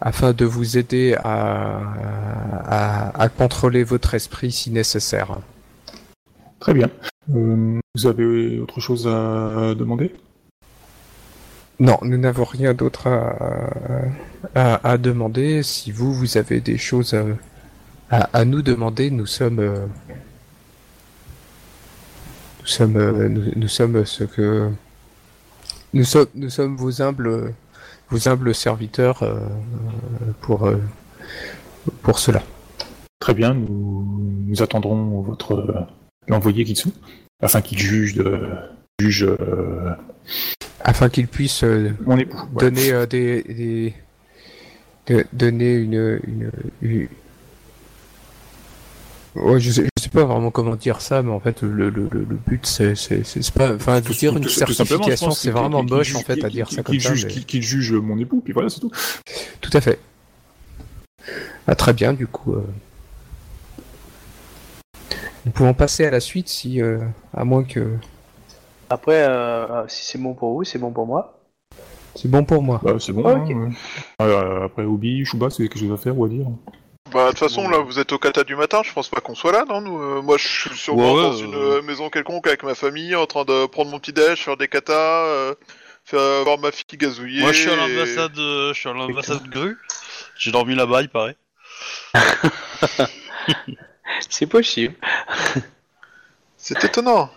afin 0.01 0.33
de 0.33 0.47
vous 0.47 0.79
aider 0.79 1.15
à, 1.23 1.79
à, 2.65 3.23
à 3.23 3.29
contrôler 3.29 3.85
votre 3.85 4.15
esprit 4.15 4.51
si 4.51 4.71
nécessaire. 4.71 5.39
Très 6.59 6.73
bien. 6.73 6.89
Euh, 7.35 7.79
vous 7.95 8.07
avez 8.07 8.59
autre 8.59 8.81
chose 8.81 9.07
à 9.07 9.75
demander? 9.75 10.15
Non, 11.81 11.99
nous 12.01 12.17
n'avons 12.17 12.45
rien 12.45 12.73
d'autre 12.73 13.09
à, 14.55 14.91
à, 14.91 14.97
demander. 14.97 15.63
Si 15.63 15.93
vous, 15.93 16.15
vous 16.15 16.39
avez 16.39 16.63
des 16.63 16.79
choses 16.79 17.15
à, 18.11 18.45
nous 18.47 18.63
demander, 18.63 19.11
nous 19.11 19.27
sommes, 19.27 19.59
euh, 19.59 19.85
nous 22.61 22.67
sommes, 22.67 22.97
euh, 22.97 23.29
nous, 23.29 23.43
nous 23.55 23.69
sommes 23.69 24.07
ce 24.07 24.25
que 24.25 24.71
nous 25.97 26.05
sommes, 26.05 26.27
nous 26.35 26.51
sommes 26.51 26.77
vos 26.77 27.01
humbles, 27.03 27.55
vos 28.11 28.29
humbles 28.29 28.55
serviteurs 28.55 29.23
euh, 29.23 29.39
pour 30.43 30.67
euh, 30.67 30.77
pour 32.03 32.19
cela. 32.19 32.43
Très 33.21 33.35
bien, 33.35 33.55
nous, 33.55 34.05
nous 34.47 34.63
attendrons 34.63 35.21
votre 35.23 35.53
euh, 35.55 35.81
l'envoyé 36.29 36.65
Kitsu, 36.65 36.91
afin 37.43 37.61
qu'il 37.63 37.79
juge 37.79 38.15
de 38.15 38.41
juge 39.01 39.25
euh, 39.25 39.93
Afin 40.81 41.09
qu'ils 41.09 41.29
puissent 41.29 41.65
euh, 41.65 41.91
mon 42.05 42.17
époux. 42.19 42.39
Donner 42.59 43.07
des, 43.09 43.43
des 43.43 43.95
de- 45.09 45.27
donner 45.33 45.75
une, 45.75 46.21
une, 46.27 46.51
une- 46.83 47.09
je 49.59 49.71
sais 49.71 49.87
pas 50.21 50.25
vraiment 50.25 50.51
comment 50.51 50.77
dire 50.77 51.01
ça, 51.01 51.23
mais 51.23 51.31
en 51.31 51.41
fait 51.41 51.63
le, 51.63 51.91
le, 51.91 52.09
le 52.11 52.21
le 52.21 52.39
but 52.47 52.65
c'est 52.67 52.95
c'est 52.95 53.25
c'est 53.25 53.43
c'est 53.43 53.55
pas 53.55 53.75
enfin 53.75 54.01
de 54.01 54.07
Tout- 54.07 54.15
dire 54.15 54.33
tout- 54.33 54.39
une 54.39 54.49
certification 54.49 55.31
c'est 55.31 55.51
vraiment 55.51 55.83
moche 55.83 56.15
en 56.17 56.21
fait 56.21 56.43
à 56.45 56.49
dire 56.49 56.71
ça 56.71 56.83
comme 56.83 56.99
ça. 56.99 57.13
qu'il- 57.15 57.63
juge 57.63 57.93
mon 57.93 58.19
époux, 58.19 58.41
puis 58.43 58.53
voilà, 58.53 58.69
c'est 58.71 58.81
tout. 58.81 58.91
Tout 59.61 59.71
à 59.75 59.81
fait. 59.81 59.99
Ah, 61.67 61.75
très 61.75 61.93
bien, 61.93 62.13
du 62.13 62.27
coup. 62.27 62.55
euh, 62.55 62.63
Nous 65.45 65.53
pouvons 65.53 65.75
passer 65.75 66.07
à 66.07 66.11
la 66.11 66.21
suite 66.21 66.49
si, 66.49 66.81
euh, 66.81 66.99
à 67.35 67.45
moins 67.45 67.63
que 67.65 67.97
Après, 68.91 69.23
euh, 69.29 69.87
si 69.89 70.05
c'est 70.05 70.19
bon 70.19 70.35
pour 70.35 70.53
vous, 70.55 70.65
c'est 70.65 70.79
bon 70.79 70.93
pour 70.93 71.07
moi. 71.07 71.39
c'est 72.15 72.29
bon 72.31 72.45
pour 72.45 72.63
moi. 72.63 72.81
Bah, 72.83 72.95
c'est 72.99 73.13
bon. 73.13 73.27
Hein, 73.27 73.45
ouais. 73.47 73.73
Euh, 74.23 74.65
après, 74.67 74.85
Obi, 74.85 75.25
Shuba, 75.25 75.51
c'est 75.51 75.63
quelque 75.69 75.79
chose 75.79 75.93
à 75.93 75.97
faire 75.97 76.17
ou 76.19 76.25
à 76.25 76.29
dire 76.29 76.47
Bah, 77.17 77.25
de 77.25 77.31
toute 77.31 77.39
façon, 77.39 77.67
là, 77.69 77.79
vous 77.79 77.99
êtes 77.99 78.13
au 78.13 78.19
kata 78.19 78.45
du 78.45 78.57
matin, 78.57 78.83
je 78.85 78.93
pense 78.93 79.09
pas 79.09 79.21
qu'on 79.23 79.35
soit 79.35 79.53
là, 79.53 79.65
non 79.67 79.81
nous, 79.81 79.99
euh, 80.03 80.21
Moi, 80.23 80.37
je 80.39 80.47
suis 80.47 80.77
sûrement 80.77 81.13
Ouais, 81.15 81.17
ouais, 81.17 81.23
dans 81.31 81.37
une 81.37 81.55
euh. 81.55 81.79
euh, 81.79 81.83
maison 81.83 82.11
quelconque 82.11 82.47
avec 82.47 82.63
ma 82.63 82.75
famille, 82.75 83.15
en 83.17 83.27
train 83.27 83.45
de 83.45 83.65
prendre 83.67 83.91
mon 83.91 83.99
petit 83.99 84.13
déj, 84.13 84.39
faire 84.45 84.57
des 84.59 84.69
katas, 84.69 84.93
euh, 85.25 85.55
faire 86.05 86.45
voir 86.45 86.59
ma 86.59 86.71
fille 86.73 86.85
gazouiller. 86.99 87.41
Moi, 87.41 87.53
je 87.53 87.61
suis 87.63 87.71
à 87.71 87.73
et- 87.73 87.77
l'ambassade, 87.77 88.39
euh, 88.39 88.75
je 88.75 88.79
suis 88.81 88.89
à 88.89 88.93
l'ambassade 88.93 89.49
Gru. 89.49 89.79
J'ai 90.39 90.51
dormi 90.53 90.75
là-bas, 90.75 91.01
il 91.03 91.09
paraît. 91.09 91.37
C'est 94.29 94.47
possible. 94.47 94.95
C'est 96.59 96.85
étonnant. 96.85 97.31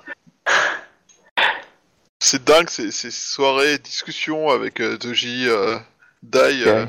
C'est 2.19 2.43
dingue 2.43 2.69
ces, 2.69 2.91
ces 2.91 3.11
soirées, 3.11 3.77
discussions 3.77 4.49
avec 4.49 4.81
euh, 4.81 4.97
Doji, 4.97 5.45
euh, 5.47 5.77
Dai. 6.21 6.63
euh. 6.67 6.85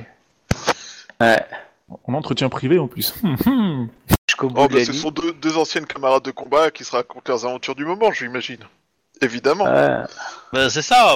Ouais. 1.21 1.45
En 2.05 2.15
entretien 2.15 2.49
privé 2.49 2.79
en 2.79 2.89
plus. 2.89 3.15
Oh, 4.43 4.49
bah, 4.49 4.83
ce 4.83 4.93
sont 4.95 5.11
deux, 5.11 5.35
deux 5.35 5.59
anciennes 5.59 5.85
camarades 5.85 6.23
de 6.23 6.31
combat 6.31 6.71
qui 6.71 6.83
se 6.83 6.93
racontent 6.93 7.31
leurs 7.31 7.45
aventures 7.45 7.75
du 7.75 7.85
moment, 7.85 8.11
j'imagine. 8.11 8.61
Évidemment. 9.21 9.65
Ouais. 9.65 10.05
Bah, 10.55 10.71
c'est 10.71 10.81
ça, 10.81 11.15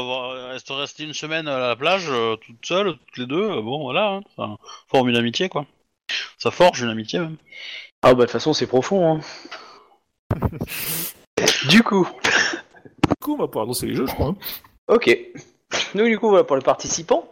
rester 0.50 0.74
rester 0.74 1.04
une 1.04 1.14
semaine 1.14 1.48
à 1.48 1.58
la 1.58 1.74
plage, 1.74 2.04
euh, 2.10 2.36
toute 2.36 2.58
seule, 2.66 2.98
toutes 3.06 3.16
les 3.16 3.24
deux, 3.26 3.50
euh, 3.50 3.62
bon, 3.62 3.80
voilà, 3.80 4.16
hein, 4.16 4.20
ça 4.36 4.56
forme 4.90 5.08
une 5.08 5.16
amitié, 5.16 5.48
quoi. 5.48 5.64
Ça 6.36 6.50
forge 6.50 6.82
une 6.82 6.90
amitié, 6.90 7.18
même. 7.18 7.36
Ah 8.02 8.08
bah 8.12 8.14
de 8.14 8.20
toute 8.24 8.32
façon 8.32 8.52
c'est 8.52 8.66
profond. 8.66 9.20
Hein. 10.30 10.38
du 11.70 11.82
coup, 11.82 12.06
Du 13.08 13.14
coup, 13.22 13.34
on 13.34 13.38
va 13.38 13.46
pouvoir 13.46 13.64
lancer 13.64 13.86
les 13.86 13.94
jeux, 13.94 14.06
je 14.06 14.12
crois. 14.12 14.28
hein. 14.28 14.36
ok. 14.88 15.18
Nous 15.94 16.04
du 16.04 16.18
coup 16.18 16.28
voilà 16.28 16.44
pour 16.44 16.56
les 16.56 16.62
participants. 16.62 17.26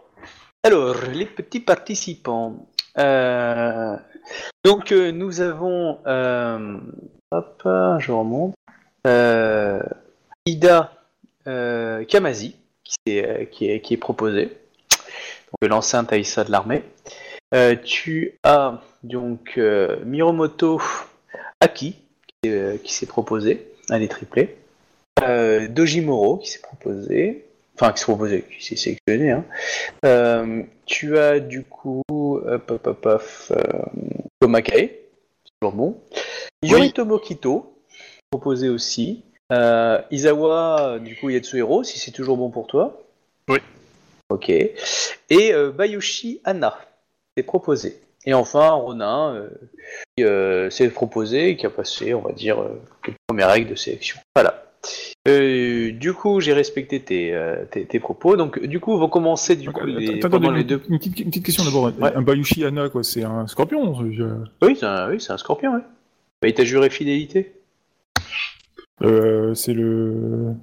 Alors 0.63 0.95
les 1.13 1.27
petits 1.27 1.61
participants. 1.61 2.67
Euh, 2.99 3.97
Donc 4.65 4.93
euh, 4.93 5.13
nous 5.13 5.41
avons, 5.41 5.99
euh, 6.07 6.79
hop, 7.31 7.63
je 7.65 8.13
remonte. 8.13 8.55
Ida 10.47 10.93
Kamazi 11.45 12.57
qui 12.85 13.19
est, 13.19 13.51
qui 13.51 13.71
est 13.71 13.81
qui 13.81 13.95
est 13.95 13.99
proposé. 13.99 14.45
Donc 15.63 15.71
l'ancien 15.71 16.03
de 16.03 16.51
l'armée. 16.51 16.85
Tu 17.85 18.39
as 18.45 18.81
donc 19.03 19.59
Miromoto 20.05 20.81
Aki 21.61 21.97
qui, 22.43 22.51
qui 22.83 22.93
s'est 22.93 23.07
proposé, 23.07 23.73
un 23.91 23.99
des 23.99 24.09
triplés. 24.09 24.57
Dojimoro 25.21 26.39
qui 26.39 26.51
s'est 26.51 26.63
proposé, 26.63 27.47
enfin 27.83 27.93
qui 27.93 28.01
s'est 28.01 28.05
proposé, 28.05 28.45
qui 28.59 28.65
s'est 28.65 28.77
sélectionné. 28.77 29.33
Hein. 29.33 29.45
Euh, 30.05 30.63
tu 30.87 31.19
as 31.19 31.41
du 31.41 31.65
coup 31.65 32.03
hop, 32.09 32.71
hop, 32.71 32.87
hop, 32.87 33.23
euh, 33.51 33.63
Tomakae, 34.41 34.91
toujours 35.61 35.75
bon. 35.75 36.01
Yoritomo 36.63 37.19
Kito, 37.19 37.77
proposé 38.31 38.69
aussi. 38.69 39.25
Euh, 39.53 40.01
Izawa, 40.11 40.99
du 41.01 41.17
coup 41.17 41.29
Yatsuhiro, 41.29 41.83
si 41.83 41.99
c'est 41.99 42.13
toujours 42.13 42.37
bon 42.37 42.51
pour 42.51 42.67
toi. 42.69 43.03
Oui. 43.49 43.59
Ok. 44.31 44.49
Et 44.49 44.73
euh, 45.31 45.71
Bayushi 45.73 46.41
Anna, 46.45 46.79
c'est 47.37 47.43
proposé. 47.43 48.01
Et 48.25 48.35
enfin, 48.35 48.71
Ronin, 48.71 49.35
euh, 49.35 49.49
qui 50.17 50.25
euh, 50.25 50.71
s'est 50.71 50.89
proposé 50.89 51.51
et 51.51 51.57
qui 51.57 51.67
a 51.67 51.71
passé, 51.71 52.15
on 52.15 52.21
va 52.21 52.33
dire, 52.33 52.65
les 53.07 53.15
premières 53.27 53.51
règles 53.51 53.71
de 53.71 53.75
sélection. 53.75 54.21
Voilà. 54.37 54.72
Euh, 55.29 55.93
du 55.93 56.13
coup, 56.13 56.41
j'ai 56.41 56.53
respecté 56.53 57.01
tes, 57.01 57.33
euh, 57.35 57.65
tes, 57.71 57.87
tes 57.87 58.01
propos. 58.01 58.37
Donc, 58.37 58.61
du 58.65 58.81
coup, 58.81 58.93
on 58.93 58.99
va 58.99 59.07
commencer 59.09 59.55
du 59.55 59.71
coup, 59.71 59.87
euh, 59.87 59.99
les, 59.99 60.19
pendant 60.21 60.51
deux. 60.63 60.83
une 60.89 60.99
petite, 60.99 61.21
une 61.21 61.29
petite 61.31 61.45
question 61.47 61.65
d'abord. 61.65 61.93
Ouais. 62.01 62.13
Un 62.15 62.23
Bayushi 62.23 62.65
Anna, 62.65 62.89
quoi, 62.89 63.05
c'est 63.05 63.23
un 63.23 63.47
scorpion 63.47 63.95
je- 64.11 64.25
Oui, 64.63 64.77
c'est 64.79 64.87
un, 64.87 65.09
oui, 65.11 65.25
un 65.29 65.39
scorpion, 65.39 65.75
ouais. 65.75 65.81
Bah, 66.41 66.49
il 66.49 66.55
t'a 66.55 66.65
juré 66.65 66.91
fidélité. 66.91 67.53
euh, 69.03 69.55
C'est 69.55 69.75
le. 69.75 70.55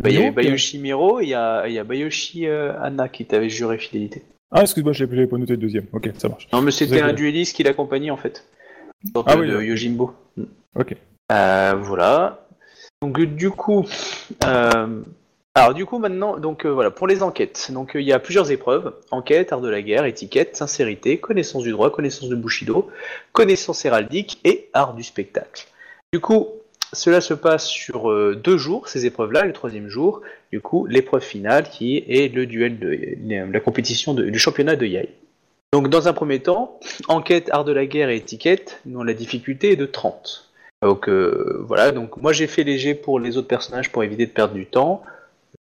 Bah, 0.00 0.10
il 0.10 0.14
y 0.14 0.18
avait 0.18 0.30
Bayushi 0.30 0.78
Miro 0.78 1.20
et 1.20 1.24
il 1.24 1.28
y 1.30 1.34
a, 1.34 1.68
y 1.68 1.78
a 1.78 1.84
Bayushi 1.84 2.46
Anna 2.48 3.08
qui 3.08 3.24
t'avait 3.26 3.48
juré 3.48 3.78
fidélité. 3.78 4.22
Ah, 4.50 4.62
excuse-moi, 4.62 4.92
je 4.92 5.04
l'avais 5.04 5.26
pas 5.26 5.36
noté 5.36 5.52
le 5.52 5.58
deuxième. 5.58 5.86
Ok, 5.92 6.10
ça 6.16 6.28
marche. 6.28 6.48
Non, 6.52 6.62
mais 6.62 6.70
c'était 6.70 7.00
un 7.00 7.12
dueliste 7.12 7.54
qui 7.54 7.62
l'accompagnait 7.62 8.10
en 8.10 8.16
fait. 8.16 8.44
Ah 9.26 9.36
de 9.36 9.40
oui, 9.40 9.46
d'accord. 9.46 9.62
Yojimbo. 9.62 10.12
Ok. 10.74 10.96
Voilà. 11.30 12.47
Donc 13.00 13.20
du 13.20 13.50
coup, 13.50 13.86
euh, 14.44 15.02
du 15.72 15.86
coup 15.86 15.98
maintenant, 16.00 16.36
donc 16.36 16.66
euh, 16.66 16.70
voilà 16.70 16.90
pour 16.90 17.06
les 17.06 17.22
enquêtes. 17.22 17.70
Donc 17.70 17.94
euh, 17.94 18.00
il 18.00 18.08
y 18.08 18.12
a 18.12 18.18
plusieurs 18.18 18.50
épreuves 18.50 18.92
enquête, 19.12 19.52
art 19.52 19.60
de 19.60 19.68
la 19.68 19.82
guerre, 19.82 20.04
étiquette, 20.04 20.56
sincérité, 20.56 21.18
connaissance 21.18 21.62
du 21.62 21.70
droit, 21.70 21.90
connaissance 21.90 22.28
de 22.28 22.34
Bushido, 22.34 22.90
connaissance 23.32 23.84
héraldique 23.84 24.40
et 24.44 24.68
art 24.72 24.94
du 24.94 25.04
spectacle. 25.04 25.68
Du 26.12 26.18
coup, 26.18 26.48
cela 26.92 27.20
se 27.20 27.34
passe 27.34 27.68
sur 27.68 28.12
deux 28.34 28.56
jours 28.56 28.88
ces 28.88 29.06
épreuves-là. 29.06 29.44
Le 29.44 29.52
troisième 29.52 29.88
jour, 29.88 30.22
du 30.50 30.60
coup, 30.60 30.86
l'épreuve 30.86 31.22
finale 31.22 31.68
qui 31.70 31.98
est 31.98 32.34
le 32.34 32.46
duel 32.46 32.80
de 32.80 33.52
la 33.52 33.60
compétition 33.60 34.12
du 34.14 34.38
championnat 34.40 34.74
de 34.74 34.86
Yai. 34.86 35.10
Donc 35.72 35.88
dans 35.88 36.08
un 36.08 36.14
premier 36.14 36.40
temps, 36.40 36.80
enquête, 37.06 37.48
art 37.52 37.64
de 37.64 37.72
la 37.72 37.86
guerre 37.86 38.08
et 38.08 38.16
étiquette, 38.16 38.80
dont 38.86 39.04
la 39.04 39.12
difficulté 39.12 39.72
est 39.72 39.76
de 39.76 39.86
30. 39.86 40.47
Donc 40.82 41.08
euh, 41.08 41.62
voilà, 41.66 41.90
donc 41.90 42.16
moi 42.18 42.32
j'ai 42.32 42.46
fait 42.46 42.62
léger 42.64 42.94
pour 42.94 43.18
les 43.18 43.36
autres 43.36 43.48
personnages 43.48 43.90
pour 43.90 44.04
éviter 44.04 44.26
de 44.26 44.30
perdre 44.30 44.54
du 44.54 44.66
temps. 44.66 45.02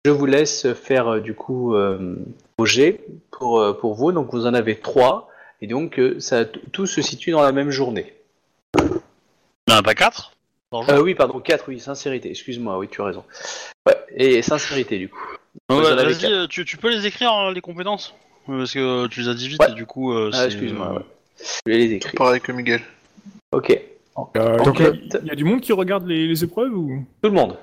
Je 0.05 0.11
vous 0.11 0.25
laisse 0.25 0.71
faire 0.73 1.07
euh, 1.15 1.19
du 1.19 1.33
coup 1.33 1.73
euh, 1.75 2.15
vos 2.57 2.65
jets 2.65 3.01
pour, 3.31 3.59
euh, 3.59 3.73
pour 3.73 3.95
vous, 3.95 4.11
donc 4.11 4.31
vous 4.31 4.45
en 4.45 4.53
avez 4.53 4.75
trois, 4.75 5.29
et 5.61 5.67
donc 5.67 5.99
ça 6.19 6.45
tout 6.45 6.85
se 6.85 7.01
situe 7.01 7.31
dans 7.31 7.41
la 7.41 7.51
même 7.51 7.71
journée. 7.71 8.13
A 9.69 9.81
pas 9.83 9.95
quatre 9.95 10.33
Euh, 10.73 11.01
oui, 11.01 11.15
pardon, 11.15 11.39
4, 11.39 11.65
oui, 11.67 11.79
sincérité, 11.79 12.29
excuse-moi, 12.29 12.77
oui, 12.77 12.87
tu 12.89 13.01
as 13.01 13.05
raison. 13.05 13.23
Ouais, 13.87 13.95
et 14.15 14.41
sincérité 14.41 14.97
du 14.97 15.09
coup. 15.09 15.19
Ouais, 15.69 15.81
Vas-y, 15.95 16.17
quatre. 16.19 16.45
tu, 16.47 16.63
tu 16.65 16.77
peux 16.77 16.89
les 16.89 17.05
écrire, 17.05 17.31
hein, 17.31 17.51
les 17.53 17.61
compétences? 17.61 18.13
Parce 18.45 18.71
que 18.73 19.07
tu 19.07 19.21
les 19.21 19.27
as 19.29 19.33
dit 19.33 19.47
vite 19.49 19.61
Ouais. 19.61 19.71
et 19.71 19.75
du 19.75 19.85
coup. 19.85 20.13
euh, 20.13 20.29
Ah, 20.33 20.37
c'est, 20.37 20.45
excuse-moi, 20.45 20.93
ouais. 20.93 21.01
Je 21.65 21.71
vais 21.71 21.77
les 21.79 21.93
écrire. 21.93 22.13
Pareil 22.15 22.39
que 22.39 22.51
Miguel. 22.51 22.81
Ok, 23.51 23.77
Euh, 24.35 24.57
Donc, 24.57 24.65
donc, 24.65 24.81
euh, 24.81 24.93
il 25.21 25.27
y 25.27 25.31
a 25.31 25.35
du 25.35 25.43
monde 25.43 25.61
qui 25.61 25.73
regarde 25.73 26.05
les, 26.07 26.27
les 26.27 26.43
épreuves 26.43 26.73
ou? 26.75 27.05
Tout 27.21 27.29
le 27.29 27.35
monde. 27.35 27.57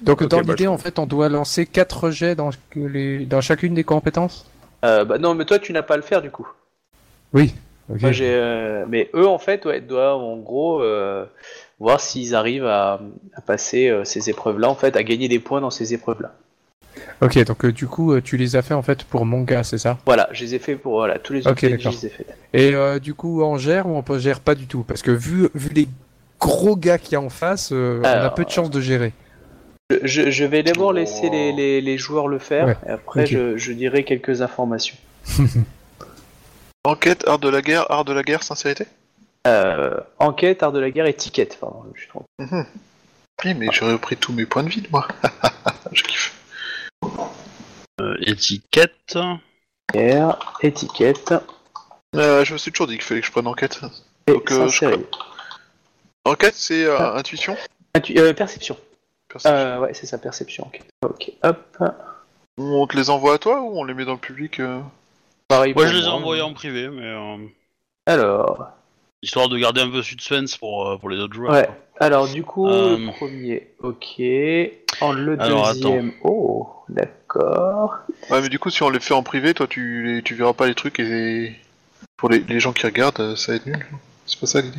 Donc 0.00 0.24
dans 0.24 0.42
bah, 0.42 0.52
l'idée, 0.52 0.64
je- 0.64 0.68
en 0.68 0.78
fait, 0.78 0.98
on 0.98 1.06
doit 1.06 1.28
lancer 1.28 1.66
4 1.66 2.10
jets 2.10 2.34
dans, 2.34 2.50
que 2.70 2.80
les... 2.80 3.26
dans 3.26 3.40
chacune 3.40 3.74
des 3.74 3.84
compétences? 3.84 4.46
Euh, 4.84 5.04
bah 5.04 5.18
non, 5.18 5.34
mais 5.34 5.44
toi 5.44 5.58
tu 5.58 5.72
n'as 5.72 5.82
pas 5.82 5.94
à 5.94 5.96
le 5.96 6.02
faire 6.02 6.22
du 6.22 6.30
coup. 6.30 6.46
Oui. 7.32 7.54
ok. 7.90 8.00
Moi, 8.02 8.12
j'ai, 8.12 8.32
euh, 8.34 8.84
mais 8.88 9.10
eux, 9.14 9.26
en 9.26 9.38
fait, 9.38 9.64
ouais, 9.66 9.80
doivent 9.80 10.20
en 10.20 10.36
gros 10.36 10.82
euh, 10.82 11.24
voir 11.78 12.00
s'ils 12.00 12.34
arrivent 12.34 12.66
à, 12.66 13.00
à 13.34 13.40
passer 13.40 13.88
euh, 13.88 14.04
ces 14.04 14.30
épreuves-là, 14.30 14.68
en 14.70 14.74
fait, 14.74 14.96
à 14.96 15.02
gagner 15.02 15.28
des 15.28 15.38
points 15.40 15.60
dans 15.60 15.70
ces 15.70 15.94
épreuves-là. 15.94 16.34
Ok, 17.22 17.38
donc 17.44 17.64
euh, 17.64 17.72
du 17.72 17.86
coup, 17.86 18.12
euh, 18.12 18.20
tu 18.20 18.36
les 18.36 18.56
as 18.56 18.62
fait 18.62 18.74
en 18.74 18.82
fait 18.82 19.04
pour 19.04 19.24
mon 19.24 19.42
gars, 19.42 19.64
c'est 19.64 19.78
ça? 19.78 19.98
Voilà, 20.04 20.28
je 20.32 20.44
les 20.44 20.54
ai 20.54 20.58
fait 20.58 20.76
pour 20.76 20.94
voilà, 20.94 21.18
tous 21.18 21.32
les 21.32 21.40
autres 21.40 21.52
Ok, 21.52 21.60
PNJ, 21.60 21.70
d'accord. 21.70 21.92
je 21.92 21.96
les 21.96 22.06
ai 22.06 22.10
fait. 22.10 22.26
Et 22.52 22.74
euh, 22.74 22.98
du 22.98 23.14
coup, 23.14 23.42
on 23.42 23.56
gère 23.56 23.86
ou 23.86 23.96
on 23.96 24.02
peut 24.02 24.18
gère 24.18 24.40
pas 24.40 24.54
du 24.54 24.66
tout 24.66 24.82
Parce 24.82 25.02
que 25.02 25.10
vu, 25.10 25.48
vu 25.54 25.70
les 25.70 25.88
gros 26.38 26.76
gars 26.76 26.98
qu'il 26.98 27.12
y 27.12 27.16
a 27.16 27.20
en 27.20 27.30
face, 27.30 27.70
euh, 27.72 28.00
on 28.02 28.06
a 28.06 28.30
peu 28.30 28.44
de 28.44 28.50
chances 28.50 28.70
de 28.70 28.80
gérer. 28.80 29.12
Je, 30.02 30.44
vais 30.44 30.62
d'abord 30.62 30.92
laisser 30.92 31.30
les, 31.30 31.52
les, 31.52 31.80
les 31.80 31.96
joueurs 31.98 32.26
le 32.28 32.38
faire, 32.38 32.66
Ouais, 32.66 32.76
et 32.86 32.90
après 32.90 33.26
je, 33.26 33.56
je 33.56 33.72
dirai 33.72 34.04
quelques 34.04 34.42
informations. 34.42 34.96
Enquête, 36.84 37.24
art 37.26 37.38
de 37.38 37.48
la 37.48 37.62
guerre, 37.62 37.90
art 37.90 38.04
de 38.04 38.12
la 38.12 38.22
guerre, 38.22 38.42
sincérité? 38.42 38.86
Euh, 39.46 39.96
enquête, 40.18 40.62
art 40.62 40.72
de 40.72 40.80
la 40.80 40.90
guerre, 40.90 41.06
étiquette, 41.06 41.56
pardon, 41.60 41.84
je 41.94 42.00
suis 42.00 42.08
trompé. 42.08 42.26
Oui, 43.44 43.54
mais 43.54 43.68
j'ai 43.72 43.84
repris 43.84 44.16
tous 44.16 44.32
mes 44.32 44.46
points 44.46 44.62
de 44.62 44.68
vide, 44.68 44.86
moi. 44.90 45.06
je 45.92 46.02
kiffe. 46.02 46.35
Euh, 48.16 48.30
étiquette. 48.30 49.18
Guerre, 49.92 50.38
étiquette 50.62 51.34
Euh, 52.14 52.44
je 52.44 52.52
me 52.54 52.58
suis 52.58 52.72
toujours 52.72 52.86
dit 52.86 52.94
qu'il 52.94 53.02
fallait 53.04 53.20
que 53.20 53.26
je 53.26 53.32
prenne 53.32 53.46
enquête. 53.46 53.78
et 54.26 54.32
Donc, 54.32 54.50
euh, 54.52 54.68
je. 54.68 54.86
Enquête, 56.24 56.54
c'est 56.54 56.84
euh, 56.84 56.96
Ah. 56.98 57.16
intuition 57.18 57.56
Intu- 57.94 58.18
euh, 58.18 58.32
perception. 58.32 58.76
Perception. 59.28 59.56
Euh, 59.58 59.78
ouais, 59.80 59.94
c'est 59.94 60.06
ça, 60.06 60.18
perception. 60.18 60.66
Ok, 60.66 60.80
ok, 61.04 61.32
hop. 61.42 61.78
On 62.58 62.86
te 62.86 62.96
les 62.96 63.10
envoie 63.10 63.34
à 63.34 63.38
toi 63.38 63.60
ou 63.60 63.78
on 63.78 63.84
les 63.84 63.94
met 63.94 64.04
dans 64.04 64.12
le 64.14 64.18
public 64.18 64.60
euh 64.60 64.80
Pareil 65.48 65.72
Ouais, 65.74 65.84
pour 65.84 65.92
je 65.92 65.96
les 65.98 66.02
ai 66.02 66.06
moi. 66.06 66.14
envoyés 66.14 66.42
en 66.42 66.52
privé, 66.54 66.88
mais. 66.88 67.04
euh, 67.06 67.36
Alors, 68.06 68.68
histoire 69.22 69.48
de 69.48 69.56
garder 69.58 69.80
un 69.82 69.90
peu 69.90 70.02
suspense 70.02 70.56
pour, 70.56 70.88
euh, 70.88 70.96
pour 70.98 71.08
les 71.10 71.18
autres 71.18 71.34
joueurs. 71.34 71.52
Ouais. 71.52 71.66
quoi. 71.66 71.76
Alors 71.98 72.28
du 72.28 72.42
coup, 72.42 72.68
Euh, 72.68 72.96
le 72.98 73.12
premier, 73.12 73.68
ok. 73.80 74.20
En 75.00 75.12
le 75.12 75.40
Alors, 75.40 75.72
deuxième, 75.72 76.12
oh, 76.22 76.68
d'accord. 76.88 77.94
Ouais, 78.30 78.40
mais 78.42 78.48
du 78.48 78.58
coup, 78.58 78.70
si 78.70 78.82
on 78.82 78.90
les 78.90 79.00
fait 79.00 79.14
en 79.14 79.22
privé, 79.22 79.54
toi, 79.54 79.66
tu, 79.66 80.04
les- 80.06 80.22
tu 80.22 80.34
verras 80.34 80.52
pas 80.52 80.66
les 80.66 80.74
trucs 80.74 80.98
et 81.00 81.54
pour 82.16 82.28
les, 82.28 82.40
les 82.40 82.60
gens 82.60 82.72
qui 82.72 82.86
regardent, 82.86 83.20
euh, 83.20 83.36
ça 83.36 83.52
va 83.52 83.56
être 83.56 83.66
nul. 83.66 83.86
C'est 84.26 84.40
pas 84.40 84.46
ça 84.46 84.60
l'idée. 84.60 84.78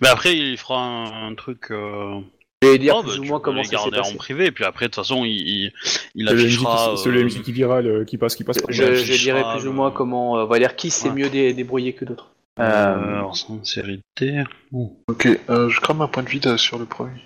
Mais 0.00 0.08
après, 0.08 0.36
il 0.36 0.56
fera 0.58 0.80
un, 0.80 1.28
un 1.30 1.34
truc. 1.34 1.70
Euh... 1.70 2.20
Je 2.62 2.68
vais 2.70 2.78
dire 2.78 2.96
oh, 2.98 3.02
plus 3.04 3.18
bah, 3.18 3.22
ou 3.22 3.24
moins 3.24 3.40
comment 3.40 3.58
les 3.58 3.64
ça 3.64 3.70
s'est 3.70 3.76
garder 3.76 3.98
en 3.98 4.02
passé. 4.02 4.16
privé, 4.16 4.46
et 4.46 4.50
puis 4.50 4.64
après, 4.64 4.86
de 4.86 4.90
toute 4.90 4.96
façon, 4.96 5.24
il, 5.24 5.30
il, 5.30 5.72
il 6.16 6.26
C'est 6.28 6.34
le 6.34 6.40
MJ 6.40 6.44
affichera. 6.46 6.90
qui- 6.96 7.02
c'est 7.02 7.08
le 7.10 7.20
euh, 7.20 7.24
MJ 7.24 7.42
qui 7.42 7.52
viral, 7.52 7.86
euh, 7.86 8.04
qui 8.04 8.18
passe, 8.18 8.34
qui 8.34 8.42
passe. 8.42 8.58
par 8.58 8.72
je- 8.72 8.94
Je, 8.94 9.12
dirais 9.22 9.44
plus 9.56 9.68
ou 9.68 9.72
moins 9.72 9.92
comment, 9.92 10.36
euh, 10.38 10.42
on 10.42 10.46
va 10.46 10.58
dire 10.58 10.74
qui 10.74 10.90
s'est 10.90 11.08
Ouais. 11.10 11.14
mieux 11.14 11.28
dé- 11.30 11.52
débrouillé 11.54 11.92
que 11.92 12.04
d'autres. 12.04 12.30
Euh, 12.58 12.62
alors, 12.62 13.36
sincérité. 13.36 14.42
Ouh. 14.72 14.96
Ok, 15.08 15.26
euh, 15.48 15.68
je 15.68 15.80
crame 15.80 16.00
un 16.02 16.08
point 16.08 16.22
de 16.22 16.28
vide 16.28 16.46
euh, 16.46 16.56
sur 16.56 16.78
le 16.78 16.86
premier. 16.86 17.20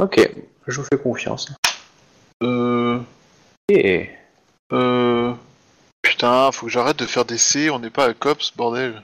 ok, 0.00 0.30
je 0.66 0.80
vous 0.80 0.86
fais 0.90 0.98
confiance. 0.98 1.52
Euh... 2.42 3.00
Et 3.68 4.10
Euh... 4.72 5.32
Putain, 6.02 6.52
faut 6.52 6.66
que 6.66 6.72
j'arrête 6.72 6.98
de 6.98 7.06
faire 7.06 7.24
des 7.24 7.38
C, 7.38 7.68
on 7.70 7.80
n'est 7.80 7.90
pas 7.90 8.04
à 8.06 8.14
COPS, 8.14 8.52
bordel. 8.56 9.02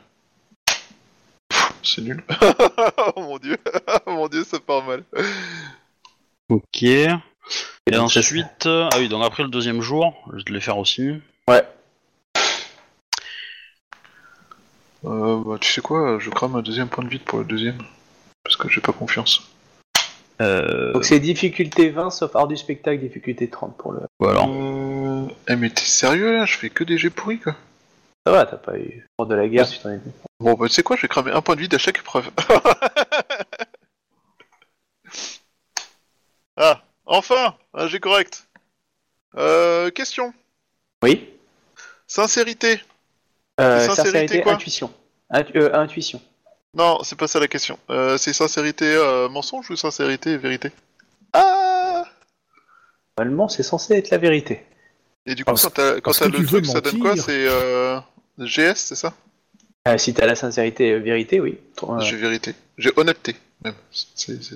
C'est 1.82 2.02
nul. 2.02 2.22
oh 3.16 3.20
mon 3.20 3.38
dieu, 3.38 3.56
oh 4.06 4.12
mon 4.12 4.28
dieu, 4.28 4.44
ça 4.44 4.60
part 4.60 4.84
mal. 4.84 5.02
Ok. 6.48 6.82
Et, 6.82 7.10
ensuite. 7.96 8.66
euh, 8.66 8.88
Ah 8.92 8.98
oui, 8.98 9.08
donc 9.08 9.24
après 9.24 9.42
le 9.42 9.48
deuxième 9.48 9.80
jour, 9.80 10.14
je 10.30 10.36
vais 10.36 10.42
te 10.44 10.52
les 10.52 10.60
faire 10.60 10.78
aussi. 10.78 11.10
Euh, 15.04 15.42
bah, 15.44 15.56
tu 15.60 15.70
sais 15.70 15.80
quoi, 15.80 16.18
je 16.18 16.30
crame 16.30 16.56
un 16.56 16.62
deuxième 16.62 16.88
point 16.88 17.04
de 17.04 17.08
vide 17.08 17.22
pour 17.22 17.38
le 17.38 17.44
deuxième. 17.44 17.78
Parce 18.44 18.56
que 18.56 18.68
j'ai 18.68 18.80
pas 18.80 18.92
confiance. 18.92 19.48
Euh, 20.40 20.92
Donc 20.92 21.04
c'est 21.04 21.20
difficulté 21.20 21.90
20 21.90 22.10
sauf 22.10 22.34
art 22.34 22.48
du 22.48 22.56
spectacle, 22.56 23.00
difficulté 23.00 23.48
30 23.48 23.76
pour 23.76 23.92
le. 23.92 24.00
voilà. 24.18 24.42
Euh... 24.48 25.26
Eh 25.48 25.56
mais 25.56 25.70
t'es 25.70 25.84
sérieux 25.84 26.32
là? 26.32 26.44
Je 26.46 26.56
fais 26.56 26.70
que 26.70 26.82
des 26.84 26.98
jets 26.98 27.10
pourris 27.10 27.38
quoi. 27.38 27.54
Ça 28.26 28.32
va, 28.32 28.46
t'as 28.46 28.56
pas 28.56 28.78
eu 28.78 29.06
hors 29.18 29.26
de 29.26 29.34
la 29.34 29.46
guerre, 29.48 29.68
tu 29.68 29.78
t'en 29.78 29.90
es. 29.90 30.00
Bon 30.40 30.54
bah 30.54 30.66
tu 30.68 30.74
sais 30.74 30.82
quoi, 30.82 30.96
je 30.96 31.02
vais 31.02 31.08
cramer 31.08 31.30
un 31.32 31.42
point 31.42 31.54
de 31.54 31.60
vide 31.60 31.74
à 31.74 31.78
chaque 31.78 31.98
épreuve. 31.98 32.30
ah, 36.56 36.82
enfin 37.06 37.54
Un 37.74 37.86
jet 37.86 38.00
correct. 38.00 38.48
Euh, 39.36 39.90
question. 39.90 40.34
Oui. 41.02 41.28
Sincérité. 42.06 42.80
Euh, 43.60 43.86
Sincérité, 43.86 44.40
quoi 44.40 44.52
intuition. 44.54 44.92
Intu- 45.30 45.56
euh, 45.56 45.74
intuition. 45.74 46.20
Non, 46.74 47.02
c'est 47.02 47.18
pas 47.18 47.26
ça 47.28 47.38
la 47.38 47.48
question. 47.48 47.78
Euh, 47.90 48.16
c'est 48.16 48.32
sincérité 48.32 48.86
euh, 48.86 49.28
mensonge 49.28 49.70
ou 49.70 49.76
sincérité 49.76 50.36
vérité? 50.38 50.70
Ah 51.32 52.04
Normalement, 53.18 53.48
c'est 53.48 53.62
censé 53.62 53.94
être 53.94 54.10
la 54.10 54.18
vérité. 54.18 54.64
Et 55.26 55.34
du 55.34 55.44
coup, 55.44 55.50
Parce- 55.52 55.62
quand 55.64 55.70
t'as 55.70 55.94
le 55.94 56.00
tu 56.32 56.42
veux 56.42 56.46
truc, 56.46 56.66
ça 56.66 56.80
donne 56.80 56.98
quoi? 56.98 57.10
mentir. 57.10 57.24
C'est 57.24 57.46
euh, 57.46 57.98
GS, 58.38 58.74
c'est 58.76 58.94
ça? 58.94 59.12
Euh, 59.86 59.98
si 59.98 60.14
t'as 60.14 60.26
la 60.26 60.34
sincérité 60.34 60.98
vérité, 60.98 61.40
oui. 61.40 61.58
Euh, 61.82 62.00
J'ai 62.00 62.16
vérité. 62.16 62.54
J'ai 62.78 62.90
honnêteté, 62.96 63.36
même. 63.64 63.74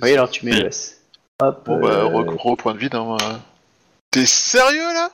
Oui, 0.03 0.13
alors 0.13 0.31
tu 0.31 0.47
mets 0.47 0.53
le 0.59 0.67
S. 0.69 1.03
Hop. 1.43 1.67
Bon 1.67 1.81
bah, 1.81 1.89
euh, 1.89 2.05
re- 2.05 2.35
re- 2.37 2.57
point 2.57 2.73
de 2.75 2.79
vide. 2.79 2.95
Hein, 2.95 3.17
euh. 3.21 3.35
T'es 4.11 4.25
sérieux 4.25 4.93
là? 4.95 5.11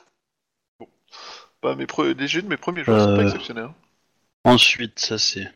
Bah, 1.63 1.75
mes 1.75 1.87
pre... 1.87 2.03
les 2.05 2.27
jeux 2.27 2.41
de 2.41 2.47
mes 2.49 2.57
premiers 2.57 2.83
jours 2.83 2.99
sont 2.99 3.15
pas 3.15 3.21
Euh. 3.21 3.25
exceptionnels. 3.25 3.63
hein. 3.65 3.73
Ensuite, 4.43 4.99
ça 4.99 5.17
c'est. 5.17 5.49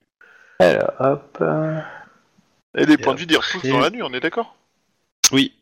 Alors, 0.60 0.92
hop. 1.00 1.38
euh, 1.42 1.80
Et 2.78 2.86
les 2.86 2.94
Et 2.94 2.98
points 2.98 3.14
de 3.14 3.20
vide, 3.20 3.32
ils 3.32 3.36
après- 3.38 3.70
dans 3.70 3.80
la 3.80 3.90
nuit, 3.90 4.02
on 4.02 4.14
est 4.14 4.20
d'accord? 4.22 4.56
Oui. 5.32 5.54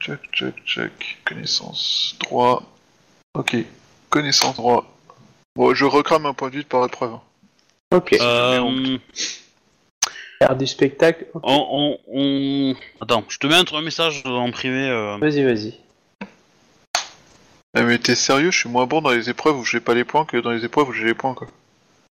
Check, 0.00 0.18
check, 0.32 0.54
check. 0.66 1.18
Connaissance, 1.24 2.16
droit. 2.20 2.62
Ok. 3.34 3.56
Connaissance, 4.08 4.56
droit. 4.56 4.92
Bon, 5.54 5.72
je 5.74 5.84
recrame 5.84 6.26
un 6.26 6.34
point 6.34 6.48
de 6.50 6.56
vide 6.56 6.66
par 6.66 6.84
épreuve. 6.84 7.12
hein. 7.12 7.20
Ok. 7.94 8.14
Euh, 8.20 8.98
Art 10.40 10.56
du 10.56 10.66
spectacle. 10.66 11.26
on, 11.34 11.42
on, 11.70 11.98
on- 12.08 12.74
Attends, 13.00 13.24
je 13.28 13.38
te 13.38 13.46
mets 13.46 13.54
un, 13.54 13.64
un 13.72 13.82
message 13.82 14.22
en 14.24 14.50
privé. 14.50 14.88
euh, 14.88 15.16
Vas-y, 15.18 15.44
vas-y. 15.44 15.74
Eh, 17.76 17.82
mais 17.82 17.98
t'es 17.98 18.16
sérieux, 18.16 18.50
je 18.50 18.58
suis 18.58 18.68
moins 18.68 18.86
bon 18.86 19.00
dans 19.00 19.10
les 19.10 19.30
épreuves 19.30 19.56
où 19.56 19.64
j'ai 19.64 19.80
pas 19.80 19.94
les 19.94 20.04
points 20.04 20.24
que 20.24 20.36
dans 20.36 20.50
les 20.50 20.64
épreuves 20.64 20.88
où 20.88 20.92
j'ai 20.92 21.04
les 21.04 21.14
points, 21.14 21.34
quoi. 21.34 21.46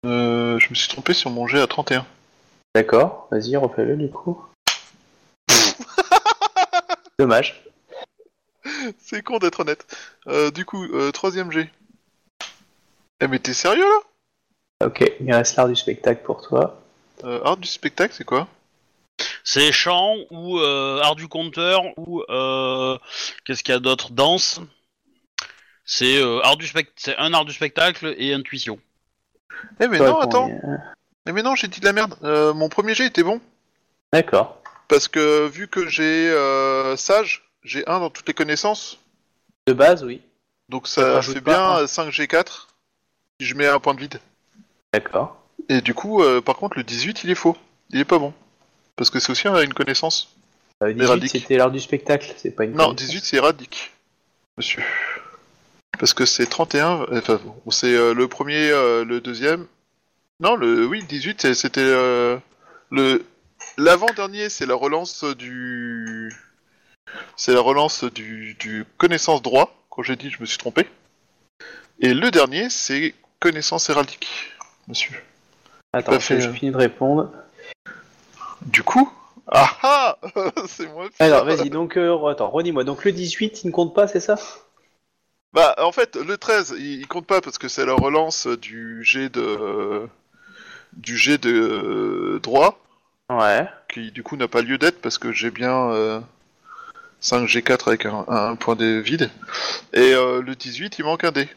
Euh, 0.05 0.59
je 0.59 0.69
me 0.69 0.75
suis 0.75 0.89
trompé 0.89 1.15
sur 1.15 1.31
mon 1.31 1.47
jet 1.47 1.61
à 1.61 1.67
31. 1.67 2.05
D'accord. 2.75 3.29
Vas-y, 3.31 3.57
refais-le 3.57 3.97
du 3.97 4.11
coup. 4.11 4.45
Dommage. 7.19 7.63
C'est 8.99 9.23
con 9.23 9.39
d'être 9.39 9.61
honnête. 9.61 9.87
Euh, 10.27 10.51
du 10.51 10.65
coup, 10.65 10.85
euh, 10.85 11.13
troisième 11.13 11.53
jet. 11.53 11.71
Eh, 13.21 13.29
mais 13.29 13.39
t'es 13.39 13.55
sérieux 13.55 13.85
là? 13.85 14.87
Ok, 14.87 15.05
il 15.21 15.33
reste 15.33 15.57
l'art 15.57 15.69
du 15.69 15.77
spectacle 15.77 16.23
pour 16.25 16.43
toi. 16.43 16.83
euh, 17.23 17.41
Art 17.45 17.57
du 17.57 17.69
spectacle, 17.69 18.13
c'est 18.13 18.25
quoi? 18.25 18.49
C'est 19.45 19.71
chant 19.71 20.17
ou 20.31 20.59
euh, 20.59 21.01
art 21.01 21.15
du 21.15 21.29
conteur 21.29 21.83
ou 21.97 22.23
euh, 22.29 22.99
qu'est-ce 23.45 23.63
qu'il 23.63 23.73
y 23.73 23.77
a 23.77 23.81
d'autre? 23.81 24.11
Danse? 24.11 24.61
C'est 25.85 26.19
euh, 26.19 26.41
art 26.43 26.57
du 26.57 26.67
spect... 26.67 26.93
c'est 26.97 27.17
un 27.19 27.33
art 27.35 27.45
du 27.45 27.53
spectacle 27.53 28.15
et 28.19 28.33
intuition. 28.33 28.79
Eh, 29.81 29.89
mais 29.89 29.99
Toi, 29.99 30.09
non, 30.09 30.21
attends. 30.21 30.49
combien 30.49 30.79
Eh, 31.29 31.33
mais 31.33 31.43
non, 31.43 31.55
j'ai 31.55 31.69
dit 31.69 31.81
de 31.81 31.85
la 31.85 31.93
merde. 31.93 32.15
Euh, 32.23 32.55
mon 32.55 32.69
premier 32.69 32.95
jet 32.95 33.07
était 33.07 33.23
bon. 33.23 33.41
D'accord. 34.13 34.61
Parce 34.89 35.09
que 35.09 35.47
vu 35.49 35.69
que 35.69 35.89
j'ai 35.89 36.31
euh, 36.31 36.97
sage, 36.97 37.49
j'ai 37.63 37.87
1 37.89 38.01
dans 38.01 38.11
toutes 38.11 38.29
les 38.29 38.35
connaissances. 38.35 38.99
De 39.67 39.73
base, 39.73 40.05
oui. 40.05 40.21
Donc 40.69 40.89
Ça 40.89 41.15
rajoute 41.15 41.35
fait 41.35 41.41
pas 41.41 41.79
bien 41.79 41.85
5G4. 41.87 42.67
Si 43.41 43.47
je 43.47 43.55
mets 43.55 43.67
un 43.67 43.81
point 43.81 43.95
de 43.95 44.01
vide. 44.01 44.21
D'accord. 44.93 45.41
Et 45.69 45.81
du 45.81 45.95
coup, 45.95 46.23
euh, 46.23 46.41
par 46.41 46.57
contre, 46.57 46.77
le 46.77 46.85
18, 46.85 47.25
il 47.25 47.31
est 47.31 47.35
faux. 47.35 47.57
Il 47.91 48.01
est 48.01 48.05
pas 48.05 48.19
bon. 48.19 48.33
Parce 48.97 49.11
que 49.11 49.19
c'est 49.19 49.33
aussi 49.33 49.49
euh, 49.49 49.65
une 49.65 49.75
connaissance. 49.75 50.35
Euh, 50.83 50.93
18, 50.93 51.03
Héraldique. 51.03 51.31
c'était 51.31 51.57
l'heure 51.57 51.71
du 51.71 51.81
spectacle, 51.81 52.33
c'est 52.37 52.51
pas 52.51 52.65
une. 52.65 52.73
Non, 52.73 52.89
connaissance. 52.89 53.07
18, 53.07 53.25
c'est 53.25 53.37
éradique. 53.37 53.93
Monsieur. 54.57 54.85
Parce 55.99 56.15
que 56.15 56.25
c'est 56.27 56.47
31. 56.47 57.07
Enfin, 57.13 57.41
bon, 57.45 57.71
c'est 57.71 57.95
euh, 57.95 58.15
le 58.15 58.29
premier, 58.29 58.71
euh, 58.71 59.05
le 59.05 59.21
deuxième. 59.21 59.67
Non, 60.41 60.57
le 60.57 60.87
oui, 60.87 61.03
18, 61.05 61.41
c'est- 61.41 61.55
c'était 61.55 61.81
euh, 61.81 62.37
le 62.91 63.25
l'avant-dernier, 63.79 64.49
c'est 64.49 64.67
la 64.67 64.75
relance 64.75 65.25
du. 65.25 66.33
C'est 67.37 67.53
la 67.53 67.61
relance 67.61 68.05
du, 68.05 68.55
du 68.59 68.85
connaissance 68.99 69.41
droit. 69.43 69.75
Quand 69.91 70.03
j'ai 70.03 70.17
dit, 70.17 70.31
je 70.31 70.41
me 70.41 70.47
suis 70.47 70.59
trompé. 70.59 70.89
Et 72.01 72.13
le 72.13 72.31
dernier, 72.33 72.69
c'est 72.71 73.15
connaissance 73.39 73.89
héraldique, 73.89 74.27
monsieur. 74.89 75.15
Attends, 75.93 76.19
fait. 76.19 76.41
je 76.41 76.51
finis 76.51 76.73
de 76.73 76.77
répondre. 76.77 77.31
Du 78.63 78.83
coup, 78.83 79.13
ah 79.47 79.71
ah, 79.83 80.19
c'est 80.67 80.89
moi. 80.93 81.05
le. 81.05 81.11
Alors, 81.21 81.45
vas-y, 81.45 81.71
donc, 81.71 81.97
euh, 81.97 82.27
attends, 82.27 82.51
redis-moi. 82.51 82.83
Donc, 82.83 83.05
le 83.05 83.13
18, 83.13 83.63
il 83.63 83.69
ne 83.69 83.73
compte 83.73 83.95
pas, 83.95 84.09
c'est 84.09 84.19
ça? 84.21 84.37
Bah, 85.55 85.75
en 85.79 85.93
fait, 85.93 86.17
le 86.17 86.37
13, 86.37 86.75
il, 86.79 87.01
il 87.01 87.07
compte 87.07 87.27
pas 87.27 87.41
parce 87.41 87.59
que 87.59 87.69
c'est 87.69 87.87
la 87.87 87.95
relance 87.95 88.47
du 88.47 89.03
jet 89.05 89.29
de 89.29 90.07
du 90.95 91.17
jet 91.17 91.39
de 91.39 91.51
euh, 91.51 92.41
droit 92.41 92.79
Ouais. 93.31 93.67
qui 93.89 94.11
du 94.13 94.23
coup 94.23 94.37
n'a 94.37 94.49
pas 94.49 94.61
lieu 94.63 94.79
d'être 94.79 95.01
parce 95.01 95.17
que 95.19 95.33
j'ai 95.33 95.51
bien 95.51 95.91
euh, 95.91 96.21
5 97.21 97.47
G4 97.47 97.89
avec 97.89 98.07
un, 98.07 98.25
un 98.29 98.55
point 98.55 98.77
de 98.77 98.99
vide 98.99 99.31
et 99.93 100.13
euh, 100.13 100.43
le 100.43 100.55
18 100.55 100.99
il 100.99 101.05
manque 101.05 101.25
un 101.25 101.33
dé. 101.33 101.49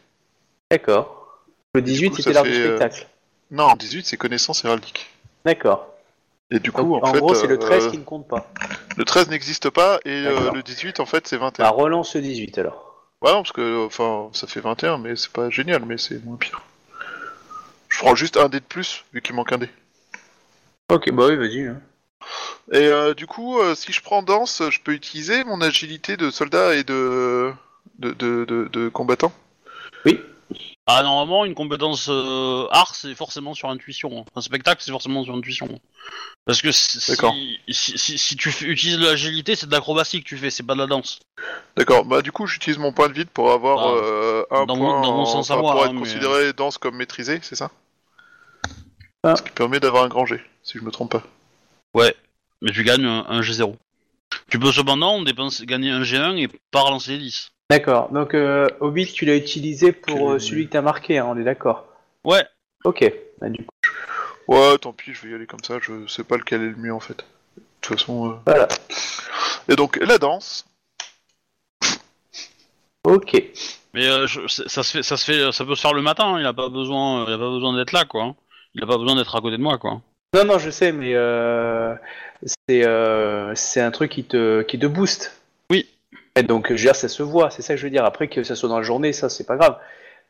D'accord. 0.72 1.40
Le 1.76 1.82
du 1.82 1.92
18, 1.92 2.10
coup, 2.10 2.16
c'était 2.18 2.34
l'heure 2.34 2.44
du 2.44 2.52
fait, 2.54 2.60
euh, 2.62 2.78
spectacle. 2.78 3.08
Non, 3.52 3.74
18 3.76 4.06
c'est 4.08 4.18
connaissance 4.18 4.64
héraldique. 4.64 5.12
D'accord. 5.46 5.88
Et 6.52 6.60
du 6.60 6.72
coup 6.72 6.84
Donc, 6.84 7.04
en, 7.04 7.10
en 7.10 7.14
fait 7.14 7.20
gros, 7.20 7.36
c'est 7.36 7.48
le 7.48 7.60
13 7.60 7.88
euh, 7.88 7.92
qui 7.92 7.98
ne 7.98 8.04
compte 8.04 8.28
pas. 8.28 8.50
le 8.96 9.04
13 9.06 9.30
n'existe 9.30 9.70
pas 9.70 10.00
et 10.06 10.26
euh, 10.26 10.34
D'accord. 10.36 10.56
le 10.56 10.64
18 10.64 11.00
en 11.02 11.06
fait 11.06 11.28
c'est 11.28 11.38
21. 11.38 11.64
Bah, 11.66 11.70
relance 11.72 12.16
le 12.16 12.22
18 12.22 12.58
alors. 12.60 12.87
Ouais, 13.24 13.32
non, 13.32 13.42
parce 13.42 13.52
que 13.52 13.86
enfin 13.86 14.30
ça 14.34 14.46
fait 14.48 14.60
21 14.60 15.00
mais 15.00 15.16
c'est 15.16 15.32
pas 15.32 15.50
génial 15.50 15.84
mais 15.86 15.98
c'est 15.98 16.24
moins 16.24 16.38
pire. 16.38 16.62
Je 17.90 17.98
prends 17.98 18.16
juste 18.16 18.38
un 18.38 18.48
dé 18.50 18.60
de 18.60 18.66
plus 18.66 19.06
vu 19.14 19.22
qu'il 19.22 19.36
manque 19.36 19.52
un 19.54 19.58
dé. 19.58 19.70
Ok, 20.90 21.12
bah 21.12 21.26
oui, 21.28 21.36
vas-y. 21.36 21.68
hein. 21.68 21.82
Et 22.72 22.88
euh, 22.88 23.14
du 23.14 23.26
coup, 23.28 23.60
euh, 23.60 23.76
si 23.76 23.92
je 23.94 24.02
prends 24.02 24.22
danse, 24.24 24.62
je 24.70 24.80
peux 24.82 24.92
utiliser 24.94 25.44
mon 25.46 25.62
agilité 25.62 26.18
de 26.18 26.30
soldat 26.30 26.76
et 26.76 26.84
de 26.84 27.52
de, 28.00 28.12
de, 28.12 28.46
de, 28.46 28.70
de 28.72 28.90
combattant? 28.90 29.32
Ah, 30.90 31.04
normalement, 31.04 31.44
une 31.44 31.54
compétence 31.54 32.08
euh, 32.10 32.66
art, 32.72 32.96
c'est 32.96 33.14
forcément 33.14 33.54
sur 33.54 33.70
intuition. 33.70 34.20
hein. 34.20 34.26
Un 34.36 34.42
spectacle, 34.42 34.82
c'est 34.82 34.92
forcément 34.92 35.22
sur 35.26 35.36
intuition. 35.36 35.68
Parce 36.46 36.62
que 36.62 36.72
si, 36.72 37.00
D'accord. 37.12 37.34
si, 37.68 37.98
si, 37.98 38.18
si 38.18 38.36
tu 38.38 38.52
fais- 38.52 38.66
utilises 38.68 38.98
de 38.98 39.06
l'agilité, 39.06 39.56
c'est 39.56 39.66
de 39.68 39.72
l'acrobatie 39.74 40.24
que 40.24 40.28
tu 40.30 40.38
fais, 40.38 40.50
c'est 40.50 40.64
pas 40.64 40.76
de 40.76 40.80
la 40.80 40.88
danse. 40.88 41.20
D'accord. 41.76 42.06
Bah 42.06 42.22
du 42.22 42.32
coup, 42.32 42.48
j'utilise 42.48 42.78
mon 42.78 42.94
point 42.94 43.10
de 43.10 43.14
vide 43.14 43.28
pour 43.30 43.52
avoir 43.52 43.80
Ah, 43.86 43.92
euh, 43.98 44.44
un 44.52 44.66
dans 44.66 44.78
point 44.78 44.96
mon- 44.96 45.02
dans 45.02 45.12
mon 45.12 45.22
en- 45.24 45.26
sens 45.26 45.52
à 45.52 45.56
enfin, 45.56 45.62
moi, 45.62 45.72
pour 45.74 45.82
hein, 45.84 45.88
être 45.88 45.94
mais- 45.94 46.00
considéré 46.00 46.54
danse 46.54 46.78
comme 46.78 46.96
maîtrisé, 46.96 47.40
c'est 47.44 47.56
ça? 47.56 47.70
Ah. 49.24 49.36
Ce 49.36 49.42
qui 49.42 49.50
permet 49.52 49.82
d'avoir 49.82 50.04
un 50.06 50.08
grand 50.08 50.26
G, 50.26 50.40
si 50.64 50.78
je 50.78 50.84
me 50.86 50.92
trompe 50.92 51.12
pas. 51.12 51.24
Ouais, 51.94 52.16
mais 52.62 52.72
tu 52.72 52.86
gagnes 52.86 53.06
un, 53.06 53.26
un 53.28 53.42
G0. 53.42 53.76
Tu 54.50 54.58
peux 54.58 54.72
cependant 54.72 55.22
dépenser, 55.22 55.66
gagner 55.66 55.92
un 55.92 56.04
G1 56.04 56.38
et 56.38 56.48
pas 56.72 56.82
relancer 56.82 57.12
les 57.12 57.18
10. 57.20 57.52
D'accord. 57.70 58.10
Donc, 58.12 58.34
euh, 58.34 58.68
Hobbit, 58.80 59.12
tu 59.12 59.26
l'as 59.26 59.36
utilisé 59.36 59.92
pour 59.92 60.32
euh, 60.32 60.34
Que- 60.38 60.40
celui 60.40 60.68
que 60.68 60.72
t'as 60.72 60.82
marqué, 60.82 61.18
hein, 61.18 61.26
on 61.30 61.38
est 61.38 61.44
d'accord. 61.44 61.86
Ouais, 62.24 62.46
Ok. 62.86 63.12
Bah, 63.42 63.50
du 63.50 63.64
coup, 63.66 63.70
Ouais, 64.48 64.78
tant 64.78 64.94
pis, 64.94 65.14
je 65.14 65.24
vais 65.24 65.32
y 65.32 65.36
aller 65.36 65.46
comme 65.46 65.64
ça. 65.64 65.78
Je 65.82 66.08
sais 66.08 66.24
pas 66.24 66.38
lequel 66.38 66.62
est 66.62 66.70
le 66.70 66.76
mieux 66.78 66.94
en 66.94 67.02
fait. 67.02 67.18
De 67.58 67.64
toute 67.82 68.00
façon. 68.00 68.30
euh. 68.32 68.34
voilà. 68.46 68.68
Et 69.68 69.76
donc 69.76 69.98
la 69.98 70.18
danse. 70.18 70.66
Ok. 73.04 73.42
mais 73.94 74.06
euh, 74.08 74.28
je- 74.28 74.48
c'est- 74.48 74.68
ça 74.70 74.84
se 74.84 74.92
fait, 74.98 75.04
ça 75.04 75.18
se 75.18 75.26
fait, 75.26 75.52
ça 75.52 75.66
peut 75.66 75.76
se 75.76 75.82
faire 75.82 75.94
le 75.94 76.02
matin. 76.02 76.36
hein, 76.36 76.40
Il 76.40 76.46
a 76.46 76.54
pas 76.54 76.70
besoin, 76.70 77.26
il 77.28 77.34
a 77.34 77.38
pas 77.38 77.50
besoin 77.50 77.76
d'être 77.76 77.92
là, 77.92 78.06
quoi. 78.06 78.24
hein. 78.24 78.36
Il 78.76 78.84
a 78.84 78.88
pas 78.88 78.98
besoin 78.98 79.16
d'être 79.16 79.36
à 79.36 79.42
côté 79.42 79.58
de 79.58 79.62
moi, 79.64 79.78
quoi. 79.78 80.02
Non, 80.34 80.46
non, 80.46 80.60
je 80.60 80.70
sais, 80.70 80.92
mais 80.92 81.14
euh, 81.16 81.96
c'est 82.70 82.86
euh, 82.86 83.54
c'est 83.56 83.82
un 83.82 83.92
truc 83.92 84.12
qui 84.12 84.24
te, 84.24 84.62
qui 84.64 84.78
te 84.78 84.86
booste. 84.86 85.42
Oui. 85.72 85.88
Et 86.38 86.44
donc, 86.44 86.68
je 86.68 86.74
veux 86.74 86.78
dire, 86.80 86.96
ça 86.96 87.08
se 87.08 87.24
voit, 87.24 87.50
c'est 87.50 87.62
ça 87.62 87.74
que 87.74 87.80
je 87.80 87.86
veux 87.86 87.90
dire. 87.92 88.06
Après, 88.06 88.28
que 88.28 88.44
ça 88.44 88.56
soit 88.56 88.70
dans 88.70 88.78
la 88.78 88.84
journée, 88.84 89.12
ça, 89.14 89.28
c'est 89.30 89.46
pas 89.46 89.58
grave. 89.58 89.78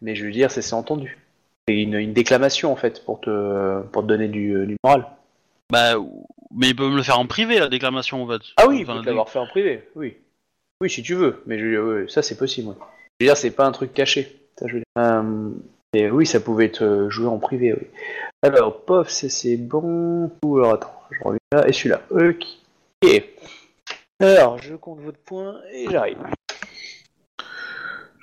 Mais 0.01 0.15
je 0.15 0.25
veux 0.25 0.31
dire, 0.31 0.49
ça 0.51 0.61
s'est 0.61 0.73
entendu. 0.73 1.17
C'est 1.67 1.75
une, 1.75 1.95
une 1.95 2.13
déclamation, 2.13 2.71
en 2.71 2.75
fait, 2.75 3.03
pour 3.03 3.19
te, 3.19 3.81
pour 3.91 4.03
te 4.03 4.07
donner 4.07 4.27
du, 4.27 4.65
du 4.65 4.77
moral. 4.83 5.05
Bah, 5.71 5.95
mais 6.55 6.69
il 6.69 6.75
peut 6.75 6.89
me 6.89 6.95
le 6.95 7.03
faire 7.03 7.19
en 7.19 7.25
privé, 7.25 7.59
la 7.59 7.67
déclamation, 7.67 8.23
en 8.23 8.27
fait. 8.27 8.41
Ah 8.57 8.65
oui, 8.67 8.79
il 8.79 8.83
Enfin, 8.83 8.95
peut 8.97 9.01
te 9.01 9.07
l'avoir 9.07 9.29
fait 9.29 9.39
en 9.39 9.47
privé, 9.47 9.83
oui. 9.95 10.15
Oui, 10.79 10.89
si 10.89 11.01
tu 11.03 11.15
veux, 11.15 11.41
mais 11.45 11.57
je, 11.59 12.05
ça, 12.07 12.21
c'est 12.21 12.37
possible. 12.37 12.69
oui. 12.69 12.75
Je 13.19 13.25
veux 13.25 13.29
dire, 13.29 13.37
c'est 13.37 13.51
pas 13.51 13.65
un 13.65 13.71
truc 13.71 13.93
caché. 13.93 14.37
Ça, 14.57 14.67
je 14.67 14.73
veux 14.75 14.79
dire. 14.79 15.03
Euh, 15.03 15.49
et 15.93 16.09
oui, 16.09 16.25
ça 16.25 16.39
pouvait 16.39 16.65
être 16.65 17.07
joué 17.09 17.27
en 17.27 17.39
privé, 17.39 17.73
oui. 17.73 17.87
Alors, 18.43 18.81
pof, 18.81 19.09
c'est 19.09 19.29
c'est 19.29 19.57
bon. 19.57 20.31
Ou 20.45 20.57
alors, 20.59 20.73
attends, 20.75 21.01
je 21.11 21.17
reviens 21.23 21.39
là. 21.51 21.67
Et 21.67 21.73
celui-là, 21.73 22.01
ok. 22.11 22.45
Alors, 24.19 24.61
je 24.61 24.75
compte 24.75 24.99
votre 25.01 25.19
point 25.19 25.59
et 25.71 25.87
j'arrive. 25.89 26.17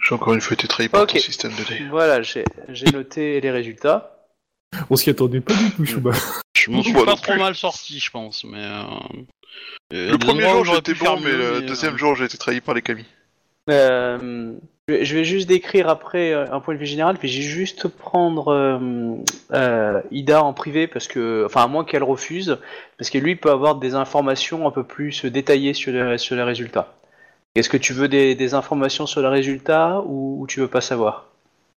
J'ai 0.06 0.14
encore 0.14 0.34
une 0.34 0.40
fois 0.40 0.54
été 0.54 0.66
trahi 0.68 0.88
par 0.88 1.02
Ok. 1.02 1.12
ton 1.12 1.18
système 1.18 1.52
de 1.52 1.62
dés. 1.64 1.86
Voilà, 1.88 2.20
j'ai 2.22 2.44
j'ai 2.68 2.86
noté 2.90 3.40
les 3.40 3.50
résultats. 3.50 4.26
On 4.90 4.96
s'y 4.96 5.10
attendait 5.10 5.40
pas 5.40 5.54
du 5.54 5.70
tout, 5.70 5.86
Chouba. 5.86 6.10
Je 6.56 6.70
m'en 6.70 6.82
suis 6.82 6.92
Moi 6.92 7.04
pas 7.04 7.12
non 7.12 7.16
trop 7.16 7.32
plus. 7.32 7.40
mal 7.40 7.54
sorti, 7.54 7.98
je 8.00 8.10
pense, 8.10 8.44
mais. 8.44 8.58
Euh... 8.62 8.82
euh, 9.92 10.10
Le 10.12 10.18
des 10.18 10.26
premier 10.26 10.48
jour 10.50 10.64
j'étais 10.64 10.94
bon, 10.94 11.20
mais 11.20 11.30
le 11.32 11.62
deuxième 11.62 11.94
euh, 11.94 11.98
jour 11.98 12.16
j'ai 12.16 12.24
été 12.24 12.36
trahi 12.38 12.60
par 12.60 12.74
les 12.74 12.82
camis. 12.82 13.06
Euh, 13.70 14.52
je 14.88 15.14
vais- 15.14 15.24
juste 15.24 15.48
décrire 15.48 15.88
après 15.88 16.32
euh, 16.32 16.44
un 16.52 16.60
point 16.60 16.74
de 16.74 16.78
vue 16.78 16.86
général, 16.86 17.16
puis 17.16 17.28
j'ai 17.28 17.42
juste 17.42 17.88
prendre 17.88 18.48
euh, 18.48 18.78
euh, 19.52 20.00
Ida 20.10 20.42
en 20.42 20.52
privé 20.52 20.86
parce 20.86 21.08
que, 21.08 21.44
enfin 21.46 21.62
à 21.62 21.66
moins 21.68 21.84
qu'elle 21.84 22.02
refuse, 22.02 22.58
parce 22.98 23.10
que 23.10 23.18
lui 23.18 23.36
peut 23.36 23.50
avoir 23.50 23.76
des 23.76 23.94
informations 23.94 24.68
un 24.68 24.70
peu 24.70 24.84
plus 24.84 25.24
détaillées 25.24 25.72
sur 25.74 25.92
les, 25.92 26.18
sur 26.18 26.36
les 26.36 26.42
résultats. 26.42 26.94
Est-ce 27.54 27.68
que 27.68 27.76
tu 27.76 27.92
veux 27.92 28.08
des, 28.08 28.34
des 28.34 28.52
informations 28.54 29.06
sur 29.06 29.22
les 29.22 29.28
résultats 29.28 30.02
ou, 30.06 30.42
ou 30.42 30.46
tu 30.46 30.60
veux 30.60 30.68
pas 30.68 30.80
savoir? 30.80 31.28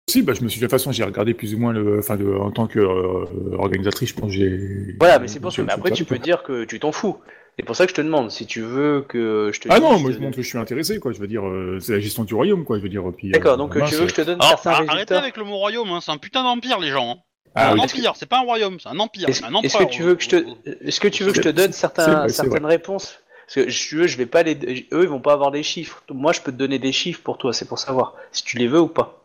Si, 0.10 0.22
bah, 0.22 0.34
je 0.34 0.42
me 0.42 0.48
suis 0.50 0.60
de 0.60 0.66
toute 0.66 0.72
façon, 0.72 0.92
j'ai 0.92 1.04
regardé 1.04 1.34
plus 1.34 1.54
ou 1.54 1.60
moins 1.60 1.74
le, 1.74 2.00
enfin, 2.00 2.18
en 2.40 2.50
tant 2.52 2.68
que 2.68 2.80
euh, 2.80 3.58
organisatrice, 3.58 4.10
je 4.10 4.16
pense 4.16 4.32
que 4.32 4.38
j'ai. 4.38 4.96
Voilà, 5.00 5.20
mais 5.20 5.28
c'est 5.28 5.40
pour 5.40 5.52
ça. 5.52 5.64
Mais 5.64 5.72
après 5.72 5.92
tu 5.92 6.06
peux 6.06 6.18
dire 6.18 6.44
que 6.44 6.64
tu 6.64 6.80
t'en 6.80 6.92
fous. 6.92 7.18
C'est 7.60 7.66
pour 7.66 7.76
ça 7.76 7.86
que 7.86 7.90
je 7.90 7.96
te 7.96 8.02
demande 8.02 8.30
si 8.30 8.46
tu 8.46 8.62
veux 8.62 9.04
que 9.08 9.50
je 9.54 9.60
te. 9.60 9.68
Ah 9.72 9.80
non, 9.80 10.00
moi 10.00 10.12
je 10.12 10.20
montre 10.20 10.36
que 10.38 10.44
je 10.44 10.48
suis 10.48 10.58
intéressé, 10.60 11.00
quoi. 11.00 11.12
Je 11.12 11.20
veux 11.20 11.28
dire, 11.28 11.46
euh, 11.48 11.80
c'est 11.80 11.94
la 11.94 12.00
gestion 12.00 12.24
du 12.24 12.36
royaume, 12.36 12.64
quoi. 12.66 12.78
Je 12.78 12.84
veux 12.84 12.90
dire, 12.90 13.04
puis. 13.18 13.32
D'accord, 13.32 13.54
euh, 13.54 13.58
donc 13.58 13.74
tu 13.74 13.96
veux 13.96 14.04
que 14.04 14.10
je 14.10 14.16
te 14.16 14.22
donne 14.22 14.40
certains 14.42 14.70
a- 14.72 14.74
arrêtez 14.76 14.92
résultats 14.94 15.20
avec 15.20 15.38
le 15.38 15.44
mot 15.44 15.58
royaume, 15.58 15.90
hein, 15.90 16.00
c'est 16.02 16.12
un 16.12 16.18
putain 16.18 16.44
d'empire, 16.44 16.80
les 16.80 16.90
gens. 16.90 17.12
hein. 17.18 17.22
Ah 17.56 17.72
un 17.72 17.78
empire, 17.80 18.14
c'est 18.16 18.28
pas 18.30 18.38
un 18.38 18.44
royaume, 18.44 18.80
c'est 18.80 18.90
un 18.90 19.00
empire, 19.00 19.28
Est-ce 19.30 19.42
que 19.78 19.84
tu 19.90 20.04
veux 20.04 20.14
que 20.16 20.24
je 20.24 20.30
te, 20.30 20.46
est-ce 20.86 21.00
que 21.00 21.08
tu 21.08 21.24
veux 21.24 21.32
que 21.32 21.38
je 21.38 21.42
te 21.42 21.50
donne 21.50 21.72
certaines 21.72 22.66
réponses? 22.66 23.18
Parce 23.48 23.66
que 23.66 23.72
tu 23.72 23.96
veux, 23.96 24.06
je 24.08 24.18
vais 24.18 24.26
pas 24.28 24.44
les, 24.44 24.88
eux 24.94 25.04
ils 25.04 25.10
vont 25.10 25.22
pas 25.22 25.34
avoir 25.34 25.50
les 25.52 25.64
chiffres. 25.64 26.04
Moi, 26.12 26.34
je 26.34 26.42
peux 26.42 26.52
te 26.52 26.58
donner 26.58 26.78
des 26.80 26.92
chiffres 26.92 27.22
pour 27.24 27.38
toi, 27.40 27.54
c'est 27.54 27.66
pour 27.68 27.80
savoir 27.80 28.14
si 28.32 28.44
tu 28.44 28.58
les 28.58 28.68
veux 28.68 28.82
ou 28.82 28.88
pas. 28.90 29.24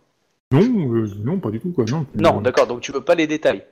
Non, 0.52 0.60
euh, 0.60 1.10
non, 1.24 1.38
pas 1.40 1.50
du 1.50 1.58
tout, 1.60 1.72
quoi. 1.72 1.84
Non, 1.90 2.06
Non, 2.14 2.38
Euh, 2.38 2.40
d'accord. 2.40 2.66
Donc 2.68 2.80
tu 2.80 2.92
veux 2.92 3.00
pas 3.02 3.16
les 3.16 3.26
détails. 3.26 3.64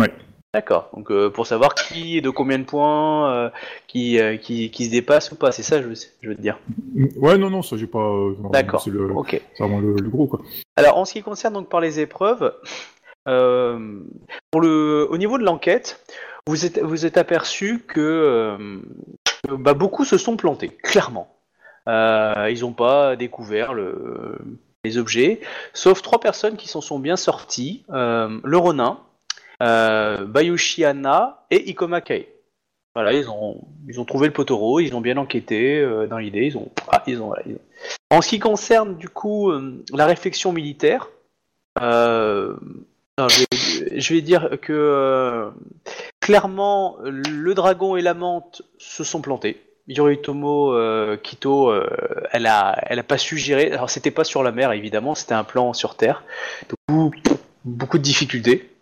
Ouais. 0.00 0.12
D'accord. 0.56 0.88
Donc 0.94 1.10
euh, 1.10 1.28
pour 1.28 1.46
savoir 1.46 1.74
qui 1.74 2.16
est 2.16 2.22
de 2.22 2.30
combien 2.30 2.58
de 2.58 2.64
points, 2.64 3.30
euh, 3.30 3.50
qui, 3.88 4.18
euh, 4.18 4.38
qui, 4.38 4.70
qui 4.70 4.86
se 4.86 4.90
dépasse 4.90 5.30
ou 5.30 5.36
pas, 5.36 5.52
c'est 5.52 5.62
ça, 5.62 5.82
je 5.82 5.88
veux, 5.88 5.94
je 6.22 6.30
veux 6.30 6.34
te 6.34 6.40
dire. 6.40 6.58
Ouais, 7.16 7.36
non, 7.36 7.50
non, 7.50 7.60
ça, 7.60 7.76
j'ai 7.76 7.86
pas. 7.86 8.10
D'accord. 8.52 8.80
C'est 8.80 8.88
le, 8.88 9.06
vraiment 9.06 9.80
le, 9.80 9.96
le 9.96 10.08
gros, 10.08 10.26
quoi. 10.26 10.40
Alors 10.76 10.96
en 10.96 11.04
ce 11.04 11.12
qui 11.12 11.22
concerne 11.22 11.52
donc 11.52 11.68
par 11.68 11.80
les 11.80 12.00
épreuves, 12.00 12.54
pour 13.26 14.60
le, 14.62 15.06
au 15.10 15.18
niveau 15.18 15.36
de 15.36 15.44
l'enquête, 15.44 16.02
vous 16.46 16.64
êtes, 16.64 16.78
vous 16.78 17.04
êtes 17.04 17.18
aperçu 17.18 17.80
que, 17.86 18.56
bah, 19.50 19.74
beaucoup 19.74 20.06
se 20.06 20.16
sont 20.16 20.38
plantés, 20.38 20.70
clairement. 20.70 21.36
Ils 21.86 22.60
n'ont 22.62 22.72
pas 22.72 23.14
découvert 23.14 23.74
le, 23.74 24.38
les 24.84 24.96
objets, 24.96 25.42
sauf 25.74 26.00
trois 26.00 26.18
personnes 26.18 26.56
qui 26.56 26.66
s'en 26.66 26.80
sont 26.80 26.98
bien 26.98 27.16
sorties 27.16 27.84
le 27.90 28.56
Ronin, 28.56 29.00
euh, 29.62 30.24
Bayushiana 30.24 31.46
et 31.50 31.70
Ikoma 31.70 32.00
Kai. 32.00 32.28
Voilà, 32.94 33.12
ils 33.12 33.28
ont, 33.28 33.60
ils 33.88 34.00
ont 34.00 34.04
trouvé 34.04 34.26
le 34.26 34.32
potoro, 34.32 34.80
ils 34.80 34.94
ont 34.94 35.02
bien 35.02 35.18
enquêté 35.18 35.78
euh, 35.80 36.06
dans 36.06 36.18
l'idée, 36.18 36.46
ils 36.46 36.56
ont, 36.56 36.70
ah, 36.88 37.02
ils 37.06 37.20
ont, 37.20 37.34
En 38.10 38.22
ce 38.22 38.28
qui 38.30 38.38
concerne 38.38 38.96
du 38.96 39.08
coup 39.08 39.50
euh, 39.50 39.84
la 39.92 40.06
réflexion 40.06 40.52
militaire, 40.52 41.10
je, 41.78 42.54
vais, 44.14 44.22
dire 44.22 44.58
que 44.62 45.50
clairement 46.20 46.96
le 47.02 47.52
dragon 47.54 47.96
et 47.96 48.02
la 48.02 48.14
menthe 48.14 48.62
se 48.78 49.04
sont 49.04 49.20
plantés. 49.20 49.62
Yoritomo 49.88 50.74
Kito, 51.18 51.72
elle 52.32 52.46
a, 52.46 52.82
elle 52.86 52.98
a 52.98 53.02
pas 53.02 53.18
su 53.18 53.36
gérer. 53.36 53.70
Alors 53.72 53.90
c'était 53.90 54.10
pas 54.10 54.24
sur 54.24 54.42
la 54.42 54.52
mer 54.52 54.72
évidemment, 54.72 55.14
c'était 55.14 55.34
un 55.34 55.44
plan 55.44 55.74
sur 55.74 55.96
terre. 55.96 56.24
Beaucoup 56.88 57.98
de 57.98 58.02
difficultés. 58.02 58.75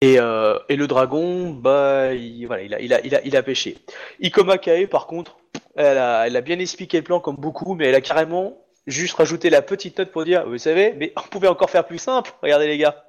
Et, 0.00 0.18
euh, 0.18 0.58
le 0.68 0.86
dragon, 0.86 1.50
bah, 1.50 2.14
il, 2.14 2.46
voilà, 2.46 2.62
il 2.80 2.92
a, 2.92 3.24
il 3.24 3.42
pêché. 3.42 3.78
Ikoma 4.20 4.58
Kae, 4.58 4.86
par 4.86 5.06
contre, 5.06 5.38
elle 5.74 5.98
a, 5.98 6.40
bien 6.40 6.58
expliqué 6.58 6.98
le 6.98 7.04
plan 7.04 7.20
comme 7.20 7.36
beaucoup, 7.36 7.74
mais 7.74 7.86
elle 7.86 7.94
a 7.94 8.00
carrément 8.00 8.56
juste 8.86 9.14
rajouté 9.14 9.50
la 9.50 9.62
petite 9.62 9.98
note 9.98 10.10
pour 10.10 10.24
dire, 10.24 10.48
vous 10.48 10.58
savez, 10.58 10.94
mais 10.96 11.12
on 11.16 11.28
pouvait 11.28 11.48
encore 11.48 11.70
faire 11.70 11.86
plus 11.86 11.98
simple. 11.98 12.32
Regardez 12.42 12.66
les 12.66 12.78
gars. 12.78 13.04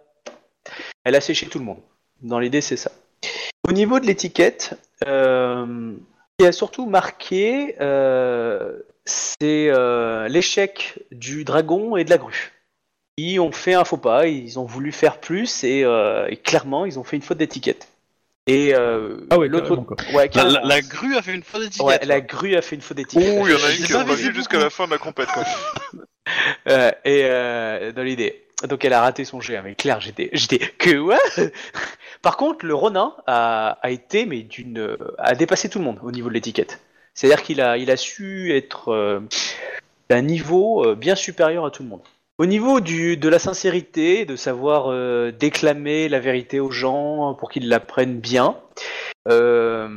Elle 1.04 1.16
a 1.16 1.22
séché 1.22 1.48
tout 1.48 1.60
le 1.60 1.66
monde. 1.66 1.80
Dans 2.22 2.40
l'idée, 2.40 2.62
c'est 2.62 2.78
ça. 2.78 2.92
Au 3.68 3.72
niveau 3.72 4.00
de 4.00 4.06
l'étiquette, 4.06 4.76
euh, 5.08 5.96
qui 6.38 6.46
a 6.46 6.52
surtout 6.52 6.86
marqué, 6.86 7.76
euh, 7.82 8.80
c'est 9.06 9.70
euh, 9.70 10.28
l'échec 10.28 11.00
du 11.12 11.44
dragon 11.44 11.98
et 11.98 12.04
de 12.04 12.10
la 12.10 12.18
grue. 12.18 12.52
Ils 13.20 13.40
ont 13.40 13.52
fait 13.52 13.74
un 13.74 13.84
faux 13.84 13.98
pas, 13.98 14.28
ils 14.28 14.58
ont 14.60 14.66
voulu 14.66 14.92
faire 14.92 15.18
plus 15.20 15.64
et, 15.64 15.84
euh, 15.84 16.28
et 16.30 16.38
clairement, 16.38 16.86
ils 16.86 16.98
ont 17.00 17.04
fait 17.04 17.16
une 17.18 17.22
faute 17.22 17.38
d'étiquette. 17.38 17.88
Et 18.48 18.74
euh, 18.74 19.18
Ah 19.30 19.38
ouais, 19.38 19.48
l'autre, 19.48 19.76
ouais, 20.14 20.24
La, 20.24 20.28
carrément. 20.28 20.60
la- 20.62 20.66
la 20.76 20.82
grue 20.82 21.16
a 21.18 21.22
fait 21.22 21.34
une 21.34 21.44
fausse 21.44 21.66
étiquette. 21.68 21.86
Ouais, 21.86 22.00
la 22.04 22.22
grue 22.22 22.56
a 22.56 22.62
fait 22.62 22.76
une 22.76 22.82
faute 22.82 22.98
d'étiquette. 22.98 23.24
Ouh, 23.40 23.48
il 23.48 23.54
y 23.54 23.56
en 23.56 23.64
a 23.64 23.70
une 23.72 23.78
qui 23.86 24.16
vivre 24.16 24.34
jusqu'à 24.34 24.58
la 24.58 24.70
fin 24.70 24.86
de 24.88 24.92
la 24.92 24.98
compète, 24.98 25.28
quoi. 25.34 25.44
Euh, 26.68 26.92
et 27.06 27.22
euh, 27.24 27.92
dans 27.92 28.04
l'idée. 28.04 28.44
Donc 28.68 28.86
elle 28.86 28.94
a 28.94 29.02
raté 29.02 29.26
son 29.26 29.42
jet, 29.42 29.58
hein, 29.58 29.62
mais 29.64 29.74
clair, 29.74 30.00
j'étais, 30.00 30.30
j'étais 30.34 30.60
que 30.60 30.96
ouais. 31.00 31.18
Par 32.22 32.38
contre, 32.38 32.66
le 32.68 32.76
Ronin 32.76 33.16
a, 33.26 33.80
a 33.82 33.90
été, 33.90 34.26
mais 34.28 34.42
d'une, 34.44 34.96
a 35.18 35.34
dépassé 35.34 35.70
tout 35.70 35.80
le 35.80 35.86
monde 35.86 35.98
au 36.04 36.12
niveau 36.12 36.28
de 36.30 36.34
l'étiquette. 36.36 36.80
C'est-à-dire 37.16 37.42
qu'il 37.42 37.62
a, 37.62 37.78
il 37.78 37.90
a 37.90 37.98
su 37.98 38.54
être 38.56 38.90
euh, 38.90 39.22
d'un 40.10 40.22
niveau 40.22 40.86
euh, 40.86 40.94
bien 40.96 41.16
supérieur 41.16 41.66
à 41.66 41.72
tout 41.72 41.82
le 41.82 41.90
monde. 41.90 42.02
Au 42.40 42.46
niveau 42.46 42.80
du, 42.80 43.18
de 43.18 43.28
la 43.28 43.38
sincérité, 43.38 44.24
de 44.24 44.38
savoir 44.38 44.86
euh, 44.88 45.30
déclamer 45.34 46.08
la 46.08 46.22
vérité 46.22 46.62
aux 46.62 46.72
gens 46.72 47.34
pour 47.34 47.52
qu'ils 47.52 47.68
la 47.68 47.82
prennent 47.82 48.22
bien. 48.22 48.56
Euh, 49.28 49.90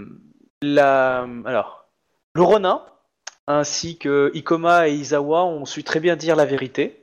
ainsi 3.47 3.97
que 3.97 4.33
Ikoma 4.35 4.89
et 4.89 4.95
Izawa 4.95 5.45
ont 5.45 5.65
su 5.65 5.85
très 5.85 6.01
bien 6.01 6.17
dire 6.17 6.35
la 6.35 6.45
vérité 6.45 7.02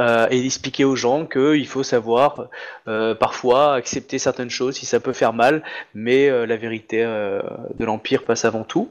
euh, 0.00 0.26
et 0.30 0.44
expliquer 0.44 0.84
aux 0.84 0.96
gens 0.96 1.26
qu'il 1.26 1.66
faut 1.66 1.84
savoir 1.84 2.48
euh, 2.88 3.14
parfois 3.14 3.74
accepter 3.74 4.18
certaines 4.18 4.50
choses 4.50 4.74
si 4.74 4.84
ça 4.84 4.98
peut 4.98 5.12
faire 5.12 5.32
mal, 5.32 5.62
mais 5.94 6.28
euh, 6.28 6.44
la 6.44 6.56
vérité 6.56 7.04
de 7.04 7.84
l'Empire 7.84 8.24
passe 8.24 8.44
avant 8.44 8.64
tout. 8.64 8.90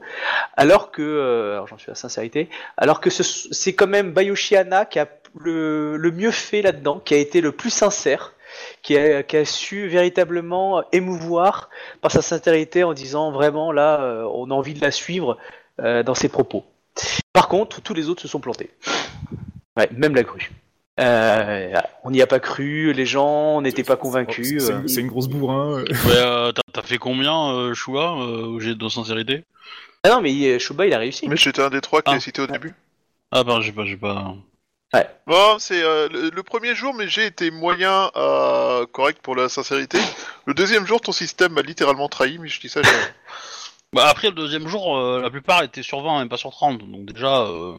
Alors 0.56 0.90
que, 0.90 1.52
alors 1.52 1.66
j'en 1.68 1.76
suis 1.76 1.92
à 1.92 1.94
sincérité, 1.94 2.48
alors 2.78 3.00
que 3.00 3.10
ce- 3.10 3.48
c'est 3.52 3.74
quand 3.74 3.86
même 3.86 4.12
Bayoshi 4.12 4.56
Hana 4.56 4.86
qui 4.86 4.98
a 4.98 5.06
le, 5.38 5.98
mieux 6.14 6.30
fait 6.30 6.62
là-dedans, 6.62 6.98
qui 7.04 7.12
a 7.12 7.18
été 7.18 7.40
le 7.40 7.52
plus 7.52 7.70
sincère. 7.70 8.32
Qui 8.80 8.96
a, 8.96 9.44
su 9.44 9.86
véritablement 9.86 10.82
émouvoir 10.90 11.68
par 12.00 12.10
sa 12.10 12.22
sincérité 12.22 12.84
en 12.84 12.94
disant 12.94 13.30
vraiment 13.30 13.70
là 13.70 14.24
on 14.32 14.50
a 14.50 14.54
envie 14.54 14.72
de 14.72 14.80
la 14.80 14.90
suivre 14.90 15.36
dans 15.78 16.14
ses 16.14 16.30
propos. 16.30 16.64
Par 17.34 17.48
contre, 17.48 17.82
tous 17.82 17.92
les 17.92 18.08
autres 18.08 18.22
se 18.22 18.28
sont 18.28 18.40
plantés. 18.40 18.70
Ouais, 19.76 19.90
même 19.92 20.14
la 20.14 20.22
grue. 20.22 20.50
Euh, 20.98 21.72
on 22.04 22.10
n'y 22.10 22.22
a 22.22 22.26
pas 22.26 22.40
cru, 22.40 22.92
les 22.92 23.04
gens 23.06 23.60
n'étaient 23.60 23.84
pas 23.84 23.96
convaincus. 23.96 24.64
C'est- 24.64 24.72
euh. 24.72 25.00
Une 25.00 25.08
grosse 25.08 25.28
bourrin. 25.28 25.78
euh. 25.80 25.84
Ouais, 25.84 26.16
euh, 26.16 26.52
t'as- 26.72 26.82
fait 26.82 26.98
combien, 26.98 27.50
euh, 27.52 27.74
euh, 27.88 28.46
au 28.46 28.60
jet 28.60 28.74
de 28.74 28.88
sincérité 28.88 29.44
Ah 30.04 30.10
non, 30.10 30.20
mais 30.20 30.32
il- 30.32 30.58
Shuba, 30.60 30.86
il 30.86 30.94
a 30.94 30.98
réussi. 30.98 31.28
Mais 31.28 31.36
j'étais 31.36 31.60
un 31.62 31.68
des 31.70 31.80
trois 31.80 32.00
qui 32.00 32.12
Ah. 32.12 32.16
est 32.16 32.20
cité 32.20 32.40
au 32.42 32.46
début. 32.46 32.74
Ah, 33.32 33.42
bah, 33.44 33.58
j'ai 33.60 33.72
pas, 33.72 33.84
j'ai 33.84 33.96
pas. 33.96 34.34
Bon, 35.26 35.56
c'est 35.58 35.82
euh, 35.82 36.08
le, 36.10 36.30
le 36.30 36.42
premier 36.42 36.74
jour, 36.74 36.94
mais 36.94 37.08
j'ai 37.08 37.26
été 37.26 37.50
moyen 37.50 38.10
correct 38.92 39.18
pour 39.22 39.34
la 39.36 39.48
sincérité. 39.50 39.98
Le 40.46 40.54
deuxième 40.54 40.86
jour, 40.86 41.00
ton 41.00 41.12
système 41.12 41.52
m'a 41.52 41.62
littéralement 41.62 42.08
trahi, 42.08 42.38
mais 42.38 42.48
je 42.48 42.60
dis 42.60 42.68
ça. 42.68 42.80
Bah, 43.92 44.06
après, 44.08 44.28
le 44.28 44.34
deuxième 44.34 44.66
jour, 44.68 44.96
euh, 44.98 45.22
la 45.22 45.30
plupart 45.30 45.62
étaient 45.62 45.82
sur 45.82 46.02
20, 46.02 46.18
même 46.18 46.28
pas 46.28 46.36
sur 46.36 46.50
30. 46.50 46.78
Donc, 46.78 47.06
déjà, 47.06 47.42
euh, 47.42 47.74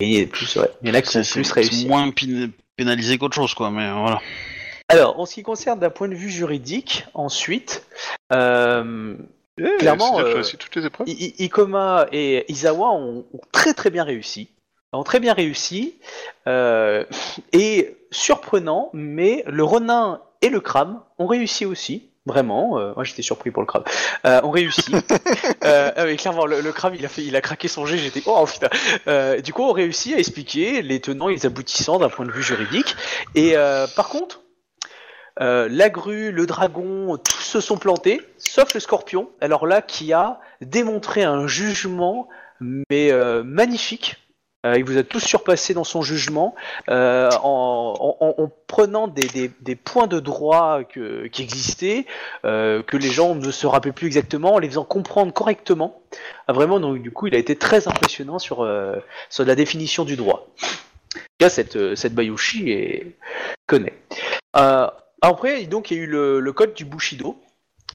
Et 0.00 0.06
il 0.06 0.18
y, 0.18 0.22
a 0.22 0.26
plus, 0.26 0.56
ouais, 0.56 0.70
il 0.82 0.88
y 0.88 0.90
en 0.90 0.94
a 0.94 1.02
qui 1.02 1.10
c'est 1.10 1.24
sont 1.24 1.40
plus 1.40 1.50
réussis. 1.52 1.82
c'est 1.82 1.88
moins 1.88 2.10
pin- 2.10 2.50
pénalisé 2.76 3.16
qu'autre 3.18 3.34
chose, 3.34 3.54
quoi. 3.54 3.70
Mais 3.70 3.90
voilà. 3.90 4.20
Alors, 4.88 5.18
en 5.18 5.26
ce 5.26 5.34
qui 5.34 5.42
concerne 5.42 5.80
d'un 5.80 5.90
point 5.90 6.08
de 6.08 6.14
vue 6.14 6.30
juridique, 6.30 7.04
ensuite, 7.14 7.84
euh, 8.32 9.14
Eh, 9.58 9.78
Clairement, 9.78 10.18
euh, 10.20 10.34
réussi 10.34 10.58
toutes 10.58 10.76
les 10.76 10.84
épreuves. 10.84 11.08
I- 11.08 11.34
I- 11.38 11.44
Ikoma 11.46 12.08
et 12.12 12.44
Izawa 12.52 12.90
ont, 12.90 13.24
ont 13.32 13.40
très 13.52 13.72
très 13.72 13.88
bien 13.88 14.04
réussi. 14.04 14.50
Ont 14.92 15.02
très 15.02 15.18
bien 15.18 15.32
réussi. 15.32 15.94
euh, 16.46 17.04
et 17.54 17.96
surprenant, 18.10 18.90
mais 18.92 19.42
le 19.46 19.64
Ronin 19.64 20.20
et 20.42 20.50
le 20.50 20.60
Cram 20.60 21.00
ont 21.18 21.26
réussi 21.26 21.64
aussi. 21.64 22.10
Vraiment, 22.26 22.78
euh, 22.78 22.92
moi 22.96 23.04
j'étais 23.04 23.22
surpris 23.22 23.52
pour 23.52 23.62
le 23.62 23.66
crabe. 23.66 23.84
Euh, 24.26 24.40
ont 24.42 24.50
réussi. 24.50 24.92
euh, 25.64 25.92
ah 25.96 26.04
oui, 26.04 26.16
clairement, 26.16 26.44
le, 26.44 26.60
le 26.60 26.72
crabe 26.72 26.94
il 26.98 27.04
a 27.04 27.08
fait, 27.08 27.22
il 27.22 27.36
a 27.36 27.40
craqué 27.40 27.68
son 27.68 27.86
jet. 27.86 27.98
J'étais 27.98 28.22
oh 28.26 28.44
putain. 28.46 28.68
Euh, 29.06 29.40
du 29.40 29.52
coup, 29.52 29.62
on 29.62 29.72
réussit 29.72 30.14
à 30.14 30.18
expliquer 30.18 30.82
les 30.82 31.00
tenants 31.00 31.28
et 31.28 31.34
les 31.34 31.46
aboutissants 31.46 31.98
d'un 31.98 32.08
point 32.08 32.26
de 32.26 32.32
vue 32.32 32.42
juridique. 32.42 32.96
Et 33.36 33.56
euh, 33.56 33.86
par 33.94 34.08
contre, 34.08 34.40
euh, 35.40 35.68
la 35.70 35.90
grue, 35.90 36.32
le 36.32 36.46
dragon, 36.46 37.16
tous 37.18 37.42
se 37.42 37.60
sont 37.60 37.76
plantés, 37.76 38.20
sauf 38.38 38.74
le 38.74 38.80
scorpion. 38.80 39.30
Alors 39.40 39.66
là, 39.66 39.82
qui 39.82 40.12
a 40.12 40.40
démontré 40.62 41.22
un 41.22 41.46
jugement, 41.46 42.28
mais 42.60 43.12
euh, 43.12 43.42
magnifique. 43.44 44.25
Euh, 44.66 44.74
il 44.78 44.84
vous 44.84 44.98
a 44.98 45.02
tous 45.02 45.20
surpassé 45.20 45.74
dans 45.74 45.84
son 45.84 46.02
jugement 46.02 46.54
euh, 46.88 47.30
en, 47.42 48.16
en- 48.20 48.34
en 48.42 48.50
prenant 48.66 49.06
des, 49.06 49.50
points 49.76 50.06
de 50.06 50.18
droit 50.18 50.80
qui 50.84 51.42
existaient, 51.42 52.06
euh, 52.44 52.82
que 52.82 52.96
les 52.96 53.10
gens 53.10 53.34
ne 53.34 53.50
se 53.50 53.66
rappelaient 53.66 53.92
plus 53.92 54.06
exactement, 54.06 54.54
en 54.54 54.58
les 54.58 54.68
faisant 54.68 54.84
comprendre 54.84 55.32
correctement. 55.32 56.00
Ah, 56.48 56.52
vraiment, 56.52 56.80
donc 56.80 57.00
du 57.00 57.10
coup, 57.10 57.28
il 57.28 57.34
a 57.34 57.38
été 57.38 57.56
très 57.56 57.86
impressionnant 57.86 58.38
sur, 58.38 58.68
sur 59.30 59.44
la 59.44 59.54
définition 59.54 60.04
du 60.04 60.16
droit. 60.16 60.48
Là, 61.40 61.48
cette, 61.48 61.94
cette 61.94 62.14
Bayushi 62.14 63.14
connaît. 63.66 63.94
Après, 65.22 65.64
donc, 65.64 65.90
il 65.90 65.96
y 65.96 66.00
a 66.00 66.02
eu 66.02 66.06
le, 66.06 66.52
code 66.52 66.74
du 66.74 66.84
Bushido, 66.84 67.36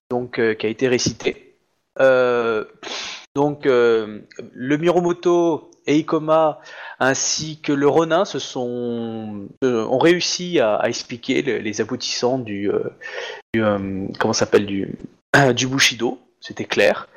donc, 0.10 0.36
qui 0.36 0.66
a 0.66 0.70
été 0.70 0.88
récité. 0.88 1.56
Donc, 3.36 3.66
le 3.66 4.78
Miromoto 4.78 5.71
et 5.92 5.98
Ikoma, 5.98 6.60
ainsi 7.00 7.60
que 7.62 7.74
le 7.74 7.88
Ronin, 7.88 8.26
se 8.26 8.40
sont, 8.40 9.48
ont 9.62 9.98
réussi 9.98 10.60
à, 10.60 10.82
expliquer 10.86 11.42
le- 11.42 11.58
les 11.58 11.82
aboutissants 11.82 12.38
du, 12.38 12.72
euh, 12.72 12.80
euh, 13.58 14.08
comment 14.20 14.34
s'appelle 14.34 14.66
du, 14.66 14.96
du 15.56 15.68
Bushido. 15.68 16.20
C'était 16.40 16.66
clair. 16.66 17.08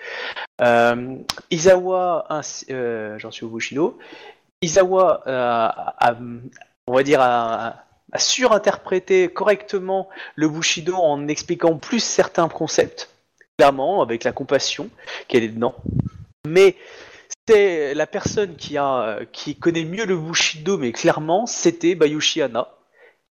Euh, 0.61 1.17
Izawa, 1.51 2.27
j'en 3.17 3.31
suis 3.31 3.45
au 3.47 3.49
Bushido. 3.49 3.99
Izawa 4.61 5.23
a, 5.27 6.17
on 6.87 6.95
va 6.95 7.03
dire, 7.03 7.21
a 7.21 7.85
surinterprété 8.17 9.29
correctement 9.29 10.09
le 10.37 10.49
Bushido 10.49 10.95
en 10.95 11.27
expliquant 11.29 11.77
plus 11.77 12.01
certains 12.01 12.49
concepts, 12.49 13.11
clairement, 13.59 14.03
avec 14.03 14.25
la 14.25 14.33
compassion 14.33 14.91
qu'elle 15.27 15.43
est 15.45 15.49
dedans. 15.49 15.75
Mais 16.47 16.77
c'est 17.49 17.95
la 17.95 18.07
personne 18.07 18.57
qui, 18.57 18.77
a, 18.79 19.21
qui 19.33 19.57
connaît 19.57 19.85
mieux 19.85 20.07
le 20.07 20.17
Bushido, 20.17 20.79
mais 20.79 20.93
clairement, 20.93 21.47
c'était 21.47 21.95
Bayushi 21.95 22.43
Hana, 22.43 22.69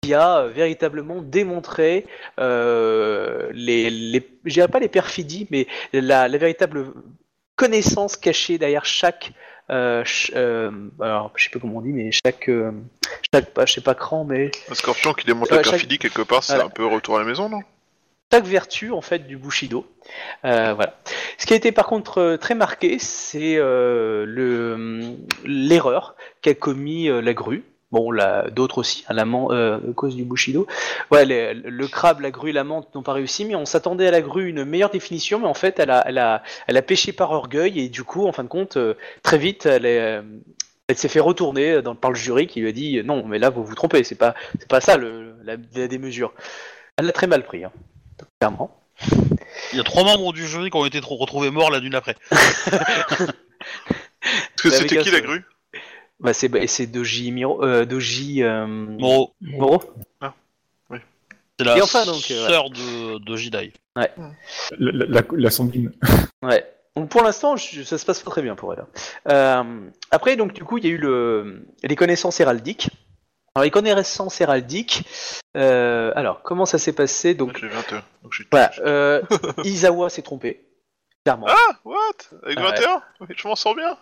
qui 0.02 0.14
a 0.14 0.46
véritablement 0.46 1.20
démontré 1.20 2.06
euh, 2.38 3.50
les, 3.52 3.90
les, 3.90 4.26
je 4.44 4.52
dirais 4.54 4.68
pas 4.68 4.78
les 4.80 4.88
perfidies, 4.88 5.46
mais 5.50 5.66
la, 5.92 6.28
la 6.28 6.38
véritable 6.38 6.92
connaissance 7.56 8.16
cachée 8.16 8.56
derrière 8.58 8.84
chaque 8.84 9.32
euh, 9.70 10.02
ch- 10.04 10.32
euh, 10.36 10.70
alors 11.00 11.32
je 11.34 11.44
sais 11.44 11.50
pas 11.50 11.58
comment 11.58 11.78
on 11.78 11.80
dit 11.82 11.92
mais 11.92 12.10
chaque 12.10 12.48
euh, 12.48 12.70
chaque 13.34 13.50
pas 13.52 13.66
je 13.66 13.74
sais 13.74 13.80
pas 13.82 13.94
cran 13.94 14.24
mais 14.24 14.50
Un 14.70 14.74
scorpion 14.74 15.12
qui 15.12 15.26
démonte 15.26 15.50
la 15.50 15.56
chaque- 15.62 15.72
perfidie 15.72 15.98
quelque 15.98 16.22
part, 16.22 16.42
c'est 16.42 16.54
Voilà. 16.54 16.66
un 16.68 16.70
peu 16.70 16.86
retour 16.86 17.16
à 17.16 17.18
la 17.18 17.26
maison, 17.26 17.48
non? 17.50 17.60
Chaque 18.32 18.44
vertu 18.44 18.92
en 18.92 19.00
fait 19.00 19.26
du 19.26 19.36
Bushido. 19.36 19.86
Euh, 20.44 20.74
voilà. 20.74 20.98
Ce 21.38 21.46
qui 21.46 21.54
a 21.54 21.56
été 21.56 21.72
par 21.72 21.86
contre 21.86 22.18
euh, 22.18 22.36
très 22.36 22.54
marqué, 22.54 22.98
c'est 22.98 23.56
euh, 23.56 24.24
le 24.26 25.16
l'erreur 25.44 26.14
qu'a 26.42 26.54
commis 26.54 27.08
euh, 27.08 27.20
la 27.20 27.34
grue. 27.34 27.64
Bon, 27.90 28.12
d'autres 28.50 28.76
aussi, 28.78 29.06
hein, 29.08 29.14
la 29.14 29.24
euh, 29.24 29.78
à 29.78 29.92
cause 29.94 30.14
du 30.14 30.24
Bushido. 30.24 30.66
Ouais, 31.10 31.24
le 31.24 31.86
crabe, 31.86 32.20
la 32.20 32.30
grue, 32.30 32.52
la 32.52 32.62
menthe 32.62 32.94
n'ont 32.94 33.02
pas 33.02 33.14
réussi, 33.14 33.46
mais 33.46 33.54
on 33.54 33.64
s'attendait 33.64 34.08
à 34.08 34.10
la 34.10 34.20
grue 34.20 34.50
une 34.50 34.66
meilleure 34.66 34.90
définition, 34.90 35.38
mais 35.38 35.46
en 35.46 35.54
fait, 35.54 35.78
elle 35.80 35.90
a, 35.90 36.04
elle 36.06 36.18
a, 36.18 36.42
elle 36.66 36.76
a 36.76 36.82
pêché 36.82 37.12
par 37.12 37.30
orgueil 37.30 37.80
et 37.80 37.88
du 37.88 38.04
coup, 38.04 38.26
en 38.26 38.32
fin 38.32 38.44
de 38.44 38.48
compte, 38.48 38.76
très 39.22 39.38
vite, 39.38 39.64
elle 39.64 39.86
est, 39.86 40.20
elle 40.88 40.96
s'est 40.96 41.08
fait 41.08 41.18
retourner 41.18 41.80
par 41.98 42.10
le 42.10 42.16
jury 42.16 42.46
qui 42.46 42.60
lui 42.60 42.68
a 42.68 42.72
dit 42.72 43.02
non, 43.02 43.24
mais 43.26 43.38
là 43.38 43.48
vous 43.48 43.64
vous 43.64 43.74
trompez, 43.74 44.04
c'est 44.04 44.16
pas, 44.16 44.34
c'est 44.58 44.68
pas 44.68 44.82
ça 44.82 44.98
le, 44.98 45.36
la, 45.44 45.56
la 45.74 45.88
démesure. 45.88 46.34
Elle 46.98 47.06
l'a 47.06 47.12
très 47.12 47.26
mal 47.26 47.42
pris, 47.42 47.64
hein, 47.64 47.72
clairement. 48.40 48.74
Il 49.72 49.78
y 49.78 49.80
a 49.80 49.84
trois 49.84 50.04
membres 50.04 50.32
du 50.32 50.46
jury 50.46 50.70
qui 50.70 50.76
ont 50.76 50.84
été 50.84 51.00
tro- 51.00 51.16
retrouvés 51.16 51.50
morts 51.50 51.70
la 51.70 51.80
nuit 51.80 51.90
d'après. 51.90 52.16
Parce 52.30 53.32
que 54.62 54.68
Mais 54.68 54.74
avec 54.76 54.90
c'était 54.90 55.02
qui 55.02 55.10
la 55.10 55.20
grue? 55.20 55.44
Bah 56.20 56.32
c'est 56.32 56.48
bah, 56.48 56.58
Doji 56.86 57.30
Miro, 57.30 57.62
euh, 57.64 57.84
Doji 57.84 58.42
euh, 58.42 58.66
Moro. 58.66 59.34
Moro. 59.40 59.82
Ah, 60.20 60.34
oui. 60.90 60.98
C'est 61.58 61.64
la 61.64 61.78
Et 61.78 61.82
enfin, 61.82 62.04
donc, 62.04 62.28
euh, 62.30 62.48
sœur 62.48 62.70
de, 62.70 63.18
de 63.18 63.36
Jidai. 63.36 63.72
La, 63.94 64.08
la, 64.78 65.06
la, 65.06 65.22
la 65.30 65.50
sanguine. 65.50 65.92
Ouais. 66.42 66.64
Donc 66.96 67.08
pour 67.10 67.22
l'instant, 67.22 67.56
ça 67.56 67.98
se 67.98 68.04
passe 68.04 68.22
pas 68.22 68.30
très 68.30 68.42
bien 68.42 68.54
pour 68.56 68.72
elle. 68.72 68.84
Euh, 69.28 69.64
après, 70.12 70.36
donc 70.36 70.52
du 70.52 70.62
coup, 70.64 70.78
il 70.78 70.84
y 70.84 70.88
a 70.88 70.90
eu 70.90 70.96
le, 70.98 71.64
les 71.82 71.96
connaissances 71.96 72.38
héraldiques. 72.40 72.90
Alors 73.54 73.64
les 73.64 73.70
connaissances 73.70 74.40
héraldiques. 74.40 75.02
euh, 75.56 76.12
alors 76.14 76.42
comment 76.42 76.66
ça 76.66 76.78
s'est 76.78 76.92
passé 76.92 77.34
Donc 77.34 77.58
j'ai 77.58 77.68
21. 77.68 78.02
Donc 78.22 78.32
je 78.32 78.42
suis 78.42 78.48
voilà, 78.50 78.70
euh, 78.80 79.22
Izawa 79.64 80.10
s'est 80.10 80.22
trompé. 80.22 80.64
Clairement. 81.24 81.46
Ah, 81.48 81.72
what? 81.84 81.96
Avec 82.44 82.58
Ah 82.58 82.62
ouais. 82.64 82.70
21 82.70 83.02
Je 83.36 83.48
m'en 83.48 83.56
sors 83.56 83.74
bien. 83.74 83.96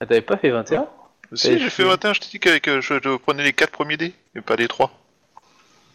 Ah, 0.00 0.06
T'avais 0.06 0.20
pas 0.22 0.36
fait 0.36 0.50
21 0.50 0.88
Si, 1.34 1.48
Ouais, 1.48 1.58
j'ai 1.58 1.64
fait 1.64 1.70
suis- 1.70 1.84
21, 1.84 2.12
je 2.14 2.20
t'ai 2.20 2.28
dit 2.28 2.40
qu'avec 2.40 2.68
euh, 2.68 2.80
je, 2.80 2.94
je 3.02 3.16
prenais 3.16 3.44
les 3.44 3.52
4 3.52 3.70
premiers 3.70 3.96
dés, 3.96 4.14
et 4.34 4.40
pas 4.40 4.56
les 4.56 4.68
3. 4.68 4.90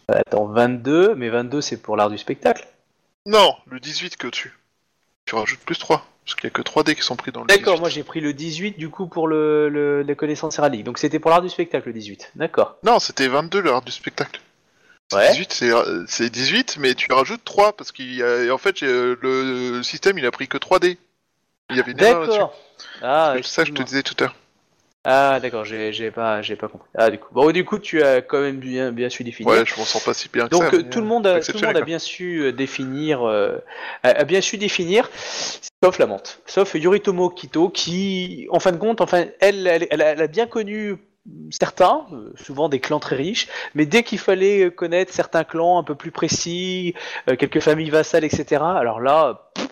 Attends, 0.08 0.46
22, 0.46 1.14
mais 1.14 1.28
22 1.28 1.60
c'est 1.60 1.80
pour 1.80 1.96
l'art 1.96 2.10
du 2.10 2.18
spectacle? 2.18 2.66
Non, 3.26 3.54
le 3.66 3.78
18 3.80 4.16
que 4.16 4.26
au-dessus. 4.28 4.56
Tu 5.26 5.34
rajoutes 5.36 5.60
plus 5.60 5.78
3, 5.78 6.04
parce 6.24 6.34
qu'il 6.36 6.44
y 6.44 6.46
a 6.46 6.50
que 6.50 6.62
3 6.62 6.84
dés 6.84 6.94
qui 6.94 7.02
sont 7.02 7.16
pris 7.16 7.32
dans 7.32 7.40
le 7.40 7.46
D'accord, 7.46 7.74
18. 7.74 7.80
moi 7.80 7.88
j'ai 7.88 8.02
pris 8.04 8.20
le 8.20 8.32
18 8.32 8.78
du 8.78 8.88
coup 8.88 9.06
pour 9.08 9.26
le, 9.28 9.68
le- 9.68 10.02
les 10.02 10.14
connaissances 10.16 10.58
héraldiques. 10.58 10.84
Donc 10.84 10.98
c'était 10.98 11.18
pour 11.18 11.30
l'art 11.30 11.42
du 11.42 11.48
spectacle 11.48 11.88
le 11.88 11.92
18. 11.94 12.32
D'accord. 12.36 12.76
Non, 12.84 12.98
c'était 12.98 13.28
22 13.28 13.60
l'art 13.62 13.82
du 13.82 13.92
spectacle. 13.92 14.40
Ouais. 15.12 15.30
18, 15.32 15.52
c'est, 15.52 15.70
euh, 15.70 16.04
c'est 16.08 16.30
18, 16.30 16.78
mais 16.78 16.94
tu 16.94 17.12
rajoutes 17.12 17.44
3, 17.44 17.74
parce 17.74 17.92
qu'il 17.92 18.14
y 18.14 18.22
a, 18.22 18.50
en 18.54 18.56
fait, 18.56 18.82
euh, 18.82 19.16
le 19.20 19.82
système, 19.82 20.16
il 20.16 20.24
a 20.24 20.30
pris 20.30 20.48
que 20.48 20.56
3 20.56 20.78
dés. 20.78 20.96
Il 21.68 21.76
y 21.76 21.80
avait 21.80 21.92
une. 21.92 21.98
D'accord. 21.98 22.54
Ah, 23.02 23.34
C'est 23.36 23.44
ça 23.44 23.62
que 23.64 23.68
je 23.68 23.74
te 23.74 23.82
disais 23.82 24.02
tout 24.02 24.14
à 24.20 24.24
l'heure. 24.24 24.34
Ah 25.04 25.40
d'accord, 25.40 25.64
j'ai 25.64 25.92
j'ai 25.92 26.12
pas, 26.12 26.42
j'ai 26.42 26.54
pas 26.54 26.68
compris. 26.68 26.88
Ah 26.94 27.10
du 27.10 27.18
coup, 27.18 27.28
bon 27.32 27.50
du 27.50 27.64
coup 27.64 27.78
tu 27.80 28.02
as 28.02 28.22
quand 28.22 28.40
même 28.40 28.58
bien, 28.58 28.92
bien 28.92 29.08
su 29.08 29.24
définir. 29.24 29.52
Ouais, 29.52 29.66
je 29.66 29.76
m'en 29.76 29.84
sens 29.84 30.04
pas 30.04 30.14
si 30.14 30.28
bien 30.28 30.44
que 30.44 30.50
Donc 30.50 30.62
ça. 30.62 30.68
euh, 30.68 30.82
mais, 30.84 30.90
tout 30.90 31.00
le 31.00 31.04
euh, 31.04 31.08
monde, 31.08 31.26
a, 31.26 31.40
tout 31.40 31.58
le 31.58 31.66
monde 31.66 31.76
a 31.76 31.80
bien 31.80 31.98
su 31.98 32.42
euh, 32.42 32.52
définir, 32.52 33.26
euh, 33.26 33.58
a, 34.04 34.22
bien 34.24 34.40
su 34.40 34.58
définir, 34.58 35.10
sauf 35.82 35.98
la 35.98 36.06
menthe, 36.06 36.40
sauf 36.46 36.74
Yoritomo 36.74 37.30
Kito 37.30 37.68
qui, 37.68 38.46
en 38.50 38.60
fin 38.60 38.70
de 38.70 38.76
compte, 38.76 39.00
enfin, 39.00 39.24
elle, 39.40 39.66
elle, 39.66 39.88
elle 39.90 40.02
a, 40.02 40.12
elle 40.12 40.22
a 40.22 40.26
bien 40.28 40.46
connu 40.46 40.96
certains, 41.50 42.06
euh, 42.12 42.32
souvent 42.36 42.68
des 42.68 42.80
clans 42.80 43.00
très 43.00 43.16
riches, 43.16 43.48
mais 43.74 43.86
dès 43.86 44.02
qu'il 44.02 44.18
fallait 44.18 44.70
connaître 44.70 45.12
certains 45.12 45.44
clans 45.44 45.78
un 45.78 45.84
peu 45.84 45.94
plus 45.94 46.10
précis, 46.10 46.94
euh, 47.28 47.36
quelques 47.36 47.60
familles 47.60 47.90
vassales, 47.90 48.24
etc. 48.24 48.62
Alors 48.62 49.00
là, 49.00 49.50
pff, 49.54 49.68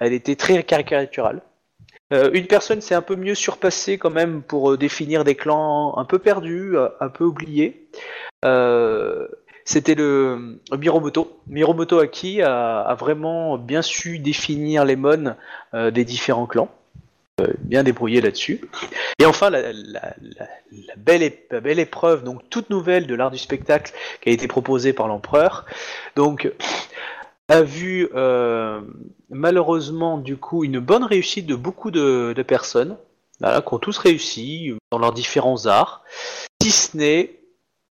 elle 0.00 0.12
était 0.12 0.36
très 0.36 0.62
caricaturale. 0.62 1.42
Euh, 2.12 2.30
une 2.32 2.46
personne 2.46 2.80
s'est 2.80 2.94
un 2.94 3.02
peu 3.02 3.16
mieux 3.16 3.34
surpassée 3.34 3.98
quand 3.98 4.10
même 4.10 4.42
pour 4.42 4.72
euh, 4.72 4.76
définir 4.76 5.24
des 5.24 5.34
clans 5.34 5.96
un 5.96 6.04
peu 6.04 6.18
perdus, 6.18 6.76
euh, 6.76 6.88
un 7.00 7.08
peu 7.08 7.24
oubliés. 7.24 7.86
C'était 9.64 9.94
le 9.94 10.58
Miromoto. 10.76 11.40
Miromoto 11.46 12.00
Aki 12.00 12.42
a, 12.42 12.96
vraiment 12.98 13.58
bien 13.58 13.80
su 13.80 14.18
définir 14.18 14.84
les 14.84 14.96
mônes 14.96 15.36
des 15.72 16.04
différents 16.04 16.46
clans. 16.46 16.68
Bien 17.60 17.84
débrouillé 17.84 18.20
là-dessus. 18.20 18.60
Et 19.20 19.24
enfin, 19.24 19.50
la, 19.50 19.62
belle, 20.96 21.32
belle 21.62 21.78
épreuve, 21.78 22.24
donc 22.24 22.42
toute 22.50 22.70
nouvelle 22.70 23.06
de 23.06 23.14
l'art 23.14 23.30
du 23.30 23.38
spectacle 23.38 23.92
qui 24.20 24.30
a 24.30 24.32
été 24.32 24.48
proposée 24.48 24.92
par 24.92 25.06
l'empereur. 25.06 25.64
Donc, 26.16 26.50
a 27.48 27.62
vu 27.62 28.08
euh, 28.14 28.80
malheureusement 29.30 30.18
du 30.18 30.36
coup 30.36 30.64
une 30.64 30.78
bonne 30.78 31.04
réussite 31.04 31.46
de 31.46 31.54
beaucoup 31.54 31.90
de, 31.90 32.34
personnes 32.46 32.96
qui 33.40 33.74
ont 33.74 33.78
tous 33.78 33.98
réussi 33.98 34.72
dans 34.92 34.98
leurs 34.98 35.12
différents 35.12 35.66
arts, 35.66 36.04
si 36.62 36.70
ce 36.70 36.96
n'est 36.96 37.40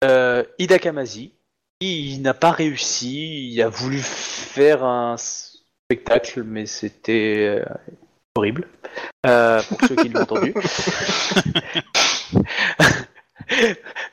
euh, 0.03 0.43
Ida 0.59 0.79
Kamazi, 0.79 1.35
qui 1.81 2.19
n'a 2.21 2.33
pas 2.33 2.51
réussi, 2.51 3.51
il 3.51 3.61
a 3.61 3.69
voulu 3.69 3.99
faire 3.99 4.85
un 4.85 5.17
spectacle, 5.19 6.43
mais 6.45 6.65
c'était 6.65 7.61
euh, 7.61 7.65
horrible, 8.37 8.69
pour 9.23 9.79
ceux 9.87 9.97
qui 9.97 10.09
l'ont 10.09 10.23
entendu. 10.23 10.55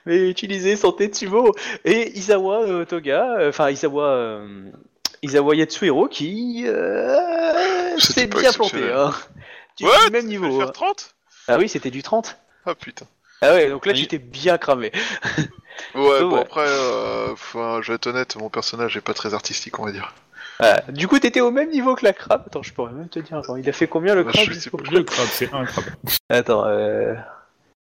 mais 0.05 0.29
utiliser 0.29 0.75
son 0.75 0.91
Tetsubo 0.91 1.55
et 1.85 2.17
Isawa 2.17 2.85
Toga, 2.85 3.47
enfin 3.47 3.69
Isawa 3.69 4.41
Yatsuhiro 5.23 6.07
qui 6.07 6.63
euh, 6.67 7.97
s'est 7.99 8.27
bien 8.27 8.51
planté. 8.51 8.91
Hein. 8.91 9.13
Du, 9.77 9.83
What? 9.85 10.05
Du 10.07 10.11
même 10.11 10.21
Tu 10.23 10.27
niveau. 10.29 10.59
faire 10.59 10.69
hein. 10.69 10.73
30 10.73 11.15
Ah 11.47 11.57
oui, 11.57 11.69
c'était 11.69 11.91
du 11.91 12.03
30. 12.03 12.37
Ah 12.65 12.75
putain. 12.75 13.05
Ah 13.41 13.53
ouais, 13.53 13.69
donc 13.69 13.85
là 13.85 13.93
tu 13.93 14.07
t'es 14.07 14.19
bien 14.19 14.57
cramé. 14.57 14.91
Ouais, 15.95 16.19
bon 16.21 16.35
après, 16.41 16.65
euh, 16.67 17.31
enfin, 17.31 17.79
je 17.81 17.91
vais 17.91 17.95
être 17.95 18.05
honnête, 18.07 18.35
mon 18.35 18.49
personnage 18.49 18.97
est 18.97 19.01
pas 19.01 19.13
très 19.15 19.33
artistique, 19.33 19.79
on 19.79 19.85
va 19.85 19.91
dire. 19.91 20.13
Ah, 20.59 20.81
du 20.89 21.07
coup, 21.07 21.17
t'étais 21.17 21.39
au 21.41 21.49
même 21.49 21.69
niveau 21.71 21.95
que 21.95 22.03
la 22.05 22.13
crabe. 22.13 22.43
Attends, 22.45 22.61
je 22.61 22.71
pourrais 22.73 22.91
même 22.91 23.07
te 23.09 23.17
dire. 23.19 23.37
Attends, 23.37 23.55
il 23.55 23.67
a 23.67 23.71
fait 23.73 23.87
combien 23.87 24.13
le 24.13 24.23
Bah, 24.23 24.31
crabe 24.31 24.45
je 24.45 24.51
juste 24.51 24.65
sais 24.65 24.69
pour- 24.69 24.83
pas. 24.83 24.91
Le 24.91 25.03
crabe, 25.03 25.27
c'est 25.31 25.51
un 25.53 25.65
crabe. 25.65 25.85
Attends, 26.29 26.65
euh... 26.67 27.15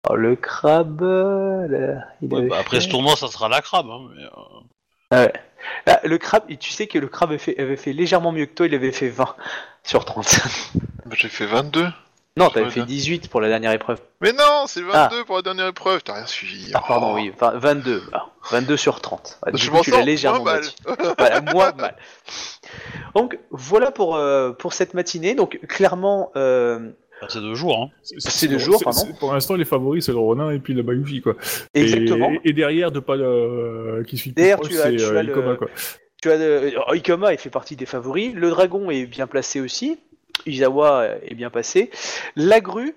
alors, 0.05 0.17
le 0.17 0.37
crabe. 0.37 1.03
euh, 1.03 1.67
là, 1.69 2.05
il 2.23 2.33
Ouais, 2.33 2.39
avait 2.41 2.49
bah, 2.49 2.57
après 2.61 2.79
fait- 2.79 2.87
ce 2.87 2.89
tournoi, 2.89 3.17
ça 3.17 3.27
sera 3.29 3.49
la 3.49 3.61
crabe. 3.61 3.87
Hein, 3.91 4.09
mais, 4.17 4.23
euh, 4.25 4.29
Ah 5.11 5.25
ouais. 5.25 5.33
Ah, 5.87 6.01
le 6.05 6.19
crabe, 6.19 6.45
tu 6.59 6.71
sais 6.71 6.87
que 6.87 6.99
le 6.99 7.09
crabe 7.09 7.31
avait 7.31 7.39
fait, 7.39 7.59
avait 7.61 7.77
fait 7.77 7.93
légèrement 7.93 8.33
mieux 8.33 8.47
que 8.47 8.55
toi, 8.55 8.67
il 8.67 8.75
avait 8.75 8.93
fait 8.93 9.09
20 9.09 9.35
sur 9.83 10.05
30. 10.05 10.41
Bah, 11.07 11.15
J'ai 11.17 11.29
fait 11.29 11.47
22. 11.47 11.87
non, 12.37 12.49
t'avais 12.49 12.71
fait 12.71 12.81
bien. 12.81 12.87
18 12.87 13.29
pour 13.29 13.41
la 13.41 13.49
dernière 13.49 13.73
épreuve. 13.73 14.01
Mais 14.21 14.33
non, 14.33 14.65
c'est 14.67 14.81
22 14.83 15.25
pour 15.25 15.37
la 15.37 15.43
dernière 15.43 15.67
épreuve, 15.67 16.03
t'as 16.03 16.15
rien 16.15 16.27
suivi. 16.27 16.71
Ah, 16.75 16.83
pardon, 16.87 17.13
Oh. 17.13 17.15
oui, 17.17 17.31
enfin, 17.35 17.53
22. 17.57 18.03
Ah, 18.13 18.27
22 18.51 18.77
sur 18.77 19.01
30. 19.01 19.39
Ah, 19.45 19.51
du 19.51 19.59
Je 19.63 19.71
coup, 19.71 19.81
tu 19.83 19.91
l'as 19.91 20.03
légèrement 20.03 20.41
moins 20.45 20.61
mal. 20.61 20.65
voilà, 21.19 21.41
moins 21.43 21.73
mal. 21.77 21.97
Donc, 23.15 23.39
voilà 23.51 23.91
pour, 23.91 24.17
euh, 24.17 24.53
pour 24.53 24.73
cette 24.73 24.95
matinée. 24.95 25.35
Donc, 25.35 25.61
clairement, 25.69 26.31
euh, 26.37 26.79
bah, 26.79 26.93
c'est 27.29 27.41
deux 27.41 27.55
jours. 27.55 27.83
Hein. 27.83 27.91
C'est 28.19 28.49
le 28.49 28.59
jour, 28.59 28.79
c'est- 28.79 28.85
pardon. 28.85 29.07
Pour 29.19 29.33
l'instant, 29.33 29.55
les 29.57 29.65
favoris, 29.65 30.05
c'est 30.07 30.13
le 30.13 30.19
Ronin 30.19 30.51
et 30.51 30.59
puis 30.59 30.75
le 30.75 30.83
Bayushi, 30.83 31.21
quoi. 31.21 31.37
Exactement. 31.75 32.31
Et, 32.45 32.53
derrière, 32.53 32.91
de 32.91 33.01
pas 33.01 33.17
le... 33.17 34.05
qui 34.07 34.17
suit 34.17 34.31
plus 34.31 34.37
Derrière, 34.43 34.57
proche, 34.59 34.71
tu 34.71 34.79
as- 34.79 34.85
c'est 34.85 34.97
tu 34.97 35.03
euh, 35.03 35.17
as 35.19 35.23
le- 35.23 35.31
Ikoma, 35.33 35.57
quoi. 35.57 35.69
Tu 36.23 36.31
as 36.31 36.35
euh, 36.35 36.69
alors, 36.71 36.95
Ikoma, 36.95 37.33
il 37.33 37.39
fait 37.39 37.51
partie 37.51 37.77
des 37.77 37.87
favoris. 37.87 38.33
Le 38.35 38.51
dragon 38.51 38.91
est 38.91 39.07
bien 39.07 39.27
placé 39.27 39.61
aussi. 39.61 39.99
Izawa 40.47 41.07
est 41.23 41.35
bien 41.35 41.51
passé. 41.51 41.91
La 42.37 42.61
grue, 42.61 42.95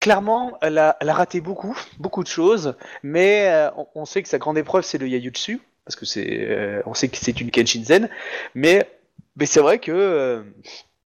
clairement, 0.00 0.58
elle 0.60 0.78
a, 0.78 0.96
elle 1.00 1.08
a 1.08 1.14
raté 1.14 1.40
beaucoup, 1.40 1.76
beaucoup 1.98 2.22
de 2.22 2.28
choses. 2.28 2.74
Mais 3.02 3.48
euh, 3.48 3.70
on, 3.76 3.86
on 3.94 4.04
sait 4.04 4.22
que 4.22 4.28
sa 4.28 4.38
grande 4.38 4.58
épreuve, 4.58 4.84
c'est 4.84 4.98
le 4.98 5.08
Yayutsu. 5.08 5.60
Parce 5.84 5.96
que 5.96 6.04
c'est, 6.04 6.26
euh, 6.50 6.82
on 6.84 6.94
sait 6.94 7.08
que 7.08 7.16
c'est 7.16 7.40
une 7.40 7.50
Kenshinzen. 7.50 8.08
Mais, 8.54 8.88
mais 9.36 9.46
c'est 9.46 9.60
vrai 9.60 9.78
que 9.78 9.92
euh, 9.92 10.42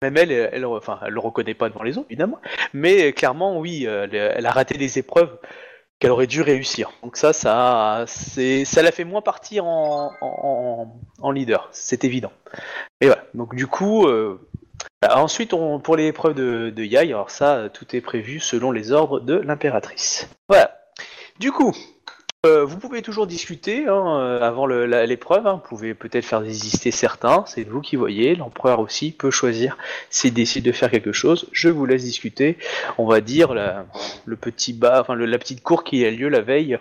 même 0.03 0.17
elle, 0.17 0.31
elle, 0.31 0.49
elle, 0.51 0.65
elle 1.05 1.13
le 1.13 1.19
reconnaît 1.19 1.53
pas 1.53 1.69
devant 1.69 1.83
les 1.83 1.97
autres, 1.97 2.07
évidemment. 2.09 2.39
Mais 2.73 3.09
euh, 3.09 3.11
clairement, 3.11 3.57
oui, 3.59 3.85
euh, 3.87 4.07
elle, 4.11 4.45
a 4.45 4.51
raté 4.51 4.77
des 4.77 4.99
épreuves 4.99 5.37
qu'elle 5.99 6.11
aurait 6.11 6.27
dû 6.27 6.41
réussir. 6.41 6.91
Donc 7.01 7.15
ça, 7.15 7.33
ça, 7.33 8.03
c'est, 8.07 8.65
ça 8.65 8.81
la 8.81 8.91
fait 8.91 9.05
moins 9.05 9.21
partir 9.21 9.65
en, 9.65 11.31
leader, 11.31 11.69
c'est 11.71 12.03
évident. 12.03 12.33
Et 12.99 13.07
voilà. 13.07 13.23
Donc 13.33 13.55
du 13.55 13.67
coup, 13.67 14.05
euh, 14.05 14.47
bah, 15.01 15.17
ensuite, 15.17 15.53
on, 15.53 15.79
pour 15.79 15.95
les 15.95 16.07
épreuves 16.07 16.35
de, 16.35 16.69
de 16.69 16.83
Yai, 16.83 17.09
alors 17.09 17.31
ça, 17.31 17.69
tout 17.73 17.95
est 17.95 18.01
prévu 18.01 18.39
selon 18.39 18.71
les 18.71 18.91
ordres 18.91 19.21
de 19.21 19.35
l'impératrice. 19.35 20.29
Voilà. 20.49 20.77
Du 21.39 21.51
coup. 21.51 21.73
Euh, 22.45 22.65
vous 22.65 22.77
pouvez 22.77 23.01
toujours 23.01 23.25
discuter 23.25 23.87
hein, 23.87 24.19
euh, 24.19 24.41
avant 24.41 24.65
l'épreuve. 24.65 25.47
hein. 25.47 25.61
Vous 25.63 25.69
pouvez 25.69 25.93
peut-être 25.93 26.25
faire 26.25 26.41
désister 26.41 26.91
certains. 26.91 27.45
C'est 27.47 27.63
vous 27.63 27.79
qui 27.81 27.95
voyez. 27.95 28.35
L'empereur 28.35 28.79
aussi 28.79 29.11
peut 29.11 29.31
choisir 29.31 29.77
s'il 30.09 30.33
décide 30.33 30.65
de 30.65 30.71
faire 30.73 30.91
quelque 30.91 31.13
chose. 31.13 31.47
Je 31.53 31.69
vous 31.69 31.85
laisse 31.85 32.03
discuter. 32.03 32.57
On 32.97 33.05
va 33.07 33.21
dire 33.21 33.53
la, 33.53 33.85
le 34.25 34.35
petit 34.35 34.73
bas, 34.73 34.99
enfin 35.01 35.13
le- 35.15 35.25
la 35.25 35.37
petite 35.39 35.63
cour 35.63 35.83
qui 35.85 36.05
a 36.05 36.11
lieu 36.11 36.27
la 36.27 36.41
veille. 36.41 36.77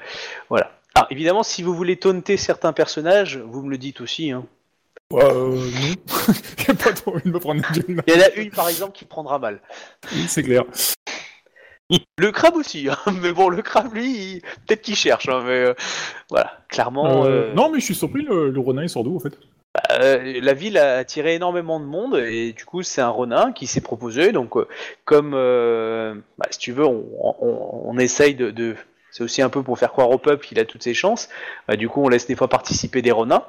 Voilà. 0.49 0.73
Ah, 0.95 1.07
évidemment, 1.11 1.43
si 1.43 1.63
vous 1.63 1.75
voulez 1.75 1.97
taunter 1.97 2.37
certains 2.37 2.73
personnages, 2.73 3.39
vous 3.39 3.63
me 3.63 3.71
le 3.71 3.79
dites 3.79 4.01
aussi. 4.01 4.31
Hein. 4.33 4.45
Ouais, 5.11 5.23
euh, 5.25 5.55
non. 5.57 6.35
J'ai 6.59 6.75
pas 6.75 6.93
trop 6.93 7.15
envie 7.15 7.23
de 7.25 7.31
me 7.31 7.39
prendre 7.39 7.63
une 7.87 7.97
gueule. 7.97 8.03
Il 8.09 8.15
y 8.15 8.17
en 8.17 8.21
a 8.21 8.31
une, 8.35 8.51
par 8.51 8.69
exemple, 8.69 8.93
qui 8.97 9.05
prendra 9.05 9.39
mal. 9.39 9.61
Oui, 10.13 10.25
c'est 10.27 10.43
clair. 10.43 10.65
Le 12.19 12.31
crabe 12.33 12.57
aussi, 12.57 12.89
hein. 12.89 12.97
mais 13.23 13.33
bon, 13.33 13.49
le 13.49 13.63
crabe, 13.63 13.95
lui, 13.95 14.11
il- 14.11 14.41
peut-être 14.67 14.83
qu'il 14.83 14.97
cherche, 14.97 15.29
hein, 15.29 15.43
mais 15.45 15.65
euh, 15.67 15.75
voilà, 16.31 16.53
clairement, 16.69 17.25
Euh, 17.25 17.29
euh, 17.29 17.55
Non, 17.55 17.71
mais 17.71 17.81
je 17.81 17.85
suis 17.87 17.95
surpris, 17.95 18.23
le, 18.23 18.51
le 18.51 18.61
Ronin, 18.61 18.83
il 18.83 18.89
sort 18.89 19.05
d'où, 19.05 19.17
en 19.17 19.21
fait? 19.21 19.39
Euh, 19.93 20.41
la 20.43 20.53
ville 20.53 20.77
a 20.77 20.99
attiré 20.99 21.35
énormément 21.35 21.81
de 21.81 21.87
monde, 21.87 22.17
et 22.17 22.53
du 22.53 22.65
coup, 22.65 22.83
c'est 22.83 23.01
un 23.01 23.09
Ronin 23.09 23.53
qui 23.53 23.67
s'est 23.67 23.81
proposé, 23.81 24.33
donc 24.33 24.57
euh, 24.57 24.69
comme, 25.05 25.33
euh, 25.35 26.15
bah, 26.39 26.47
si 26.51 26.59
tu 26.59 26.73
veux, 26.73 26.85
on, 26.85 27.05
on, 27.21 27.83
on 27.85 27.99
essaye 27.99 28.35
de... 28.35 28.51
de- 28.51 28.77
c'est 29.11 29.25
aussi 29.25 29.43
un 29.43 29.51
peu 29.51 29.63
pour 29.63 29.79
faire 29.79 29.93
croire 29.93 30.09
au 30.11 30.17
peuple 30.17 30.47
qu'il 30.47 30.59
a 30.59 30.65
toutes 30.65 30.83
ses 30.83 30.95
chances. 30.95 31.29
Bah, 31.69 31.77
du 31.77 31.87
coup, 31.87 32.03
on 32.03 32.09
laisse 32.09 32.27
des 32.27 32.35
fois 32.35 32.49
participer 32.49 33.03
des 33.03 33.11
Ronins, 33.11 33.45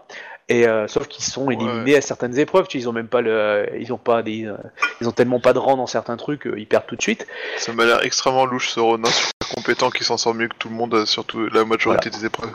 et 0.50 0.68
euh, 0.68 0.88
sauf 0.88 1.08
qu'ils 1.08 1.24
sont 1.24 1.50
éliminés 1.50 1.96
à 1.96 2.02
certaines 2.02 2.38
épreuves. 2.38 2.68
Tu 2.68 2.78
sais, 2.78 2.84
ils 2.84 2.90
ont 2.90 2.94
même 2.94 3.08
pas 3.08 3.22
le, 3.22 3.70
ils 3.80 3.94
ont 3.94 3.98
pas 3.98 4.24
des, 4.24 4.46
euh, 4.46 4.58
ils 5.02 5.08
ont 5.08 5.12
tellement 5.12 5.40
pas 5.40 5.54
de 5.54 5.60
rang 5.60 5.78
dans 5.78 5.88
certains 5.88 6.18
trucs, 6.18 6.48
euh, 6.48 6.60
ils 6.60 6.68
perdent 6.68 6.86
tout 6.88 6.96
de 6.96 7.02
suite. 7.02 7.26
Ça 7.58 7.74
m'a 7.74 7.86
l'air 7.86 8.04
extrêmement 8.04 8.46
louche 8.46 8.70
ce 8.70 8.80
Ronin, 8.80 9.10
super 9.10 9.56
compétent 9.56 9.90
qui 9.90 10.04
s'en 10.04 10.18
sort 10.18 10.34
mieux 10.34 10.48
que 10.48 10.56
tout 10.58 10.70
le 10.70 10.76
monde, 10.76 11.06
surtout 11.06 11.48
la 11.50 11.64
majorité 11.66 12.10
des 12.10 12.26
épreuves. 12.26 12.52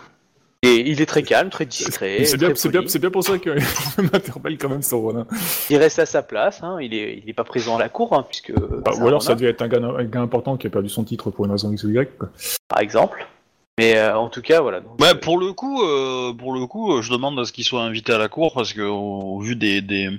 Et 0.63 0.91
il 0.91 1.01
est 1.01 1.07
très 1.07 1.23
calme, 1.23 1.51
très 1.51 1.67
discret. 1.67 2.25
C'est 2.25 2.37
bien, 2.37 2.49
bien, 2.51 2.83
bien 2.83 3.11
pour 3.11 3.23
ça 3.23 3.39
que 3.39 3.51
m'interpelle 4.03 4.59
quand 4.59 4.69
même 4.69 4.83
son 4.83 5.17
hein. 5.17 5.25
Il 5.71 5.77
reste 5.77 6.01
à 6.01 6.07
sa 6.07 6.23
place, 6.23 6.65
hein, 6.65 6.79
il 6.81 6.95
est, 6.95 7.23
il 7.23 7.31
est 7.31 7.35
pas 7.35 7.45
présent 7.45 7.77
à 7.77 7.79
la 7.79 7.89
cour, 7.89 8.13
hein, 8.13 8.27
puisque. 8.29 8.53
Ah, 8.85 8.91
c'est 8.93 9.01
ou 9.01 9.07
alors 9.07 9.23
ça 9.23 9.37
devait 9.37 9.51
être 9.51 9.63
un 9.63 9.69
gars, 9.69 9.79
un 9.79 10.05
gars 10.05 10.21
important 10.21 10.57
qui 10.57 10.67
a 10.67 10.71
perdu 10.71 10.89
son 10.89 11.05
titre 11.05 11.31
pour 11.31 11.45
une 11.45 11.53
raison 11.53 11.71
X 11.71 11.85
ou 11.85 11.91
Y. 11.91 12.11
Par 12.69 12.81
exemple. 12.81 13.25
Mais 13.79 13.97
euh, 13.97 14.19
en 14.19 14.29
tout 14.29 14.43
cas, 14.43 14.61
voilà. 14.61 14.81
donc, 14.81 15.01
Ouais, 15.01 15.11
euh, 15.11 15.15
pour 15.15 15.39
le 15.39 15.53
coup, 15.53 15.83
euh, 15.85 16.33
pour 16.35 16.53
le 16.53 16.67
coup, 16.67 16.93
euh, 16.95 17.01
je 17.03 17.13
demande 17.13 17.39
à 17.39 17.45
ce 17.45 17.53
qu'il 17.53 17.65
soit 17.65 17.83
invité 17.83 18.13
à 18.13 18.19
la 18.19 18.29
cour 18.29 18.53
parce 18.53 18.73
que 18.73 18.83
au, 18.83 19.37
au 19.37 19.41
vu 19.41 19.55
des, 19.55 19.81
des 19.81 20.11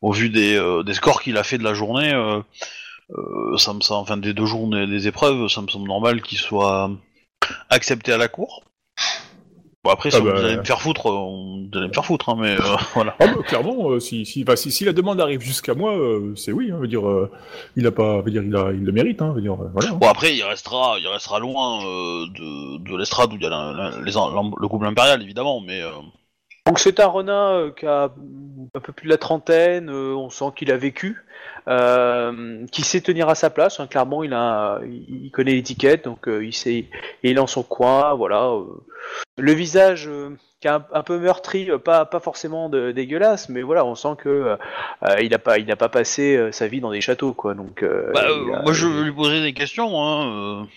au 0.00 0.12
vu 0.12 0.30
des, 0.30 0.54
euh, 0.56 0.82
des 0.84 0.94
scores 0.94 1.20
qu'il 1.20 1.36
a 1.36 1.42
fait 1.42 1.58
de 1.58 1.64
la 1.64 1.74
journée, 1.74 2.12
ça 3.56 3.74
me 3.74 3.80
semble, 3.80 4.02
enfin 4.02 4.16
des 4.16 4.32
deux 4.32 4.46
journées 4.46 4.86
des 4.86 5.08
épreuves, 5.08 5.48
ça 5.48 5.60
me 5.60 5.68
semble 5.68 5.88
normal 5.88 6.22
qu'il 6.22 6.38
soit 6.38 6.90
accepté 7.68 8.12
à 8.12 8.16
la 8.18 8.28
cour. 8.28 8.62
Bon 9.82 9.90
après, 9.90 10.10
si 10.10 10.16
Ah 10.18 10.20
vous 10.20 10.26
bah, 10.26 10.38
allez 10.44 10.56
me 10.58 10.64
faire 10.64 10.78
foutre, 10.80 11.08
euh, 11.08 11.12
vous 11.12 11.70
allez 11.78 11.88
me 11.88 11.92
faire 11.94 12.04
foutre, 12.04 12.28
hein, 12.28 12.36
mais 12.38 12.50
euh, 12.52 12.76
voilà. 12.94 13.16
Ah 13.18 13.26
bah, 13.28 13.42
clairement, 13.46 13.90
euh, 13.92 13.98
si, 13.98 14.26
si, 14.26 14.44
bah, 14.44 14.54
si, 14.54 14.70
si 14.70 14.84
la 14.84 14.92
demande 14.92 15.18
arrive 15.22 15.40
jusqu'à 15.40 15.72
moi, 15.74 15.96
euh, 15.96 16.34
c'est 16.36 16.52
oui. 16.52 16.70
Hein, 16.70 16.76
veut 16.78 16.86
dire, 16.86 17.08
euh, 17.08 17.30
il 17.76 17.86
a 17.86 17.90
pas, 17.90 18.20
veut 18.20 18.30
dire, 18.30 18.42
il 18.42 18.54
a, 18.54 18.72
il 18.72 18.84
le 18.84 18.92
mérite. 18.92 19.22
Hein, 19.22 19.32
veut 19.34 19.40
dire, 19.40 19.54
voilà. 19.54 19.88
hein. 19.90 19.94
Bon 19.98 20.06
après, 20.08 20.36
il 20.36 20.42
restera, 20.44 20.96
il 21.00 21.08
restera 21.08 21.38
loin 21.38 21.82
euh, 21.82 22.26
de, 22.38 22.90
de 22.90 22.96
l'estrade 22.98 23.32
où 23.32 23.36
il 23.36 23.42
y 23.42 23.46
a 23.46 23.48
la- 23.48 23.72
la- 23.72 23.90
les, 24.02 24.12
le 24.12 24.68
couple 24.68 24.84
impérial 24.84 25.22
évidemment, 25.22 25.62
mais 25.62 25.80
euh, 25.80 25.88
Donc 26.66 26.78
c'est 26.78 27.00
un 27.00 27.06
renard 27.06 27.52
euh, 27.52 27.70
qui 27.70 27.86
a 27.86 28.04
un 28.74 28.80
peu 28.80 28.92
plus 28.92 29.06
de 29.06 29.10
la 29.10 29.16
trentaine, 29.18 29.88
euh, 29.90 30.14
on 30.14 30.30
sent 30.30 30.44
qu'il 30.56 30.70
a 30.70 30.76
vécu, 30.76 31.16
euh, 31.68 32.64
qui 32.70 32.82
sait 32.82 33.00
tenir 33.00 33.28
à 33.28 33.34
sa 33.34 33.50
place. 33.50 33.80
hein, 33.80 33.86
clairement, 33.86 34.22
il 34.22 34.32
a, 34.34 34.80
il 34.84 35.24
il 35.26 35.30
connaît 35.30 35.52
l'étiquette, 35.52 36.04
donc 36.04 36.28
euh, 36.28 36.44
il 36.44 36.52
sait, 36.52 36.86
il 37.22 37.30
est 37.30 37.34
dans 37.34 37.46
son 37.46 37.62
coin, 37.62 38.14
voilà. 38.14 38.52
le 39.38 39.52
visage 39.52 40.08
qui 40.60 40.68
est 40.68 40.70
un, 40.70 40.84
un 40.92 41.02
peu 41.02 41.18
meurtri, 41.18 41.70
pas 41.82 42.04
pas 42.04 42.20
forcément 42.20 42.68
de- 42.68 42.92
dégueulasse, 42.92 43.48
mais 43.48 43.62
voilà, 43.62 43.84
on 43.86 43.94
sent 43.94 44.14
que 44.18 44.56
il 45.22 45.32
a 45.34 45.38
pas, 45.38 45.58
il 45.58 45.66
n'a 45.66 45.76
pas 45.76 45.88
passé 45.88 46.50
sa 46.52 46.68
vie 46.68 46.80
dans 46.80 46.92
des 46.92 47.00
châteaux, 47.00 47.32
quoi. 47.32 47.54
Donc 47.54 47.82
Bah, 47.82 48.20
a- 48.28 48.62
moi, 48.62 48.72
je 48.74 48.86
vais 48.86 49.04
lui 49.04 49.12
poser 49.12 49.40
des 49.42 49.54
questions. 49.54 49.90
Hein. 50.04 50.68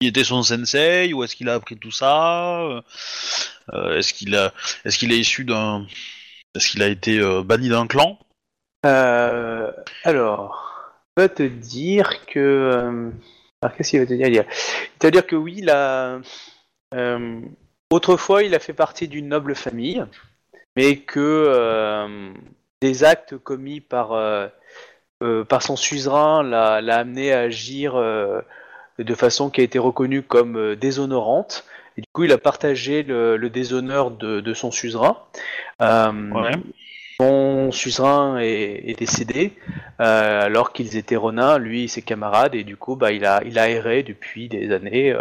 Qui 0.00 0.08
était 0.08 0.24
son 0.24 0.42
sensei 0.42 1.12
Où 1.12 1.24
est-ce 1.24 1.36
qu'il 1.36 1.48
a 1.48 1.54
appris 1.54 1.76
tout 1.76 1.90
ça 1.90 2.62
euh, 2.62 2.80
euh, 3.72 3.98
Est-ce 3.98 4.14
qu'il 4.14 4.34
a, 4.36 4.52
est-ce 4.84 4.98
qu'il 4.98 5.12
est 5.12 5.18
issu 5.18 5.44
d'un, 5.44 5.86
est-ce 6.54 6.70
qu'il 6.70 6.82
a 6.82 6.88
été 6.88 7.18
euh, 7.18 7.42
banni 7.42 7.68
d'un 7.68 7.86
clan? 7.86 8.18
Alors, 8.82 11.02
il 11.16 11.22
va 11.22 11.28
te 11.28 11.42
dire 11.42 12.24
que. 12.26 13.10
alors, 13.60 13.76
qu'est-ce 13.76 13.90
qu'il 13.90 14.00
va 14.00 14.06
te 14.06 14.14
dire? 14.14 14.28
Il 14.28 14.38
va 14.38 14.44
te 14.98 15.06
dire 15.06 15.26
que 15.26 15.36
oui, 15.36 15.56
il 15.58 15.70
autrefois, 17.90 18.42
il 18.42 18.54
a 18.54 18.58
fait 18.58 18.72
partie 18.72 19.08
d'une 19.08 19.28
noble 19.28 19.54
famille, 19.54 20.02
mais 20.76 20.96
que 20.96 22.32
des 22.80 23.04
actes 23.04 23.36
commis 23.36 23.82
par, 23.82 24.18
par 25.48 25.62
son 25.62 25.76
suzerain 25.76 26.42
l'a 26.42 26.96
amené 26.96 27.34
à 27.34 27.40
agir 27.40 28.02
de 29.02 29.14
façon 29.14 29.50
qui 29.50 29.60
a 29.60 29.64
été 29.64 29.78
reconnue 29.78 30.22
comme 30.22 30.56
euh, 30.56 30.76
déshonorante. 30.76 31.64
Et 31.96 32.02
du 32.02 32.06
coup, 32.12 32.24
il 32.24 32.32
a 32.32 32.38
partagé 32.38 33.02
le, 33.02 33.36
le 33.36 33.50
déshonneur 33.50 34.10
de, 34.10 34.40
de 34.40 34.54
son 34.54 34.70
suzerain. 34.70 35.18
Euh, 35.82 36.12
Ouais. 36.32 36.52
son 37.20 37.72
suzerain 37.72 38.38
est, 38.38 38.88
est 38.88 38.98
décédé 38.98 39.52
euh, 40.00 40.42
alors 40.42 40.72
qu'ils 40.72 40.96
étaient 40.96 41.16
renins, 41.16 41.58
lui 41.58 41.84
et 41.84 41.88
ses 41.88 42.02
camarades, 42.02 42.54
et 42.54 42.64
du 42.64 42.76
coup, 42.76 42.96
bah, 42.96 43.12
il 43.12 43.24
a, 43.26 43.42
il 43.44 43.58
a 43.58 43.68
erré 43.68 44.02
depuis 44.02 44.48
des 44.48 44.72
années 44.72 45.14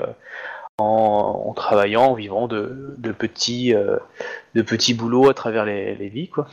en, 0.78 1.44
en 1.48 1.54
travaillant, 1.54 2.06
en 2.06 2.14
vivant 2.14 2.48
de, 2.48 2.96
de 2.98 3.12
petits, 3.12 3.74
euh, 3.74 3.98
de 4.56 4.62
petits 4.62 4.94
boulots 4.94 5.30
à 5.30 5.34
travers 5.34 5.66
les, 5.66 5.96
les 5.96 6.08
vies, 6.08 6.30
quoi. 6.30 6.48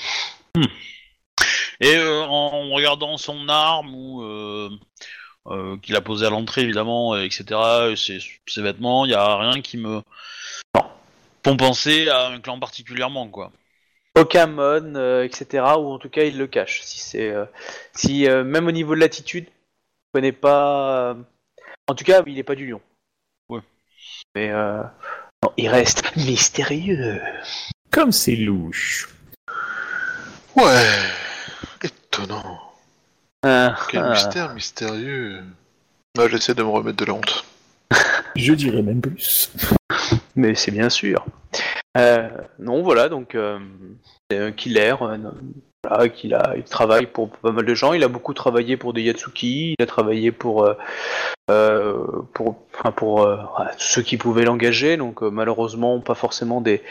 Et 1.80 1.94
euh, 1.94 2.22
en 2.22 2.70
regardant 2.70 3.16
son 3.18 3.48
arme 3.48 3.94
ou 3.94 4.22
euh, 4.22 4.70
euh, 5.50 5.76
qu'il 5.78 5.96
a 5.96 6.00
posé 6.00 6.26
à 6.26 6.30
l'entrée 6.30 6.62
évidemment, 6.62 7.16
etc. 7.16 7.44
et 7.90 7.96
Ses, 7.96 8.18
ses 8.46 8.62
vêtements, 8.62 9.04
il 9.04 9.12
y 9.12 9.14
a 9.14 9.36
rien 9.38 9.60
qui 9.60 9.76
me 9.76 10.02
font 11.44 11.56
penser 11.56 12.08
à 12.08 12.26
un 12.28 12.40
clan 12.40 12.58
particulièrement 12.58 13.28
quoi. 13.28 13.52
Aucun 14.18 14.46
mon, 14.46 14.94
euh, 14.96 15.24
etc. 15.24 15.62
Ou 15.78 15.92
en 15.92 15.98
tout 15.98 16.08
cas, 16.08 16.24
il 16.24 16.38
le 16.38 16.46
cache. 16.46 16.80
Si 16.82 16.98
c'est, 17.00 17.30
euh, 17.30 17.44
si 17.94 18.26
euh, 18.26 18.44
même 18.44 18.66
au 18.66 18.72
niveau 18.72 18.94
de 18.94 19.00
l'attitude, 19.00 19.44
il 19.48 20.10
connaît 20.14 20.32
pas. 20.32 21.10
euh, 21.10 21.14
En 21.86 21.94
tout 21.94 22.04
cas, 22.04 22.22
il 22.26 22.38
est 22.38 22.42
pas 22.42 22.54
du 22.54 22.66
lion. 22.66 22.80
Ouais. 23.50 23.60
Mais 24.34 24.48
euh, 24.50 24.82
non, 25.42 25.52
il 25.58 25.68
reste 25.68 26.16
mystérieux. 26.16 27.20
Comme 27.90 28.10
c'est 28.10 28.36
louche. 28.36 29.10
Ouais. 30.56 31.10
Étonnant. 31.82 32.65
Ah, 33.48 33.76
Quel 33.88 34.08
mystère 34.08 34.54
mystérieux. 34.54 35.40
Ah, 36.18 36.26
J'essaie 36.28 36.54
de 36.54 36.62
me 36.64 36.68
remettre 36.68 36.96
de 36.96 37.04
la 37.04 37.14
honte. 37.14 37.44
Je 38.36 38.52
dirais 38.54 38.82
même 38.82 39.00
plus. 39.00 39.52
Mais 40.36 40.54
c'est 40.56 40.72
bien 40.72 40.90
sûr. 40.90 41.24
Euh, 41.96 42.28
non, 42.58 42.82
voilà, 42.82 43.08
donc 43.08 43.34
euh, 43.36 43.58
c'est 44.30 44.38
un 44.38 44.50
killer. 44.50 44.94
euh, 45.00 45.16
voilà, 45.88 46.08
qu'il 46.08 46.34
a, 46.34 46.54
il 46.56 46.64
travaille 46.64 47.06
pour 47.06 47.30
pas 47.30 47.52
mal 47.52 47.64
de 47.64 47.74
gens. 47.74 47.92
Il 47.92 48.02
a 48.02 48.08
beaucoup 48.08 48.34
travaillé 48.34 48.76
pour 48.76 48.92
des 48.92 49.02
Yatsuki. 49.02 49.76
Il 49.78 49.82
a 49.82 49.86
travaillé 49.86 50.32
pour 50.32 50.64
euh, 51.48 51.94
pour, 52.34 52.56
enfin, 52.74 52.90
pour 52.90 53.22
euh, 53.22 53.36
ceux 53.78 54.02
qui 54.02 54.16
pouvaient 54.16 54.44
l'engager. 54.44 54.96
Donc 54.96 55.22
euh, 55.22 55.30
malheureusement, 55.30 56.00
pas 56.00 56.16
forcément 56.16 56.60
des, 56.60 56.82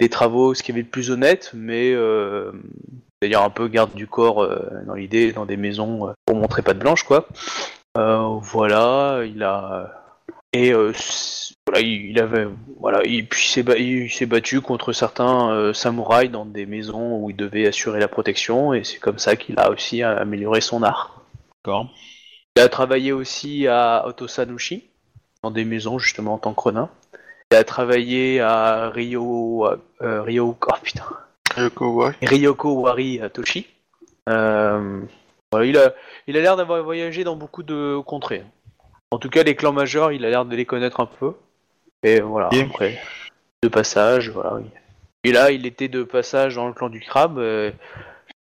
des 0.00 0.08
travaux, 0.08 0.54
ce 0.54 0.62
qui 0.64 0.72
avait 0.72 0.82
le 0.82 0.88
plus 0.88 1.10
honnête, 1.12 1.52
mais 1.54 1.92
euh, 1.94 2.50
c'est-à-dire 3.20 3.42
un 3.42 3.50
peu 3.50 3.68
garde 3.68 3.94
du 3.94 4.06
corps 4.06 4.42
euh, 4.42 4.82
dans 4.86 4.94
l'idée, 4.94 5.32
dans 5.32 5.46
des 5.46 5.56
maisons 5.56 6.08
euh, 6.08 6.12
pour 6.24 6.36
montrer 6.36 6.62
pas 6.62 6.74
de 6.74 6.78
blanche, 6.78 7.02
quoi. 7.02 7.26
Euh, 7.98 8.38
voilà, 8.40 9.22
il 9.24 9.42
a 9.42 9.96
et 10.52 10.72
voilà, 10.72 11.80
il, 11.80 12.10
il 12.10 12.18
avait 12.18 12.48
voilà, 12.78 13.00
et 13.04 13.22
puis 13.22 13.44
il 13.44 13.50
s'est 13.50 13.62
ba- 13.62 13.76
il 13.76 14.10
s'est 14.10 14.26
battu 14.26 14.60
contre 14.60 14.92
certains 14.92 15.72
samouraïs 15.74 16.30
dans 16.30 16.44
des 16.44 16.66
maisons 16.66 17.18
où 17.18 17.30
il 17.30 17.36
devait 17.36 17.66
assurer 17.66 18.00
la 18.00 18.08
protection 18.08 18.74
et 18.74 18.82
c'est 18.84 18.98
comme 18.98 19.18
ça 19.18 19.36
qu'il 19.36 19.58
a 19.58 19.70
aussi 19.70 20.02
amélioré 20.02 20.60
son 20.60 20.82
art. 20.82 21.22
D'accord. 21.64 21.88
Il 22.56 22.62
a 22.62 22.68
travaillé 22.68 23.12
aussi 23.12 23.68
à 23.68 24.04
Otosanushi 24.06 24.90
dans 25.42 25.50
des 25.50 25.64
maisons 25.64 25.98
justement 25.98 26.34
en 26.34 26.38
tant 26.38 26.52
que 26.52 26.62
renin. 26.62 26.88
Il 27.52 27.56
a 27.56 27.64
travaillé 27.64 28.40
à 28.40 28.90
Rio 28.90 29.66
euh, 30.02 30.22
Rio 30.22 30.56
oh 30.60 30.74
putain 30.82 31.04
Yoko, 31.56 32.04
ouais. 32.04 32.12
Ryoko 32.22 32.72
Wari 32.80 33.20
à 33.20 33.28
Toshi. 33.28 33.66
Euh, 34.28 35.00
voilà, 35.50 35.66
il 35.66 35.76
a 35.76 35.94
il 36.26 36.36
a 36.36 36.40
l'air 36.40 36.56
d'avoir 36.56 36.82
voyagé 36.82 37.24
dans 37.24 37.36
beaucoup 37.36 37.62
de 37.62 37.98
contrées. 38.06 38.44
En 39.10 39.18
tout 39.18 39.30
cas, 39.30 39.42
les 39.42 39.56
clans 39.56 39.72
majeurs, 39.72 40.12
il 40.12 40.24
a 40.24 40.30
l'air 40.30 40.44
de 40.44 40.54
les 40.54 40.64
connaître 40.66 41.00
un 41.00 41.06
peu. 41.06 41.32
Et 42.02 42.20
voilà, 42.20 42.48
après, 42.52 42.98
de 43.62 43.68
passage, 43.68 44.30
voilà. 44.30 44.54
oui. 44.54 44.64
Et 45.24 45.32
là, 45.32 45.50
il 45.50 45.66
était 45.66 45.88
de 45.88 46.02
passage 46.02 46.54
dans 46.54 46.66
le 46.68 46.72
clan 46.72 46.88
du 46.88 47.00
crabe. 47.00 47.38
euh, 47.38 47.72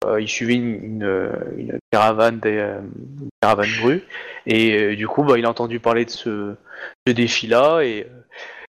euh, 0.05 0.21
il 0.21 0.27
suivait 0.27 0.53
une, 0.53 0.75
une, 0.83 1.31
une 1.57 1.79
caravane, 1.91 2.39
des, 2.39 2.57
euh, 2.57 2.79
une 2.81 3.29
caravane 3.41 3.69
brue. 3.81 4.03
Et 4.45 4.77
euh, 4.77 4.95
du 4.95 5.07
coup, 5.07 5.23
bah, 5.23 5.39
il 5.39 5.45
a 5.45 5.49
entendu 5.49 5.79
parler 5.79 6.05
de 6.05 6.11
ce, 6.11 6.53
ce 7.07 7.13
défi-là. 7.13 7.81
Et, 7.81 8.03
euh, 8.03 8.21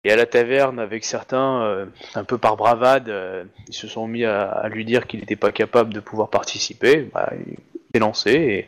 et 0.04 0.12
à 0.12 0.16
la 0.16 0.26
taverne, 0.26 0.80
avec 0.80 1.06
certains, 1.06 1.64
euh, 1.64 1.86
un 2.16 2.24
peu 2.24 2.38
par 2.38 2.58
bravade, 2.58 3.10
euh, 3.10 3.46
ils 3.70 3.74
se 3.74 3.88
sont 3.88 4.08
mis 4.08 4.26
à, 4.26 4.68
lui 4.70 4.84
dire 4.84 5.08
qu'il 5.08 5.22
n'était 5.22 5.38
pas 5.38 5.52
capable 5.52 5.94
de 5.94 6.00
pouvoir 6.00 6.30
participer. 6.30 7.10
Bah, 7.14 7.32
il 7.48 7.56
s'est 7.94 8.00
lancé 8.00 8.32
et, 8.32 8.68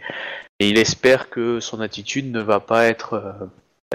et 0.60 0.70
il 0.70 0.78
espère 0.78 1.30
que 1.30 1.60
son 1.60 1.82
attitude 1.82 2.32
ne 2.32 2.40
va 2.40 2.62
pas 2.62 2.86
être, 2.86 3.14
euh, 3.16 3.34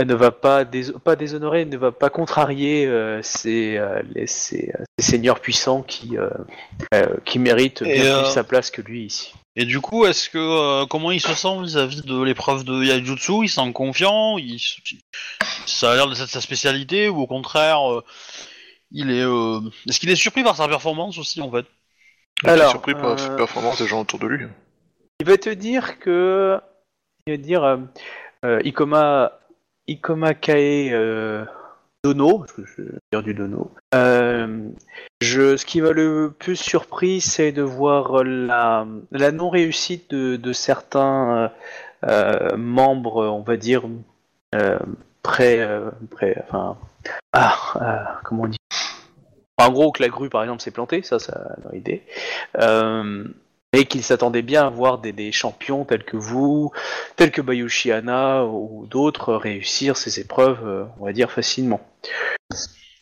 elle 0.01 0.07
ne 0.07 0.15
va 0.15 0.31
pas, 0.31 0.65
dés- 0.65 0.93
pas 1.05 1.15
déshonorer, 1.15 1.67
ne 1.67 1.77
va 1.77 1.93
pas 1.93 2.09
contrarier 2.09 2.87
euh, 2.87 3.21
ces, 3.23 3.77
euh, 3.77 4.01
les- 4.15 4.27
ces, 4.27 4.73
euh, 4.75 4.85
ces 4.99 5.11
seigneurs 5.11 5.41
puissants 5.41 5.83
qui, 5.83 6.17
euh, 6.17 6.31
euh, 6.95 7.17
qui 7.27 7.39
méritent 7.39 7.83
Et, 7.83 8.01
bien 8.01 8.17
euh, 8.17 8.23
plus 8.23 8.31
sa 8.33 8.43
place 8.43 8.71
que 8.71 8.81
lui 8.81 9.05
ici. 9.05 9.35
Et 9.57 9.67
du 9.67 9.81
coup, 9.81 10.07
est-ce 10.07 10.31
que 10.31 10.39
euh, 10.39 10.87
comment 10.87 11.11
il 11.11 11.21
se 11.21 11.35
sent 11.35 11.61
vis-à-vis 11.63 12.03
de 12.03 12.23
l'épreuve 12.23 12.65
de 12.65 12.83
Yaijutsu 12.83 13.45
Il 13.45 13.49
se 13.49 13.57
sent 13.61 13.73
confiant 13.75 14.39
il, 14.39 14.59
Ça 15.67 15.93
a 15.93 15.97
l'air 15.97 16.07
de 16.07 16.13
être 16.13 16.29
sa 16.29 16.41
spécialité 16.41 17.11
ou 17.11 17.19
au 17.21 17.27
contraire, 17.27 17.93
euh, 17.93 18.03
il 18.91 19.11
est. 19.11 19.23
euh, 19.23 19.61
Est-ce 19.87 20.01
qu'il 20.01 20.09
est 20.09 20.17
surpris 20.17 20.43
par 20.43 20.57
sa 20.57 20.67
performance 20.67 21.19
aussi 21.19 21.43
en 21.43 21.51
fait? 21.51 21.67
Il 22.43 22.49
est 22.49 22.53
Alors, 22.53 22.71
surpris 22.71 22.95
par 22.95 23.17
la 23.17 23.23
euh, 23.23 23.37
performance 23.37 23.83
des 23.83 23.87
gens 23.87 24.01
autour 24.01 24.19
de 24.19 24.29
lui. 24.29 24.47
Il 25.21 25.27
va 25.27 25.37
te 25.37 25.51
dire 25.51 25.99
que. 25.99 26.59
Il 27.27 27.33
va 27.35 27.37
te 27.37 27.43
dire. 27.43 27.79
Ikoma. 28.65 29.33
Ikoma 29.91 30.35
Kae 30.35 30.93
euh, 30.93 31.45
Dono. 32.05 32.47
Je 32.57 32.83
vais 32.83 32.91
dire 33.13 33.23
du 33.23 33.35
Dono. 33.35 33.73
Euh, 33.95 34.69
je, 35.21 35.57
ce 35.57 35.67
qui 35.67 35.81
m'a 35.81 35.91
le 35.91 36.33
plus 36.39 36.57
surpris, 36.57 37.21
c'est 37.21 37.51
de 37.51 37.63
voir 37.63 38.23
la, 38.23 38.87
non-réussite 39.33 40.15
de, 40.15 40.53
certains 40.53 41.37
euh, 41.37 41.49
euh, 42.09 42.57
membres, 42.57 43.27
on 43.27 43.43
va 43.43 43.57
dire, 43.57 43.83
près. 45.23 45.69
près 46.11 46.43
enfin. 46.49 46.77
Ah, 47.33 48.21
comment 48.25 48.45
on 48.45 48.49
dit? 48.49 48.59
En 49.59 49.71
gros, 49.73 49.93
que 49.93 50.03
la 50.03 50.09
grue, 50.09 50.31
par 50.31 50.43
exemple, 50.43 50.63
s'est 50.63 50.71
plantée, 50.71 51.03
ça, 51.03 51.19
ça 51.19 51.57
dans 51.63 51.71
l'idée. 51.71 52.03
Euh, 52.59 53.25
et 53.73 53.85
qu'il 53.85 54.03
s'attendait 54.03 54.43
bien 54.43 54.67
à 54.67 54.71
voir 54.71 54.99
des, 54.99 55.33
champions 55.33 55.85
tels 55.85 56.05
que 56.05 56.17
vous, 56.17 56.73
tels 57.17 57.31
que 57.31 57.41
Bayushi 57.41 57.93
Hana 57.93 58.45
ou 58.45 58.87
d'autres 58.87 59.35
réussir 59.35 59.97
ces 59.97 60.19
épreuves, 60.19 60.67
euh, 60.67 60.85
on 60.99 61.05
va 61.05 61.13
dire, 61.13 61.31
facilement. 61.31 61.81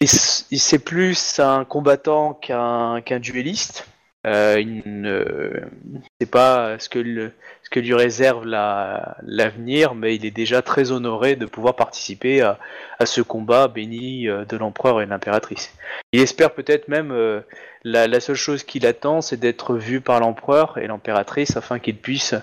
C'est 0.00 0.84
plus 0.84 1.38
un 1.40 1.64
combattant 1.64 2.34
qu'un 2.34 3.20
duelliste. 3.20 3.86
Euh, 4.26 4.62
ne 4.84 5.54
sait 6.20 6.26
pas 6.26 6.78
ce 6.78 6.88
que, 6.88 6.98
le- 6.98 7.32
que 7.68 7.80
lui 7.80 7.94
réserve 7.94 8.44
la- 8.46 9.16
l'avenir, 9.22 9.94
mais 9.94 10.14
il 10.14 10.24
est 10.24 10.30
déjà 10.30 10.62
très 10.62 10.90
honoré 10.92 11.36
de 11.36 11.46
pouvoir 11.46 11.76
participer 11.76 12.40
à, 12.40 12.58
ce 13.04 13.20
combat 13.20 13.68
béni 13.68 14.28
euh, 14.28 14.44
de 14.44 14.56
l'empereur 14.56 15.00
et 15.00 15.04
de 15.06 15.10
l'impératrice. 15.10 15.72
Il 16.12 16.20
espère 16.20 16.52
peut-être 16.52 16.88
même 16.88 17.12
euh, 17.12 17.40
la, 17.84 18.20
seule 18.20 18.36
chose 18.36 18.64
qu'il 18.64 18.86
attend, 18.86 19.20
c'est 19.20 19.36
d'être 19.36 19.76
vu 19.76 20.00
par 20.00 20.20
l'empereur 20.20 20.78
et 20.78 20.86
l'impératrice 20.86 21.56
afin 21.56 21.78
qu'il 21.78 21.96
puisse 21.96 22.34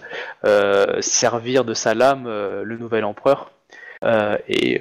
euh, 0.45 1.01
servir 1.01 1.65
de 1.65 1.73
sa 1.73 1.93
lame 1.93 2.27
le 2.27 2.77
nouvel 2.77 3.03
empereur 3.03 3.51
et 4.47 4.79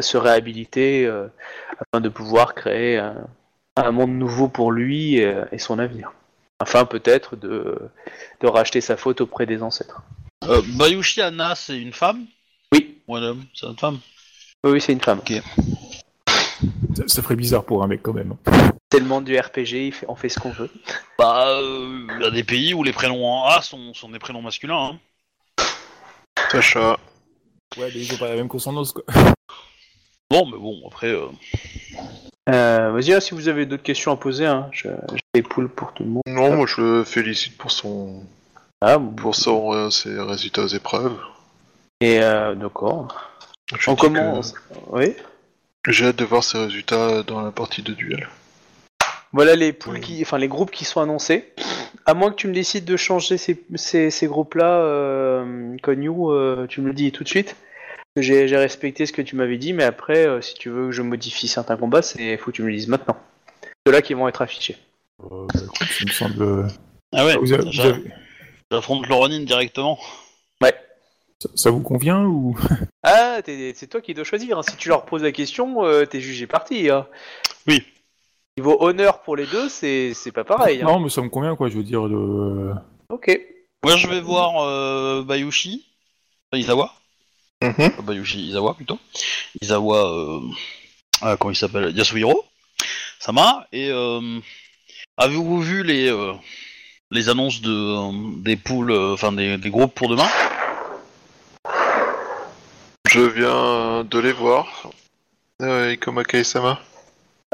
se 0.00 0.16
réhabiliter 0.16 1.06
afin 1.06 2.00
de 2.00 2.08
pouvoir 2.08 2.54
créer 2.54 2.98
un, 2.98 3.14
un 3.76 3.90
monde 3.92 4.12
nouveau 4.12 4.48
pour 4.48 4.72
lui 4.72 5.16
et, 5.16 5.34
et 5.52 5.58
son 5.58 5.78
avenir. 5.78 6.12
Afin 6.60 6.84
peut-être 6.84 7.36
de, 7.36 7.78
de 8.40 8.46
racheter 8.46 8.82
sa 8.82 8.98
faute 8.98 9.22
auprès 9.22 9.46
des 9.46 9.62
ancêtres. 9.62 10.02
Euh, 10.44 10.60
Bayushi 10.76 11.22
Anna, 11.22 11.54
c'est 11.54 11.80
une 11.80 11.94
femme? 11.94 12.26
Oui, 12.72 12.98
Ou 13.08 13.16
un 13.16 13.22
homme? 13.22 13.44
C'est 13.54 13.66
une 13.66 13.78
femme? 13.78 13.98
Oui, 14.62 14.72
oui, 14.72 14.80
c'est 14.80 14.92
une 14.92 15.00
femme. 15.00 15.22
Ça, 15.26 17.04
ça 17.06 17.22
ferait 17.22 17.36
bizarre 17.36 17.64
pour 17.64 17.82
un 17.82 17.86
mec 17.86 18.02
quand 18.02 18.12
même. 18.12 18.36
Tellement 18.90 19.22
du 19.22 19.38
RPG, 19.38 19.86
il 19.86 19.92
fait, 19.92 20.04
on 20.06 20.16
fait 20.16 20.28
ce 20.28 20.38
qu'on 20.38 20.50
veut. 20.50 20.70
Bah, 21.18 21.48
euh, 21.48 22.06
il 22.18 22.22
y 22.22 22.26
a 22.26 22.30
des 22.30 22.44
pays 22.44 22.74
où 22.74 22.82
les 22.82 22.92
prénoms 22.92 23.26
en 23.26 23.46
A 23.46 23.62
sont, 23.62 23.94
sont 23.94 24.10
des 24.10 24.18
prénoms 24.18 24.42
masculins. 24.42 24.98
Hein. 25.58 25.64
Sacha. 26.52 26.98
Ouais, 27.78 27.90
mais 27.94 28.00
ils 28.00 28.12
ont 28.12 28.18
pas 28.18 28.28
la 28.28 28.36
même 28.36 28.48
consonance 28.48 28.92
quoi. 28.92 29.04
Bon, 30.28 30.44
mais 30.46 30.58
bon, 30.58 30.82
après... 30.86 31.08
euh, 31.08 31.28
Euh, 32.50 32.90
Vas-y, 32.92 33.12
hein, 33.12 33.20
si 33.20 33.34
vous 33.34 33.48
avez 33.48 33.66
d'autres 33.66 33.82
questions 33.82 34.12
à 34.12 34.16
poser, 34.16 34.46
hein, 34.46 34.68
je, 34.72 34.88
je 34.88 35.20
les 35.34 35.42
poule 35.42 35.68
pour 35.68 35.92
tout 35.92 36.02
le 36.04 36.10
monde. 36.10 36.22
Non, 36.26 36.56
moi 36.56 36.66
je 36.66 36.80
le 36.80 37.04
félicite 37.04 37.56
pour 37.56 37.70
son 37.70 38.22
Ah, 38.80 38.98
bon. 38.98 39.12
pour 39.12 39.34
son, 39.34 39.72
euh, 39.72 39.90
ses 39.90 40.18
résultats 40.20 40.62
aux 40.62 40.68
épreuves. 40.68 41.16
Et 42.00 42.20
euh, 42.22 42.54
d'accord. 42.54 43.08
On 43.86 43.94
commence. 43.94 44.54
Oui. 44.88 45.14
J'ai 45.88 46.06
hâte 46.06 46.16
de 46.16 46.24
voir 46.24 46.42
ses 46.42 46.58
résultats 46.58 47.22
dans 47.22 47.40
la 47.42 47.52
partie 47.52 47.82
de 47.82 47.92
duel. 47.92 48.28
Voilà 49.32 49.54
les 49.54 49.72
poules 49.72 50.00
qui, 50.00 50.20
enfin 50.22 50.38
les 50.38 50.48
groupes 50.48 50.72
qui 50.72 50.84
sont 50.84 51.00
annoncés. 51.00 51.52
À 52.04 52.14
moins 52.14 52.30
que 52.30 52.36
tu 52.36 52.48
me 52.48 52.52
décides 52.52 52.84
de 52.84 52.96
changer 52.96 53.38
ces, 53.38 53.62
ces, 53.76 54.10
ces 54.10 54.26
groupes-là, 54.26 54.80
euh, 54.80 55.76
Konyu, 55.82 56.10
euh, 56.10 56.66
tu 56.66 56.80
me 56.80 56.88
le 56.88 56.94
dis 56.94 57.12
tout 57.12 57.22
de 57.22 57.28
suite. 57.28 57.54
Que 58.20 58.46
J'ai 58.46 58.56
respecté 58.56 59.06
ce 59.06 59.12
que 59.12 59.22
tu 59.22 59.34
m'avais 59.36 59.56
dit, 59.58 59.72
mais 59.72 59.84
après, 59.84 60.26
euh, 60.26 60.40
si 60.40 60.54
tu 60.54 60.68
veux 60.68 60.86
que 60.86 60.92
je 60.92 61.02
modifie 61.02 61.48
certains 61.48 61.76
combats, 61.76 62.02
c'est 62.02 62.36
faut 62.36 62.50
que 62.50 62.56
tu 62.56 62.62
me 62.62 62.68
le 62.68 62.74
dises 62.74 62.88
maintenant. 62.88 63.16
Ceux-là 63.86 64.02
qui 64.02 64.14
vont 64.14 64.28
être 64.28 64.42
affichés. 64.42 64.76
Euh, 65.22 65.46
bah, 65.52 65.60
écoute, 65.64 65.88
ça 65.88 66.04
me 66.04 66.10
semble. 66.10 66.68
Ah 67.14 67.24
ouais, 67.24 67.36
Vous 67.36 67.52
avez- 67.52 67.64
vous 67.64 67.72
j'a- 67.72 67.84
avez- 67.84 68.10
j'affronte 68.70 69.06
le 69.08 69.14
Ronin 69.14 69.40
directement. 69.40 69.98
Ouais. 70.62 70.74
Ça, 71.42 71.48
ça 71.54 71.70
vous 71.70 71.80
convient 71.80 72.24
ou? 72.24 72.56
Ah, 73.02 73.38
c'est 73.44 73.88
toi 73.88 74.02
qui 74.02 74.12
dois 74.12 74.24
choisir. 74.24 74.58
hein. 74.58 74.62
Si 74.62 74.76
tu 74.76 74.90
leur 74.90 75.06
poses 75.06 75.22
la 75.22 75.32
question, 75.32 75.84
euh, 75.84 76.04
t'es 76.04 76.20
jugé 76.20 76.46
parti. 76.46 76.90
Hein. 76.90 77.06
Oui. 77.66 77.82
Niveau 78.58 78.76
honneur 78.80 79.22
pour 79.22 79.36
les 79.36 79.46
deux, 79.46 79.70
c'est 79.70 80.12
c'est 80.12 80.32
pas 80.32 80.44
pareil. 80.44 80.82
hein. 80.82 80.84
Non, 80.84 81.00
mais 81.00 81.08
ça 81.08 81.22
me 81.22 81.30
convient 81.30 81.56
quoi. 81.56 81.70
Je 81.70 81.76
veux 81.78 81.82
dire 81.82 82.06
de. 82.08 82.72
Ok. 83.08 83.40
Moi, 83.82 83.96
je 83.96 84.06
vais 84.08 84.20
voir 84.20 84.62
euh, 84.62 85.22
Bayushi. 85.22 85.86
Enfin, 86.52 86.60
Mhm. 87.62 87.90
Pas 87.90 88.02
Bayushi, 88.02 88.48
Izawa 88.48 88.74
plutôt. 88.74 88.98
Izawa, 89.60 89.98
euh, 90.10 90.40
ah, 91.20 91.36
comment 91.36 91.52
il 91.52 91.56
s'appelle 91.56 91.94
Yasuhiro. 91.96 92.44
Sama. 93.18 93.66
Et 93.72 93.90
euh, 93.90 94.40
avez-vous 95.18 95.60
vu 95.60 95.82
les, 95.82 96.08
euh, 96.08 96.32
les 97.10 97.28
annonces 97.28 97.60
de, 97.60 97.70
euh, 97.70 98.12
des 98.42 98.56
poules, 98.56 98.92
euh, 98.92 99.12
enfin 99.12 99.32
des, 99.32 99.58
des 99.58 99.70
groupes 99.70 99.94
pour 99.94 100.08
demain? 100.08 100.28
Je 103.08 103.20
viens 103.20 104.04
de 104.04 104.18
les 104.18 104.32
voir. 104.32 104.90
Euh, 105.60 105.92
Ikoma 105.92 106.24
Kaisama. 106.24 106.80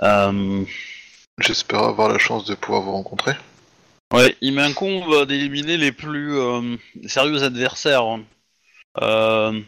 euh, 0.02 0.64
J'espère 1.40 1.82
avoir 1.82 2.08
la 2.08 2.18
chance 2.18 2.44
de 2.44 2.54
pouvoir 2.54 2.82
vous 2.82 2.92
rencontrer. 2.92 3.32
Ouais, 4.12 4.36
il 4.40 4.54
m'incombe 4.54 5.26
d'éliminer 5.26 5.76
les 5.76 5.90
plus 5.90 6.38
euh, 6.38 6.76
sérieux 7.06 7.42
adversaires 7.42 8.04
hein. 8.04 8.22
euh, 9.02 9.60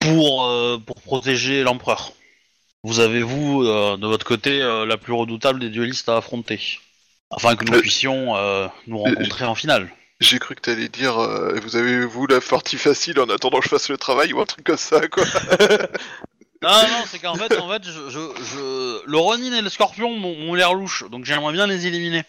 pour, 0.00 0.44
euh, 0.46 0.78
pour 0.84 1.00
protéger 1.00 1.62
l'empereur. 1.62 2.12
Vous 2.82 3.00
avez, 3.00 3.22
vous, 3.22 3.62
euh, 3.64 3.96
de 3.96 4.06
votre 4.06 4.24
côté, 4.24 4.62
euh, 4.62 4.86
la 4.86 4.96
plus 4.96 5.12
redoutable 5.12 5.60
des 5.60 5.68
duellistes 5.68 6.08
à 6.08 6.16
affronter. 6.16 6.60
Afin 7.30 7.54
que 7.54 7.64
nous 7.64 7.74
Euh, 7.74 7.80
puissions 7.80 8.34
euh, 8.36 8.66
nous 8.86 8.98
rencontrer 8.98 9.44
en 9.44 9.54
finale. 9.54 9.88
J'ai 10.20 10.38
cru 10.38 10.54
que 10.54 10.60
t'allais 10.60 10.88
dire 10.88 11.18
euh, 11.18 11.58
vous 11.62 11.76
avez 11.76 12.04
vous 12.04 12.26
la 12.26 12.40
partie 12.40 12.76
facile 12.76 13.20
en 13.20 13.28
attendant 13.30 13.58
que 13.58 13.64
je 13.64 13.70
fasse 13.70 13.88
le 13.88 13.96
travail 13.96 14.32
ou 14.32 14.40
un 14.40 14.44
truc 14.46 14.64
comme 14.66 14.76
ça 14.76 15.06
quoi. 15.08 15.24
Non, 16.62 16.68
non, 16.68 17.04
c'est 17.06 17.18
qu'en 17.20 17.36
fait, 17.36 17.56
en 17.56 17.70
fait 17.70 17.82
je, 17.84 18.10
je, 18.10 18.18
je- 18.18 19.06
le 19.06 19.16
Ronin 19.16 19.54
et 19.56 19.62
le 19.62 19.70
Scorpion 19.70 20.10
m'ont 20.18 20.36
m'ont 20.36 20.54
l'air 20.54 20.74
louches, 20.74 21.04
donc 21.08 21.24
j'aimerais 21.24 21.54
bien 21.54 21.66
les 21.66 21.86
éliminer. 21.86 22.22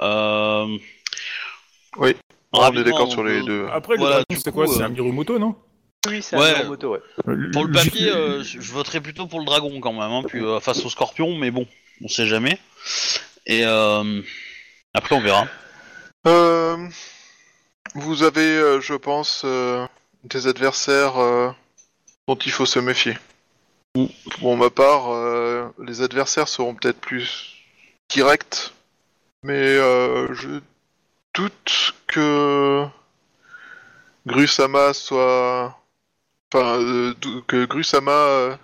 Euh... 0.00 0.78
Oui, 1.96 2.14
on 2.52 2.60
est 2.60 2.62
rapidement, 2.62 2.84
d'accord 2.84 3.10
sur 3.10 3.24
les 3.24 3.42
deux. 3.42 3.66
Après, 3.72 3.96
le 3.96 4.02
dragon, 4.02 4.24
du 4.30 4.36
coup, 4.40 4.52
quoi 4.52 4.68
C'est 4.68 4.82
euh, 4.82 4.84
un 4.84 4.88
Mirumoto, 4.90 5.40
non? 5.40 5.56
Oui, 6.08 6.22
c'est 6.22 6.36
Ouais. 6.36 6.54
un 6.54 6.64
moto, 6.64 6.92
ouais. 6.92 7.00
Pour 7.52 7.64
le 7.64 7.72
papier, 7.72 8.08
euh, 8.10 8.42
je 8.42 8.60
je 8.60 8.72
voterais 8.72 9.00
plutôt 9.00 9.26
pour 9.26 9.38
le 9.40 9.44
dragon 9.44 9.80
quand 9.80 9.92
même, 9.92 10.10
hein, 10.10 10.22
puis 10.26 10.42
euh, 10.42 10.58
face 10.60 10.84
au 10.84 10.88
scorpion, 10.88 11.36
mais 11.36 11.50
bon, 11.50 11.66
on 12.02 12.08
sait 12.08 12.26
jamais. 12.26 12.58
Et 13.46 13.66
euh, 13.66 14.22
après, 14.94 15.14
on 15.14 15.20
verra. 15.20 15.46
Euh, 16.26 16.88
vous 17.94 18.22
avez, 18.22 18.40
euh, 18.40 18.80
je 18.80 18.94
pense, 18.94 19.42
euh, 19.44 19.86
des 20.24 20.46
adversaires 20.46 21.18
euh, 21.18 21.50
dont 22.26 22.36
il 22.36 22.52
faut 22.52 22.66
se 22.66 22.78
méfier. 22.78 23.18
Mm. 23.94 24.06
Pour 24.38 24.56
ma 24.56 24.70
part, 24.70 25.10
euh, 25.12 25.68
les 25.84 26.00
adversaires 26.00 26.48
seront 26.48 26.74
peut-être 26.74 27.00
plus 27.00 27.56
directs, 28.08 28.72
mais 29.42 29.52
euh, 29.54 30.32
je 30.34 30.60
doute 31.34 31.92
que 32.06 32.86
Grusama 34.26 34.94
soit... 34.94 35.76
Enfin, 36.52 36.80
euh, 36.80 37.14
que 37.46 37.64
Grusama 37.64 38.10
euh, 38.10 38.56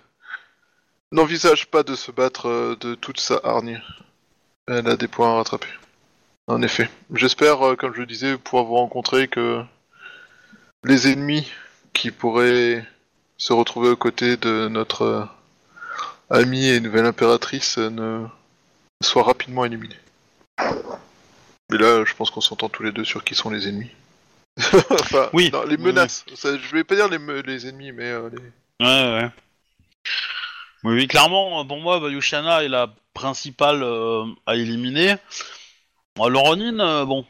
n'envisage 1.13 1.67
pas 1.67 1.83
de 1.83 1.95
se 1.95 2.11
battre 2.11 2.49
euh, 2.49 2.75
de 2.75 2.95
toute 2.95 3.19
sa 3.19 3.39
hargne. 3.43 3.81
Elle 4.67 4.89
a 4.89 4.97
des 4.97 5.07
points 5.07 5.31
à 5.31 5.35
rattraper. 5.35 5.69
En 6.47 6.61
effet. 6.61 6.89
J'espère, 7.13 7.77
comme 7.77 7.93
je 7.93 8.01
le 8.01 8.05
disais, 8.05 8.37
pouvoir 8.37 8.65
vous 8.65 8.75
rencontrer 8.75 9.27
que 9.27 9.63
les 10.83 11.11
ennemis 11.11 11.49
qui 11.93 12.11
pourraient 12.11 12.85
se 13.37 13.53
retrouver 13.53 13.89
aux 13.89 13.97
côtés 13.97 14.37
de 14.37 14.67
notre 14.69 15.29
amie 16.29 16.67
et 16.67 16.79
nouvelle 16.79 17.05
impératrice 17.05 17.77
ne 17.77 18.25
soient 19.01 19.23
rapidement 19.23 19.65
éliminés. 19.65 19.99
Mais 21.69 21.77
là, 21.77 22.05
je 22.05 22.13
pense 22.13 22.31
qu'on 22.31 22.41
s'entend 22.41 22.69
tous 22.69 22.83
les 22.83 22.93
deux 22.93 23.05
sur 23.05 23.23
qui 23.23 23.35
sont 23.35 23.49
les 23.49 23.67
ennemis. 23.67 23.91
Enfin, 24.57 25.29
Oui. 25.33 25.49
non, 25.51 25.63
les 25.63 25.75
Oui, 25.75 25.83
menaces. 25.83 26.25
Ça, 26.35 26.57
je 26.57 26.75
vais 26.75 26.83
pas 26.83 26.95
dire 26.95 27.09
les, 27.09 27.19
me- 27.19 27.41
les 27.41 27.67
ennemis, 27.67 27.91
mais 27.91 28.05
euh, 28.05 28.29
les... 28.29 28.85
Ouais, 28.85 29.21
ouais. 29.23 29.29
Oui, 30.83 30.93
oui, 30.93 31.07
clairement, 31.07 31.65
pour 31.65 31.79
moi, 31.79 31.99
Bayushana 31.99 32.63
est 32.63 32.69
la 32.69 32.93
principale 33.13 33.83
euh, 33.83 34.25
à 34.45 34.55
éliminer. 34.55 35.15
Euh, 36.19 36.29
Le 36.29 36.37
Ronin, 36.37 36.79
euh, 36.79 37.05
bon, 37.05 37.25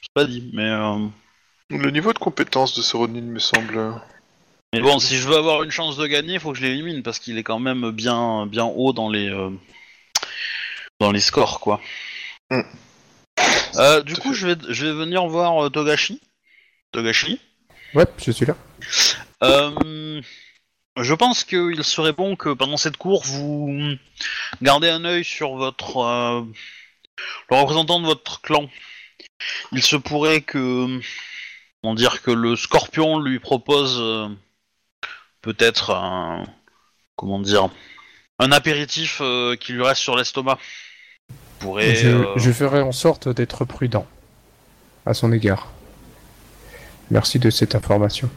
c'est 0.00 0.12
pas 0.14 0.24
dit, 0.24 0.50
mais, 0.52 0.70
le 1.70 1.90
niveau 1.90 2.12
de 2.12 2.18
compétence 2.18 2.76
de 2.76 2.82
ce 2.82 2.96
Ronin 2.96 3.22
me 3.22 3.38
semble. 3.38 4.00
mais 4.72 4.80
bon, 4.80 4.98
si 4.98 5.16
je 5.16 5.28
veux 5.28 5.36
avoir 5.36 5.62
une 5.62 5.70
chance 5.70 5.96
de 5.96 6.06
gagner, 6.06 6.34
il 6.34 6.40
faut 6.40 6.52
que 6.52 6.58
je 6.58 6.62
l'élimine 6.62 7.02
parce 7.02 7.18
qu'il 7.18 7.38
est 7.38 7.42
quand 7.42 7.58
même 7.58 7.90
bien, 7.90 8.46
bien 8.46 8.64
haut 8.64 8.92
dans 8.92 9.08
les, 9.08 9.30
dans 11.00 11.12
les 11.12 11.20
scores, 11.20 11.60
quoi. 11.60 11.80
Mm. 12.50 12.62
Du 14.04 14.16
coup, 14.16 14.34
je 14.34 14.48
vais, 14.48 14.56
je 14.68 14.86
vais 14.86 14.92
venir 14.92 15.26
voir 15.26 15.70
Togashi. 15.70 16.20
Togashi. 16.92 17.40
Ouais, 17.94 18.06
je 18.18 18.30
suis 18.30 18.46
là. 18.46 18.56
Euh, 19.42 20.20
je 20.96 21.14
pense 21.14 21.44
qu'il 21.44 21.82
serait 21.84 22.12
bon 22.12 22.36
que 22.36 22.50
pendant 22.50 22.76
cette 22.76 22.96
cour, 22.96 23.22
vous 23.24 23.96
gardez 24.62 24.88
un 24.88 25.04
œil 25.04 25.24
sur 25.24 25.56
votre 25.56 25.98
euh, 25.98 26.42
le 27.50 27.56
représentant 27.56 28.00
de 28.00 28.06
votre 28.06 28.40
clan. 28.40 28.68
Il 29.72 29.82
se 29.82 29.96
pourrait 29.96 30.42
que, 30.42 31.00
comment 31.82 31.94
dire, 31.94 32.22
que 32.22 32.30
le 32.30 32.56
Scorpion 32.56 33.18
lui 33.18 33.40
propose 33.40 33.98
euh, 34.00 34.28
peut-être 35.40 35.90
un, 35.90 36.46
comment 37.16 37.40
dire, 37.40 37.68
un 38.38 38.52
apéritif 38.52 39.20
qui 39.60 39.72
lui 39.72 39.82
reste 39.82 40.00
sur 40.00 40.16
l'estomac. 40.16 40.58
Pourrait. 41.58 41.94
je, 41.94 42.24
je 42.36 42.52
ferai 42.52 42.80
en 42.80 42.92
sorte 42.92 43.28
d'être 43.28 43.64
prudent 43.64 44.06
à 45.06 45.14
son 45.14 45.32
égard. 45.32 45.70
Merci 47.10 47.38
de 47.38 47.50
cette 47.50 47.74
information. 47.74 48.30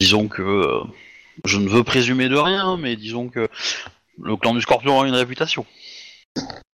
Disons 0.00 0.28
que 0.28 0.42
euh, 0.42 0.80
je 1.44 1.58
ne 1.58 1.68
veux 1.68 1.82
présumer 1.84 2.28
de 2.28 2.36
rien, 2.36 2.76
mais 2.76 2.96
disons 2.96 3.28
que 3.28 3.48
le 4.22 4.36
clan 4.36 4.54
du 4.54 4.60
Scorpion 4.60 5.00
a 5.00 5.08
une 5.08 5.14
réputation. 5.14 5.66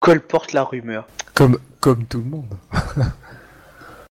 Colporte 0.00 0.52
la 0.52 0.64
rumeur. 0.64 1.06
Comme, 1.34 1.58
comme 1.80 2.04
tout 2.06 2.18
le 2.18 2.24
monde. 2.24 2.58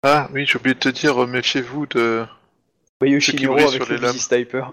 Ah 0.08 0.30
oui, 0.36 0.46
j'ai 0.46 0.60
oublié 0.60 0.76
de 0.76 0.80
te 0.80 0.90
dire, 0.90 1.18
méfiez-vous 1.26 1.88
de 1.88 2.28
Voyez 3.02 3.20
Ceux 3.20 3.34
qui 3.34 3.46
Yoshinoro 3.46 3.56
brillent 3.56 3.68
avec 3.70 3.82
sur 3.84 3.92
le 3.92 3.96
les 3.96 4.02
lames. 4.04 4.12
fusil 4.14 4.24
sniper. 4.24 4.72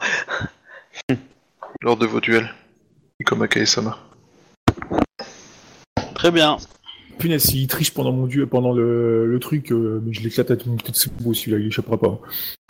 lors 1.80 1.96
de 1.96 2.04
vos 2.04 2.20
duels. 2.20 2.52
Et 3.18 3.24
comme 3.24 3.40
Akae-sama. 3.40 3.98
Très 6.14 6.30
bien. 6.30 6.58
Punaise, 7.18 7.43
s'il 7.44 7.66
triche 7.68 7.93
pendant 7.93 8.12
mon 8.12 8.26
dieu, 8.26 8.47
pendant 8.47 8.72
le, 8.72 9.26
le 9.26 9.39
truc, 9.39 9.70
euh, 9.72 10.01
mais 10.05 10.12
je 10.12 10.22
l'éclate 10.22 10.51
à 10.51 10.56
tout 10.56 10.70
de 10.74 10.97
suite, 10.97 11.12
celui-là, 11.20 11.59
il 11.59 11.66
échappera 11.68 11.98
pas. 11.98 12.18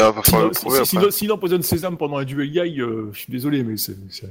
Ah, 0.01 0.13
le 0.35 1.11
S'il 1.11 1.33
empoisonne 1.33 1.63
Sésame 1.63 1.97
pendant 1.97 2.17
un 2.19 2.25
duel 2.25 2.53
Yai, 2.53 2.79
euh, 2.81 3.11
je 3.13 3.19
suis 3.21 3.33
désolé, 3.33 3.63
mais 3.63 3.77
c'est, 3.77 3.97
c'est- 4.11 4.27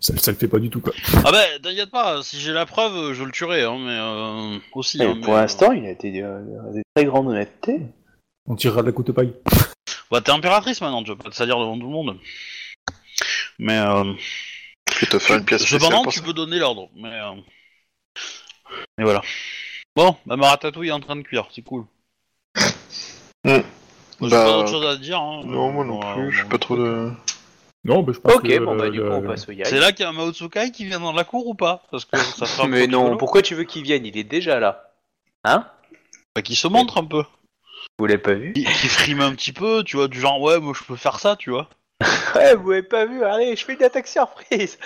ça, 0.00 0.16
ça 0.16 0.32
le 0.32 0.36
fait 0.36 0.48
pas 0.48 0.58
du 0.58 0.68
tout, 0.70 0.80
quoi. 0.80 0.92
Ah 1.24 1.30
bah, 1.32 1.42
t'inquiète 1.62 1.90
pas, 1.90 2.22
si 2.22 2.38
j'ai 2.38 2.52
la 2.52 2.66
preuve, 2.66 3.14
je 3.14 3.24
le 3.24 3.30
tuerai, 3.30 3.62
hein, 3.62 3.78
mais 3.78 3.96
euh, 3.98 4.58
aussi. 4.74 4.98
Et 5.00 5.04
hein, 5.04 5.16
pour 5.22 5.32
mais, 5.34 5.40
l'instant, 5.40 5.72
il 5.72 5.86
a 5.86 5.90
été 5.90 6.22
euh, 6.22 6.40
de 6.74 6.82
très 6.94 7.04
grande 7.06 7.28
honnêteté. 7.28 7.80
On 8.46 8.56
tirera 8.56 8.82
de 8.82 8.86
la 8.88 8.92
côte 8.92 9.12
paille. 9.12 9.32
euh, 9.46 9.50
Bah, 10.10 10.20
t'es 10.20 10.32
impératrice 10.32 10.80
maintenant, 10.82 11.02
tu 11.02 11.10
vas 11.10 11.16
pas 11.16 11.30
te 11.30 11.34
salir 11.34 11.58
devant 11.58 11.78
tout 11.78 11.86
le 11.86 11.92
monde. 11.92 12.18
Mais 13.58 13.78
euh, 13.78 14.12
Je 14.92 15.00
vais 15.00 15.06
te 15.06 15.18
faire 15.18 15.38
une 15.38 15.44
pièce 15.44 15.62
spéciale 15.62 15.80
cependant, 15.80 16.10
tu 16.10 16.20
peux 16.20 16.32
donner 16.32 16.58
l'ordre. 16.58 16.90
Mais, 16.96 17.08
euh, 17.08 17.30
mais 18.98 19.04
voilà. 19.04 19.22
Bon, 19.96 20.16
bah, 20.26 20.36
ma 20.36 20.48
ratatouille 20.50 20.88
est 20.88 20.92
en 20.92 21.00
train 21.00 21.16
de 21.16 21.22
cuire, 21.22 21.46
c'est 21.54 21.62
cool. 21.62 21.84
Hmm. 23.44 23.60
J'ai 24.20 24.28
Bah, 24.30 24.44
pas 24.44 24.52
d'autre 24.52 24.70
chose 24.70 24.86
à 24.86 24.96
dire. 24.96 25.20
Hein. 25.20 25.42
Non, 25.44 25.70
moi 25.72 25.84
non 25.84 26.00
Euh, 26.02 26.14
plus, 26.14 26.32
je 26.32 26.38
suis 26.40 26.48
pas 26.48 26.58
trop 26.58 26.76
de... 26.76 27.10
Non, 27.84 28.02
bah, 28.02 28.12
je 28.14 28.20
pense 28.20 28.32
Ok, 28.36 28.44
que, 28.48 28.58
bon 28.60 28.76
bah 28.76 28.84
euh, 28.84 28.90
du 28.90 28.98
coup 29.00 29.04
le- 29.06 29.12
on 29.12 29.22
passe 29.22 29.46
au 29.48 29.52
Yai. 29.52 29.64
C'est 29.66 29.78
là 29.78 29.92
qu'il 29.92 30.04
y 30.04 30.06
a 30.06 30.08
un 30.08 30.12
Mao 30.12 30.32
Tsukai 30.32 30.70
qui 30.70 30.86
vient 30.86 31.00
dans 31.00 31.12
la 31.12 31.24
cour 31.24 31.46
ou 31.46 31.54
pas 31.54 31.82
Parce 31.90 32.06
que 32.06 32.16
ça 32.16 32.46
fera 32.46 32.64
un 32.64 32.68
Mais 32.70 32.86
non, 32.86 33.02
rigolo. 33.02 33.16
pourquoi 33.18 33.42
tu 33.42 33.54
veux 33.54 33.64
qu'il 33.64 33.82
vienne 33.82 34.06
Il 34.06 34.16
est 34.16 34.24
déjà 34.24 34.58
là. 34.58 34.90
Hein 35.44 35.66
Bah, 36.34 36.40
qui 36.40 36.54
se 36.56 36.66
montre 36.66 36.96
un 36.96 37.04
peu. 37.04 37.24
Vous 37.98 38.06
l'avez 38.06 38.18
pas 38.22 38.32
vu 38.32 38.54
Qui, 38.54 38.64
qui 38.64 38.88
frime 38.88 39.20
un 39.20 39.34
petit 39.34 39.52
peu, 39.52 39.84
tu 39.84 39.96
vois, 39.96 40.08
du 40.08 40.18
genre, 40.18 40.40
ouais, 40.40 40.58
moi 40.60 40.72
je 40.76 40.82
peux 40.84 40.96
faire 40.96 41.20
ça, 41.20 41.36
tu 41.36 41.50
vois. 41.50 41.68
Ouais, 42.34 42.54
vous 42.56 42.70
l'avez 42.70 42.82
pas 42.82 43.04
vu. 43.04 43.22
Allez, 43.22 43.54
je 43.54 43.64
fais 43.64 43.74
une 43.74 43.82
attaque 43.82 44.08
surprise. 44.08 44.78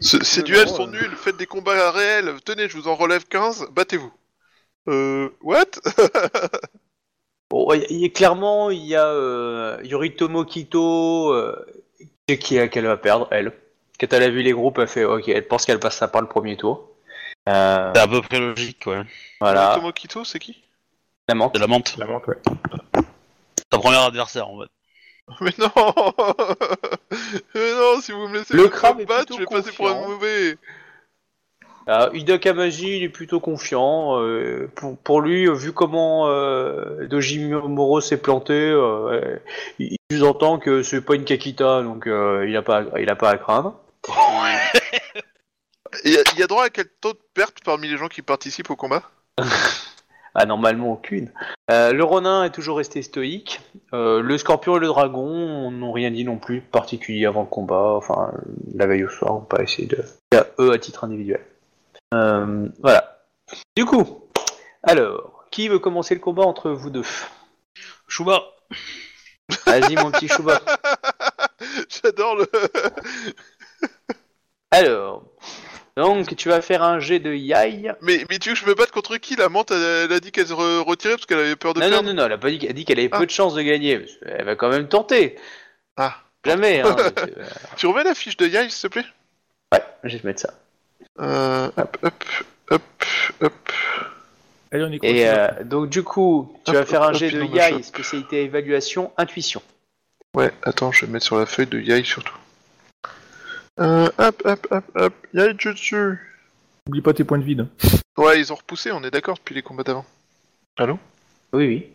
Ce- 0.00 0.22
ces 0.22 0.40
Euh, 0.40 0.44
duels 0.44 0.68
sont 0.68 0.86
euh. 0.88 0.90
nuls, 0.90 1.16
faites 1.16 1.36
des 1.36 1.46
combats 1.46 1.90
réels, 1.90 2.34
tenez, 2.44 2.68
je 2.68 2.76
vous 2.76 2.88
en 2.88 2.94
relève 2.94 3.24
15, 3.26 3.66
battez-vous. 3.72 4.12
Euh... 4.88 5.28
What? 5.42 5.66
Bon, 7.50 7.72
il 7.72 7.98
y 7.98 8.04
a 8.04 8.08
clairement, 8.10 8.70
il 8.70 8.84
y 8.86 8.94
a 8.94 9.06
euh, 9.06 9.76
Yoritomo 9.82 10.44
Kito 10.44 11.32
euh, 11.32 11.66
qui 12.38 12.56
est 12.56 12.68
qu'elle 12.68 12.86
va 12.86 12.96
perdre, 12.96 13.26
elle. 13.32 13.52
Quand 13.98 14.06
elle 14.12 14.22
a 14.22 14.30
vu 14.30 14.42
les 14.42 14.52
groupes, 14.52 14.78
elle 14.78 14.86
fait 14.86 15.04
OK, 15.04 15.26
elle 15.28 15.48
pense 15.48 15.66
qu'elle 15.66 15.80
passe 15.80 15.96
ça 15.96 16.06
par 16.06 16.20
le 16.22 16.28
premier 16.28 16.56
tour. 16.56 16.88
Euh, 17.48 17.90
C'est 17.92 18.00
à 18.00 18.06
peu 18.06 18.22
près 18.22 18.38
logique, 18.38 18.84
ouais. 18.86 19.02
voilà, 19.40 19.80
Kito, 19.96 20.22
c'est 20.24 20.38
qui? 20.38 20.62
La 21.28 21.34
menthe. 21.34 21.50
C'est 21.56 21.60
la 21.60 21.66
menthe. 21.66 21.96
La 21.96 22.06
menthe, 22.06 22.26
ouais. 22.28 22.38
Ta 23.68 23.78
première 23.78 24.02
adversaire, 24.02 24.48
en 24.48 24.60
fait. 24.60 24.68
Mais 25.40 25.52
non 25.58 25.70
Mais 27.54 27.72
non, 27.74 28.00
si 28.00 28.12
vous 28.12 28.28
me 28.28 28.38
laissez 28.38 28.54
Le 28.54 28.64
me 28.64 28.68
crabe 28.68 29.00
est 29.00 29.06
battre, 29.06 29.26
plutôt 29.26 29.34
je 29.34 29.40
vais 29.40 29.62
passer 29.62 29.76
pour 29.76 29.88
un 29.88 29.94
confiant. 29.94 30.08
mauvais. 30.08 30.56
Ah, 31.86 32.10
Hida 32.12 32.38
Kamaji, 32.38 32.98
il 32.98 33.02
est 33.04 33.08
plutôt 33.08 33.40
confiant. 33.40 34.20
euh, 34.20 34.70
pour, 34.76 34.96
pour 34.98 35.20
lui, 35.20 35.46
euh, 35.48 35.54
vu 35.54 35.72
comment 35.72 36.28
euh, 36.28 37.06
Dojimuro 37.06 38.00
s'est 38.00 38.18
planté, 38.20 38.52
euh, 38.54 39.38
il, 39.78 39.96
il 40.10 40.24
entend 40.24 40.58
que 40.58 40.82
c'est 40.82 41.00
pas 41.00 41.14
une 41.14 41.24
Kakita, 41.24 41.82
donc 41.82 42.06
euh, 42.06 42.46
il 42.48 42.56
a 42.56 42.62
pas, 42.62 42.84
il 42.98 43.08
a 43.10 43.16
pas 43.16 43.30
à 43.30 43.38
craindre. 43.38 43.74
Il 46.04 46.12
y, 46.12 46.16
a- 46.16 46.22
il 46.34 46.38
y 46.38 46.42
a 46.42 46.46
droit 46.46 46.64
à 46.64 46.70
quel 46.70 46.86
taux 47.00 47.12
de 47.14 47.18
perte 47.34 47.58
parmi 47.64 47.88
les 47.88 47.96
gens 47.96 48.06
qui 48.06 48.22
participent 48.22 48.70
au 48.70 48.76
combat? 48.76 49.02
Ah, 50.34 50.46
normalement 50.46 50.92
aucune. 50.92 51.32
Euh, 51.70 51.92
le 51.92 52.04
Ronin 52.04 52.44
est 52.44 52.50
toujours 52.50 52.76
resté 52.76 53.02
stoïque. 53.02 53.60
Euh, 53.92 54.20
le 54.22 54.38
Scorpion 54.38 54.76
et 54.76 54.80
le 54.80 54.86
Dragon 54.86 55.70
n'ont 55.70 55.92
rien 55.92 56.10
dit 56.10 56.24
non 56.24 56.38
plus 56.38 56.60
particulier 56.60 57.26
avant 57.26 57.42
le 57.42 57.48
combat. 57.48 57.94
Enfin, 57.96 58.32
la 58.74 58.86
veille 58.86 59.04
au 59.04 59.08
soir, 59.08 59.36
on 59.36 59.40
pas 59.40 59.62
essayé 59.62 59.88
de. 59.88 60.04
À 60.32 60.46
eux 60.60 60.72
à 60.72 60.78
titre 60.78 61.04
individuel. 61.04 61.44
Euh, 62.14 62.68
voilà. 62.80 63.18
Du 63.76 63.84
coup, 63.84 64.28
alors, 64.82 65.44
qui 65.50 65.68
veut 65.68 65.80
commencer 65.80 66.14
le 66.14 66.20
combat 66.20 66.44
entre 66.44 66.70
vous 66.70 66.90
deux? 66.90 67.04
Chouba 68.06 68.42
Vas-y, 69.66 69.96
mon 69.96 70.12
petit 70.12 70.28
Chouba. 70.28 70.60
J'adore 71.88 72.36
le... 72.36 72.46
Alors, 74.70 75.24
donc 75.96 76.34
tu 76.36 76.48
vas 76.48 76.60
faire 76.62 76.82
un 76.82 77.00
jet 77.00 77.18
de 77.18 77.32
Yai. 77.34 77.92
Mais, 78.02 78.24
mais 78.30 78.38
tu 78.38 78.50
veux 78.50 78.54
que 78.54 78.60
je 78.60 78.66
me 78.66 78.74
batte 78.74 78.90
contre 78.90 79.16
qui 79.18 79.36
La 79.36 79.48
menthe, 79.48 79.70
elle, 79.70 79.82
elle 80.06 80.12
a 80.12 80.20
dit 80.20 80.32
qu'elle 80.32 80.46
se 80.46 80.52
re- 80.52 80.80
retirait 80.82 81.14
parce 81.14 81.26
qu'elle 81.26 81.38
avait 81.38 81.56
peur 81.56 81.74
de 81.74 81.80
Non, 81.80 81.86
non, 81.86 81.90
perdre 81.92 82.08
non, 82.08 82.14
non, 82.14 82.26
elle 82.26 82.32
a 82.32 82.38
pas 82.38 82.50
dit, 82.50 82.58
elle 82.62 82.70
a 82.70 82.72
dit 82.72 82.84
qu'elle 82.84 82.98
avait 82.98 83.08
Ah. 83.12 83.18
peu 83.18 83.26
de 83.26 83.30
chances 83.30 83.54
de 83.54 83.62
gagner. 83.62 84.04
Elle 84.24 84.44
va 84.44 84.56
quand 84.56 84.68
même 84.70 84.88
tenter. 84.88 85.36
Ah. 85.96 86.16
Jamais, 86.44 86.80
hein. 86.80 86.96
Euh, 87.18 87.44
Tu 87.76 87.86
remets 87.86 88.04
la 88.04 88.14
fiche 88.14 88.36
de 88.38 88.46
Yai, 88.46 88.70
s'il 88.70 88.88
te 88.88 88.94
plaît? 88.94 89.04
Ouais, 89.72 89.82
je 90.04 90.14
vais 90.14 90.18
te 90.20 90.26
mettre 90.26 90.40
ça. 90.40 90.54
euh, 91.20 91.68
Hop, 91.76 91.98
hop, 92.02 92.24
hop, 92.70 92.82
hop. 93.42 93.52
Allez, 94.72 94.84
on 94.84 94.92
est 94.92 94.98
quoi 94.98 95.08
Et 95.08 95.28
euh, 95.28 95.48
donc 95.64 95.90
du 95.90 96.02
coup, 96.02 96.56
tu 96.64 96.70
Hop, 96.70 96.76
vas 96.76 96.86
faire 96.86 97.02
hop, 97.02 97.08
un 97.08 97.10
hop, 97.10 97.16
jet 97.18 97.30
de 97.30 97.42
Yai, 97.42 97.70
chope. 97.72 97.82
spécialité 97.82 98.42
évaluation, 98.44 99.12
intuition. 99.18 99.60
Ouais, 100.34 100.52
attends, 100.62 100.92
je 100.92 101.04
vais 101.04 101.12
mettre 101.12 101.24
sur 101.26 101.36
la 101.38 101.44
feuille 101.46 101.66
de 101.66 101.80
Yai 101.80 102.04
surtout. 102.04 102.36
Euh, 103.78 104.08
hop, 104.18 104.42
hop, 104.44 104.66
hop, 104.70 104.84
hop. 104.94 105.14
Yai 105.32 105.54
Jutsu. 105.56 106.18
Oublie 106.88 107.02
pas 107.02 107.14
tes 107.14 107.24
points 107.24 107.38
de 107.38 107.44
vide. 107.44 107.68
Ouais, 108.16 108.40
ils 108.40 108.52
ont 108.52 108.56
repoussé, 108.56 108.90
on 108.92 109.02
est 109.04 109.10
d'accord, 109.10 109.36
depuis 109.36 109.54
les 109.54 109.62
combats 109.62 109.84
d'avant. 109.84 110.04
Allô? 110.78 110.98
Oui, 111.52 111.66
oui. 111.66 111.86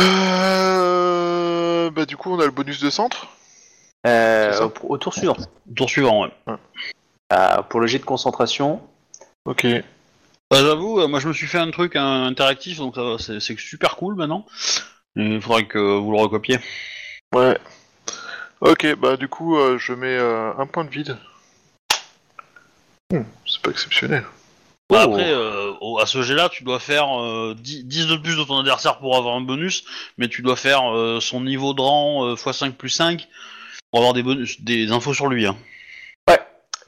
euh... 0.00 1.90
Bah 1.90 2.06
du 2.06 2.16
coup, 2.16 2.32
on 2.32 2.40
a 2.40 2.44
le 2.44 2.50
bonus 2.50 2.80
de 2.80 2.88
centre. 2.88 3.26
Euh, 4.06 4.68
au, 4.68 4.72
au 4.94 4.98
tour 4.98 5.12
suivant. 5.14 5.36
Tour 5.74 5.90
suivant, 5.90 6.22
ouais. 6.22 6.32
Euh, 7.32 7.62
pour 7.62 7.80
le 7.80 7.86
jet 7.86 7.98
de 7.98 8.04
concentration. 8.04 8.80
Ok. 9.44 9.66
Bah, 10.50 10.58
j'avoue, 10.60 11.00
euh, 11.00 11.08
moi 11.08 11.18
je 11.18 11.28
me 11.28 11.32
suis 11.32 11.46
fait 11.46 11.58
un 11.58 11.70
truc 11.70 11.96
hein, 11.96 12.24
interactif, 12.24 12.78
donc 12.78 12.94
ça 12.94 13.02
va, 13.02 13.18
c'est 13.18 13.40
c'est 13.40 13.58
super 13.58 13.96
cool 13.96 14.14
maintenant. 14.16 14.44
Il 15.16 15.40
faudrait 15.40 15.66
que 15.66 15.78
vous 15.78 16.10
le 16.12 16.18
recopiez. 16.18 16.58
Ouais. 17.34 17.58
Ok, 18.64 18.94
bah 18.94 19.16
du 19.16 19.26
coup, 19.26 19.56
euh, 19.58 19.76
je 19.78 19.92
mets 19.92 20.16
euh, 20.16 20.52
un 20.56 20.66
point 20.66 20.84
de 20.84 20.90
vide. 20.90 21.16
Hmm, 23.12 23.22
c'est 23.44 23.60
pas 23.60 23.70
exceptionnel. 23.70 24.22
Bah, 24.88 25.06
Oh. 25.08 25.10
Après, 25.10 25.32
euh, 25.32 25.72
au- 25.80 25.98
à 25.98 26.06
ce 26.06 26.22
jet-là, 26.22 26.48
tu 26.48 26.62
dois 26.64 26.78
faire 26.78 27.18
euh, 27.20 27.54
10, 27.58 27.84
10 27.84 28.06
de 28.06 28.16
plus 28.16 28.36
de 28.36 28.44
ton 28.44 28.58
adversaire 28.58 28.98
pour 28.98 29.16
avoir 29.16 29.34
un 29.34 29.40
bonus, 29.40 29.84
mais 30.18 30.28
tu 30.28 30.42
dois 30.42 30.54
faire 30.56 30.94
euh, 30.94 31.18
son 31.18 31.40
niveau 31.40 31.74
de 31.74 31.80
rang 31.80 32.26
euh, 32.26 32.34
x5 32.36 32.72
plus 32.72 32.90
5 32.90 33.26
pour 33.90 33.98
avoir 34.00 34.12
des 34.14 34.22
bonus, 34.22 34.60
des 34.60 34.92
infos 34.92 35.12
sur 35.14 35.26
lui. 35.28 35.46
Hein. 35.46 35.56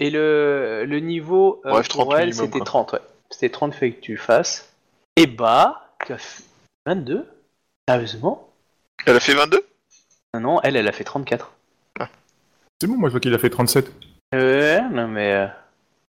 Et 0.00 0.10
le, 0.10 0.84
le 0.86 0.98
niveau 0.98 1.62
euh, 1.66 1.70
Bref, 1.70 1.88
pour 1.88 2.06
30 2.08 2.14
elle, 2.18 2.28
minimum, 2.30 2.46
c'était 2.46 2.58
quoi. 2.58 2.66
30, 2.66 2.92
ouais. 2.94 2.98
C'était 3.30 3.48
30 3.50 3.74
fait 3.74 3.92
que 3.92 4.00
tu 4.00 4.16
fasses. 4.16 4.68
Et 5.16 5.26
bah, 5.28 5.88
tu 6.04 6.12
as 6.12 6.18
fait 6.18 6.42
22 6.86 7.26
Sérieusement? 7.88 8.48
Elle 9.06 9.16
a 9.16 9.20
fait 9.20 9.34
22 9.34 9.64
Non, 10.34 10.40
non, 10.40 10.60
elle, 10.62 10.74
elle 10.76 10.88
a 10.88 10.92
fait 10.92 11.04
34. 11.04 11.52
C'est 12.80 12.86
bon, 12.86 12.96
moi 12.96 13.08
je 13.08 13.12
vois 13.12 13.20
qu'il 13.20 13.32
a 13.34 13.38
fait 13.38 13.50
37. 13.50 13.90
Euh, 14.34 14.80
non 14.92 15.06
mais... 15.08 15.32
euh, 15.32 15.46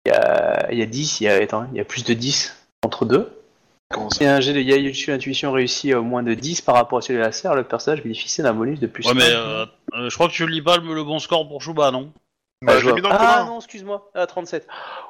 Il 0.07 0.13
y, 0.13 0.15
a, 0.15 0.73
il 0.73 0.79
y 0.79 0.83
a 0.83 0.87
10, 0.87 1.21
il 1.21 1.25
y 1.25 1.29
a, 1.29 1.35
attends, 1.35 1.67
il 1.73 1.79
y 1.79 1.81
a 1.81 1.85
plus 1.85 2.05
de 2.05 2.15
10 2.15 2.57
entre 2.85 3.05
deux. 3.05 3.33
Comment 3.93 4.11
ça 4.11 4.17
Si 4.19 4.25
un 4.27 4.41
jet 4.41 4.53
de 4.55 4.61
Yayuchu 4.61 5.13
Intuition 5.13 5.53
réussi 5.53 5.93
à 5.93 6.01
moins 6.01 6.23
de 6.23 6.35
10 6.35 6.61
par 6.63 6.77
rapport 6.77 6.99
à 6.99 7.03
celui 7.03 7.19
de 7.19 7.25
la 7.25 7.33
serre, 7.33 7.55
le 7.55 7.65
personnage 7.65 8.03
bénéficie 8.03 8.43
d'un 8.43 8.55
bonus 8.55 8.81
de 8.81 8.87
plus 8.87 9.07
Ouais, 9.07 9.15
mais 9.15 9.21
5. 9.23 9.29
euh, 9.33 9.67
euh, 9.95 10.09
je 10.09 10.15
crois 10.15 10.29
que 10.29 10.33
tu 10.33 10.47
lis 10.49 10.63
pas 10.63 10.79
le, 10.79 10.95
le 10.95 11.05
bon 11.05 11.19
score 11.19 11.47
pour 11.49 11.61
Shuba, 11.63 11.91
non? 11.91 12.11
Bah, 12.65 12.75
Ah, 12.77 12.79
je 12.79 12.91
mis 12.91 13.03
dans 13.03 13.09
le 13.11 13.15
ah 13.17 13.19
commun. 13.19 13.45
non, 13.47 13.59
excuse-moi, 13.59 14.11
à 14.15 14.27
37. 14.27 14.67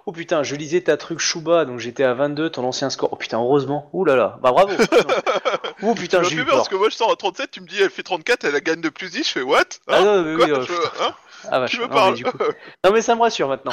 Oh 0.07 0.13
putain, 0.13 0.43
je 0.43 0.57
lisais 0.57 0.81
ta 0.81 0.97
truc 0.97 1.21
Shuba, 1.21 1.65
donc 1.67 1.79
j'étais 1.81 2.03
à 2.03 2.15
22, 2.15 2.49
ton 2.51 2.65
ancien 2.65 2.89
score. 2.91 3.11
Oh 3.13 3.17
putain, 3.17 3.39
heureusement. 3.39 3.89
Ouh 3.93 4.05
là 4.07 4.17
là, 4.17 4.39
bah 4.43 4.51
bravo. 4.53 4.73
oh 5.83 5.95
putain, 5.95 6.23
j'ai 6.23 6.37
eu 6.37 6.45
peur 6.45 6.57
parce 6.57 6.69
que 6.71 6.77
moi 6.77 6.89
je 6.91 6.97
sors 6.97 7.13
à 7.13 7.17
37, 7.17 7.51
tu 7.51 7.61
me 7.61 7.67
dis 7.67 7.77
elle 7.81 7.91
fait 7.91 8.03
34, 8.03 8.45
elle 8.47 8.55
a 8.57 8.61
gagne 8.61 8.81
de 8.81 8.89
plus 8.89 9.11
10, 9.13 9.19
je 9.25 9.29
fais 9.33 9.43
what? 9.43 9.61
Ah 9.87 9.99
Hein 9.99 10.05
non, 10.05 10.23
mais 10.25 10.37
Quoi 10.37 10.45
oui, 10.47 10.51
euh, 10.53 10.63
Je- 10.63 11.05
hein 11.05 11.15
Ah, 11.51 11.61
vache. 11.61 11.71
Qui 11.73 11.79
me 11.79 11.83
Non, 11.83 11.89
mais 11.89 11.95
parle 11.95 12.15
du 12.15 12.25
coup- 12.25 12.39
Non 12.85 12.93
mais 12.93 13.03
ça 13.03 13.15
me 13.15 13.21
rassure 13.21 13.49
maintenant. 13.49 13.73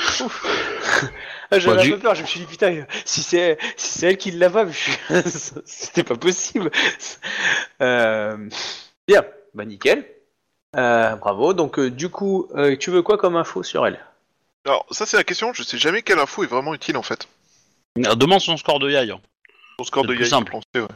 Ah, 1.52 1.60
J'avais 1.60 1.76
Bah, 1.76 1.82
un 1.82 1.86
du- 1.86 1.92
peu 1.92 2.00
peur, 2.00 2.16
je 2.16 2.22
me 2.22 2.28
suis 2.28 2.40
dit 2.42 2.46
putain, 2.46 2.86
si 3.06 3.24
c'est 3.24 3.58
si 3.78 4.00
c'est 4.00 4.08
elle 4.08 4.18
qui 4.18 4.32
l'a 4.32 4.50
pas, 4.50 4.66
je- 4.68 4.92
c'était 5.66 6.04
pas 6.04 6.16
possible. 6.16 6.70
Euh... 7.82 8.38
Bien, 9.08 9.24
bah 9.54 9.66
nickel. 9.66 10.06
Euh, 10.76 11.16
bravo. 11.16 11.54
Donc, 11.54 11.80
euh, 11.80 11.90
du 11.90 12.10
coup, 12.10 12.48
euh, 12.56 12.76
tu 12.78 12.92
veux 12.92 13.02
quoi 13.02 13.18
comme 13.18 13.36
info 13.36 13.64
sur 13.64 13.88
elle? 13.88 14.00
Alors, 14.66 14.86
ça, 14.92 15.06
c'est 15.06 15.18
la 15.18 15.24
question. 15.24 15.52
Je 15.54 15.64
sais 15.64 15.78
jamais 15.78 16.02
quelle 16.04 16.20
info 16.20 16.44
est 16.44 16.48
vraiment 16.48 16.74
utile 16.76 16.98
en 16.98 17.02
fait. 17.02 17.28
Ah, 18.06 18.14
Demande 18.16 18.42
son 18.42 18.56
score 18.58 18.80
de 18.80 18.90
Yai. 18.90 19.10
hein. 19.12 19.20
Pour 19.78 19.88
score 19.88 20.04
C'est 20.04 20.10
de 20.10 20.14
plus 20.16 20.24
Yai, 20.26 20.30
simple. 20.30 20.52
pensais, 20.52 20.66
ouais. 20.84 20.88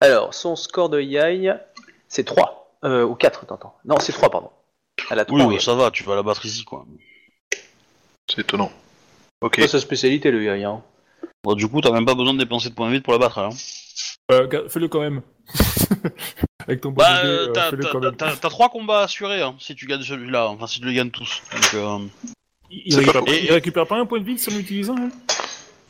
Alors, 0.00 0.34
son 0.34 0.56
score 0.56 0.88
de 0.88 1.00
Yai, 1.00 1.52
c'est 2.08 2.24
3. 2.24 2.60
Euh, 2.84 3.04
ou 3.04 3.14
4, 3.14 3.46
t'entends. 3.46 3.76
Non, 3.84 3.98
c'est 4.00 4.12
3, 4.12 4.30
pardon. 4.30 4.50
Elle 5.10 5.18
a 5.18 5.24
3. 5.24 5.38
Oui, 5.44 5.54
ouais, 5.54 5.60
ça 5.60 5.74
va, 5.74 5.90
tu 5.90 6.04
vas 6.04 6.14
la 6.14 6.22
battre 6.22 6.44
ici, 6.46 6.64
quoi. 6.64 6.86
C'est 8.30 8.40
étonnant. 8.40 8.72
Ok. 9.40 9.56
C'est 9.58 9.68
sa 9.68 9.80
spécialité, 9.80 10.30
le 10.30 10.42
Yai. 10.44 10.64
Hein. 10.64 10.82
Bon, 11.42 11.54
du 11.54 11.68
coup, 11.68 11.80
t'as 11.80 11.90
même 11.90 12.06
pas 12.06 12.14
besoin 12.14 12.32
de 12.32 12.38
dépenser 12.38 12.70
de 12.70 12.74
points 12.74 12.88
de 12.88 12.94
vie 12.94 13.00
pour 13.00 13.12
la 13.12 13.18
battre, 13.18 13.38
hein. 13.38 13.50
Euh, 14.32 14.46
ga- 14.46 14.68
fais-le 14.68 14.88
quand 14.88 15.00
même. 15.00 15.20
Avec 16.66 16.80
ton 16.80 16.90
bon 16.90 16.96
Bah, 17.02 17.20
idée, 17.20 17.28
euh, 17.28 17.48
euh, 17.48 17.52
t'as- 17.52 17.70
fais-le 17.70 17.82
t'as 17.82 17.90
quand 17.92 18.00
même. 18.00 18.16
t'as- 18.16 18.36
t'as 18.36 18.48
trois 18.48 18.70
combats 18.70 19.02
assurés, 19.02 19.42
hein, 19.42 19.54
si 19.58 19.74
tu 19.74 19.86
gagnes 19.86 20.02
celui-là. 20.02 20.48
Enfin, 20.48 20.66
si 20.66 20.80
tu 20.80 20.86
les 20.86 20.94
gagnes 20.94 21.10
tous. 21.10 21.42
Donc, 21.52 21.74
euh, 21.74 21.98
Il, 22.70 22.92
C'est 22.92 23.00
récupère, 23.00 23.24
pas- 23.24 23.32
il 23.32 23.52
récupère 23.52 23.86
pas 23.86 23.98
un 23.98 24.06
point 24.06 24.18
de 24.20 24.24
vie 24.24 24.42
en 24.50 24.54
l'utilisant 24.56 24.96
hein 24.98 25.10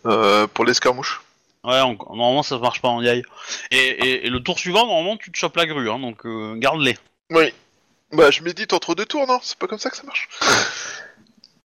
Euh, 0.06 0.46
pour 0.48 0.64
l'escarmouche. 0.64 1.22
ouais, 1.62 1.80
on- 1.80 1.94
normalement, 2.14 2.42
ça 2.42 2.58
marche 2.58 2.82
pas 2.82 2.88
en 2.88 3.00
Yai. 3.00 3.22
Et, 3.70 3.76
et, 3.76 4.26
et 4.26 4.30
le 4.30 4.40
tour 4.40 4.58
suivant, 4.58 4.84
normalement, 4.86 5.16
tu 5.16 5.30
te 5.30 5.36
chopes 5.38 5.56
la 5.56 5.66
grue, 5.66 5.88
hein, 5.88 6.00
donc 6.00 6.26
euh, 6.26 6.56
garde-les. 6.56 6.98
Oui. 7.30 7.52
Bah, 8.12 8.30
je 8.30 8.42
médite 8.42 8.72
entre 8.72 8.94
deux 8.94 9.06
tours, 9.06 9.26
non? 9.26 9.38
C'est 9.42 9.58
pas 9.58 9.66
comme 9.66 9.78
ça 9.78 9.90
que 9.90 9.96
ça 9.96 10.04
marche? 10.04 10.28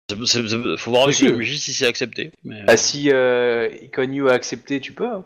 C'est- 0.08 0.16
c'est- 0.26 0.48
c'est- 0.48 0.76
faut 0.78 0.90
voir 0.90 1.04
avec 1.04 1.14
Monsieur. 1.14 1.30
le 1.30 1.36
MJ 1.36 1.58
si 1.58 1.72
c'est 1.72 1.86
accepté. 1.86 2.32
Mais... 2.44 2.62
Ah, 2.66 2.76
si 2.76 3.10
euh, 3.12 3.68
Ikonyu 3.82 4.28
a 4.28 4.32
accepté, 4.32 4.80
tu 4.80 4.92
peux. 4.92 5.06
hein. 5.06 5.24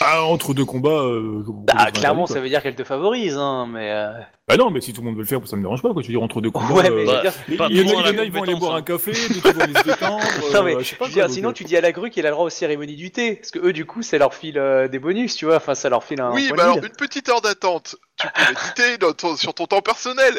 Ah, 0.00 0.22
entre 0.24 0.54
deux 0.54 0.64
combats. 0.64 0.90
Euh, 0.90 1.42
Bah, 1.46 1.90
clairement, 1.92 2.26
ça 2.26 2.40
veut 2.40 2.48
dire 2.48 2.62
qu'elle 2.62 2.74
te 2.74 2.84
favorise, 2.84 3.36
hein, 3.36 3.66
mais. 3.70 3.90
euh, 3.90 4.12
Bah 4.48 4.56
non, 4.56 4.70
mais 4.70 4.80
si 4.80 4.92
tout 4.92 5.00
le 5.00 5.06
monde 5.06 5.16
veut 5.16 5.22
le 5.22 5.26
faire, 5.26 5.40
ça 5.46 5.56
me 5.56 5.62
dérange 5.62 5.82
pas. 5.82 5.92
Quoi. 5.92 6.02
Je 6.02 6.06
veux 6.08 6.12
dire, 6.14 6.22
entre 6.22 6.40
deux 6.40 6.50
combats. 6.50 6.72
Ouais, 6.74 6.90
mais 6.90 7.08
euh, 7.08 7.30
je 7.48 7.52
veux 7.52 7.84
dire, 7.84 8.02
la 8.02 8.24
ils 8.24 8.32
vont 8.32 8.42
aller 8.42 8.54
boire 8.54 8.74
un 8.76 8.82
café, 8.82 9.12
d'autres 9.12 9.28
ils 9.34 9.52
vont 9.52 9.60
aller 9.60 9.74
se 9.74 9.82
détendre. 9.84 10.22
Non, 10.54 10.62
mais 10.62 10.76
euh, 10.76 10.78
je 10.80 10.84
sais 10.84 10.96
pas. 10.96 11.04
je 11.06 11.10
veux 11.10 11.14
dire, 11.14 11.24
quoi, 11.26 11.34
sinon 11.34 11.52
tu 11.52 11.64
dis 11.64 11.76
à 11.76 11.80
la 11.80 11.92
grue 11.92 12.10
qu'elle 12.10 12.26
a 12.26 12.30
le 12.30 12.34
droit 12.34 12.46
aux 12.46 12.50
cérémonies 12.50 12.96
du 12.96 13.10
thé, 13.10 13.36
parce 13.36 13.50
que 13.50 13.58
eux, 13.58 13.72
du 13.72 13.84
coup, 13.84 14.02
ça 14.02 14.16
leur 14.18 14.32
file 14.34 14.58
euh, 14.58 14.88
des 14.88 14.98
bonus, 14.98 15.34
tu 15.36 15.44
vois, 15.46 15.56
enfin, 15.56 15.74
ça 15.74 15.88
leur 15.88 16.04
file 16.04 16.20
un. 16.20 16.32
oui, 16.32 16.50
bah 16.56 16.62
alors, 16.64 16.76
une 16.76 16.88
petite 16.90 17.28
heure 17.28 17.40
d'attente. 17.40 17.96
Tu 18.18 18.26
peux 18.34 18.40
méditer 18.48 18.96
dans 18.98 19.12
ton- 19.12 19.36
sur 19.36 19.52
ton 19.52 19.66
temps 19.66 19.82
personnel. 19.82 20.32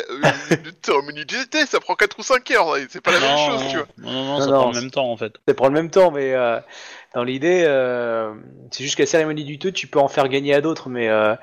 Une 0.49 0.72
cérémonie 0.84 1.26
de 1.26 1.30
GT, 1.30 1.65
ça 1.68 1.80
prend 1.80 1.93
4 1.93 2.18
ou 2.18 2.23
5 2.23 2.49
heures. 2.51 2.76
C'est 2.89 3.01
pas 3.01 3.11
la 3.11 3.19
même 3.19 3.38
chose, 3.38 3.61
tu 3.69 3.76
vois. 3.77 3.85
non, 3.99 4.11
non, 4.26 4.39
ça 4.41 4.47
prend 4.51 4.72
le 4.72 4.81
même 4.81 4.89
temps, 4.89 5.11
en 5.11 5.18
fait. 5.18 5.34
Ça 5.47 5.53
prend 5.53 5.68
le 5.68 5.73
même 5.73 5.91
temps, 5.91 6.09
mais 6.09 6.34
dans 7.18 7.23
l'idée, 7.23 7.64
euh, 7.65 8.31
c'est 8.72 8.84
juste 8.84 8.95
que 8.95 9.02
la 9.03 9.07
cérémonie 9.07 9.44
du 9.44 9.57
thé, 9.60 9.72
tu 9.72 9.88
peux 9.88 9.99
en 9.99 10.07
faire 10.07 10.30
gagner 10.30 10.53
à 10.53 10.61
d'autres, 10.61 10.88
mais. 10.89 11.10
euh, 11.10 11.35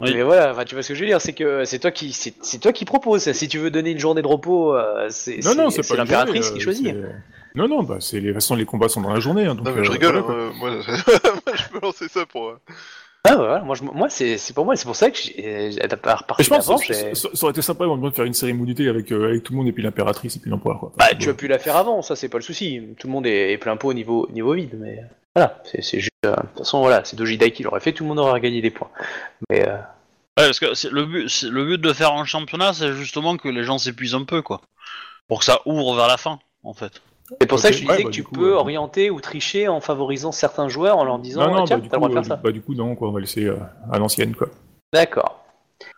Oui. 0.00 0.12
Mais 0.14 0.22
voilà, 0.22 0.50
enfin, 0.52 0.64
tu 0.64 0.74
vois 0.74 0.82
ce 0.82 0.88
que 0.88 0.94
je 0.94 1.00
veux 1.00 1.06
dire, 1.06 1.20
c'est 1.20 1.32
que 1.32 1.64
c'est 1.64 1.78
toi 1.78 1.90
qui 1.90 2.12
c'est 2.12 2.34
c'est 2.42 2.58
toi 2.58 2.72
qui 2.72 2.84
propose. 2.84 3.30
Si 3.32 3.48
tu 3.48 3.58
veux 3.58 3.70
donner 3.70 3.90
une 3.92 3.98
journée 3.98 4.22
de 4.22 4.26
repos, 4.26 4.74
euh, 4.76 5.06
c'est 5.10 5.38
Non, 5.44 5.54
non, 5.54 5.70
c'est 5.70 5.82
c'est 5.82 5.88
pas 5.88 5.94
une 5.94 6.00
l'impératrice 6.08 6.42
journée, 6.46 6.58
qui 6.58 6.60
euh, 6.60 6.64
choisit. 6.64 6.86
c'est- 6.88 7.14
Non, 7.54 7.68
non, 7.68 7.82
bah, 7.84 7.98
c'est 8.00 8.16
les 8.16 8.22
de 8.22 8.26
toute 8.28 8.34
façon, 8.34 8.56
les 8.56 8.64
combats 8.66 8.88
sont 8.88 9.00
dans 9.00 9.12
la 9.14 9.20
journée. 9.20 9.46
Hein, 9.46 9.54
donc, 9.54 9.66
Non, 9.66 9.72
mais 9.74 9.84
je 9.84 9.90
euh, 9.90 9.92
rigole. 9.92 10.18
voilà, 10.18 10.22
quoi. 10.22 10.34
hein, 10.34 10.52
moi, 10.58 10.70
moi, 11.46 11.54
je 11.56 11.68
peux 11.72 11.80
lancer 11.86 12.08
ça 12.08 12.26
pour. 12.26 12.54
Ah 13.26 13.36
voilà, 13.36 13.60
moi, 13.60 13.74
je, 13.74 13.82
moi 13.84 14.10
c'est 14.10 14.36
pour 14.54 14.66
moi, 14.66 14.76
c'est 14.76 14.84
pour 14.84 14.96
ça 14.96 15.10
que 15.10 15.16
j'ai 15.16 15.72
j'ai- 15.72 15.82
à 15.82 15.88
part 15.96 16.26
Mais 16.38 16.44
je 16.44 16.50
pense 16.50 16.68
avant, 16.68 16.78
que 16.78 16.92
ça, 17.14 17.28
ça 17.32 17.44
aurait 17.44 17.52
été 17.52 17.62
sympa 17.62 17.86
de 17.86 18.10
faire 18.10 18.26
une 18.26 18.34
cérémonie 18.34 18.74
avec, 18.86 19.10
euh, 19.12 19.28
avec 19.30 19.42
tout 19.42 19.52
le 19.54 19.58
monde 19.58 19.68
et 19.68 19.72
puis 19.72 19.82
l'impératrice 19.82 20.36
et 20.36 20.40
puis 20.40 20.50
l'empereur. 20.50 20.78
quoi. 20.78 20.92
Bah, 20.98 21.06
tu 21.18 21.30
as 21.30 21.34
pu 21.34 21.48
la 21.48 21.58
faire 21.58 21.76
avant, 21.76 22.02
ça 22.02 22.16
c'est 22.16 22.28
pas 22.28 22.36
le 22.36 22.42
souci. 22.42 22.82
Tout 22.98 23.06
le 23.06 23.12
monde 23.14 23.26
est, 23.26 23.52
est 23.52 23.58
plein 23.58 23.76
pot 23.78 23.88
au 23.88 23.94
niveau, 23.94 24.28
niveau 24.30 24.52
vide, 24.52 24.76
mais 24.78 25.00
voilà, 25.34 25.58
c'est 25.64 25.80
juste. 26.00 26.10
euh, 26.26 26.32
de 26.36 26.40
toute 26.42 26.58
façon, 26.58 26.80
voilà, 26.80 27.02
c'est 27.04 27.16
Dojidai 27.16 27.50
qui 27.50 27.62
l'aurait 27.62 27.80
fait, 27.80 27.92
tout 27.92 28.04
le 28.04 28.08
monde 28.08 28.18
aurait 28.18 28.40
gagné 28.40 28.60
des 28.60 28.70
points. 28.70 28.90
Mais 29.50 29.66
euh, 29.66 29.76
Ouais, 30.36 30.46
parce 30.46 30.58
que 30.58 30.74
c'est- 30.74 30.90
le 30.90 31.06
but, 31.06 31.28
c'est- 31.28 31.48
le 31.48 31.64
but 31.64 31.80
de 31.80 31.92
faire 31.92 32.12
un 32.12 32.24
championnat, 32.24 32.72
c'est 32.74 32.92
justement 32.94 33.36
que 33.36 33.48
les 33.48 33.62
gens 33.64 33.78
s'épuisent 33.78 34.16
un 34.16 34.24
peu, 34.24 34.42
quoi. 34.42 34.60
Pour 35.28 35.38
que 35.38 35.44
ça 35.46 35.60
ouvre 35.64 35.94
vers 35.94 36.08
la 36.08 36.16
fin, 36.16 36.40
en 36.64 36.74
fait. 36.74 37.00
C'est 37.40 37.46
pour 37.46 37.58
ça 37.58 37.70
que 37.70 37.76
je 37.76 37.80
disais 37.80 37.92
ouais, 37.92 37.98
que 38.02 38.04
bah, 38.04 38.10
tu 38.10 38.22
coup, 38.22 38.34
peux 38.34 38.52
euh, 38.52 38.56
orienter 38.58 39.10
ou 39.10 39.20
tricher 39.20 39.68
en 39.68 39.80
favorisant 39.80 40.32
certains 40.32 40.68
joueurs 40.68 40.98
en 40.98 41.04
leur 41.04 41.18
disant 41.18 41.46
non, 41.48 41.54
non, 41.54 41.62
ah, 41.62 41.66
tiens, 41.66 41.76
bah, 41.78 41.82
du 41.82 41.88
t'as 41.88 41.96
le 41.96 42.00
droit 42.00 42.08
de 42.10 42.14
euh, 42.14 42.22
faire 42.22 42.28
ça. 42.28 42.36
bah, 42.36 42.52
du 42.52 42.60
coup, 42.60 42.74
non, 42.74 42.94
quoi, 42.94 43.08
on 43.08 43.12
va 43.12 43.20
laisser 43.20 43.44
euh, 43.44 43.56
à 43.90 43.98
l'ancienne, 43.98 44.34
quoi. 44.34 44.48
D'accord. 44.92 45.40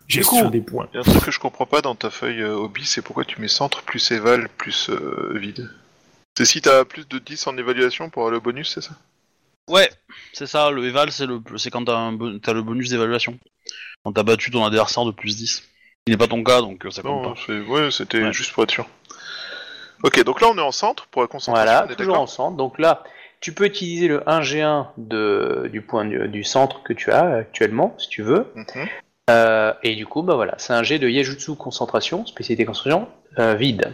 Gestion 0.08 0.44
coup- 0.44 0.50
des 0.50 0.60
points. 0.60 0.88
Il 0.92 0.96
y 0.96 0.98
a 0.98 1.00
un 1.00 1.02
truc 1.04 1.24
que 1.24 1.30
je 1.30 1.40
comprends 1.40 1.66
pas 1.66 1.80
dans 1.82 1.94
ta 1.94 2.10
feuille 2.10 2.40
euh, 2.42 2.54
hobby, 2.54 2.84
c'est 2.84 3.02
pourquoi 3.02 3.24
tu 3.24 3.40
mets 3.40 3.48
centre 3.48 3.82
plus 3.82 4.10
éval 4.12 4.48
plus 4.56 4.88
euh, 4.90 5.32
vide. 5.36 5.68
C'est 6.38 6.44
si 6.44 6.60
t'as 6.60 6.84
plus 6.84 7.08
de 7.08 7.18
10 7.18 7.46
en 7.46 7.56
évaluation 7.56 8.08
pour 8.10 8.30
le 8.30 8.38
bonus, 8.40 8.72
c'est 8.74 8.80
ça? 8.82 8.92
Ouais, 9.68 9.90
c'est 10.32 10.46
ça, 10.46 10.70
le 10.70 10.86
Eval, 10.86 11.10
c'est 11.10 11.26
le 11.26 11.40
c'est 11.56 11.70
quand 11.70 11.84
t'as 11.84 11.96
un 11.96 12.12
bon- 12.12 12.38
t'as 12.38 12.52
le 12.52 12.62
bonus 12.62 12.88
d'évaluation. 12.90 13.36
Quand 14.04 14.12
t'as 14.12 14.22
battu 14.22 14.52
ton 14.52 14.64
adversaire 14.64 15.04
de 15.04 15.10
plus 15.10 15.36
10. 15.36 15.64
Il 16.06 16.12
n'est 16.12 16.16
pas 16.16 16.28
ton 16.28 16.44
cas, 16.44 16.60
donc 16.60 16.86
euh, 16.86 16.90
ça 16.92 17.02
compte 17.02 17.22
Non, 17.24 17.34
pas. 17.34 17.40
c'est- 17.44 17.60
ouais, 17.62 17.90
c'était 17.90 18.22
Ouais. 18.22 18.32
juste 18.32 18.52
pour 18.52 18.62
être 18.62 18.70
sûr. 18.70 18.86
Ok, 20.02 20.22
donc 20.24 20.40
là 20.40 20.48
on 20.48 20.56
est 20.58 20.62
en 20.62 20.72
centre 20.72 21.06
pour 21.08 21.22
la 21.22 21.28
concentration, 21.28 21.64
Voilà, 21.72 21.86
on 21.88 21.92
est 21.92 21.96
toujours 21.96 22.12
d'accord 22.14 22.22
ensemble. 22.22 22.56
Donc 22.56 22.78
là, 22.78 23.02
tu 23.40 23.52
peux 23.52 23.64
utiliser 23.66 24.08
le 24.08 24.20
1G1 24.20 24.88
de, 24.98 25.68
du 25.72 25.80
point 25.82 26.04
du, 26.04 26.28
du 26.28 26.44
centre 26.44 26.82
que 26.82 26.92
tu 26.92 27.10
as 27.10 27.24
actuellement, 27.36 27.94
si 27.98 28.08
tu 28.08 28.22
veux. 28.22 28.46
Mhm. 28.54 28.86
Euh, 29.30 29.72
et 29.82 29.96
du 29.96 30.06
coup, 30.06 30.22
bah 30.22 30.34
voilà, 30.36 30.54
c'est 30.58 30.72
un 30.72 30.82
G 30.84 30.98
de 30.98 31.08
Yejutsu 31.08 31.56
concentration, 31.56 32.24
spécialité 32.26 32.64
concentration, 32.64 33.08
euh, 33.38 33.54
vide. 33.54 33.92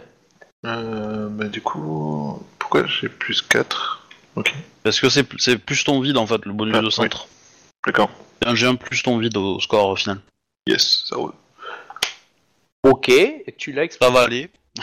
Euh, 0.66 1.28
bah 1.30 1.46
du 1.46 1.60
coup, 1.62 2.38
pourquoi 2.58 2.86
j'ai 2.86 3.08
plus 3.08 3.40
4 3.42 4.06
Ok, 4.36 4.54
Parce 4.82 5.00
que 5.00 5.08
c'est 5.10 5.26
c'est 5.38 5.58
plus 5.58 5.84
ton 5.84 6.00
vide, 6.00 6.16
en 6.16 6.26
fait, 6.26 6.44
le 6.46 6.52
bonus 6.52 6.74
Ah, 6.76 6.80
de 6.80 6.86
oui. 6.86 6.92
centre. 6.92 7.26
d'accord. 7.86 8.10
C'est 8.42 8.48
un 8.48 8.54
G1 8.54 8.76
plus 8.76 9.02
ton 9.02 9.18
vide 9.18 9.36
au 9.36 9.60
score 9.60 9.88
au 9.88 9.96
final. 9.96 10.18
Yes, 10.66 11.04
ça 11.08 11.16
roule. 11.16 11.32
Ok, 12.84 13.08
et 13.08 13.54
tu 13.56 13.72
l'as 13.72 13.88
Ça 13.90 14.10
va 14.10 14.22
aller. 14.22 14.50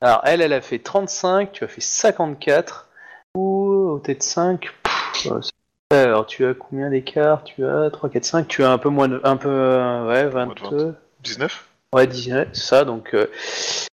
Alors, 0.00 0.20
elle, 0.24 0.42
elle 0.42 0.52
a 0.52 0.60
fait 0.60 0.78
35, 0.78 1.52
tu 1.52 1.64
as 1.64 1.68
fait 1.68 1.80
54. 1.80 2.88
Ou 3.34 3.98
peut-être 4.02 4.22
5. 4.22 4.68
Pff, 4.82 5.26
euh, 5.32 5.40
c'est- 5.42 5.52
alors, 5.96 6.26
tu 6.26 6.44
as 6.46 6.54
combien 6.54 6.90
d'écart? 6.90 7.44
Tu 7.44 7.64
as 7.66 7.90
3, 7.90 8.08
4, 8.10 8.24
5. 8.24 8.48
Tu 8.48 8.62
as 8.64 8.70
un 8.70 8.78
peu 8.78 8.88
moins 8.88 9.08
de. 9.08 9.20
Un 9.24 9.36
peu. 9.36 9.48
euh, 9.48 10.06
ouais, 10.06 10.26
20. 10.26 10.46
Moins 10.46 10.54
de 10.70 10.76
20. 10.86 10.94
19 11.22 11.66
Ouais, 11.94 12.06
19, 12.06 12.48
c'est 12.52 12.60
ça. 12.62 12.84
Donc, 12.84 13.14
euh, 13.14 13.26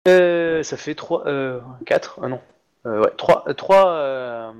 euh, 0.09 0.63
ça 0.63 0.77
fait 0.77 0.95
3. 0.95 1.27
Euh, 1.27 1.61
4. 1.87 2.21
Ah 2.23 2.29
non. 2.29 2.41
Euh, 2.87 3.03
ouais, 3.03 3.11
3, 3.19 3.45
3, 3.55 4.55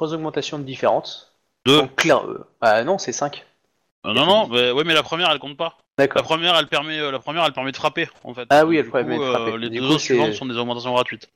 augmentations 0.00 0.58
de 0.58 0.64
différence. 0.64 1.34
Deux. 1.66 1.80
Donc, 1.82 1.94
clair. 1.96 2.24
euh, 2.24 2.46
ah 2.62 2.84
non, 2.84 2.96
c'est 2.98 3.12
5. 3.12 3.44
Euh, 4.06 4.12
non, 4.14 4.24
non, 4.24 4.46
mais, 4.48 4.70
ouais, 4.70 4.84
mais 4.84 4.94
la 4.94 5.02
première, 5.02 5.30
elle 5.30 5.38
compte 5.38 5.56
pas. 5.58 5.76
La 5.98 6.04
D'accord. 6.06 6.22
première, 6.24 6.54
elle 6.56 6.66
permet, 6.66 6.98
euh, 6.98 7.10
la 7.10 7.18
première, 7.18 7.44
elle 7.46 7.52
permet 7.54 7.72
de 7.72 7.76
frapper, 7.76 8.06
en 8.22 8.34
fait. 8.34 8.46
Ah 8.50 8.66
oui, 8.66 8.76
elle 8.76 8.84
Du 8.84 8.90
permet 8.90 9.16
coup, 9.16 9.24
de 9.24 9.30
frapper. 9.30 9.52
euh, 9.52 9.56
les 9.56 9.70
Du 9.70 9.78
deux 9.80 9.86
coup, 9.86 9.92
autres 9.94 10.00
suivantes 10.02 10.32
c'est- 10.32 10.38
sont 10.38 10.44
des 10.46 10.56
augmentations 10.58 10.92
gratuites. 10.92 11.28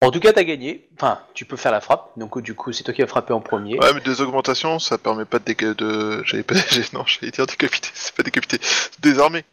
En 0.00 0.12
tout 0.12 0.20
cas, 0.20 0.32
t'as 0.32 0.44
gagné. 0.44 0.86
Enfin, 0.94 1.18
tu 1.34 1.44
peux 1.44 1.56
faire 1.56 1.72
la 1.72 1.80
frappe. 1.80 2.10
Donc, 2.16 2.40
du 2.40 2.54
coup, 2.54 2.72
c'est 2.72 2.84
toi 2.84 2.94
qui 2.94 3.02
as 3.02 3.08
frappé 3.08 3.32
en 3.32 3.40
premier. 3.40 3.76
Ouais, 3.80 3.92
mais 3.94 4.00
deux 4.00 4.20
augmentations, 4.22 4.78
ça 4.78 4.96
permet 4.96 5.24
pas 5.24 5.40
de 5.40 5.44
déca- 5.44 5.74
de. 5.74 6.22
J'avais 6.24 6.44
pas. 6.44 6.54
j'ai- 6.70 6.84
Non, 6.92 7.04
j'allais 7.04 7.32
dire 7.32 7.46
décapiter, 7.46 7.88
c'est 7.94 8.14
pas 8.14 8.22
décapiter. 8.22 8.60
Désarmer. 9.00 9.44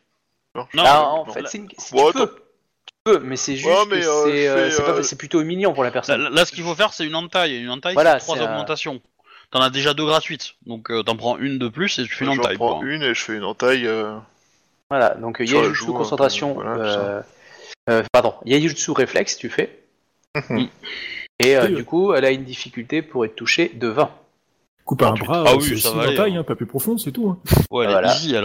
Non, 0.54 0.68
Non, 0.76 0.84
Ah, 0.86 1.02
en 1.04 1.26
non, 1.26 1.34
fait, 1.34 1.48
c'est 1.48 1.58
une... 1.58 1.70
si 1.80 1.94
tu 1.96 2.14
peux. 2.14 2.28
Tu 2.86 2.94
peux, 3.06 3.20
mais 3.20 3.38
c'est 3.38 3.56
juste 3.56 3.68
Ouais, 3.68 3.86
que 3.86 3.96
mais, 3.96 4.06
euh, 4.06 4.24
c'est, 4.26 4.48
euh, 4.48 4.66
fais, 4.66 4.72
c'est 4.76 4.84
pas- 4.84 4.92
euh, 4.92 5.04
c'est 5.04 5.18
plutôt 5.18 5.42
humiliant 5.42 5.74
pour 5.74 5.84
la 5.84 5.90
personne. 5.92 6.22
là, 6.30 6.46
ce 6.46 6.52
qu'il 6.52 6.64
faut 6.64 6.76
faire, 6.76 6.94
c'est 6.94 7.06
une 7.08 7.16
entaille. 7.16 7.58
Une 7.64 7.72
entaille, 7.72 7.96
Voilà, 7.96 8.20
c'est 8.20 8.26
trois 8.26 8.36
c'est 8.38 8.44
un- 8.44 8.52
augmentations. 8.52 9.02
T'en 9.56 9.62
as 9.62 9.70
déjà 9.70 9.94
deux 9.94 10.04
gratuites. 10.06 10.56
Donc, 10.66 10.92
euh, 10.92 11.02
t'en 11.02 11.16
prends 11.16 11.38
une 11.38 11.58
de 11.60 11.70
plus 11.70 11.98
et 12.00 12.04
tu 12.04 12.14
fais 12.14 12.26
une 12.26 12.34
J'en 12.34 12.42
entaille. 12.42 12.58
prends 12.58 12.80
quoi. 12.80 12.88
une 12.90 13.02
et 13.04 13.14
je 13.14 13.22
fais 13.22 13.38
une 13.38 13.46
entaille. 13.46 13.88
euh, 13.88 14.18
Voilà, 14.90 15.12
donc 15.16 15.40
euh, 15.40 15.46
Sur 15.46 15.60
la 15.60 15.68
Yaijutsu 15.68 15.86
joue, 15.86 15.96
un 15.96 15.98
concentration, 15.98 16.56
peu, 16.56 16.62
voilà, 16.64 16.84
euh, 17.00 17.22
euh, 17.90 18.04
pardon, 18.12 18.34
Yaijutsu 18.44 18.92
réflexe, 18.92 19.38
tu 19.38 19.50
fais. 19.50 19.80
Mhm. 20.50 20.68
Et 21.40 21.56
euh, 21.56 21.68
Oui. 21.68 21.76
du 21.76 21.86
coup, 21.86 22.14
elle 22.14 22.26
a 22.26 22.32
une 22.32 22.44
difficulté 22.44 23.02
pour 23.02 23.24
être 23.24 23.38
touchée 23.38 23.70
de 23.74 23.88
20. 23.88 24.12
Coupe 24.84 25.02
à 25.04 25.08
un 25.08 25.14
Ah, 25.14 25.20
bras, 25.20 25.44
ah 25.48 25.52
euh, 25.52 25.56
oui, 25.56 25.64
c'est 25.70 25.78
ça 25.78 25.92
va 25.92 25.96
une 26.04 26.08
aller, 26.10 26.18
taille, 26.18 26.36
hein. 26.36 26.42
hein, 26.42 26.44
pas 26.44 26.56
plus 26.56 26.66
profond, 26.66 26.98
c'est 26.98 27.14
tout. 27.14 27.30
Hein. 27.30 27.40
Ouais, 27.72 27.86
elle 27.86 27.92
est 27.92 27.94
Voilà. 27.94 28.14
easy, 28.14 28.36
elle. 28.36 28.44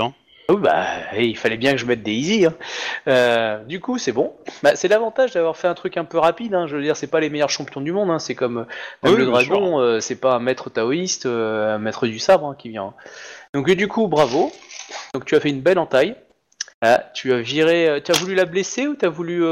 Oh 0.53 0.57
bah, 0.57 0.85
il 1.17 1.37
fallait 1.37 1.57
bien 1.57 1.71
que 1.71 1.79
je 1.79 1.87
mette 1.87 2.03
des 2.03 2.11
easy. 2.11 2.45
Hein. 2.45 2.55
Euh, 3.07 3.63
du 3.65 3.79
coup, 3.79 3.99
c'est 3.99 4.11
bon. 4.11 4.35
Bah, 4.65 4.75
c'est 4.75 4.89
l'avantage 4.89 5.33
d'avoir 5.33 5.57
fait 5.57 5.69
un 5.69 5.75
truc 5.75 5.97
un 5.97 6.05
peu 6.05 6.19
rapide. 6.19 6.55
Hein. 6.57 6.67
Je 6.67 6.75
veux 6.75 6.83
dire, 6.83 6.97
c'est 6.97 7.07
pas 7.07 7.21
les 7.21 7.31
meilleurs 7.31 7.51
champions 7.51 7.81
du 7.81 7.93
monde. 7.93 8.11
Hein. 8.11 8.19
C'est 8.19 8.35
comme 8.35 8.67
même 9.05 9.13
Oui, 9.15 9.19
le 9.19 9.27
dragon, 9.27 9.79
euh, 9.79 10.01
c'est 10.01 10.17
pas 10.17 10.35
un 10.35 10.41
maître 10.41 10.69
taoïste, 10.69 11.27
euh, 11.27 11.77
un 11.77 11.79
maître 11.79 12.09
du 12.09 12.19
sabre 12.19 12.57
qui 12.59 12.69
vient. 12.71 12.95
Donc 13.55 13.71
du 13.71 13.87
coup, 13.87 14.09
bravo. 14.09 14.51
Donc 15.15 15.25
tu 15.25 15.37
as 15.37 15.41
fait 15.41 15.51
une 15.51 15.61
belle 15.61 15.79
entaille. 15.79 16.17
Ah, 16.83 16.99
tu 17.15 17.33
as 17.33 17.39
viré. 17.41 18.03
Tu 18.05 18.11
as 18.11 18.19
voulu 18.19 18.35
la 18.35 18.45
blesser 18.45 18.89
ou 18.89 18.97
tu 18.97 19.07
as 19.07 19.09
voulu 19.09 19.45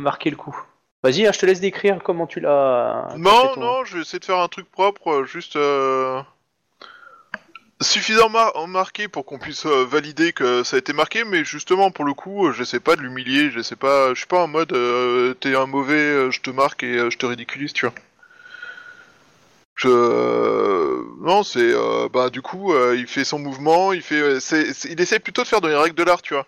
marquer 0.00 0.28
le 0.28 0.36
coup? 0.36 0.54
Vas-y, 1.02 1.24
je 1.32 1.38
te 1.38 1.46
laisse 1.46 1.60
décrire 1.60 1.98
comment 2.04 2.26
tu 2.26 2.40
l'as. 2.40 3.08
Non, 3.16 3.54
ton- 3.54 3.60
non, 3.60 3.84
je 3.84 3.96
vais 3.96 4.02
essayer 4.02 4.18
de 4.18 4.24
faire 4.26 4.38
un 4.38 4.48
truc 4.48 4.70
propre, 4.70 5.24
juste 5.24 5.56
suffisamment 7.82 8.28
mar- 8.30 8.68
marqué 8.68 9.08
pour 9.08 9.24
qu'on 9.24 9.38
puisse 9.38 9.66
euh, 9.66 9.84
valider 9.84 10.32
que 10.32 10.62
ça 10.64 10.76
a 10.76 10.78
été 10.78 10.92
marqué, 10.92 11.24
mais 11.24 11.44
justement 11.44 11.90
pour 11.90 12.04
le 12.04 12.14
coup, 12.14 12.46
euh, 12.48 12.52
j'essaie 12.52 12.80
pas 12.80 12.96
de 12.96 13.02
l'humilier, 13.02 13.50
j'essaie 13.50 13.76
pas, 13.76 14.10
je 14.14 14.18
suis 14.18 14.26
pas 14.26 14.42
en 14.42 14.48
mode 14.48 14.72
euh, 14.72 15.34
t'es 15.34 15.54
un 15.54 15.66
mauvais, 15.66 15.94
euh, 15.94 16.30
je 16.30 16.40
te 16.40 16.50
marque 16.50 16.82
et 16.82 17.10
je 17.10 17.16
te 17.18 17.26
ridiculise, 17.26 17.72
tu 17.72 17.86
vois. 17.86 17.94
Je, 19.74 19.88
non, 21.20 21.42
c'est 21.42 21.72
bah 22.12 22.30
du 22.30 22.42
coup, 22.42 22.74
il 22.94 23.06
fait 23.06 23.24
son 23.24 23.38
mouvement, 23.38 23.92
il 23.92 24.02
fait, 24.02 24.38
il 24.84 25.00
essaie 25.00 25.18
plutôt 25.18 25.42
de 25.42 25.48
faire 25.48 25.60
dans 25.60 25.68
les 25.68 25.76
règles 25.76 25.96
de 25.96 26.04
l'art, 26.04 26.22
tu 26.22 26.34
vois. 26.34 26.46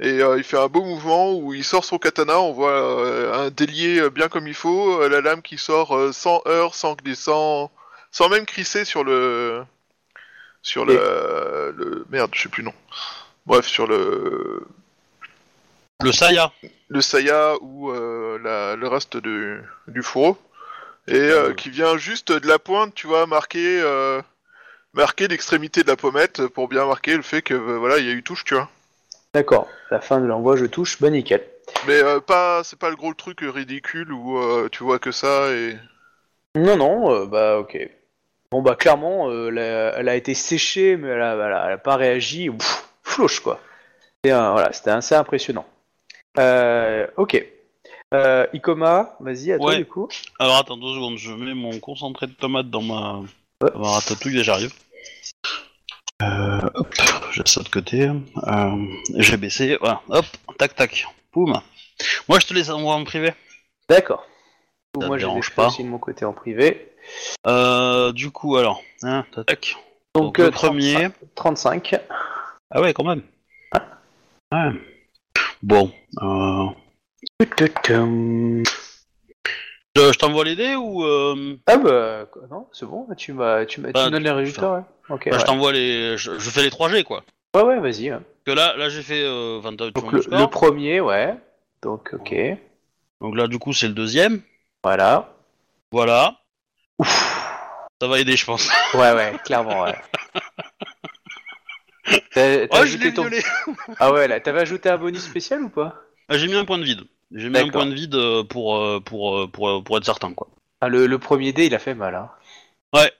Et 0.00 0.20
il 0.20 0.44
fait 0.44 0.58
un 0.58 0.68
beau 0.68 0.82
mouvement 0.84 1.32
où 1.34 1.54
il 1.54 1.64
sort 1.64 1.84
son 1.84 1.98
katana, 1.98 2.38
on 2.40 2.52
voit 2.52 3.36
un 3.36 3.50
délié 3.50 4.08
bien 4.10 4.28
comme 4.28 4.46
il 4.46 4.54
faut, 4.54 5.08
la 5.08 5.20
lame 5.20 5.42
qui 5.42 5.58
sort 5.58 6.14
sans 6.14 6.42
heurts, 6.46 6.74
sans, 6.74 6.96
sans, 7.14 7.72
sans 8.12 8.28
même 8.28 8.46
crisser 8.46 8.84
sur 8.84 9.04
le, 9.04 9.64
sur 10.64 10.84
le, 10.84 11.72
le, 11.76 12.04
merde, 12.10 12.30
je 12.34 12.42
sais 12.42 12.48
plus 12.48 12.64
nom. 12.64 12.72
Bref, 13.46 13.66
sur 13.66 13.86
le, 13.86 14.66
Le 16.02 16.10
Saya. 16.10 16.50
le 16.88 17.00
saya 17.00 17.54
ou 17.60 17.90
euh, 17.90 18.38
la- 18.42 18.74
le 18.74 18.88
reste 18.88 19.16
du, 19.16 19.60
du 19.88 20.02
fourreau 20.02 20.36
et 21.06 21.14
euh, 21.14 21.52
qui 21.52 21.68
vient 21.70 21.96
juste 21.98 22.32
de 22.32 22.48
la 22.48 22.58
pointe, 22.58 22.94
tu 22.94 23.06
vois, 23.06 23.26
marquer 23.26 23.80
euh, 23.82 24.20
marquer 24.94 25.28
l'extrémité 25.28 25.82
de 25.82 25.88
la 25.88 25.96
pommette 25.96 26.46
pour 26.48 26.68
bien 26.68 26.86
marquer 26.86 27.14
le 27.16 27.22
fait 27.22 27.42
que 27.42 27.54
euh, 27.54 27.78
voilà, 27.78 27.98
il 27.98 28.06
y 28.06 28.10
a 28.10 28.12
eu 28.12 28.22
touche, 28.22 28.44
tu 28.44 28.54
vois. 28.54 28.68
D'accord. 29.34 29.68
La 29.90 30.00
fin 30.00 30.20
de 30.20 30.26
l'envoi, 30.26 30.56
je 30.56 30.64
touche. 30.64 31.00
Bah 31.00 31.10
nickel. 31.10 31.44
Mais 31.86 32.02
euh, 32.02 32.20
pas 32.20 32.62
c'est 32.64 32.78
pas 32.78 32.88
le 32.90 32.96
gros 32.96 33.12
truc 33.14 33.40
ridicule 33.42 34.12
où 34.12 34.38
euh, 34.38 34.68
tu 34.72 34.82
vois 34.82 34.98
que 34.98 35.12
ça 35.12 35.50
et 35.52 35.76
Non, 36.54 36.76
non, 36.76 37.12
euh, 37.14 37.26
bah 37.26 37.58
ok. 37.58 37.76
Bon 38.54 38.62
bah 38.62 38.76
clairement, 38.76 39.30
euh, 39.30 39.92
elle 39.96 40.08
a 40.08 40.14
été 40.14 40.32
séchée, 40.32 40.96
mais 40.96 41.08
elle 41.08 41.22
a, 41.22 41.34
elle 41.34 41.40
a- 41.52 41.64
elle 41.66 41.72
a 41.72 41.78
pas 41.78 41.96
réagi. 41.96 42.48
Pff, 42.50 42.88
flouche 43.02 43.40
quoi. 43.40 43.58
Un- 44.24 44.52
voilà, 44.52 44.72
c'était 44.72 44.90
assez 44.90 45.16
impressionnant. 45.16 45.66
Euh, 46.38 47.04
ok. 47.16 47.44
Euh, 48.14 48.46
Ikoma, 48.52 49.16
vas-y, 49.18 49.50
à 49.50 49.58
toi 49.58 49.70
Ouais. 49.70 49.78
du 49.78 49.86
coup. 49.86 50.06
Alors 50.38 50.56
attends 50.58 50.76
deux 50.76 50.94
secondes, 50.94 51.18
je 51.18 51.32
mets 51.32 51.52
mon 51.52 51.80
concentré 51.80 52.28
de 52.28 52.32
tomate 52.32 52.70
dans 52.70 52.80
ma, 52.82 53.22
Ouais. 53.60 53.70
ma 53.74 53.88
ratatouille 53.90 54.38
et 54.38 54.44
j'arrive. 54.44 54.72
Hop, 56.22 56.94
j'ai 57.32 57.42
ça 57.46 57.60
de 57.60 57.68
côté. 57.68 58.08
J'ai 59.16 59.36
baissé, 59.36 59.78
voilà, 59.80 60.00
hop, 60.10 60.26
tac 60.58 60.76
tac, 60.76 61.08
poum. 61.32 61.60
Moi 62.28 62.38
je 62.38 62.46
te 62.46 62.54
laisse 62.54 62.70
envoyer 62.70 63.00
en 63.00 63.02
privé. 63.02 63.34
D'accord. 63.88 64.24
Ça 65.00 65.06
Moi 65.08 65.16
te 65.16 65.22
je 65.22 65.26
dérange 65.26 65.50
pas 65.54 65.66
aussi 65.68 65.82
de 65.82 65.88
mon 65.88 65.98
côté 65.98 66.24
en 66.24 66.32
privé. 66.32 66.92
Euh, 67.46 68.12
du 68.12 68.30
coup 68.30 68.56
alors, 68.56 68.80
hein, 69.02 69.24
tac. 69.46 69.76
Donc, 70.14 70.24
Donc, 70.24 70.38
le 70.38 70.44
euh, 70.44 70.50
premier. 70.50 71.08
35. 71.34 72.00
Ah 72.70 72.80
ouais 72.80 72.92
quand 72.94 73.04
même. 73.04 73.22
Ouais. 74.52 74.70
Bon, 75.62 75.90
euh, 76.22 76.66
je, 79.96 80.12
je 80.12 80.18
t'envoie 80.18 80.44
les 80.44 80.54
dés 80.56 80.76
ou 80.76 81.04
euh, 81.04 81.56
Ah 81.66 81.76
bah 81.78 82.26
quoi, 82.30 82.42
non, 82.50 82.68
c'est 82.72 82.86
bon, 82.86 83.06
tu 83.16 83.32
m'as 83.32 83.64
tu 83.66 83.80
m'as 83.80 83.88
tu 83.88 83.92
Bah, 83.94 84.06
me 84.06 84.10
donnes 84.10 84.22
les 84.22 84.30
résultats, 84.30 84.72
ouais. 84.74 84.80
Ok. 85.10 85.24
bah, 85.28 85.32
ouais. 85.36 85.40
je 85.40 85.44
t'envoie 85.44 85.72
les, 85.72 86.16
je, 86.16 86.38
je 86.38 86.50
fais 86.50 86.62
les 86.62 86.70
3G 86.70 87.02
quoi. 87.02 87.24
ouais 87.56 87.62
ouais, 87.62 87.80
vas-y. 87.80 88.12
ouais. 88.12 88.18
Que 88.46 88.52
là, 88.52 88.76
là 88.76 88.88
j'ai 88.88 89.02
fait, 89.02 89.22
euh, 89.24 89.60
Donc 89.60 90.12
mon 90.12 90.22
score. 90.22 90.38
le 90.38 90.46
premier, 90.46 91.00
ouais. 91.00 91.34
Donc 91.82 92.10
ok. 92.12 92.34
Donc 93.20 93.36
là 93.36 93.48
du 93.48 93.58
coup 93.58 93.72
c'est 93.72 93.88
le 93.88 93.94
deuxième. 93.94 94.40
Voilà. 94.84 95.34
Voilà. 95.90 96.36
Ça 98.00 98.06
va 98.08 98.20
aider 98.20 98.36
je 98.36 98.44
pense. 98.44 98.68
Ouais 98.94 99.12
ouais, 99.12 99.34
clairement 99.44 99.82
ouais. 99.82 99.96
T'as 102.34 102.66
t'as 102.68 102.82
Oh 102.82 102.86
je 102.86 102.96
l'ai 102.98 103.14
ton... 103.14 103.22
violé. 103.22 103.42
Ah 103.98 104.12
ouais, 104.12 104.28
là, 104.28 104.40
t'avais 104.40 104.60
ajouté 104.60 104.88
un 104.90 104.98
bonus 104.98 105.22
spécial 105.24 105.62
ou 105.62 105.68
pas? 105.70 105.94
Ah, 106.28 106.36
J'ai 106.36 106.48
mis 106.48 106.54
un 106.54 106.64
point 106.64 106.78
de 106.78 106.84
vide. 106.84 107.02
J'ai 107.32 107.48
mis 107.48 107.58
un 107.58 107.68
point 107.70 107.86
de 107.86 107.94
vide 107.94 108.14
euh, 108.14 108.44
pour, 108.44 108.76
euh, 108.76 109.00
pour, 109.00 109.36
euh, 109.38 109.48
pour, 109.48 109.82
pour 109.82 109.96
être 109.96 110.04
certain, 110.04 110.32
quoi. 110.34 110.48
Ah, 110.80 110.88
le, 110.88 111.06
le 111.06 111.18
premier 111.18 111.52
dé, 111.52 111.66
il 111.66 111.74
a 111.74 111.78
fait 111.78 111.94
mal, 111.94 112.14
hein. 112.14 112.30
Ouais. 112.94 113.12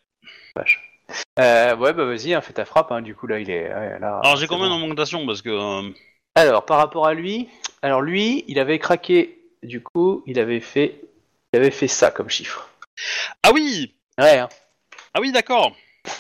Vache. 0.57 0.81
Euh, 1.39 1.77
ouais, 1.77 1.93
bah 1.93 2.05
vas-y, 2.05 2.35
hein, 2.35 2.41
fais 2.41 2.53
ta 2.53 2.65
frappe, 2.65 2.93
hein, 2.93 3.03
du 3.03 3.15
coup, 3.15 3.27
là, 3.27 3.39
il 3.39 3.51
est... 3.51 3.69
ouais, 3.69 3.99
là, 3.99 4.21
Alors 4.23 4.37
j'ai 4.37 4.47
quand 4.47 4.59
même 4.59 4.69
bon. 4.71 4.77
une 4.79 4.83
augmentation 4.83 5.27
parce 5.27 5.43
que... 5.43 5.51
euh, 5.51 5.91
Alors, 6.35 6.65
par 6.65 6.79
rapport 6.79 7.07
à 7.07 7.15
lui, 7.15 7.49
alors 7.83 8.03
lui, 8.03 8.45
il 8.49 8.59
avait 8.59 8.79
craqué, 8.79 9.39
du 9.63 9.83
coup, 9.83 10.23
il 10.27 10.39
avait 10.39 10.61
fait... 10.61 11.01
Il 11.55 11.59
avait 11.59 11.71
fait 11.71 11.87
ça 11.87 12.11
comme 12.11 12.29
chiffre. 12.29 12.69
Ah 13.45 13.51
oui 13.55 13.95
Ouais, 14.19 14.39
hein. 14.39 14.49
Ah 15.15 15.21
oui, 15.21 15.31
d'accord 15.31 15.71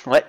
Ouais. 0.06 0.24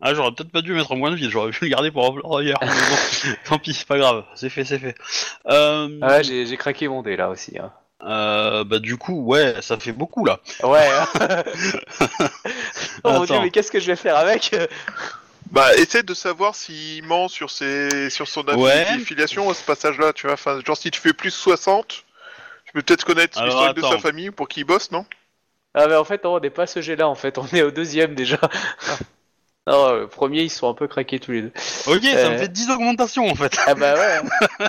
Ah, 0.00 0.14
j'aurais 0.14 0.32
peut-être 0.32 0.50
pas 0.50 0.62
dû 0.62 0.72
mettre 0.72 0.92
un 0.92 0.98
point 0.98 1.10
de 1.10 1.16
vide, 1.16 1.28
j'aurais 1.28 1.50
pu 1.50 1.64
le 1.66 1.70
garder 1.70 1.90
pour 1.90 2.38
ailleurs. 2.38 2.58
mais 2.62 2.68
bon, 2.68 3.34
tant 3.44 3.58
pis, 3.58 3.74
c'est 3.74 3.86
pas 3.86 3.98
grave, 3.98 4.24
c'est 4.34 4.48
fait, 4.48 4.64
c'est 4.64 4.78
fait. 4.78 4.94
Euh, 5.50 5.98
Ah 6.00 6.06
ouais, 6.08 6.24
j'ai 6.24 6.46
j'ai 6.46 6.56
craqué 6.56 6.88
mon 6.88 7.02
dé, 7.02 7.14
là, 7.16 7.28
aussi. 7.28 7.58
Hein. 7.58 7.70
euh, 8.04 8.64
bah 8.64 8.78
du 8.78 8.96
coup, 8.96 9.22
ouais, 9.22 9.56
ça 9.60 9.78
fait 9.78 9.92
beaucoup, 9.92 10.24
là. 10.24 10.40
Ouais. 10.62 10.88
hein. 10.88 11.42
oh 13.04 13.10
mon 13.10 13.24
dieu, 13.24 13.34
Attends. 13.34 13.42
mais 13.42 13.50
qu'est-ce 13.50 13.70
que 13.70 13.80
je 13.80 13.86
vais 13.88 13.96
faire 13.96 14.16
avec? 14.16 14.56
Bah 15.50 15.74
essaie 15.76 16.02
de 16.02 16.14
savoir 16.14 16.54
s'il 16.54 17.04
ment 17.04 17.28
sur 17.28 17.50
ses 17.50 18.08
sur 18.08 18.28
son 18.28 18.46
Ouais. 18.56 18.86
affiliation 18.88 19.50
à 19.50 19.54
ce 19.54 19.62
passage-là, 19.62 20.14
tu 20.14 20.26
vois. 20.26 20.34
Enfin, 20.34 20.60
genre 20.64 20.76
si 20.76 20.90
tu 20.90 21.00
fais 21.00 21.12
plus 21.12 21.30
60, 21.30 22.04
tu 22.68 22.72
peux 22.74 22.82
peut-être 22.82 23.04
connaître 23.04 23.38
Alors, 23.38 23.48
l'historique 23.54 23.76
de 23.76 23.80
sa 23.82 23.88
attends. 23.88 23.98
famille 23.98 24.30
pour 24.30 24.46
qu'il 24.48 24.64
bosse, 24.64 24.90
non? 24.92 25.04
Ah 25.74 25.86
mais 25.88 25.96
en 25.96 26.04
fait, 26.04 26.22
non, 26.24 26.34
on 26.34 26.40
n'est 26.40 26.50
pas 26.50 26.62
à 26.62 26.66
ce 26.66 26.80
jet-là, 26.82 27.08
en 27.08 27.14
fait. 27.14 27.38
On 27.38 27.46
est 27.48 27.62
au 27.62 27.70
deuxième, 27.70 28.14
déjà. 28.14 28.38
non, 29.66 29.92
le 29.92 30.06
premier, 30.06 30.42
ils 30.42 30.50
sont 30.50 30.68
un 30.68 30.74
peu 30.74 30.86
craqués 30.88 31.18
tous 31.20 31.32
les 31.32 31.42
deux. 31.42 31.52
Ok, 31.86 32.02
ça 32.04 32.26
Euh. 32.26 32.30
me 32.32 32.38
fait 32.38 32.48
10 32.52 32.70
augmentations, 32.70 33.26
en 33.28 33.34
fait. 33.34 33.56
Ah 33.66 33.74
bah 33.74 33.94
ouais. 33.94 34.20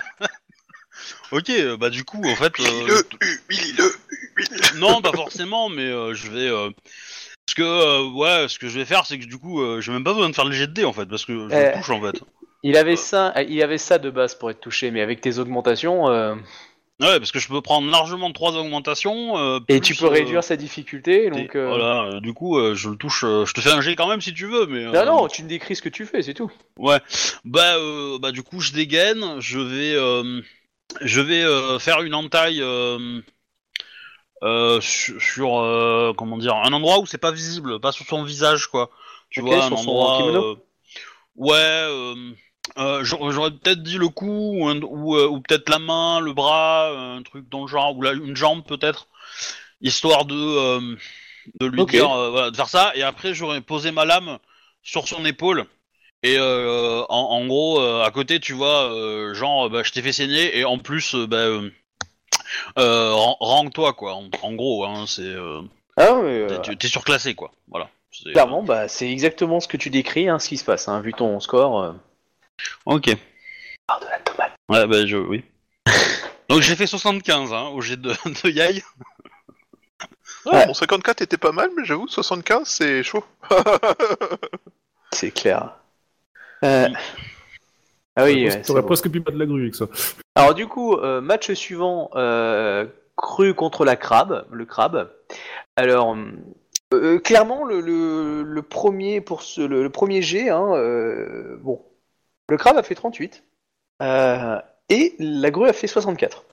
Ok, 1.32 1.48
euh, 1.50 1.76
bah 1.76 1.90
du 1.90 2.04
coup, 2.04 2.20
en 2.24 2.34
fait... 2.34 2.52
euh, 2.58 2.64
Huile-le, 2.64 3.02
huile-le, 3.48 3.94
huile-le. 4.36 4.78
Non, 4.80 5.00
pas 5.00 5.12
forcément, 5.12 5.68
mais 5.68 5.82
euh, 5.84 6.12
je 6.14 6.28
vais. 6.30 6.48
Euh... 6.48 6.70
Ce 7.48 7.54
que, 7.54 7.62
euh, 7.62 8.08
ouais, 8.10 8.46
ce 8.48 8.58
que 8.58 8.68
je 8.68 8.78
vais 8.78 8.84
faire, 8.84 9.06
c'est 9.06 9.18
que 9.18 9.24
du 9.26 9.38
coup, 9.38 9.60
euh, 9.62 9.80
j'ai 9.80 9.92
même 9.92 10.04
pas 10.04 10.12
besoin 10.12 10.28
de 10.28 10.34
faire 10.34 10.44
le 10.44 10.52
jet 10.52 10.66
de 10.68 10.72
dés 10.72 10.84
en 10.84 10.92
fait, 10.92 11.06
parce 11.06 11.24
que 11.24 11.48
je 11.48 11.54
Euh. 11.54 11.72
touche 11.74 11.90
en 11.90 12.00
fait. 12.00 12.20
Il 12.62 12.76
avait 12.76 12.96
ça, 12.96 13.32
il 13.48 13.60
avait 13.62 13.78
ça 13.78 13.98
de 13.98 14.10
base 14.10 14.34
pour 14.34 14.50
être 14.50 14.60
touché, 14.60 14.90
mais 14.90 15.00
avec 15.00 15.20
tes 15.20 15.38
augmentations, 15.38 16.08
euh, 16.10 16.34
Ouais, 17.00 17.18
parce 17.18 17.32
que 17.32 17.38
je 17.38 17.48
peux 17.48 17.62
prendre 17.62 17.90
largement 17.90 18.30
trois 18.32 18.56
augmentations. 18.56 19.38
euh, 19.38 19.58
et 19.68 19.80
plus, 19.80 19.94
tu 19.94 19.94
peux 19.94 20.06
euh, 20.06 20.10
réduire 20.10 20.44
sa 20.44 20.56
difficulté, 20.56 21.30
des- 21.30 21.44
donc. 21.44 21.56
euh, 21.56 21.68
Voilà, 21.68 22.02
euh, 22.04 22.20
du 22.20 22.34
coup, 22.34 22.58
euh, 22.58 22.74
je 22.74 22.90
le 22.90 22.96
touche. 22.96 23.24
euh, 23.24 23.46
je 23.46 23.54
te 23.54 23.60
fais 23.60 23.70
un 23.72 23.80
jet 23.80 23.96
quand 23.96 24.06
même 24.08 24.20
si 24.20 24.34
tu 24.34 24.46
veux, 24.46 24.66
mais. 24.66 24.84
Non 24.84 24.92
euh, 24.92 25.04
non, 25.06 25.28
tu 25.28 25.42
me 25.42 25.48
décris 25.48 25.76
ce 25.76 25.82
que 25.82 25.88
tu 25.88 26.04
fais, 26.04 26.22
c'est 26.22 26.34
tout. 26.34 26.50
Ouais. 26.78 27.00
Bah, 27.44 27.76
euh, 27.76 28.18
bah, 28.18 28.32
du 28.32 28.42
coup, 28.42 28.60
je 28.60 28.72
dégaine. 28.72 29.40
Je 29.40 29.58
vais, 29.58 29.94
euh, 29.94 30.42
je 31.00 31.20
vais 31.20 31.42
euh, 31.42 31.78
faire 31.78 32.02
une 32.02 32.14
entaille 32.14 32.60
euh, 32.60 33.20
euh, 34.42 34.80
sur, 34.80 35.20
sur, 35.20 35.58
euh, 35.58 36.12
comment 36.16 36.38
dire, 36.38 36.54
un 36.56 36.72
endroit 36.72 36.98
où 36.98 37.06
c'est 37.06 37.18
pas 37.18 37.32
visible, 37.32 37.80
pas 37.80 37.92
sur 37.92 38.06
son 38.06 38.22
visage, 38.24 38.66
quoi. 38.68 38.90
Tu 39.28 39.40
Ok, 39.40 39.48
vois, 39.48 39.64
un 39.64 39.68
sur 39.68 39.78
son 39.78 39.90
endroit. 39.90 40.16
kimono 40.16 40.42
euh, 40.42 40.54
ouais. 41.36 41.54
euh, 41.56 42.14
euh, 42.78 43.04
j'aurais 43.04 43.50
peut-être 43.50 43.82
dit 43.82 43.98
le 43.98 44.08
cou 44.08 44.56
ou, 44.60 45.16
euh, 45.16 45.26
ou 45.26 45.40
peut-être 45.40 45.68
la 45.68 45.78
main, 45.78 46.20
le 46.20 46.32
bras, 46.32 46.90
euh, 46.90 47.18
un 47.18 47.22
truc 47.22 47.48
dans 47.48 47.62
le 47.62 47.66
genre, 47.66 47.96
ou 47.96 48.02
la, 48.02 48.12
une 48.12 48.36
jambe 48.36 48.64
peut-être, 48.64 49.08
histoire 49.80 50.24
de 50.24 50.34
euh, 50.34 50.96
de 51.58 51.66
lui 51.66 51.84
dire, 51.86 52.08
voilà, 52.30 52.50
de 52.50 52.56
faire 52.56 52.68
ça. 52.68 52.92
Et 52.94 53.02
après, 53.02 53.34
j'aurais 53.34 53.60
posé 53.60 53.90
ma 53.92 54.04
lame 54.04 54.38
sur 54.82 55.08
son 55.08 55.24
épaule. 55.24 55.66
Et 56.22 56.38
en, 56.38 57.06
en 57.08 57.46
gros, 57.46 57.80
à 57.80 58.10
côté, 58.10 58.40
tu 58.40 58.52
vois, 58.52 59.32
genre, 59.32 59.70
bah, 59.70 59.82
je 59.82 59.90
t'ai 59.90 60.02
fait 60.02 60.12
saigner, 60.12 60.58
et 60.58 60.64
en 60.66 60.76
plus, 60.78 61.14
bah, 61.14 61.46
rangue-toi, 62.76 63.94
quoi. 63.94 64.14
En, 64.14 64.28
en 64.42 64.52
gros, 64.52 64.84
hein, 64.84 65.06
c'est, 65.06 65.34
Ah 65.96 66.14
t'es- 66.78 66.88
surclassé, 66.88 67.34
quoi. 67.34 67.52
Voilà. 67.68 67.88
Clairement, 68.32 68.62
bah 68.62 68.88
c'est 68.88 69.10
exactement 69.10 69.60
ce 69.60 69.68
que 69.68 69.76
tu 69.76 69.88
décris, 69.88 70.28
hein, 70.28 70.38
ce 70.38 70.48
qui 70.48 70.56
se 70.56 70.64
passe, 70.64 70.88
hein, 70.88 71.00
vu 71.00 71.14
ton 71.14 71.40
score. 71.40 71.94
Ok. 72.86 73.16
Par 73.86 74.00
de 74.00 74.06
la 74.06 74.18
tomate. 74.20 74.52
Ouais, 74.68 74.86
bah, 74.86 75.06
je, 75.06 75.16
oui. 75.16 75.44
Donc 76.48 76.60
j'ai 76.62 76.76
fait 76.76 76.86
75 76.86 77.52
hein, 77.52 77.68
au 77.74 77.80
jet 77.80 77.96
de, 77.96 78.10
de 78.44 78.48
Yai. 78.50 78.82
Ouais. 80.46 80.66
Mon 80.66 80.72
54 80.72 81.20
était 81.20 81.36
pas 81.36 81.52
mal, 81.52 81.68
mais 81.76 81.84
j'avoue, 81.84 82.08
75 82.08 82.66
c'est 82.66 83.02
chaud. 83.02 83.22
C'est 85.12 85.30
clair. 85.32 85.76
Euh, 86.64 86.88
Ah 88.16 88.24
oui. 88.24 88.44
ouais, 88.44 88.50
c'est 88.50 88.62
T'aurais 88.62 88.80
bon. 88.80 88.86
presque 88.86 89.10
pu 89.10 89.20
battre 89.20 89.36
la 89.36 89.44
grue 89.44 89.60
avec 89.62 89.74
ça. 89.74 89.86
Alors 90.34 90.54
du 90.54 90.66
coup, 90.66 90.94
euh, 90.96 91.20
match 91.20 91.52
suivant, 91.52 92.10
euh, 92.14 92.86
cru 93.16 93.52
contre 93.54 93.84
la 93.84 93.96
crabe, 93.96 94.46
le 94.50 94.64
crabe. 94.64 95.12
Alors, 95.76 96.16
euh, 96.94 97.18
clairement, 97.18 97.64
le, 97.64 97.80
le, 97.80 98.42
le 98.42 98.62
premier 98.62 99.20
pour 99.20 99.42
ce, 99.42 99.60
le, 99.60 99.82
le 99.82 99.90
premier 99.90 100.22
G, 100.22 100.48
hein, 100.48 100.70
euh, 100.74 101.58
bon, 101.60 101.84
le 102.50 102.56
crabe 102.56 102.76
a 102.76 102.82
fait 102.82 102.94
38 102.94 103.42
euh, 104.02 104.60
et 104.88 105.14
la 105.18 105.50
grue 105.50 105.68
a 105.68 105.72
fait 105.72 105.86
64. 105.86 106.44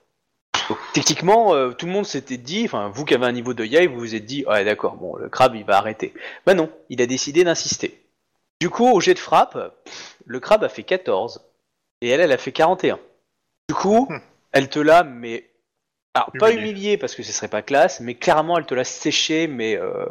Donc, 0.68 0.78
techniquement, 0.92 1.54
euh, 1.54 1.70
tout 1.72 1.86
le 1.86 1.92
monde 1.92 2.04
s'était 2.06 2.36
dit, 2.36 2.64
enfin, 2.66 2.90
vous 2.94 3.04
qui 3.04 3.14
avez 3.14 3.24
un 3.26 3.32
niveau 3.32 3.54
de 3.54 3.64
yai, 3.64 3.86
vous 3.86 3.98
vous 3.98 4.14
êtes 4.14 4.26
dit, 4.26 4.44
ouais, 4.46 4.64
d'accord, 4.64 4.96
bon, 4.96 5.16
le 5.16 5.28
crabe 5.28 5.54
il 5.54 5.64
va 5.64 5.78
arrêter. 5.78 6.12
Bah 6.46 6.54
non, 6.54 6.70
il 6.90 7.00
a 7.02 7.06
décidé 7.06 7.42
d'insister. 7.44 8.02
Du 8.60 8.68
coup, 8.70 8.86
au 8.86 9.00
jet 9.00 9.14
de 9.14 9.18
frappe, 9.18 9.56
le 10.26 10.40
crabe 10.40 10.64
a 10.64 10.68
fait 10.68 10.82
14 10.82 11.40
et 12.02 12.08
elle, 12.10 12.20
elle 12.20 12.32
a 12.32 12.38
fait 12.38 12.52
41. 12.52 12.98
Du 13.68 13.74
coup, 13.74 14.08
elle 14.52 14.68
te 14.68 14.78
l'a, 14.78 15.04
mais. 15.04 15.48
Alors, 16.14 16.32
pas 16.38 16.50
Humilié. 16.50 16.70
humilié 16.70 16.96
parce 16.98 17.14
que 17.14 17.22
ce 17.22 17.32
serait 17.32 17.48
pas 17.48 17.62
classe, 17.62 18.00
mais 18.00 18.14
clairement, 18.14 18.58
elle 18.58 18.66
te 18.66 18.74
l'a 18.74 18.84
séché, 18.84 19.46
mais. 19.46 19.76
euh, 19.76 20.06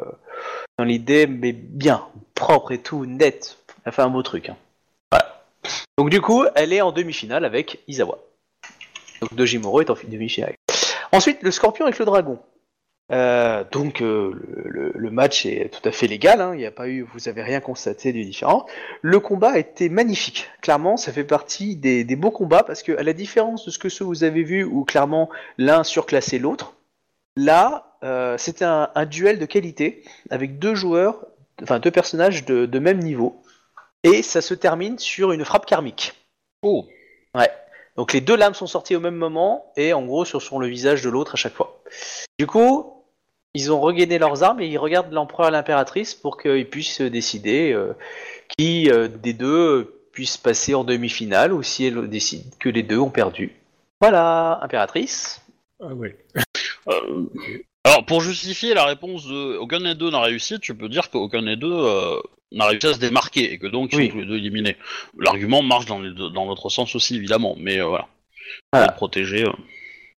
Dans 0.78 0.84
l'idée, 0.84 1.26
mais 1.26 1.52
bien. 1.52 2.08
propre 2.34 2.72
et 2.72 2.78
tout, 2.78 3.04
net. 3.06 3.58
Elle 3.84 3.90
a 3.90 3.92
fait 3.92 4.02
un 4.02 4.08
beau 4.10 4.22
truc. 4.22 4.48
hein. 4.48 4.56
Donc 5.98 6.10
du 6.10 6.20
coup, 6.20 6.44
elle 6.54 6.72
est 6.72 6.80
en 6.80 6.92
demi-finale 6.92 7.44
avec 7.44 7.80
Izawa. 7.88 8.20
Donc 9.20 9.34
Dojimoro 9.34 9.80
est 9.80 9.90
en 9.90 9.96
demi-finale. 10.06 10.54
Ensuite, 11.10 11.42
le 11.42 11.50
scorpion 11.50 11.86
avec 11.86 11.98
le 11.98 12.04
dragon. 12.04 12.38
Euh, 13.10 13.64
donc 13.72 14.00
euh, 14.00 14.32
le, 14.94 15.10
match 15.10 15.44
est 15.44 15.70
tout 15.72 15.86
à 15.88 15.90
fait 15.90 16.06
légal, 16.06 16.40
hein, 16.40 16.50
il 16.54 16.58
n'y 16.58 16.66
a 16.66 16.70
pas 16.70 16.88
eu, 16.88 17.04
vous 17.14 17.28
avez 17.28 17.42
rien 17.42 17.58
constaté 17.58 18.12
de 18.12 18.22
différent. 18.22 18.66
Le 19.02 19.18
combat 19.18 19.52
a 19.52 19.58
été 19.58 19.88
magnifique. 19.88 20.48
Clairement, 20.60 20.96
ça 20.96 21.10
fait 21.10 21.24
partie 21.24 21.74
des, 21.74 22.04
beaux 22.14 22.30
combats 22.30 22.62
parce 22.62 22.84
que 22.84 22.96
à 22.96 23.02
la 23.02 23.12
différence 23.12 23.64
de 23.64 23.72
ce 23.72 23.78
que 23.80 24.04
vous 24.04 24.22
avez 24.22 24.44
vu 24.44 24.62
où 24.62 24.84
clairement 24.84 25.28
l'un 25.56 25.82
surclassait 25.82 26.38
l'autre, 26.38 26.74
là 27.34 27.96
euh, 28.04 28.38
c'était 28.38 28.66
un, 28.66 28.88
duel 29.06 29.40
de 29.40 29.46
qualité 29.46 30.04
avec 30.30 30.60
deux 30.60 30.76
joueurs, 30.76 31.26
enfin 31.60 31.80
deux 31.80 31.90
personnages 31.90 32.44
de 32.44 32.78
même 32.78 32.98
niveau 33.00 33.42
et 34.02 34.22
ça 34.22 34.40
se 34.40 34.54
termine 34.54 34.98
sur 34.98 35.32
une 35.32 35.44
frappe 35.44 35.66
karmique. 35.66 36.14
Oh. 36.62 36.86
Donc 37.98 38.12
les 38.12 38.20
deux 38.20 38.36
lames 38.36 38.54
sont 38.54 38.68
sorties 38.68 38.94
au 38.94 39.00
même 39.00 39.16
moment 39.16 39.72
et 39.76 39.92
en 39.92 40.06
gros 40.06 40.24
sur, 40.24 40.40
sur 40.40 40.60
le 40.60 40.68
visage 40.68 41.02
de 41.02 41.10
l'autre 41.10 41.34
à 41.34 41.36
chaque 41.36 41.54
fois. 41.54 41.82
Du 42.38 42.46
coup, 42.46 43.04
ils 43.54 43.72
ont 43.72 43.80
regainé 43.80 44.18
leurs 44.20 44.44
armes 44.44 44.60
et 44.60 44.68
ils 44.68 44.78
regardent 44.78 45.12
l'empereur 45.12 45.48
et 45.48 45.50
l'impératrice 45.50 46.14
pour 46.14 46.38
qu'ils 46.38 46.70
puissent 46.70 47.00
décider 47.00 47.72
euh, 47.72 47.94
qui 48.56 48.88
euh, 48.88 49.08
des 49.08 49.32
deux 49.32 50.06
puisse 50.12 50.36
passer 50.36 50.76
en 50.76 50.84
demi-finale 50.84 51.52
ou 51.52 51.64
si 51.64 51.86
elle 51.86 52.08
décide 52.08 52.56
que 52.60 52.68
les 52.68 52.84
deux 52.84 52.98
ont 52.98 53.10
perdu. 53.10 53.56
Voilà, 54.00 54.60
impératrice. 54.62 55.42
Ah 55.80 55.92
ouais. 55.92 56.16
Euh, 56.88 57.26
alors, 57.88 58.06
pour 58.06 58.20
justifier 58.20 58.74
la 58.74 58.84
réponse 58.84 59.26
de 59.26 59.56
aucun 59.56 59.80
des 59.80 59.94
deux 59.94 60.10
n'a 60.10 60.20
réussi, 60.20 60.58
tu 60.60 60.74
peux 60.74 60.88
dire 60.88 61.10
qu'aucun 61.10 61.42
des 61.42 61.56
deux 61.56 61.72
euh, 61.72 62.16
n'a 62.52 62.66
réussi 62.66 62.86
à 62.86 62.94
se 62.94 62.98
démarquer 62.98 63.52
et 63.52 63.58
que 63.58 63.66
donc 63.66 63.92
ils 63.92 63.96
Oui. 63.98 64.06
sont 64.06 64.12
tous 64.12 64.18
les 64.20 64.26
deux 64.26 64.36
éliminés. 64.36 64.76
L'argument 65.18 65.62
marche 65.62 65.86
dans, 65.86 66.00
les 66.00 66.10
deux- 66.12 66.30
dans 66.30 66.46
l'autre 66.46 66.68
sens 66.70 66.94
aussi, 66.94 67.16
évidemment, 67.16 67.56
mais 67.58 67.78
euh, 67.80 67.86
voilà. 67.86 68.08
Voilà. 68.72 68.92
Protéger. 68.92 69.44
euh. 69.44 69.52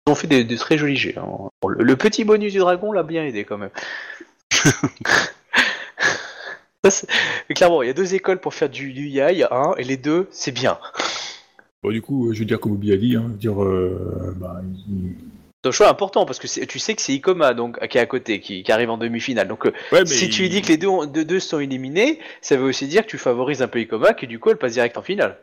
Ils 0.08 0.12
ont 0.12 0.16
fait 0.16 0.28
des, 0.28 0.44
des 0.44 0.58
très 0.58 0.78
jolis 0.78 0.96
jets. 0.96 1.18
hein. 1.18 1.26
Bon, 1.62 1.68
Le, 1.68 1.84
le 1.84 1.96
petit 1.96 2.24
bonus 2.24 2.54
du 2.54 2.60
dragon 2.60 2.92
l'a 2.92 3.04
bien 3.04 3.24
aidé 3.26 3.44
quand 3.44 3.58
même. 3.58 3.72
Ça, 6.84 6.92
c'est- 6.92 7.08
mais 7.50 7.56
clairement, 7.56 7.82
il 7.84 7.88
y 7.88 7.90
a 7.90 7.94
deux 7.94 8.16
écoles 8.16 8.40
pour 8.40 8.54
faire 8.54 8.70
du, 8.70 8.94
du 8.94 9.08
yai, 9.08 9.44
hein, 9.52 9.74
et 9.78 9.84
les 9.84 9.98
deux, 9.98 10.28
c'est 10.32 10.52
bien. 10.54 10.80
Bon, 11.84 11.92
du 11.92 12.02
coup, 12.02 12.30
euh, 12.30 12.34
je 12.34 12.40
veux 12.40 12.46
dire, 12.46 12.60
comme 12.60 12.72
Obi 12.74 12.94
a 12.94 12.98
dit, 12.98 13.16
hein, 13.18 13.30
dire, 13.38 13.62
euh, 13.62 14.34
bah, 14.38 14.62
il- 14.88 15.16
un 15.70 15.72
choix 15.72 15.90
important 15.90 16.26
parce 16.26 16.40
que 16.40 16.48
tu 16.66 16.80
sais 16.80 16.96
que 16.96 17.02
c'est 17.02 17.14
Ikoma 17.14 17.54
donc 17.54 17.80
qui 17.88 17.98
est 17.98 18.02
à 18.02 18.06
côté, 18.06 18.40
qui, 18.42 18.64
qui 18.64 18.72
arrive 18.72 18.90
en 18.90 18.98
demi-finale. 18.98 19.48
Donc 19.48 19.66
euh, 19.66 19.74
Ouais, 19.92 20.06
si 20.06 20.30
tu 20.30 20.42
lui 20.42 20.50
dis 20.50 20.62
que 20.62 20.68
les 20.68 20.78
deux, 20.78 20.88
ont- 20.88 21.06
deux, 21.06 21.24
deux 21.26 21.40
sont 21.40 21.60
éliminés, 21.60 22.20
ça 22.42 22.58
veut 22.58 22.66
aussi 22.66 22.88
dire 22.88 23.04
que 23.06 23.10
tu 23.10 23.18
favorises 23.18 23.62
un 23.62 23.68
peu 23.68 23.80
Ikoma, 23.80 24.14
que 24.14 24.26
du 24.26 24.40
coup 24.40 24.50
elle 24.50 24.58
passe 24.58 24.74
direct 24.74 24.98
en 24.98 25.02
finale. 25.02 25.38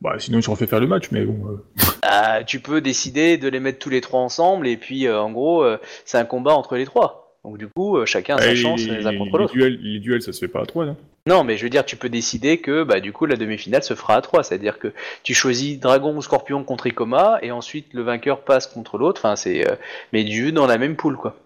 Bah, 0.00 0.14
sinon, 0.18 0.40
je 0.40 0.48
refais 0.50 0.68
faire 0.68 0.78
le 0.80 0.86
match, 0.86 1.06
mais 1.10 1.22
bon. 1.24 1.48
euh, 1.50 1.64
Ah, 2.02 2.44
tu 2.44 2.60
peux 2.60 2.80
décider 2.80 3.36
de 3.36 3.48
les 3.48 3.58
mettre 3.60 3.80
tous 3.80 3.90
les 3.90 4.00
trois 4.00 4.20
ensemble 4.20 4.68
et 4.68 4.76
puis 4.76 5.06
euh, 5.06 5.20
en 5.20 5.30
gros 5.32 5.64
c'est 6.04 6.16
un 6.18 6.24
combat 6.24 6.54
entre 6.54 6.76
les 6.76 6.84
trois. 6.86 7.27
Donc 7.44 7.56
du 7.58 7.68
coup 7.68 7.96
euh, 7.96 8.04
chacun 8.06 8.36
a 8.36 8.40
sa 8.42 8.48
les- 8.50 8.56
chance 8.56 8.80
les 8.80 9.06
uns 9.06 9.16
contre 9.16 9.38
l'autre. 9.38 9.52
duels, 9.52 9.78
les 9.80 10.00
duels, 10.00 10.22
ça 10.22 10.32
se 10.32 10.40
fait 10.40 10.48
pas 10.48 10.62
à 10.62 10.66
trois, 10.66 10.84
non? 10.86 10.96
Non, 11.26 11.44
mais 11.44 11.56
je 11.58 11.64
veux 11.64 11.70
dire, 11.70 11.84
tu 11.84 11.96
peux 11.96 12.08
décider 12.08 12.58
que 12.58 12.82
bah, 12.84 13.00
du 13.00 13.12
coup 13.12 13.26
la 13.26 13.36
demi-finale 13.36 13.82
se 13.82 13.94
fera 13.94 14.14
à 14.16 14.22
3, 14.22 14.42
c'est-à-dire 14.42 14.78
que 14.78 14.92
tu 15.22 15.34
choisis 15.34 15.78
Dragon 15.78 16.16
ou 16.16 16.22
Scorpion 16.22 16.64
contre 16.64 16.86
Ikoma 16.86 17.38
et 17.42 17.52
ensuite 17.52 17.92
le 17.92 18.02
vainqueur 18.02 18.40
passe 18.40 18.66
contre 18.66 18.96
l'autre. 18.96 19.20
Enfin, 19.20 19.36
c'est 19.36 19.68
euh, 19.70 19.76
mais 20.12 20.24
du 20.24 20.52
dans 20.52 20.66
la 20.66 20.78
même 20.78 20.96
poule 20.96 21.16
quoi. 21.16 21.36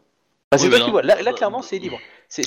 Enfin, 0.53 0.63
c'est 0.63 0.69
Oui, 0.69 0.77
toi 0.77 0.85
qui 0.85 0.91
vois. 0.91 1.03
Là, 1.03 1.21
là, 1.23 1.33
clairement, 1.33 1.63
c'est 1.63 1.79
libre. 1.79 1.99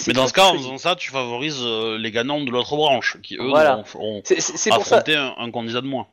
Mais 0.07 0.13
dans 0.13 0.27
ce 0.27 0.33
cas, 0.33 0.45
en 0.45 0.53
faisant 0.57 0.77
ça, 0.77 0.95
tu 0.95 1.11
favorises 1.11 1.59
euh, 1.61 1.97
les 1.97 2.11
gagnants 2.11 2.41
de 2.43 2.49
l'autre 2.51 2.75
branche, 2.75 3.17
qui 3.21 3.35
eux 3.35 3.49
Voilà. 3.49 3.79
ont, 3.79 4.21
pour 4.77 4.85
ça. 4.85 5.03
un, 5.07 5.35
un 5.37 5.51
candidat 5.51 5.81
de 5.81 5.87
moins. 5.87 6.07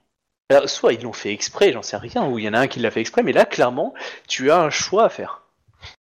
Alors, 0.50 0.68
soit 0.68 0.92
ils 0.94 1.02
l'ont 1.02 1.12
fait 1.12 1.32
exprès, 1.32 1.72
j'en 1.72 1.82
sais 1.82 1.96
rien, 1.96 2.26
ou 2.26 2.38
il 2.38 2.44
y 2.44 2.48
en 2.48 2.54
a 2.54 2.60
un 2.60 2.66
qui 2.66 2.80
l'a 2.80 2.90
fait 2.90 3.00
exprès, 3.00 3.22
mais 3.22 3.32
là, 3.32 3.44
clairement, 3.44 3.94
tu 4.28 4.50
as 4.50 4.60
un 4.60 4.70
choix 4.70 5.04
à 5.04 5.09
faire. 5.09 5.41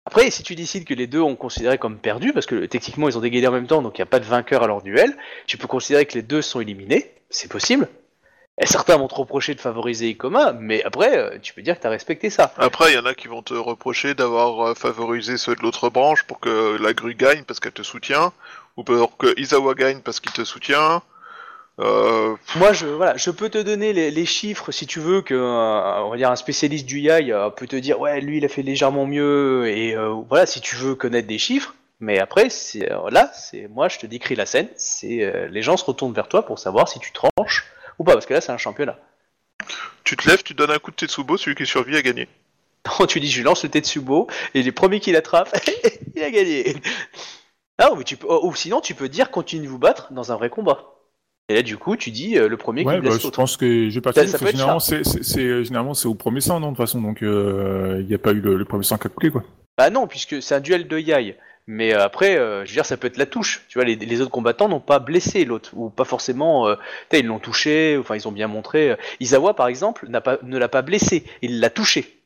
Après, 0.05 0.29
si 0.31 0.43
tu 0.43 0.55
décides 0.55 0.85
que 0.85 0.93
les 0.93 1.07
deux 1.07 1.21
ont 1.21 1.35
considéré 1.35 1.77
comme 1.77 1.97
perdus, 1.97 2.33
parce 2.33 2.45
que 2.45 2.65
techniquement 2.65 3.07
ils 3.07 3.17
ont 3.17 3.21
dégainé 3.21 3.47
en 3.47 3.51
même 3.51 3.67
temps, 3.67 3.81
donc 3.81 3.97
il 3.97 4.01
n'y 4.01 4.03
a 4.03 4.07
pas 4.07 4.19
de 4.19 4.25
vainqueur 4.25 4.63
à 4.63 4.67
leur 4.67 4.81
duel, 4.81 5.15
tu 5.47 5.57
peux 5.57 5.67
considérer 5.67 6.05
que 6.05 6.13
les 6.13 6.21
deux 6.21 6.41
sont 6.41 6.59
éliminés, 6.59 7.11
c'est 7.29 7.51
possible. 7.51 7.87
Certains 8.63 8.97
vont 8.97 9.07
te 9.07 9.15
reprocher 9.15 9.55
de 9.55 9.61
favoriser 9.61 10.09
Ikoma, 10.09 10.53
mais 10.53 10.83
après, 10.83 11.17
euh, 11.17 11.39
tu 11.41 11.53
peux 11.53 11.61
dire 11.61 11.75
que 11.75 11.81
tu 11.81 11.87
as 11.87 11.89
respecté 11.89 12.29
ça. 12.29 12.53
Après, 12.57 12.91
il 12.91 12.95
y 12.95 12.99
en 12.99 13.05
a 13.05 13.15
qui 13.15 13.27
vont 13.27 13.41
te 13.41 13.55
reprocher 13.55 14.13
d'avoir 14.13 14.67
euh, 14.67 14.73
favorisé 14.75 15.37
ceux 15.37 15.55
de 15.55 15.61
l'autre 15.61 15.89
branche 15.89 16.23
pour 16.23 16.39
que 16.39 16.77
la 16.79 16.93
grue 16.93 17.15
gagne 17.15 17.43
parce 17.43 17.59
qu'elle 17.59 17.71
te 17.71 17.81
soutient, 17.81 18.33
ou 18.77 18.83
pour 18.83 19.17
que 19.17 19.39
Izawa 19.39 19.73
gagne 19.73 20.01
parce 20.01 20.19
qu'il 20.19 20.31
te 20.31 20.43
soutient. 20.43 21.01
Euh, 21.79 22.35
Moi, 22.55 22.73
je, 22.73 22.85
voilà, 22.85 23.17
je 23.17 23.31
peux 23.31 23.49
te 23.49 23.57
donner 23.57 23.93
les, 23.93 24.11
les 24.11 24.25
chiffres 24.25 24.71
si 24.71 24.85
tu 24.85 24.99
veux 24.99 25.21
que, 25.21 25.33
euh, 25.33 26.03
on 26.03 26.09
va 26.09 26.17
dire, 26.17 26.29
un 26.29 26.35
spécialiste 26.35 26.85
du 26.85 26.99
yai 26.99 27.31
euh, 27.31 27.49
peut 27.49 27.67
te 27.67 27.75
dire, 27.75 27.99
ouais, 27.99 28.21
lui, 28.21 28.37
il 28.37 28.45
a 28.45 28.49
fait 28.49 28.61
légèrement 28.61 29.05
mieux, 29.05 29.67
et 29.67 29.95
euh, 29.95 30.09
voilà, 30.29 30.45
si 30.45 30.61
tu 30.61 30.75
veux 30.75 30.95
connaître 30.95 31.27
des 31.27 31.37
chiffres. 31.39 31.75
Mais 31.99 32.17
après, 32.19 32.49
c'est 32.49 32.89
là, 33.11 33.31
c'est 33.35 33.67
moi, 33.67 33.87
je 33.87 33.99
te 33.99 34.07
décris 34.07 34.33
la 34.35 34.47
scène. 34.47 34.67
C'est 34.75 35.23
euh, 35.23 35.47
les 35.49 35.61
gens 35.61 35.77
se 35.77 35.85
retournent 35.85 36.13
vers 36.13 36.27
toi 36.27 36.43
pour 36.43 36.57
savoir 36.57 36.89
si 36.89 36.99
tu 36.99 37.11
tranches 37.11 37.65
ou 37.99 38.03
pas, 38.03 38.13
parce 38.13 38.25
que 38.25 38.33
là, 38.33 38.41
c'est 38.41 38.51
un 38.51 38.57
championnat. 38.57 38.97
tu 40.03 40.17
te 40.17 40.27
lèves, 40.27 40.41
tu 40.41 40.55
donnes 40.55 40.71
un 40.71 40.79
coup 40.79 40.89
de 40.89 40.95
Tetsubo, 40.95 41.37
celui 41.37 41.55
qui 41.55 41.65
survit 41.65 41.95
a 41.97 42.01
gagné. 42.01 42.27
Non, 42.99 43.05
tu 43.05 43.19
dis, 43.19 43.29
je 43.29 43.43
lance 43.43 43.63
le 43.63 43.69
Tetsubo 43.69 44.27
et 44.55 44.63
les 44.63 44.71
premiers 44.71 44.99
qui 44.99 45.11
l'attrapent, 45.11 45.55
il 46.15 46.23
a 46.23 46.31
gagné. 46.31 46.75
Non, 47.79 47.95
mais 47.95 48.03
tu 48.03 48.17
peux, 48.17 48.27
ou 48.27 48.55
sinon, 48.55 48.81
tu 48.81 48.95
peux 48.95 49.07
dire, 49.07 49.29
continue 49.29 49.65
de 49.65 49.69
vous 49.69 49.77
battre 49.77 50.11
dans 50.11 50.31
un 50.31 50.35
vrai 50.35 50.49
combat. 50.49 51.00
Et 51.51 51.55
là, 51.55 51.61
du 51.61 51.77
coup, 51.77 51.95
tu 51.97 52.11
dis 52.11 52.37
euh, 52.37 52.47
le 52.47 52.57
premier 52.57 52.83
Ouais, 52.83 52.95
qui 52.95 53.01
bah, 53.01 53.09
blesse 53.09 53.19
je 53.19 53.23
l'autre. 53.25 53.35
pense 53.35 53.57
que 53.57 53.89
je 53.89 53.93
vais 53.95 54.01
pas 54.01 54.13
Ça- 54.13 54.25
ça 54.25 54.37
généralement, 54.45 54.79
c'est, 54.79 55.03
c'est, 55.05 55.23
c'est- 55.23 55.39
euh, 55.41 55.63
généralement, 55.63 55.93
c'est 55.93 56.07
au 56.07 56.15
premier 56.15 56.41
sang, 56.41 56.59
non, 56.59 56.71
de 56.71 56.75
toute 56.77 56.85
façon, 56.85 57.01
donc, 57.01 57.21
euh, 57.23 57.97
il 57.99 58.07
n'y 58.07 58.15
a 58.15 58.17
pas 58.17 58.31
eu 58.31 58.39
le, 58.41 58.55
le 58.57 58.65
premier 58.65 58.83
sang 58.83 58.97
qui 58.97 59.07
a 59.07 59.09
coulé, 59.09 59.29
quoi. 59.31 59.43
Bah 59.77 59.89
non, 59.89 60.07
puisque 60.07 60.41
c'est 60.41 60.55
un 60.55 60.59
duel 60.59 60.87
de 60.87 60.97
yai. 60.97 61.35
Mais 61.67 61.93
euh, 61.93 62.03
après, 62.03 62.37
euh, 62.37 62.65
je 62.65 62.69
veux 62.71 62.73
dire, 62.75 62.85
ça 62.85 62.97
peut 62.97 63.07
être 63.07 63.17
la 63.17 63.25
touche. 63.27 63.63
Tu 63.69 63.77
vois, 63.77 63.85
les, 63.85 63.95
les 63.95 64.21
autres 64.21 64.31
combattants 64.31 64.67
n'ont 64.67 64.79
pas 64.79 64.99
blessé 64.99 65.45
l'autre, 65.45 65.69
ou 65.75 65.89
pas 65.89 66.05
forcément. 66.05 66.67
Euh, 66.67 66.75
ils 67.13 67.25
l'ont 67.25 67.39
touché, 67.39 67.97
enfin, 67.99 68.15
ils 68.15 68.27
ont 68.27 68.31
bien 68.31 68.47
montré. 68.47 68.91
euh, 68.91 68.95
Izawa, 69.19 69.53
par 69.55 69.67
exemple, 69.67 70.07
n'a 70.09 70.21
pas, 70.21 70.37
ne 70.43 70.57
l'a 70.57 70.67
pas 70.69 70.81
blessé, 70.81 71.23
il 71.41 71.59
l'a 71.59 71.69
touché. 71.69 72.20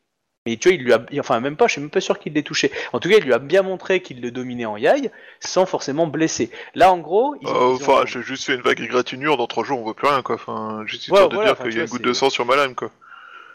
Et 0.47 0.57
tu 0.57 0.69
vois, 0.69 0.75
il 0.75 0.83
lui 0.83 0.93
a, 0.93 1.03
enfin, 1.19 1.39
même 1.39 1.55
pas, 1.55 1.65
je 1.65 1.71
suis 1.73 1.81
même 1.81 1.89
pas 1.89 2.01
sûr 2.01 2.19
qu'il 2.19 2.33
l'ait 2.33 2.43
touché. 2.43 2.71
En 2.93 2.99
tout 2.99 3.09
cas, 3.09 3.15
il 3.17 3.23
lui 3.23 3.33
a 3.33 3.39
bien 3.39 3.63
montré 3.63 4.01
qu'il 4.01 4.21
le 4.21 4.29
dominait 4.29 4.65
en 4.65 4.77
yai, 4.77 5.09
sans 5.39 5.65
forcément 5.65 6.05
blesser. 6.05 6.51
Là, 6.75 6.91
en 6.91 6.99
gros, 6.99 7.35
ils 7.41 7.47
ont- 7.47 7.51
Euh, 7.51 7.55
ils 7.79 7.83
ont- 7.83 7.93
Enfin, 7.93 8.03
j'ai 8.05 8.21
juste 8.21 8.45
fait 8.45 8.53
une 8.53 8.61
vague 8.61 8.79
égratignure, 8.79 9.37
dans 9.37 9.47
trois 9.47 9.63
jours 9.63 9.79
on 9.79 9.83
voit 9.83 9.95
plus 9.95 10.07
rien, 10.07 10.21
quoi. 10.21 10.35
Enfin, 10.35 10.83
juste 10.85 11.07
Ouais, 11.09 11.13
histoire 11.15 11.29
de 11.29 11.35
voilà, 11.35 11.49
dire 11.49 11.53
enfin, 11.53 11.63
qu'il 11.63 11.71
tu 11.71 11.77
y 11.77 11.79
a 11.79 11.83
une 11.83 11.89
vois, 11.89 11.97
goutte 11.97 12.05
de 12.07 12.13
c'est- 12.13 12.19
sang 12.19 12.29
sur 12.29 12.45
ma 12.45 12.55
lame, 12.55 12.75
quoi. 12.75 12.91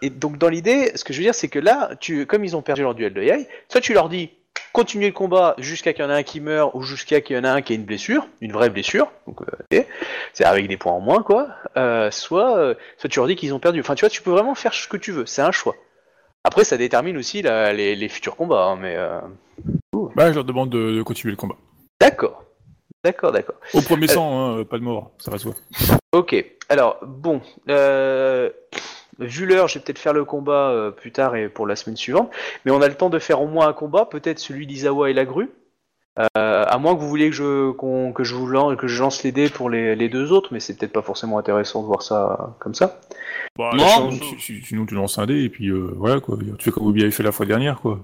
Et 0.03 0.11
donc 0.11 0.37
dans 0.39 0.49
l'idée, 0.49 0.91
ce 0.97 1.05
que 1.05 1.13
je 1.13 1.19
veux 1.19 1.25
dire, 1.25 1.35
c'est 1.35 1.47
que 1.49 1.61
là, 1.61 1.91
tu, 2.01 2.27
comme 2.27 2.45
ils 2.45 2.57
ont 2.57 2.63
perdu 2.63 2.83
leur 2.83 2.95
duel 2.97 3.13
de 3.15 3.23
Yai, 3.23 3.47
soit 3.69 3.81
tu 3.81 3.93
leur 3.93 4.09
dis 4.09 4.31
continuez 4.73 5.07
le 5.09 5.13
combat 5.13 5.55
jusqu'à 5.59 5.93
qu'il 5.93 6.03
y 6.05 6.07
en 6.09 6.11
a 6.11 6.15
un 6.15 6.23
qui 6.25 6.41
meurt 6.41 6.73
ou 6.75 6.83
jusqu'à 6.83 7.21
qu'il 7.21 7.37
y 7.37 7.39
en 7.39 7.45
a 7.45 7.51
un 7.51 7.61
qui 7.63 7.73
ait 7.73 7.77
une 7.77 7.85
blessure, 7.85 8.27
une 8.41 8.51
vraie 8.53 8.71
blessure, 8.71 9.13
donc 9.29 9.43
euh, 9.43 9.83
c'est 10.33 10.45
avec 10.45 10.67
des 10.69 10.77
points 10.77 10.93
en 10.93 11.01
moins 11.01 11.23
quoi. 11.23 11.49
Euh, 11.77 12.11
soit, 12.11 12.57
euh, 12.57 12.75
soit 12.99 13.09
tu 13.11 13.19
leur 13.21 13.29
dis 13.29 13.37
qu'ils 13.37 13.53
ont 13.55 13.59
perdu. 13.61 13.79
Enfin, 13.81 13.95
tu 13.95 14.01
vois, 14.01 14.11
tu 14.11 14.23
peux 14.23 14.31
vraiment 14.31 14.55
faire 14.57 14.73
ce 14.75 14.89
que 14.89 14.97
tu 14.97 15.13
veux, 15.13 15.27
c'est 15.27 15.43
un 15.43 15.53
choix. 15.53 15.77
Après, 16.45 16.65
ça 16.65 16.77
détermine 16.77 17.17
aussi 17.17 17.43
la- 17.43 17.73
les, 17.73 17.95
les 17.97 18.09
futurs 18.09 18.37
combats, 18.37 18.65
hein, 18.67 18.77
mais 18.81 18.97
euh, 18.97 19.21
Bah, 20.17 20.31
je 20.31 20.35
leur 20.37 20.45
demande 20.45 20.71
de, 20.71 20.93
de 20.97 21.03
continuer 21.03 21.33
le 21.33 21.37
combat. 21.37 21.57
d'accord, 22.01 22.45
d'accord, 23.05 23.33
d'accord. 23.33 23.57
Au 23.75 23.83
premier 23.83 24.09
sang, 24.09 24.59
hein, 24.59 24.65
pas 24.65 24.79
de 24.79 24.83
mort, 24.83 25.11
ça 25.19 25.31
va 25.31 25.39
se 25.39 25.45
voir. 25.45 25.57
Ok, 26.13 26.35
alors 26.71 26.99
bon, 27.07 27.41
euh, 27.69 28.49
vu 29.19 29.45
l'heure, 29.47 29.69
je 29.69 29.79
vais 29.79 29.85
peut-être 29.85 29.99
faire 29.99 30.15
le 30.15 30.25
combat 30.25 30.71
euh, 30.71 30.91
plus 30.91 31.13
tard 31.13 31.37
et 31.37 31.49
pour 31.49 31.67
la 31.67 31.77
semaine 31.77 31.97
suivante, 31.97 32.31
mais 32.65 32.73
on 32.73 32.81
a 32.81 32.89
le 32.89 32.95
temps 32.95 33.11
de 33.11 33.19
faire 33.19 33.41
au 33.43 33.47
moins 33.47 33.69
un 33.69 33.73
combat, 33.75 34.07
peut-être 34.07 34.39
celui 34.39 34.67
d'Izawa 34.67 35.11
et 35.11 35.13
la 35.13 35.25
grue. 35.27 35.51
Euh, 36.19 36.65
à 36.67 36.77
moins 36.79 36.95
que 36.95 37.01
vous 37.01 37.09
vouliez 37.09 37.31
que 37.31 37.37
je, 37.37 37.73
que 38.13 38.25
je 38.25 38.35
vous 38.35 38.47
lance, 38.47 38.77
que 38.77 38.89
je 38.89 39.01
lance 39.01 39.23
les 39.23 39.33
dés 39.33 39.49
pour 39.49 39.71
les, 39.71 39.95
les 39.95 40.09
deux 40.09 40.33
autres, 40.33 40.49
mais 40.53 40.61
c'est 40.61 40.77
peut-être 40.77 40.93
pas 40.93 41.03
forcément 41.03 41.39
intéressant 41.39 41.81
de 41.83 41.87
voir 41.87 42.03
ça 42.03 42.55
comme 42.59 42.75
ça. 42.75 43.01
Bah, 43.57 43.71
Non, 43.75 43.87
sinon, 43.87 44.11
si- 44.11 44.41
si- 44.41 44.63
sinon, 44.65 44.87
tu 44.87 44.95
lances 44.95 45.19
un 45.19 45.27
dé, 45.27 45.43
et 45.45 45.49
puis, 45.49 45.69
euh, 45.69 45.93
voilà, 45.97 46.21
quoi. 46.21 46.37
Tu 46.59 46.65
fais 46.65 46.71
comme 46.73 46.87
Obi 46.87 47.03
avait 47.03 47.11
fait 47.11 47.23
la 47.23 47.33
fois 47.33 47.47
dernière, 47.47 47.81
quoi. 47.81 48.01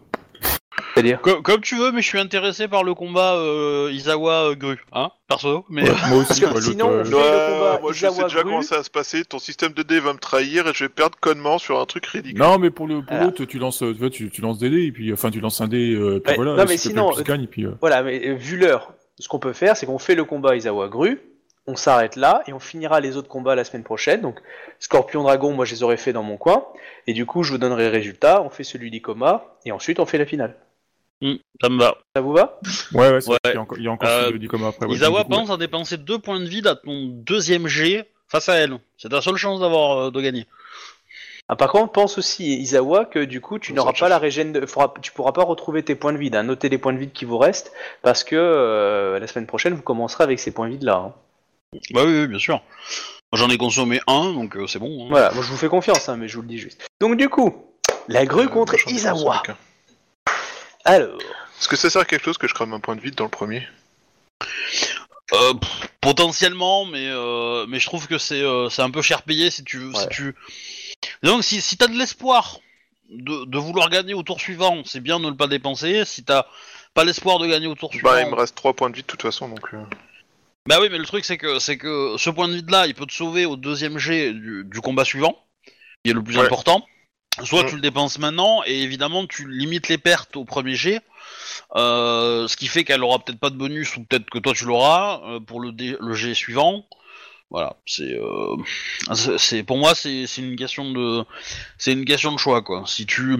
C'est-à-dire 0.95 1.21
Comme, 1.21 1.43
comme 1.43 1.61
tu 1.61 1.77
veux, 1.77 1.93
mais 1.93 2.03
je 2.03 2.07
suis 2.07 2.19
intéressé 2.19 2.69
par 2.69 2.85
le 2.85 2.95
combat 2.95 3.35
euh, 3.35 3.91
Izawa-Gru, 3.93 4.79
hein, 4.93 5.11
perso. 5.29 5.65
Mais 5.69 5.83
Ouais, 5.83 5.95
moi 6.09 6.19
aussi, 6.19 6.41
Parce 6.41 6.41
que 6.41 6.47
quoi, 6.53 6.61
sinon, 6.63 6.91
je- 6.91 6.95
euh, 6.95 7.05
fais 7.05 7.11
le 7.11 7.17
Ouais, 7.17 7.53
combat 7.53 7.79
moi 7.83 7.93
je 7.93 7.99
sais 8.01 8.07
Izawa 8.09 8.29
déjà 8.29 8.43
comment 8.43 8.63
ça 8.63 8.77
va 8.79 8.83
se 8.83 8.91
passer, 8.91 9.25
ton 9.25 9.39
système 9.39 9.73
de 9.73 9.83
dés 9.83 10.01
va 10.01 10.13
me 10.13 10.19
trahir 10.19 10.67
et 10.69 10.73
je 10.75 10.85
vais 10.85 10.89
perdre 10.89 11.17
connement 11.21 11.59
sur 11.59 11.81
un 11.81 11.87
truc 11.87 12.07
ridicule. 12.07 12.39
Non, 12.41 12.59
mais 12.59 12.71
pour 12.71 12.87
le 12.87 13.03
pour 13.03 13.17
l'autre, 13.19 13.45
tu 13.45 13.59
lances, 13.59 13.79
tu, 13.79 13.93
vois, 13.95 14.11
tu, 14.11 14.31
tu 14.31 14.41
lances 14.41 14.59
des 14.59 14.71
dés, 14.71 14.85
et 14.85 14.93
puis, 14.93 15.13
enfin, 15.13 15.31
tu 15.31 15.41
lances 15.41 15.61
un 15.61 15.69
dé, 15.69 15.95
euh, 15.95 16.21
puis 16.21 16.31
Ouais, 16.33 16.37
voilà, 16.37 16.57
non, 16.57 16.65
mais 16.69 16.77
sinon, 16.77 17.09
plaît, 17.13 17.23
plus 17.23 17.33
gagne, 17.33 17.43
et 17.45 17.47
puis, 17.49 17.65
euh, 17.65 17.71
Voilà, 17.81 18.03
mais 18.03 18.29
euh, 18.29 18.35
vu 18.35 18.57
l'heure, 18.57 18.93
ce 19.19 19.29
qu'on 19.29 19.39
peut 19.39 19.53
faire, 19.53 19.77
c'est 19.77 19.87
qu'on 19.87 19.99
fait 19.99 20.15
le 20.15 20.25
combat 20.25 20.57
Izawa 20.57 20.89
Gru, 20.89 21.21
on 21.69 21.75
s'arrête 21.75 22.15
là 22.15 22.43
et 22.47 22.53
on 22.53 22.61
finira 22.61 23.01
les 23.01 23.17
autres 23.17 23.27
combats 23.29 23.57
la 23.57 23.65
semaine 23.65 23.83
prochaine. 23.83 24.21
Donc 24.21 24.39
Scorpion 24.79 25.25
Dragon, 25.25 25.53
moi 25.53 25.65
je 25.65 25.73
les 25.75 25.83
aurais 25.83 25.97
fait 25.97 26.13
dans 26.13 26.23
mon 26.23 26.37
coin, 26.37 26.65
et 27.09 27.13
du 27.13 27.27
coup 27.27 27.43
je 27.43 27.51
vous 27.51 27.59
donnerai 27.59 27.85
les 27.85 27.89
résultats. 27.89 28.41
On 28.43 28.51
fait 28.51 28.63
celui 28.63 28.89
d'Ikoma 28.93 29.57
et 29.65 29.73
ensuite 29.73 29.99
on 29.99 30.07
fait 30.07 30.19
la 30.19 30.27
finale. 30.27 30.55
Hmm, 31.23 31.35
ça 31.63 31.69
me 31.71 31.79
va. 31.79 31.97
Ça 32.15 32.21
vous 32.21 32.33
va 32.33 32.61
Ouais, 32.93 33.11
ouais, 33.11 33.21
c'est 33.21 33.31
Ouais. 33.31 33.39
vrai 33.45 33.53
qu'il 33.53 33.55
y 33.55 33.57
a 33.57 33.61
encore, 33.61 33.79
il 33.79 33.85
y 33.85 33.89
a 33.89 33.91
encore 33.91 34.09
Euh, 34.09 34.27
celui 34.27 34.39
du 34.39 34.49
coma 34.49 34.69
après. 34.69 34.87
ouais, 34.87 34.99
coup, 34.99 35.31
pense 35.31 35.51
à 35.51 35.57
dépenser 35.57 35.97
deux 35.97 36.19
points 36.19 36.41
de 36.41 36.45
vide 36.47 36.67
à 36.67 36.77
ton 36.77 37.07
deuxième 37.07 37.67
G 37.69 38.05
face 38.29 38.49
à 38.49 38.57
elle. 38.57 38.79
C'est 38.99 39.09
ta 39.09 39.21
seule 39.23 39.37
chance 39.37 39.61
d'avoir 39.61 39.99
euh, 39.99 40.11
de 40.11 40.21
gagner. 40.21 40.47
Ah, 41.49 41.55
par 41.57 41.71
contre, 41.71 41.93
pense 41.93 42.19
aussi, 42.19 42.59
Isawa, 42.61 43.05
que 43.05 43.21
du 43.25 43.41
coup, 43.41 43.59
tu 43.61 43.73
n'auras 43.73 43.93
pas 43.93 44.09
la 44.09 44.19
régène, 44.19 44.53
de... 44.53 44.67
faudra- 44.67 44.93
tu 45.01 45.13
pourras 45.13 45.31
pas 45.33 45.45
retrouver 45.45 45.83
tes 45.85 45.95
points 45.95 46.13
de 46.13 46.19
vide. 46.19 46.35
Hein. 46.35 46.43
Notez 46.43 46.69
les 46.69 46.77
points 46.79 46.93
de 46.93 46.99
vide 46.99 47.13
qui 47.13 47.25
vous 47.25 47.39
restent, 47.39 47.73
parce 48.03 48.25
que 48.25 48.35
euh, 48.37 49.19
la 49.21 49.27
semaine 49.29 49.47
prochaine, 49.47 49.73
vous 49.75 49.83
commencerez 49.83 50.25
avec 50.25 50.41
ces 50.41 50.51
points 50.51 50.69
vides 50.69 50.83
là. 50.83 50.97
hein. 50.97 51.15
Bah 51.93 52.03
oui, 52.05 52.21
oui, 52.21 52.27
bien 52.27 52.39
sûr. 52.39 52.55
Moi, 53.33 53.39
J'en 53.41 53.49
ai 53.49 53.59
consommé 53.59 54.01
un, 54.09 54.33
donc 54.33 54.57
euh, 54.57 54.67
c'est 54.67 54.79
bon. 54.81 55.05
hein. 55.05 55.09
Voilà, 55.11 55.31
moi 55.33 55.43
je 55.45 55.49
vous 55.51 55.57
fais 55.57 55.69
confiance, 55.69 56.09
hein, 56.09 56.17
mais 56.17 56.27
je 56.29 56.37
vous 56.37 56.43
le 56.43 56.49
dis 56.49 56.59
juste. 56.59 56.87
Donc 57.01 57.17
du 57.17 57.29
coup, 57.29 57.65
la 58.09 58.27
grue 58.27 58.47
Euh, 58.47 58.49
contre 58.49 58.75
Isawa. 58.89 59.43
Alors, 60.87 61.19
Est-ce 61.59 61.69
que 61.69 61.77
ça 61.77 61.91
sert 61.91 62.03
à 62.03 62.05
quelque 62.05 62.25
chose 62.25 62.39
que 62.39 62.47
je 62.49 62.55
crame 62.55 62.73
un 62.73 62.81
point 62.81 62.97
de 62.97 63.01
vide 63.01 63.15
dans 63.17 63.25
le 63.25 63.31
premier? 63.31 63.67
Euh, 65.33 65.55
pff, 65.55 65.89
potentiellement, 66.01 66.85
mais 66.87 67.09
euh, 67.09 67.67
mais 67.69 67.81
je 67.81 67.87
trouve 67.87 68.07
que 68.07 68.17
c'est 68.19 68.41
euh, 68.43 68.69
c'est 68.69 68.83
un 68.83 68.91
peu 68.91 69.03
cher 69.03 69.23
payé 69.23 69.51
si 69.51 69.65
tu 69.65 69.93
si 69.93 70.03
Ouais. 70.03 70.09
tu. 70.09 70.35
Donc 71.25 71.43
si 71.43 71.61
si 71.61 71.77
t'as 71.77 71.89
de 71.89 71.99
l'espoir 71.99 72.61
de, 73.11 73.45
de 73.45 73.59
vouloir 73.59 73.91
gagner 73.91 74.15
au 74.15 74.23
tour 74.23 74.41
suivant, 74.41 74.83
c'est 74.85 75.01
bien 75.01 75.19
de 75.19 75.25
ne 75.25 75.31
le 75.31 75.37
pas 75.37 75.49
dépenser. 75.49 76.05
Si 76.05 76.23
t'as 76.25 76.47
pas 76.95 77.05
l'espoir 77.05 77.41
de 77.41 77.49
gagner 77.49 77.67
au 77.67 77.75
tour 77.75 77.91
suivant, 77.91 78.11
Bah, 78.11 78.23
il 78.23 78.29
me 78.31 78.35
reste 78.37 78.55
3 78.55 78.75
points 78.75 78.89
de 78.91 78.95
vide 78.97 79.07
de 79.07 79.11
toute 79.11 79.23
façon, 79.23 79.49
donc... 79.49 79.75
euh, 79.75 79.83
bah 80.69 80.79
oui, 80.81 80.89
mais 80.91 80.99
le 80.99 81.05
truc 81.05 81.25
c'est 81.25 81.39
que 81.39 81.59
c'est 81.59 81.77
que 81.77 82.15
ce 82.19 82.31
point 82.31 82.49
de 82.49 82.55
vide 82.55 82.71
là, 82.71 82.87
il 82.87 82.95
peut 82.95 83.07
te 83.07 83.13
sauver 83.13 83.47
au 83.47 83.57
deuxième 83.57 83.99
jet 83.99 84.33
du, 84.33 84.65
du 84.65 84.81
combat 84.81 85.05
suivant, 85.05 85.37
qui 86.05 86.11
est 86.11 86.15
le 86.15 86.23
plus 86.23 86.39
Ouais. 86.39 86.45
important. 86.47 86.87
Soit 87.45 87.65
Mm. 87.65 87.69
tu 87.69 87.75
le 87.77 87.81
dépenses 87.81 88.19
maintenant 88.19 88.63
et 88.67 88.83
évidemment 88.83 89.27
tu 89.27 89.49
limites 89.51 89.89
les 89.89 89.99
pertes 89.99 90.37
au 90.37 90.45
premier 90.45 90.75
jet, 90.75 91.01
euh, 91.75 92.49
ce 92.49 92.57
qui 92.57 92.67
fait 92.67 92.85
qu'elle 92.85 93.03
aura 93.03 93.19
peut-être 93.19 93.39
pas 93.39 93.51
de 93.51 93.57
bonus 93.57 93.97
ou 93.97 94.05
peut-être 94.05 94.31
que 94.31 94.39
toi 94.39 94.53
tu 94.55 94.65
l'auras 94.65 95.21
euh, 95.27 95.41
pour 95.41 95.61
le, 95.61 95.73
dé- 95.73 95.97
le 96.01 96.15
jet 96.15 96.35
suivant. 96.35 96.87
Voilà, 97.49 97.77
c'est 97.87 98.03
euh, 98.19 98.57
c'est- 99.15 99.39
c'est 99.39 99.63
pour 99.63 99.79
moi 99.79 99.95
c'est 99.95 100.27
c'est 100.27 100.43
une 100.43 100.57
question 100.57 100.91
de 100.91 101.25
c'est 101.79 101.93
une 101.93 102.05
question 102.05 102.33
de 102.33 102.39
choix 102.39 102.61
quoi. 102.61 102.83
Si 102.89 103.07
tu 103.07 103.37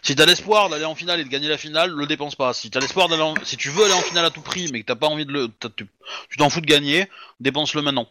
si 0.00 0.16
t'as 0.16 0.24
l'espoir 0.24 0.70
d'aller 0.70 0.86
en 0.86 0.94
finale 0.94 1.20
et 1.20 1.24
de 1.24 1.28
gagner 1.28 1.48
la 1.48 1.58
finale, 1.58 1.90
le 1.90 2.06
dépense 2.06 2.36
pas. 2.36 2.54
Si 2.54 2.70
t'as 2.70 2.80
l'espoir 2.80 3.08
d'aller 3.08 3.22
en- 3.22 3.34
si 3.44 3.58
tu 3.58 3.68
veux 3.68 3.84
aller 3.84 3.92
en 3.92 4.00
finale 4.00 4.24
à 4.24 4.30
tout 4.30 4.40
prix 4.40 4.70
mais 4.72 4.80
que 4.80 4.86
t'as 4.86 4.96
pas 4.96 5.08
envie 5.08 5.26
de 5.26 5.32
le 5.32 5.48
t'as- 5.48 5.68
tu 5.76 5.86
tu 6.30 6.38
t'en 6.38 6.48
fous 6.48 6.62
de 6.62 6.66
gagner, 6.66 7.06
dépense-le 7.40 7.82
maintenant. 7.82 8.08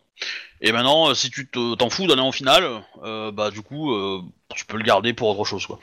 Et 0.62 0.72
maintenant 0.72 1.10
euh, 1.10 1.14
si 1.16 1.32
tu 1.32 1.48
te- 1.48 1.74
t'en 1.76 1.90
fous 1.90 2.06
d'aller 2.06 2.22
en 2.22 2.32
finale, 2.32 2.84
euh, 3.04 3.32
bah 3.32 3.50
du 3.50 3.64
coup 3.64 3.92
euh, 3.96 4.22
tu 4.56 4.66
peux 4.66 4.78
le 4.78 4.84
garder 4.84 5.14
pour 5.14 5.30
autre 5.30 5.50
chose 5.50 5.66
quoi. 5.66 5.80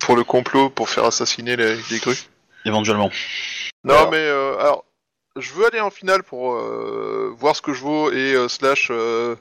Pour 0.00 0.16
le 0.16 0.24
complot, 0.24 0.68
pour 0.68 0.88
faire 0.90 1.04
assassiner 1.04 1.54
les, 1.56 1.76
les 1.90 1.98
grues? 2.00 2.18
Éventuellement. 2.64 3.10
Non, 3.84 3.94
Alors. 3.94 4.10
mais 4.10 4.18
euh, 4.18 4.58
alors, 4.58 4.84
je 5.36 5.52
veux 5.52 5.66
aller 5.66 5.80
en 5.80 5.90
finale 5.90 6.22
pour 6.22 6.54
euh, 6.54 7.34
voir 7.38 7.54
ce 7.56 7.62
que 7.62 7.72
je 7.72 7.80
vaux 7.82 8.10
et 8.10 8.34
euh, 8.34 8.48
slash 8.48 8.88
euh, 8.90 9.36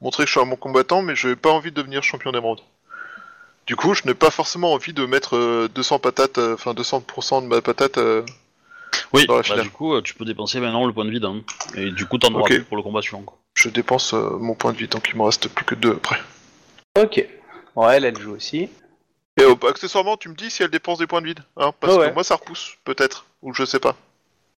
montrer 0.00 0.24
que 0.24 0.28
je 0.28 0.32
suis 0.32 0.40
un 0.40 0.46
bon 0.46 0.56
combattant, 0.56 1.02
mais 1.02 1.16
je 1.16 1.28
n'ai 1.28 1.36
pas 1.36 1.50
envie 1.50 1.70
de 1.70 1.76
devenir 1.76 2.02
champion 2.02 2.32
d'émeraude. 2.32 2.60
Du 3.66 3.76
coup, 3.76 3.94
je 3.94 4.02
n'ai 4.06 4.14
pas 4.14 4.30
forcément 4.30 4.72
envie 4.72 4.92
de 4.94 5.04
mettre 5.06 5.36
euh, 5.36 5.68
200 5.74 5.98
patates, 5.98 6.38
euh, 6.38 6.54
enfin 6.54 6.72
200% 6.72 7.42
de 7.42 7.46
ma 7.48 7.60
patate. 7.60 7.98
euh, 7.98 8.22
Oui, 9.12 9.26
Dans 9.26 9.34
la 9.34 9.40
bah, 9.40 9.44
finale. 9.44 9.62
du 9.64 9.70
coup 9.70 9.94
euh, 9.94 10.00
tu 10.02 10.14
peux 10.14 10.24
dépenser 10.24 10.58
maintenant 10.60 10.86
le 10.86 10.92
point 10.92 11.04
de 11.04 11.10
vide 11.10 11.24
hein. 11.26 11.42
et 11.74 11.90
du 11.90 12.06
coup 12.06 12.16
t'en 12.18 12.32
auras 12.34 12.44
plus 12.44 12.64
pour 12.64 12.76
le 12.76 12.82
combat 12.82 13.02
suivant. 13.02 13.22
Quoi. 13.22 13.36
je 13.54 13.68
dépense 13.68 14.14
euh, 14.14 14.30
mon 14.38 14.54
point 14.54 14.72
de 14.72 14.78
vie, 14.78 14.88
donc 14.88 15.08
il 15.10 15.16
me 15.16 15.22
reste 15.22 15.48
plus 15.48 15.64
que 15.64 15.74
deux 15.74 15.92
après. 15.92 16.18
ok. 16.98 17.26
Ouais, 17.76 17.96
elle, 17.96 18.04
elle 18.06 18.18
joue 18.18 18.34
aussi. 18.34 18.68
Et 19.38 19.42
euh, 19.44 19.54
accessoirement, 19.68 20.16
tu 20.16 20.28
me 20.30 20.34
dis 20.34 20.50
si 20.50 20.62
elle 20.64 20.70
dépense 20.70 20.98
des 20.98 21.06
points 21.06 21.20
de 21.20 21.26
vide, 21.26 21.40
hein, 21.56 21.70
parce 21.78 21.96
ouais. 21.96 22.08
que 22.08 22.14
moi 22.14 22.24
ça 22.24 22.34
repousse, 22.36 22.76
peut-être, 22.84 23.26
ou 23.42 23.54
je 23.54 23.64
sais 23.64 23.78
pas. 23.78 23.94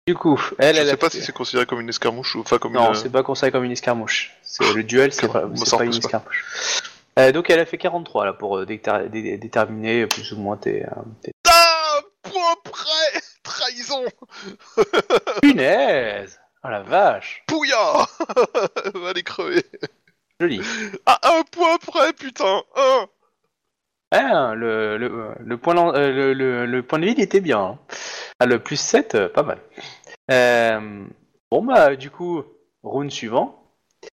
Du 0.09 0.15
coup, 0.15 0.41
elle, 0.57 0.73
je 0.75 0.81
elle 0.81 0.87
sais 0.87 0.93
a 0.93 0.97
pas 0.97 1.09
fait- 1.11 1.19
si 1.19 1.23
c'est 1.23 1.31
considéré 1.31 1.67
comme 1.67 1.81
une 1.81 1.89
escarmouche 1.89 2.35
ou 2.35 2.39
enfin 2.41 2.57
comme 2.57 2.73
Non, 2.73 2.89
une. 2.89 2.95
c'est 2.95 3.11
pas 3.11 3.21
considéré 3.21 3.51
comme 3.51 3.63
une 3.63 3.71
escarmouche. 3.73 4.31
C'est 4.41 4.73
le 4.73 4.83
duel, 4.83 5.13
c'est 5.13 5.27
ça 5.27 5.27
pas 5.27 5.41
une 5.41 5.51
repousse 5.51 5.69
pas. 5.69 5.85
escarmouche. 5.85 6.81
Euh, 7.19 7.31
donc 7.31 7.51
elle 7.51 7.59
a 7.59 7.65
fait 7.67 7.77
43 7.77 8.25
là 8.25 8.33
pour 8.33 8.57
euh, 8.57 8.65
déter- 8.65 9.07
dé- 9.09 9.37
déterminer 9.37 10.07
plus 10.07 10.31
ou 10.31 10.37
moins 10.39 10.57
tes. 10.57 10.83
euh, 10.83 10.89
tes- 11.21 11.31
Ah, 11.47 11.99
point 12.23 12.55
près, 12.63 13.21
trahison, 13.43 14.03
Punaise 15.43 16.39
Oh 16.63 16.69
la 16.69 16.81
vache 16.81 17.43
pouya, 17.47 18.07
va 18.95 19.13
les 19.13 19.21
crever. 19.23 19.63
Joli. 20.39 20.59
À 21.05 21.19
un 21.37 21.43
point 21.43 21.77
près, 21.85 22.13
putain, 22.13 22.63
un. 22.75 23.05
Ah, 24.11 24.53
le, 24.55 24.97
le, 24.97 25.35
le, 25.39 25.57
point, 25.57 25.93
euh, 25.93 26.11
le, 26.11 26.33
le, 26.33 26.65
le 26.65 26.81
point 26.83 26.97
de 26.97 27.05
vide 27.05 27.19
était 27.19 27.41
bien. 27.41 27.59
hein. 27.59 27.79
Ah, 28.39 28.45
le 28.47 28.57
plus 28.57 28.79
7, 28.79 29.13
euh, 29.15 29.29
pas 29.29 29.43
mal. 29.43 29.59
Euh, 30.29 31.05
bon 31.51 31.63
bah 31.63 31.95
du 31.95 32.09
coup, 32.09 32.43
round 32.83 33.11
suivant. 33.11 33.55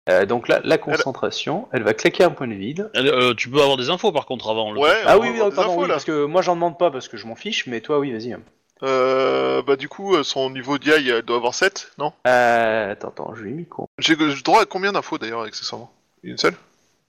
Euh, 0.09 0.25
donc 0.25 0.49
là, 0.49 0.61
la 0.65 0.79
concentration, 0.79 1.69
elle 1.73 1.83
va 1.83 1.93
claquer 1.93 2.25
un 2.25 2.31
point 2.31 2.49
de 2.49 2.55
vide. 2.55 2.91
Elle, 2.95 3.09
euh, 3.09 3.35
tu 3.35 3.51
peux 3.51 3.61
avoir 3.61 3.77
des 3.77 3.91
infos 3.91 4.13
par 4.13 4.27
contre 4.27 4.49
avant. 4.51 4.73
Le 4.73 4.81
Ouais. 4.81 4.91
Ah 5.05 5.19
on 5.19 5.21
oui, 5.21 5.29
oui, 5.33 5.39
pardon, 5.39 5.73
infos, 5.73 5.83
oui, 5.83 5.89
parce 5.89 6.05
que 6.05 6.25
moi 6.25 6.43
j'en 6.43 6.55
demande 6.55 6.79
pas 6.79 6.91
parce 6.91 7.09
que 7.09 7.17
je 7.17 7.27
m'en 7.27 7.35
fiche, 7.35 7.67
mais 7.67 7.81
toi 7.81 7.99
oui, 7.99 8.13
vas-y. 8.13 8.37
Euh, 8.83 9.63
bah 9.63 9.77
du 9.77 9.89
coup, 9.89 10.23
son 10.25 10.51
niveau 10.51 10.79
d'IA, 10.79 10.97
elle 10.97 11.23
doit 11.23 11.37
avoir 11.37 11.55
7, 11.55 11.93
non? 11.99 12.13
Euh, 12.27 12.93
attends, 12.93 13.09
attends, 13.09 13.35
je 13.35 13.43
lui 13.43 13.51
ai 13.51 13.55
mis 13.55 13.67
con. 13.67 13.87
J'ai 13.99 14.17
j'ai 14.19 14.43
droit 14.43 14.63
à 14.63 14.67
combien 14.67 14.93
d'infos 14.93 15.19
d'ailleurs, 15.19 15.43
accessoirement? 15.43 15.91
Une 16.23 16.39
seule? 16.39 16.55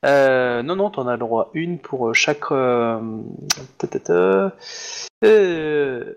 Euh, 0.06 0.62
non, 0.62 0.76
non, 0.76 0.90
t'en 0.92 1.08
as 1.08 1.14
le 1.14 1.18
droit 1.20 1.50
une 1.54 1.80
pour 1.80 2.10
euh, 2.10 2.14
chaque. 2.14 2.52
Euh... 2.52 3.00
ta, 3.78 3.88
ta, 3.88 4.00
ta. 4.00 4.52
Euh, 5.24 6.14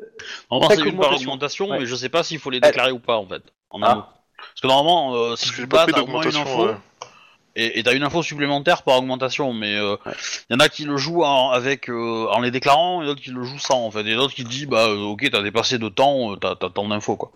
Normalement, 0.50 0.68
Chaque 0.70 0.78
c'est 0.84 0.90
une 0.90 0.96
par 0.96 1.06
augmentation. 1.06 1.30
augmentation, 1.30 1.68
Ouais. 1.70 1.78
mais 1.80 1.86
je 1.86 1.94
sais 1.94 2.08
pas 2.08 2.22
s'il 2.22 2.38
faut 2.38 2.50
les 2.50 2.60
déclarer 2.60 2.92
ou 2.92 2.98
pas 2.98 3.16
en 3.16 3.26
fait. 3.26 3.42
En 3.70 3.80
Ah. 3.82 4.08
Parce 4.36 4.60
que 4.62 4.66
normalement, 4.66 5.14
euh, 5.14 5.36
si 5.36 5.50
tu 5.52 5.66
bats, 5.66 5.86
t'as 5.90 6.00
au 6.02 6.06
moins 6.06 6.22
une 6.22 6.36
info, 6.36 6.66
ouais. 6.66 6.74
et 7.56 7.78
et 7.78 7.82
t'as 7.82 7.94
une 7.94 8.02
info 8.02 8.22
supplémentaire 8.22 8.82
par 8.82 8.98
augmentation, 8.98 9.52
mais 9.52 9.72
il 9.74 9.80
Ouais. 9.82 10.12
y 10.50 10.54
en 10.54 10.60
a 10.60 10.68
qui 10.68 10.84
le 10.84 10.96
jouent 10.96 11.24
en, 11.24 11.50
avec, 11.50 11.88
euh, 11.88 12.26
en 12.30 12.40
les 12.40 12.50
déclarant, 12.50 13.02
et 13.02 13.06
d'autres 13.06 13.20
qui 13.22 13.30
le 13.30 13.42
jouent 13.44 13.58
sans 13.58 13.84
en 13.86 13.90
fait, 13.90 14.06
et 14.06 14.14
d'autres 14.14 14.34
qui 14.34 14.44
disent 14.44 14.66
bah 14.66 14.86
euh, 14.88 14.96
ok 15.04 15.28
t'as 15.30 15.42
dépassé 15.42 15.78
de 15.78 15.88
temps, 15.88 16.32
euh, 16.32 16.36
t'as 16.36 16.54
t'as 16.56 16.68
tant 16.70 16.86
d'infos 16.88 17.16
quoi. 17.16 17.32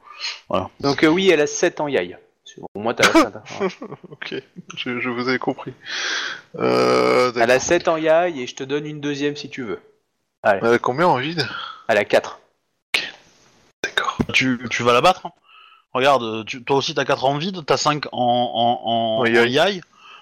Donc 0.80 1.02
euh, 1.02 1.08
oui, 1.08 1.30
elle 1.30 1.40
a 1.40 1.46
7 1.46 1.80
en 1.80 1.88
yai. 1.88 2.16
Au 2.74 2.80
moins, 2.80 2.94
t'as 2.94 3.06
la 3.12 3.12
7. 3.24 3.36
hein. 3.36 3.68
Ok, 4.10 4.34
je, 4.76 5.00
je 5.00 5.08
vous 5.08 5.28
ai 5.30 5.38
compris. 5.38 5.72
Euh, 6.58 7.32
Elle 7.36 7.50
a 7.50 7.58
7 7.60 7.88
en 7.88 7.96
yai 7.96 8.32
et 8.36 8.46
je 8.46 8.54
te 8.54 8.64
donne 8.64 8.86
une 8.86 9.00
deuxième 9.00 9.36
si 9.36 9.48
tu 9.50 9.62
veux. 9.62 9.80
Elle 10.44 10.64
a 10.64 10.78
combien 10.78 11.06
en 11.06 11.16
vide? 11.18 11.46
Elle 11.88 11.98
a 11.98 12.04
4. 12.04 12.40
D'accord. 13.84 14.16
Tu, 14.32 14.58
tu 14.70 14.82
vas 14.82 14.92
la 14.92 15.00
battre 15.00 15.26
hein 15.26 15.32
Regarde, 15.94 16.22
euh, 16.22 16.44
tu, 16.44 16.62
toi 16.64 16.76
aussi 16.76 16.94
t'as 16.94 17.04
4 17.04 17.24
en 17.24 17.36
vide, 17.36 17.64
t'as 17.66 17.76
5 17.76 18.06
en, 18.12 18.18
en, 18.18 19.20
en, 19.20 19.24
yai. 19.26 19.48
yai, 19.50 19.80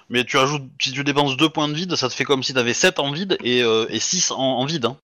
mais 0.08 0.24
tu 0.24 0.36
ajoutes, 0.36 0.64
si 0.80 0.90
tu 0.92 1.04
dépenses 1.04 1.36
2 1.36 1.48
points 1.48 1.68
de 1.68 1.74
vide, 1.74 1.94
ça 1.94 2.08
te 2.08 2.14
fait 2.14 2.24
comme 2.24 2.42
si 2.42 2.52
t'avais 2.54 2.74
7 2.74 2.98
en 2.98 3.12
vide 3.12 3.38
et, 3.44 3.62
euh, 3.62 3.86
et 3.88 4.00
6 4.00 4.32
en, 4.32 4.36
en 4.38 4.64
vide. 4.66 4.86
Hein. 4.86 4.96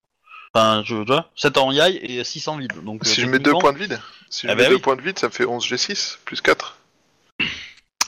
Enfin, 0.53 0.83
tu, 0.85 0.95
tu 0.95 1.05
vois, 1.05 1.31
7 1.37 1.57
en 1.59 1.71
yai 1.71 2.19
et 2.19 2.25
6 2.25 2.49
en 2.49 2.57
vide. 2.57 2.73
Donc, 2.85 3.03
euh, 3.07 3.09
Si 3.09 3.21
je 3.21 3.27
mets 3.27 3.39
deux 3.39 3.45
techniquement, 3.53 3.61
points 3.61 3.73
de 3.75 3.79
vide 3.79 4.01
Si 4.29 4.49
je 4.49 4.53
mets 4.53 4.67
deux 4.69 4.75
oui. 4.75 4.81
points 4.81 4.97
de 4.97 5.03
vide, 5.03 5.19
ça 5.19 5.29
me 5.29 5.33
fait 5.33 5.45
11 5.45 5.65
G6 5.65 6.19
plus 6.25 6.41
4. 6.41 6.76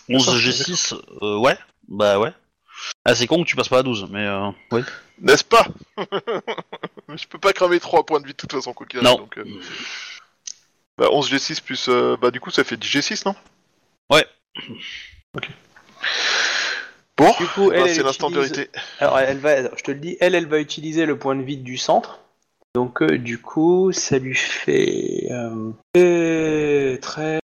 11 0.08 0.36
G6, 0.38 0.94
euh, 1.22 1.38
ouais, 1.38 1.56
bah 1.88 2.18
ouais. 2.18 2.32
Ah, 3.04 3.14
c'est 3.14 3.26
con 3.26 3.42
que 3.42 3.48
tu 3.48 3.56
passes 3.56 3.68
pas 3.68 3.78
à 3.80 3.82
12, 3.82 4.08
mais 4.10 4.24
euh, 4.26 4.50
oui. 4.72 4.82
N'est-ce 5.20 5.44
pas? 5.44 5.66
Je 7.08 7.26
peux 7.26 7.38
pas 7.38 7.52
cramer 7.52 7.80
3 7.80 8.06
points 8.06 8.20
de 8.20 8.26
vie 8.26 8.32
de 8.32 8.36
toute 8.36 8.52
façon, 8.52 8.72
quoi 8.72 8.86
qu'il 8.86 8.98
arrive, 9.00 9.10
Non. 9.10 9.18
donc, 9.18 9.36
euh, 9.38 9.44
Bah 10.96 11.08
11 11.10 11.30
G6 11.32 11.60
plus... 11.62 11.88
euh, 11.88 12.16
Bah 12.20 12.30
du 12.30 12.40
coup 12.40 12.50
ça 12.50 12.64
fait 12.64 12.76
10 12.76 12.88
G6, 12.88 13.22
non? 13.26 13.34
Ouais. 14.10 14.24
Ok. 15.36 15.48
Bon, 17.16 17.32
Du 17.40 17.46
coup, 17.48 17.72
elle, 17.72 17.80
bah, 17.80 17.86
elle 17.88 17.94
c'est 17.96 18.02
l'instant 18.04 18.30
utilise- 18.30 18.52
vérité. 18.52 18.70
Alors, 19.00 19.18
elle 19.18 19.38
va, 19.38 19.74
je 19.76 19.82
te 19.82 19.90
le 19.90 19.98
dis, 19.98 20.16
elle, 20.20 20.36
elle 20.36 20.46
va 20.46 20.60
utiliser 20.60 21.04
le 21.04 21.18
point 21.18 21.34
de 21.34 21.42
vide 21.42 21.64
du 21.64 21.76
centre. 21.76 22.20
Donc, 22.76 23.02
euh, 23.02 23.18
du 23.18 23.40
coup, 23.40 23.90
ça 23.90 24.18
lui 24.18 24.36
fait. 24.36 25.26
Euh, 25.32 25.72
euh, 25.96 26.96
13. 26.98 27.40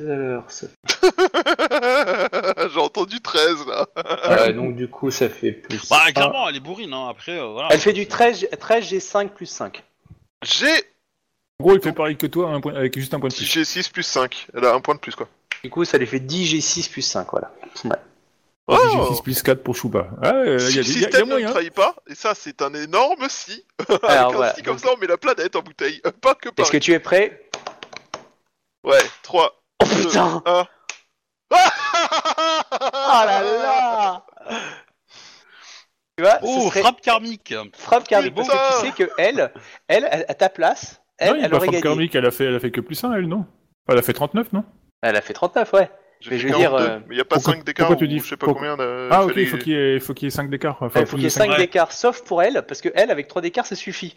J'ai 2.72 2.80
entendu 2.80 3.20
13 3.20 3.66
là. 3.66 3.86
Euh, 4.26 4.52
donc 4.52 4.76
du 4.76 4.88
coup, 4.88 5.10
ça 5.10 5.28
fait 5.28 5.52
plus. 5.52 5.88
Bah, 5.88 6.10
clairement, 6.14 6.48
elle 6.48 6.56
est 6.56 6.60
bourrine, 6.60 6.92
hein. 6.92 7.08
après, 7.08 7.38
euh, 7.38 7.46
voilà. 7.46 7.68
Elle 7.72 7.80
fait 7.80 7.92
du 7.92 8.06
13, 8.06 8.48
13 8.58 8.84
G5 8.92 9.28
plus 9.28 9.46
5. 9.46 9.82
J'ai 10.44 10.66
En 11.60 11.64
gros, 11.64 11.74
il 11.74 11.80
fait 11.82 11.92
pareil 11.92 12.16
que 12.16 12.26
toi, 12.26 12.50
un 12.50 12.60
point- 12.60 12.74
avec 12.74 12.98
juste 12.98 13.14
un 13.14 13.20
point 13.20 13.28
de 13.28 13.34
10 13.34 13.50
plus. 13.50 13.62
G6 13.62 13.92
plus 13.92 14.02
5. 14.02 14.46
Elle 14.54 14.64
a 14.64 14.74
un 14.74 14.80
point 14.80 14.94
de 14.94 15.00
plus 15.00 15.14
quoi. 15.14 15.28
Du 15.62 15.70
coup, 15.70 15.84
ça 15.84 15.98
lui 15.98 16.06
fait 16.06 16.20
10 16.20 16.54
G6 16.56 16.90
plus 16.90 17.02
5, 17.02 17.28
voilà. 17.30 17.52
Oh 17.84 17.88
Oh. 18.72 18.76
J'ai 19.08 19.14
6 19.16 19.22
plus 19.22 19.42
4 19.42 19.62
pour 19.64 19.74
Chouba. 19.74 20.06
Ah, 20.22 20.32
ouais, 20.32 20.54
il 20.54 20.60
si 20.60 20.76
le 20.78 20.84
des- 20.84 20.90
il 20.92 21.00
y 21.00 21.04
a- 21.04 21.08
il 21.08 21.12
y 21.12 21.16
a 21.16 21.18
système 21.18 21.28
ne 21.28 21.48
trahit 21.50 21.74
pas, 21.74 21.96
et 22.08 22.14
ça 22.14 22.34
c'est 22.36 22.62
un 22.62 22.72
énorme 22.72 23.26
si, 23.28 23.64
avec 23.88 24.04
Alors 24.04 24.30
un 24.30 24.34
voilà. 24.36 24.54
si 24.54 24.62
comme 24.62 24.76
Donc, 24.76 24.84
ça 24.84 24.92
on 24.96 25.00
met 25.00 25.08
la 25.08 25.16
planète 25.18 25.56
en 25.56 25.62
bouteille, 25.62 26.00
Euh, 26.06 26.12
pas 26.12 26.34
que 26.36 26.48
par... 26.50 26.64
Est-ce 26.64 26.70
que 26.72 26.76
tu 26.78 26.92
es 26.92 27.00
prêt? 27.00 27.48
Ouais, 28.84 29.02
3, 29.22 29.59
Oh 29.80 29.84
putain 29.86 30.42
1... 30.46 30.66
Oh 32.72 33.22
là 33.26 33.42
là 33.42 34.24
Tu 36.16 36.22
vois, 36.24 36.38
ce 36.40 36.44
Oh, 36.44 36.68
serait 36.68 36.80
frappe 36.80 37.00
karmique 37.00 37.54
frappe 37.74 38.06
karmique, 38.08 38.34
parce 38.34 38.48
que 38.48 38.80
tu 38.80 38.86
sais 38.86 38.92
que 38.92 39.10
elle, 39.18 39.52
elle, 39.88 40.04
à 40.04 40.30
à 40.30 40.34
ta 40.34 40.48
place, 40.48 41.00
elle, 41.18 41.30
non, 41.30 41.34
il 41.36 41.38
y 41.38 41.42
a 41.42 41.44
elle 41.46 41.50
pas 41.50 41.56
aurait 41.58 41.66
gagné. 41.68 41.80
Karmique, 41.82 42.14
elle 42.14 42.26
a 42.26 42.30
fait, 42.30 42.44
elle 42.44 42.54
a 42.54 42.60
fait 42.60 42.70
que 42.70 42.80
plus 42.80 43.02
1, 43.02 43.12
elle, 43.14 43.26
non? 43.26 43.46
Elle 43.88 43.98
a 43.98 44.02
fait 44.02 44.12
39, 44.12 44.52
non? 44.52 44.64
Elle 45.02 45.16
a 45.16 45.20
fait 45.20 45.32
39, 45.32 45.72
ouais. 45.72 45.90
J'ai 46.20 46.30
Mais 46.32 46.38
je 46.38 46.48
veux 46.48 46.54
dire, 46.54 46.70
42, 46.72 46.84
euh, 46.90 46.98
mais 47.08 47.14
il 47.14 47.16
n'y 47.16 47.20
a 47.22 47.24
pas 47.24 47.36
pourquoi- 47.36 47.54
5 47.54 47.64
d'écart, 47.64 47.86
pourquoi 47.88 47.96
tu 47.98 48.04
ou 48.04 48.08
dis- 48.14 48.18
je 48.18 48.28
sais 48.28 48.36
pas 48.36 48.44
pourquoi- 48.46 48.68
combien 48.68 48.76
de... 48.76 49.08
Ah, 49.10 49.24
ok, 49.24 49.30
fallait- 49.30 49.42
il 49.42 49.48
faut 49.48 49.56
qu'il 49.56 49.72
y 49.72 49.76
ait, 49.76 49.98
faut 50.00 50.12
qu'il 50.12 50.26
y 50.26 50.28
ait 50.28 50.30
5 50.30 50.50
d'écart. 50.50 50.76
Enfin, 50.80 51.00
il 51.00 51.06
faut 51.06 51.16
qu'il 51.16 51.24
y 51.24 51.26
ait 51.26 51.30
5 51.30 51.48
Ouais. 51.50 51.56
d'écart, 51.56 51.92
sauf 51.92 52.22
pour 52.24 52.42
elle, 52.42 52.62
parce 52.68 52.82
que 52.82 52.90
elle, 52.94 53.10
avec 53.10 53.26
3 53.26 53.40
d'écart, 53.40 53.64
ça 53.64 53.74
suffit. 53.74 54.14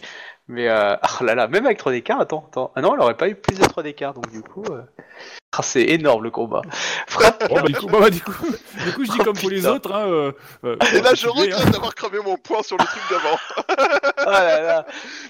Mais, 0.50 0.68
euh, 0.68 0.98
ah 1.02 1.08
là 1.24 1.36
là, 1.36 1.48
même 1.48 1.66
avec 1.66 1.78
3 1.78 1.94
d'écart, 1.94 2.20
attends, 2.20 2.46
attends. 2.50 2.74
Ah 2.76 2.82
non, 2.82 2.94
elle 2.96 3.00
aurait 3.00 3.16
pas 3.18 3.30
eu 3.30 3.36
plus 3.36 3.58
de 3.58 3.64
3 3.64 3.84
d'écart, 3.84 4.14
donc 4.14 4.30
du 4.30 4.42
coup. 4.42 4.66
euh, 4.70 4.82
ah, 5.56 5.62
c'est 5.62 5.84
énorme 5.84 6.24
le 6.24 6.32
combat. 6.32 6.62
Frappe 7.08 7.48
bah, 7.54 7.62
du 7.62 7.74
coup, 7.76 7.86
bah, 7.88 8.00
bah, 8.02 8.10
du 8.10 8.22
coup, 8.22 8.32
du 8.86 8.92
coup, 8.94 9.06
je 9.06 9.12
dis 9.12 9.18
Oh, 9.20 9.24
comme 9.24 9.38
pour 9.38 9.50
les 9.50 9.58
putain. 9.62 9.72
autres, 9.74 9.94
hein, 9.94 10.08
euh, 10.08 10.32
euh, 10.66 10.76
Et 10.92 10.96
là, 10.96 11.02
bah, 11.02 11.16
je 11.16 11.28
hein. 11.28 11.32
regrette 11.34 11.70
d'avoir 11.72 11.94
cramé 11.96 12.20
mon 12.24 12.38
point 12.38 12.64
sur 12.64 12.78
le 12.78 12.86
truc 12.86 13.02
d'avant. 13.10 13.38
Oh 14.26 14.30
là 14.30 14.62
là. 14.62 14.86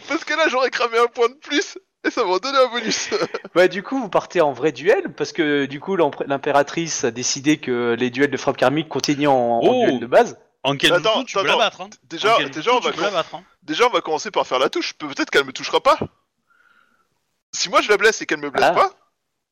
Parce 0.08 0.24
que 0.24 0.34
là, 0.36 0.48
j'aurais 0.50 0.70
cramé 0.70 0.98
un 1.00 1.08
point 1.08 1.28
de 1.28 1.34
plus, 1.34 1.78
et 2.06 2.12
ça 2.12 2.24
m'aurait 2.24 2.40
donné 2.42 2.58
un 2.60 2.68
bonus. 2.68 3.10
Bah, 3.56 3.68
du 3.68 3.82
coup, 3.82 4.00
vous 4.00 4.10
partez 4.10 4.40
en 4.42 4.52
vrai 4.54 4.72
duel, 4.72 5.14
parce 5.14 5.32
que 5.32 5.66
du 5.66 5.80
coup, 5.80 5.96
l'impératrice 6.28 7.04
a 7.04 7.12
décidé 7.12 7.58
que 7.58 7.96
les 7.98 8.10
duels 8.12 8.30
de 8.30 8.38
frappe 8.38 8.58
karmique 8.58 8.90
continuent 8.90 9.30
en, 9.30 9.34
en 9.34 9.62
Oh. 9.64 9.86
duel 9.86 10.00
de 10.00 10.06
base. 10.06 10.38
En 10.66 10.78
quel 10.78 10.94
Attends, 10.94 11.24
tu 11.26 11.34
peux 11.34 11.40
attends, 11.42 11.50
la 11.58 11.58
battre. 11.58 11.82
Hein. 11.82 11.90
Déjà, 12.04 12.38
déjà, 12.54 12.72
on 12.74 12.80
tu 12.80 12.86
va, 12.88 12.94
peux 12.94 13.02
battre. 13.02 13.36
Hein. 13.36 13.44
déjà, 13.64 13.86
on 13.88 13.90
va 13.90 14.00
commencer 14.02 14.32
par 14.32 14.46
faire 14.48 14.60
la 14.60 14.70
touche. 14.70 14.94
Pe- 14.94 15.08
Peut-être 15.08 15.30
qu'elle 15.32 15.44
me 15.46 15.52
touchera 15.52 15.82
pas. 15.82 15.98
Si 17.52 17.70
moi 17.70 17.82
je 17.82 17.90
la 17.90 17.98
blesse 17.98 18.22
et 18.22 18.26
qu'elle 18.26 18.40
me 18.40 18.50
blesse 18.50 18.70
Ah. 18.70 18.74
pas, 18.74 18.92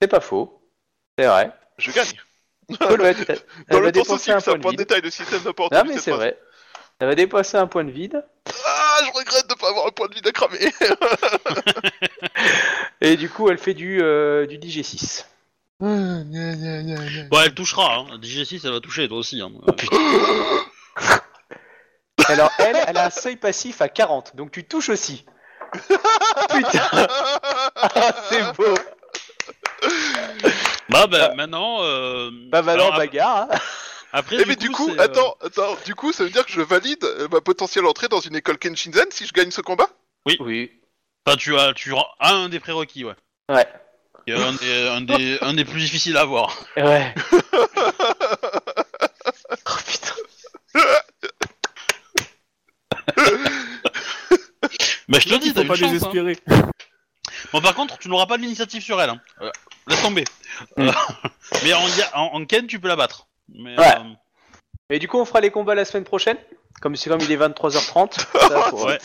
C'est 0.02 0.07
pas 0.07 0.19
faux. 0.22 0.61
C'est 1.18 1.26
vrai. 1.26 1.52
je 1.78 1.92
gagne. 1.92 2.08
Cool, 2.80 3.02
ouais, 3.02 3.16
elle 3.28 3.40
Dans 3.70 3.80
va 3.80 3.86
le 3.88 3.92
temps 3.92 4.02
dépenser 4.02 4.14
aussi, 4.14 4.32
un 4.32 4.40
c'est 4.40 4.52
un 4.52 4.54
point 4.54 4.58
de 4.58 4.62
point 4.62 4.72
de 4.72 4.78
vide. 4.78 4.88
détail 4.88 5.02
de 5.02 5.10
système 5.10 5.40
Non, 5.40 5.44
d'opportunité. 5.46 5.90
mais 5.94 6.00
c'est 6.00 6.12
vrai. 6.12 6.40
Elle 7.00 7.08
va 7.08 7.16
dépasser 7.16 7.58
un 7.58 7.68
point 7.68 7.84
de 7.84 7.92
vide. 7.92 8.24
Ah, 8.66 8.98
je 9.06 9.12
regrette 9.18 9.50
de 9.50 9.56
pas 9.56 9.70
avoir 9.70 9.88
un 9.88 9.92
point 9.92 10.08
de 10.08 10.14
vide 10.14 10.28
à 10.28 10.32
cramer. 10.32 10.60
Et 13.02 13.18
du 13.18 13.30
coup, 13.30 13.50
elle 13.50 13.58
fait 13.58 13.74
du, 13.74 14.00
euh, 14.02 14.46
du 14.46 14.58
DG6. 14.60 15.26
Bon, 15.80 17.40
elle 17.44 17.54
touchera. 17.56 17.96
Hein. 17.96 18.18
DG6, 18.20 18.62
elle 18.64 18.72
va 18.72 18.80
toucher, 18.80 19.08
toi 19.08 19.18
aussi. 19.18 19.42
Hein. 19.42 19.52
Oh. 19.68 19.72
Alors, 22.28 22.52
elle, 22.60 22.78
elle 22.88 22.98
a 22.98 23.08
un 23.08 23.10
seuil 23.10 23.36
passif 23.36 23.82
à 23.82 23.90
40, 23.90 24.36
donc 24.36 24.52
tu 24.52 24.64
touches 24.64 24.90
aussi. 24.90 25.26
Putain, 25.74 26.90
ah, 26.94 28.14
c'est 28.30 28.44
beau. 28.56 28.76
Bah, 30.91 31.07
bah, 31.07 31.34
maintenant. 31.35 31.77
Euh... 31.84 32.30
Bah, 32.49 32.63
alors, 32.68 32.93
ap- 32.93 32.97
bagarre. 32.99 33.47
hein. 33.51 33.57
Après, 34.13 34.35
Eh 34.41 34.45
mais 34.45 34.57
du 34.57 34.69
coup, 34.69 34.89
euh, 34.91 34.95
attends, 34.99 35.38
attends, 35.41 35.77
du 35.85 35.95
coup, 35.95 36.11
ça 36.11 36.26
veut 36.26 36.30
dire 36.30 36.45
que 36.45 36.51
je 36.51 36.59
valide 36.61 37.01
euh, 37.05 37.30
ma 37.31 37.39
potentielle 37.39 37.85
entrée 37.85 38.09
dans 38.09 38.19
une 38.19 38.35
école 38.35 38.57
Kenshinzen 38.57 39.05
si 39.09 39.26
je 39.26 39.31
gagne 39.31 39.51
ce 39.51 39.61
combat? 39.61 39.88
Oui. 40.26 40.69
enfin, 41.26 41.38
tu 41.38 41.57
as, 41.57 41.73
tu 41.73 41.93
as 41.95 42.05
un 42.19 42.49
des 42.49 42.59
prérequis, 42.59 43.05
ouais. 43.05 43.15
Ouais. 43.49 43.65
Un 44.30 44.53
des, 44.53 44.88
un 44.89 45.01
des, 45.01 45.38
un 45.41 45.53
des 45.53 45.63
plus 45.65 45.80
difficiles 45.80 46.18
à 46.18 46.22
avoir. 46.22 46.55
Ouais. 46.76 47.13
oh 49.65 49.77
putain. 49.88 50.13
Mais 55.07 55.19
je 55.19 55.30
te 55.30 55.35
dis, 55.39 55.53
t'as 55.53 55.65
pas 55.65 55.76
chance. 55.76 56.03
Hein. 56.03 56.69
Bon, 57.53 57.61
par 57.61 57.73
contre, 57.76 57.97
tu 57.97 58.07
n'auras 58.09 58.26
pas 58.26 58.38
l'initiative 58.38 58.81
sur 58.81 59.01
elle. 59.01 59.09
Hein. 59.11 59.22
Euh, 59.41 59.51
laisse 59.88 60.01
tomber. 60.01 60.23
Mm. 60.77 60.88
Euh, 60.88 60.91
mais 61.63 61.73
en, 61.73 61.85
ga- 61.88 62.11
en, 62.13 62.22
en 62.34 62.45
Ken, 62.45 62.68
tu 62.68 62.80
peux 62.80 62.88
la 62.88 62.95
battre. 62.95 63.27
Mais, 63.49 63.77
Ouais. 63.77 63.95
euh, 63.97 64.13
Et 64.89 64.99
du 64.99 65.07
coup, 65.07 65.19
on 65.19 65.26
fera 65.26 65.41
les 65.41 65.51
combats 65.51 65.76
la 65.76 65.85
semaine 65.85 66.03
prochaine? 66.05 66.38
Comme 66.82 66.95
c'est 66.95 67.10
comme 67.10 67.22
il 67.22 67.32
est 67.32 67.38
23h30. 67.38 68.20
ça, 68.40 68.66
pour, 68.70 68.86
Ouais. 68.86 68.98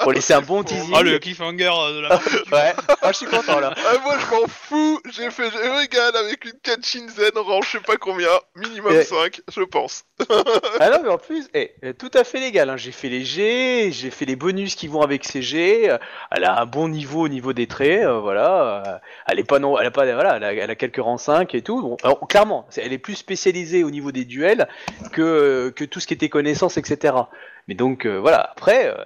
pour 0.00 0.12
laisser 0.12 0.32
un 0.32 0.40
bon 0.40 0.62
teasing. 0.62 0.92
Ah, 0.96 1.02
le 1.02 1.18
cliffhanger 1.18 1.70
euh, 1.70 1.96
de 1.96 2.00
la 2.00 2.16
Ouais. 2.52 2.72
Ah, 3.02 3.12
je 3.12 3.16
suis 3.18 3.26
content 3.26 3.60
là. 3.60 3.74
Ah, 3.76 3.98
moi, 4.02 4.14
je 4.18 4.34
m'en 4.34 4.46
fous. 4.48 5.00
J'ai 5.12 5.30
fait, 5.30 5.50
je 5.50 5.58
régale 5.78 6.16
avec 6.16 6.44
une 6.46 6.52
Kenshinzen 6.62 7.30
rang, 7.36 7.60
je 7.62 7.70
sais 7.72 7.80
pas 7.80 7.96
combien, 7.96 8.28
minimum 8.56 8.92
Eh. 8.98 9.04
5, 9.04 9.40
je 9.54 9.62
pense. 9.62 10.04
Ah 10.80 10.90
non, 10.90 10.98
mais 11.02 11.08
en 11.10 11.18
plus, 11.18 11.48
eh, 11.54 11.72
tout 11.98 12.10
à 12.14 12.24
fait 12.24 12.40
légal. 12.40 12.70
hein. 12.70 12.76
J'ai 12.76 12.92
fait 12.92 13.08
les 13.08 13.24
G, 13.24 13.90
j'ai 13.92 14.10
fait 14.10 14.24
les 14.24 14.36
bonus 14.36 14.74
qui 14.74 14.88
vont 14.88 15.02
avec 15.02 15.24
ces 15.24 15.42
G. 15.42 15.94
Elle 16.30 16.44
a 16.44 16.60
un 16.60 16.66
bon 16.66 16.88
niveau 16.88 17.20
au 17.22 17.28
niveau 17.28 17.52
des 17.52 17.66
traits, 17.66 18.04
euh, 18.04 18.18
voilà. 18.20 19.00
Elle 19.26 19.38
est 19.38 19.44
pas 19.44 19.58
non, 19.58 19.78
elle 19.78 19.86
a 19.86 19.90
pas, 19.90 20.04
voilà, 20.12 20.36
elle 20.36 20.44
a, 20.44 20.52
elle 20.54 20.70
a 20.70 20.74
quelques 20.74 21.02
rangs 21.02 21.18
5 21.18 21.54
et 21.54 21.62
tout. 21.62 21.80
Bon, 21.82 21.96
alors, 22.02 22.26
clairement, 22.28 22.66
elle 22.76 22.92
est 22.92 22.98
plus 22.98 23.16
spécialisée 23.16 23.84
au 23.84 23.90
niveau 23.90 24.12
des 24.12 24.24
duels 24.24 24.68
que 25.12 25.72
que 25.76 25.84
tout 25.84 26.00
ce 26.00 26.06
qui 26.06 26.14
était 26.14 26.28
connaissance, 26.28 26.76
etc. 26.76 27.09
Mais 27.68 27.74
donc 27.74 28.06
euh, 28.06 28.16
voilà. 28.18 28.50
Après, 28.52 28.86
euh, 28.88 29.04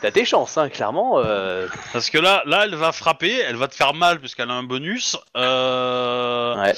t'as 0.00 0.10
tes 0.10 0.24
chances, 0.24 0.56
hein, 0.58 0.68
clairement. 0.68 1.18
euh, 1.18 1.66
Parce 1.92 2.10
que 2.10 2.18
là, 2.18 2.42
là, 2.46 2.64
elle 2.64 2.74
va 2.74 2.92
frapper, 2.92 3.38
elle 3.40 3.56
va 3.56 3.68
te 3.68 3.74
faire 3.74 3.94
mal 3.94 4.20
puisqu'elle 4.20 4.50
a 4.50 4.54
un 4.54 4.62
bonus. 4.62 5.16
Euh... 5.36 6.54
Ouais. 6.56 6.74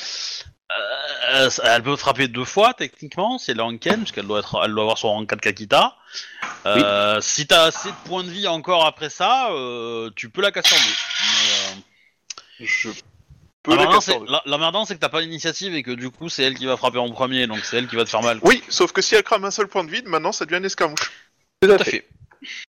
euh, 1.35 1.51
elle 1.65 1.83
peut 1.83 1.97
frapper 1.97 2.29
deux 2.29 2.45
fois 2.45 2.75
techniquement, 2.75 3.39
si 3.39 3.51
elle 3.51 3.59
est 3.59 3.63
en 3.63 3.77
Ken, 3.77 3.99
puisqu'elle 4.01 4.27
doit 4.27 4.41
être, 4.41 4.61
elle 4.65 4.73
doit 4.73 4.83
avoir 4.83 4.99
son 4.99 5.09
rang 5.09 5.27
4 5.27 5.41
Kakita. 5.41 5.95
Euh, 6.67 7.21
Si 7.21 7.47
t'as 7.47 7.65
assez 7.65 7.89
de 7.91 7.97
points 8.09 8.25
de 8.25 8.31
vie 8.31 8.49
encore 8.49 8.87
après 8.87 9.11
ça, 9.11 9.51
euh, 9.51 10.11
tu 10.17 10.31
peux 10.31 10.43
la 10.43 10.51
casser 10.53 10.75
en 10.75 10.79
deux. 10.79 10.95
Mais, 11.21 12.65
euh, 12.65 12.67
Je 12.67 12.91
L'emmerdant, 13.67 14.01
c'est 14.01 14.19
la- 14.27 14.43
l'emmerdant, 14.47 14.85
c'est 14.87 14.95
que 14.95 15.01
t'as 15.01 15.09
pas 15.11 15.21
d'initiative 15.21 15.75
et 15.75 15.83
que 15.83 15.91
du 15.91 16.11
coup, 16.11 16.29
c'est 16.31 16.43
elle 16.43 16.55
qui 16.55 16.65
va 16.67 16.77
frapper 16.79 16.99
en 16.99 17.11
premier, 17.11 17.47
donc 17.47 17.59
c'est 17.65 17.77
elle 17.77 17.87
qui 17.89 17.97
va 17.97 18.05
te 18.05 18.09
faire 18.11 18.23
mal. 18.23 18.39
Oui, 18.43 18.63
sauf 18.69 18.93
que 18.93 19.03
si 19.03 19.15
elle 19.15 19.23
crame 19.23 19.45
un 19.45 19.51
seul 19.51 19.67
point 19.69 19.85
de 19.85 19.91
vide, 19.91 20.07
maintenant 20.07 20.33
ça 20.33 20.47
devient 20.47 20.59
une 20.59 20.65
escarmouche. 20.65 21.13
tout 21.61 21.71
à 21.71 21.79
fait. 21.79 21.91
fait. 21.91 22.09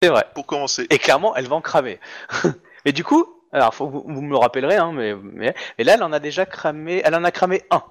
C'est 0.02 0.10
vrai. 0.10 0.26
Pour 0.34 0.46
commencer. 0.46 0.86
Et 0.90 0.98
clairement, 0.98 1.34
elle 1.36 1.48
va 1.48 1.56
en 1.56 1.62
cramer. 1.62 1.98
Mais 2.84 2.92
du 2.92 3.02
coup, 3.02 3.26
alors 3.50 3.74
faut, 3.74 3.86
que 3.86 3.92
vous, 3.92 4.04
vous 4.06 4.20
me 4.20 4.28
le 4.28 4.36
rappellerez, 4.36 4.76
hein, 4.76 4.92
mais, 4.92 5.14
mais, 5.14 5.54
mais 5.78 5.84
là, 5.84 5.94
elle 5.94 6.02
en 6.02 6.12
a 6.12 6.18
déjà 6.20 6.44
cramé, 6.44 7.00
elle 7.02 7.14
en 7.14 7.24
a 7.24 7.30
cramé 7.30 7.62
un 7.70 7.82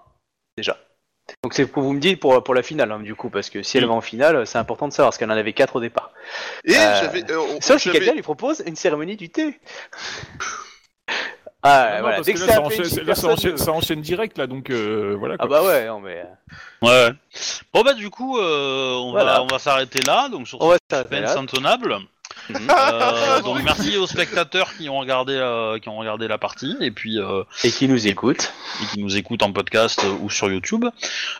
déjà. 0.55 0.77
Donc 1.41 1.53
c'est 1.55 1.63
ce 1.63 1.71
que 1.71 1.79
vous 1.79 1.93
me 1.93 1.99
dites 2.01 2.19
pour, 2.19 2.43
pour 2.43 2.53
la 2.53 2.61
finale, 2.61 2.91
hein, 2.91 2.99
du 2.99 3.15
coup, 3.15 3.29
parce 3.31 3.49
que 3.49 3.63
si 3.63 3.77
elle 3.77 3.85
Mm. 3.85 3.87
va 3.87 3.93
en 3.93 4.01
finale, 4.01 4.45
c'est 4.45 4.57
important 4.59 4.87
de 4.87 4.93
savoir, 4.93 5.07
parce 5.09 5.17
qu'elle 5.17 5.31
en 5.31 5.35
avait 5.37 5.53
quatre 5.53 5.77
au 5.77 5.79
départ. 5.81 6.11
Et 6.65 6.75
Euh, 6.75 6.99
j'avais. 7.01 7.31
euh, 7.31 7.39
on- 7.39 7.61
Sauf 7.61 7.79
si 7.81 7.85
j'avais- 7.89 7.99
quelqu'un 7.99 8.13
lui 8.13 8.21
propose 8.21 8.61
une 8.67 8.75
cérémonie 8.75 9.15
du 9.15 9.29
thé. 9.31 9.57
Ah, 11.63 11.93
Non, 11.95 12.01
voilà, 12.01 12.21
dès 12.21 12.33
que 12.33 12.39
que, 12.39 12.45
là, 12.45 12.53
ça 12.55 12.61
enchaîne, 12.61 12.81
PNJ, 12.81 12.91
là, 12.91 12.97
ça 12.97 13.03
personne 13.05 13.29
enchaîne- 13.31 13.51
ne- 13.53 13.57
ça 13.57 13.71
enchaîne 13.71 14.01
direct, 14.01 14.37
là, 14.37 14.47
donc 14.47 14.69
euh, 14.69 15.15
voilà. 15.17 15.35
Ah 15.39 15.47
bah 15.47 15.63
ouais, 15.63 15.87
non 15.87 15.99
mais... 16.01 16.23
Ouais. 16.81 16.89
ouais. 16.89 17.11
Bon 17.73 17.81
bah 17.83 17.93
du 17.93 18.09
coup, 18.09 18.37
euh, 18.37 18.95
on 18.95 19.11
Voilà. 19.11 19.35
va, 19.35 19.43
on 19.43 19.47
va 19.47 19.59
s'arrêter 19.59 20.01
là, 20.05 20.27
donc 20.29 20.47
sur 20.47 20.61
On 20.61 20.67
va 20.67 20.75
ce 20.75 20.79
s'arrêter 20.95 21.15
suspense 21.15 21.35
là. 21.35 21.41
intenable. 21.41 21.97
Mhm. 22.49 22.67
Euh, 22.69 23.41
donc 23.43 23.59
merci 23.63 23.95
aux 23.95 24.07
spectateurs 24.07 24.73
qui 24.75 24.89
ont 24.89 24.97
regardé, 24.99 25.33
euh, 25.35 25.79
qui 25.79 25.87
ont 25.87 25.95
regardé 25.97 26.27
la 26.27 26.37
partie 26.37 26.75
et 26.81 26.91
puis 26.91 27.17
euh, 27.17 27.43
Et 27.63 27.71
qui 27.71 27.87
nous 27.87 28.07
écoute. 28.07 28.51
et 28.81 28.85
qui 28.87 29.01
nous 29.01 29.15
écoutent 29.15 29.43
en 29.43 29.53
podcast 29.53 30.01
euh, 30.03 30.09
ou 30.21 30.29
sur 30.29 30.51
YouTube. 30.51 30.83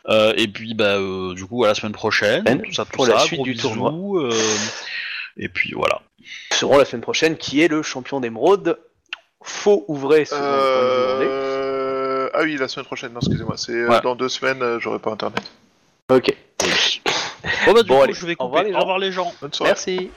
Euh, 0.07 0.33
et 0.37 0.47
puis 0.47 0.73
bah 0.73 0.95
euh, 0.99 1.33
du 1.33 1.45
coup 1.45 1.65
à 1.65 1.67
la 1.67 1.75
semaine 1.75 1.91
prochaine, 1.91 2.43
Ben, 2.45 2.61
tout 2.61 2.71
ça, 2.71 2.85
tout 2.85 2.91
pour 2.93 3.07
la 3.07 3.19
ça, 3.19 3.25
suite 3.25 3.35
gros 3.39 3.43
du 3.45 3.51
bisous, 3.53 3.67
tournoi. 3.73 3.91
euh, 4.23 4.31
et 5.35 5.49
puis 5.49 5.73
voilà. 5.75 5.99
Seront 6.53 6.77
la 6.77 6.85
semaine 6.85 7.01
prochaine, 7.01 7.35
qui 7.35 7.61
est 7.61 7.67
le 7.67 7.81
champion 7.83 8.21
d'émeraude 8.21 8.79
Faux 9.43 9.85
ou 9.87 9.95
vrai 9.95 10.25
selon. 10.25 10.41
Euh... 10.41 12.29
Ah 12.33 12.39
oui, 12.41 12.57
la 12.57 12.67
semaine 12.67 12.85
prochaine, 12.85 13.13
non, 13.13 13.19
excusez-moi. 13.19 13.55
C'est 13.57 13.73
euh, 13.73 13.99
dans 14.01 14.15
deux 14.15 14.29
semaines, 14.29 14.61
euh, 14.63 14.79
j'aurai 14.79 14.99
pas 14.99 15.11
internet. 15.11 15.43
Ok. 16.09 16.35
Bon 17.65 17.73
bah 17.73 17.83
du 17.83 17.89
Bon, 17.89 17.97
coup 17.97 18.03
allez, 18.03 18.13
je 18.13 18.25
vais 18.25 18.35
au 18.39 18.45
revoir, 18.45 18.61
couper. 18.63 18.71
les 18.71 18.77
Au 18.77 18.79
revoir 18.81 18.97
les 18.99 19.11
gens. 19.11 19.33
Bonne 19.41 19.53
soirée. 19.53 19.71
Merci. 19.71 20.09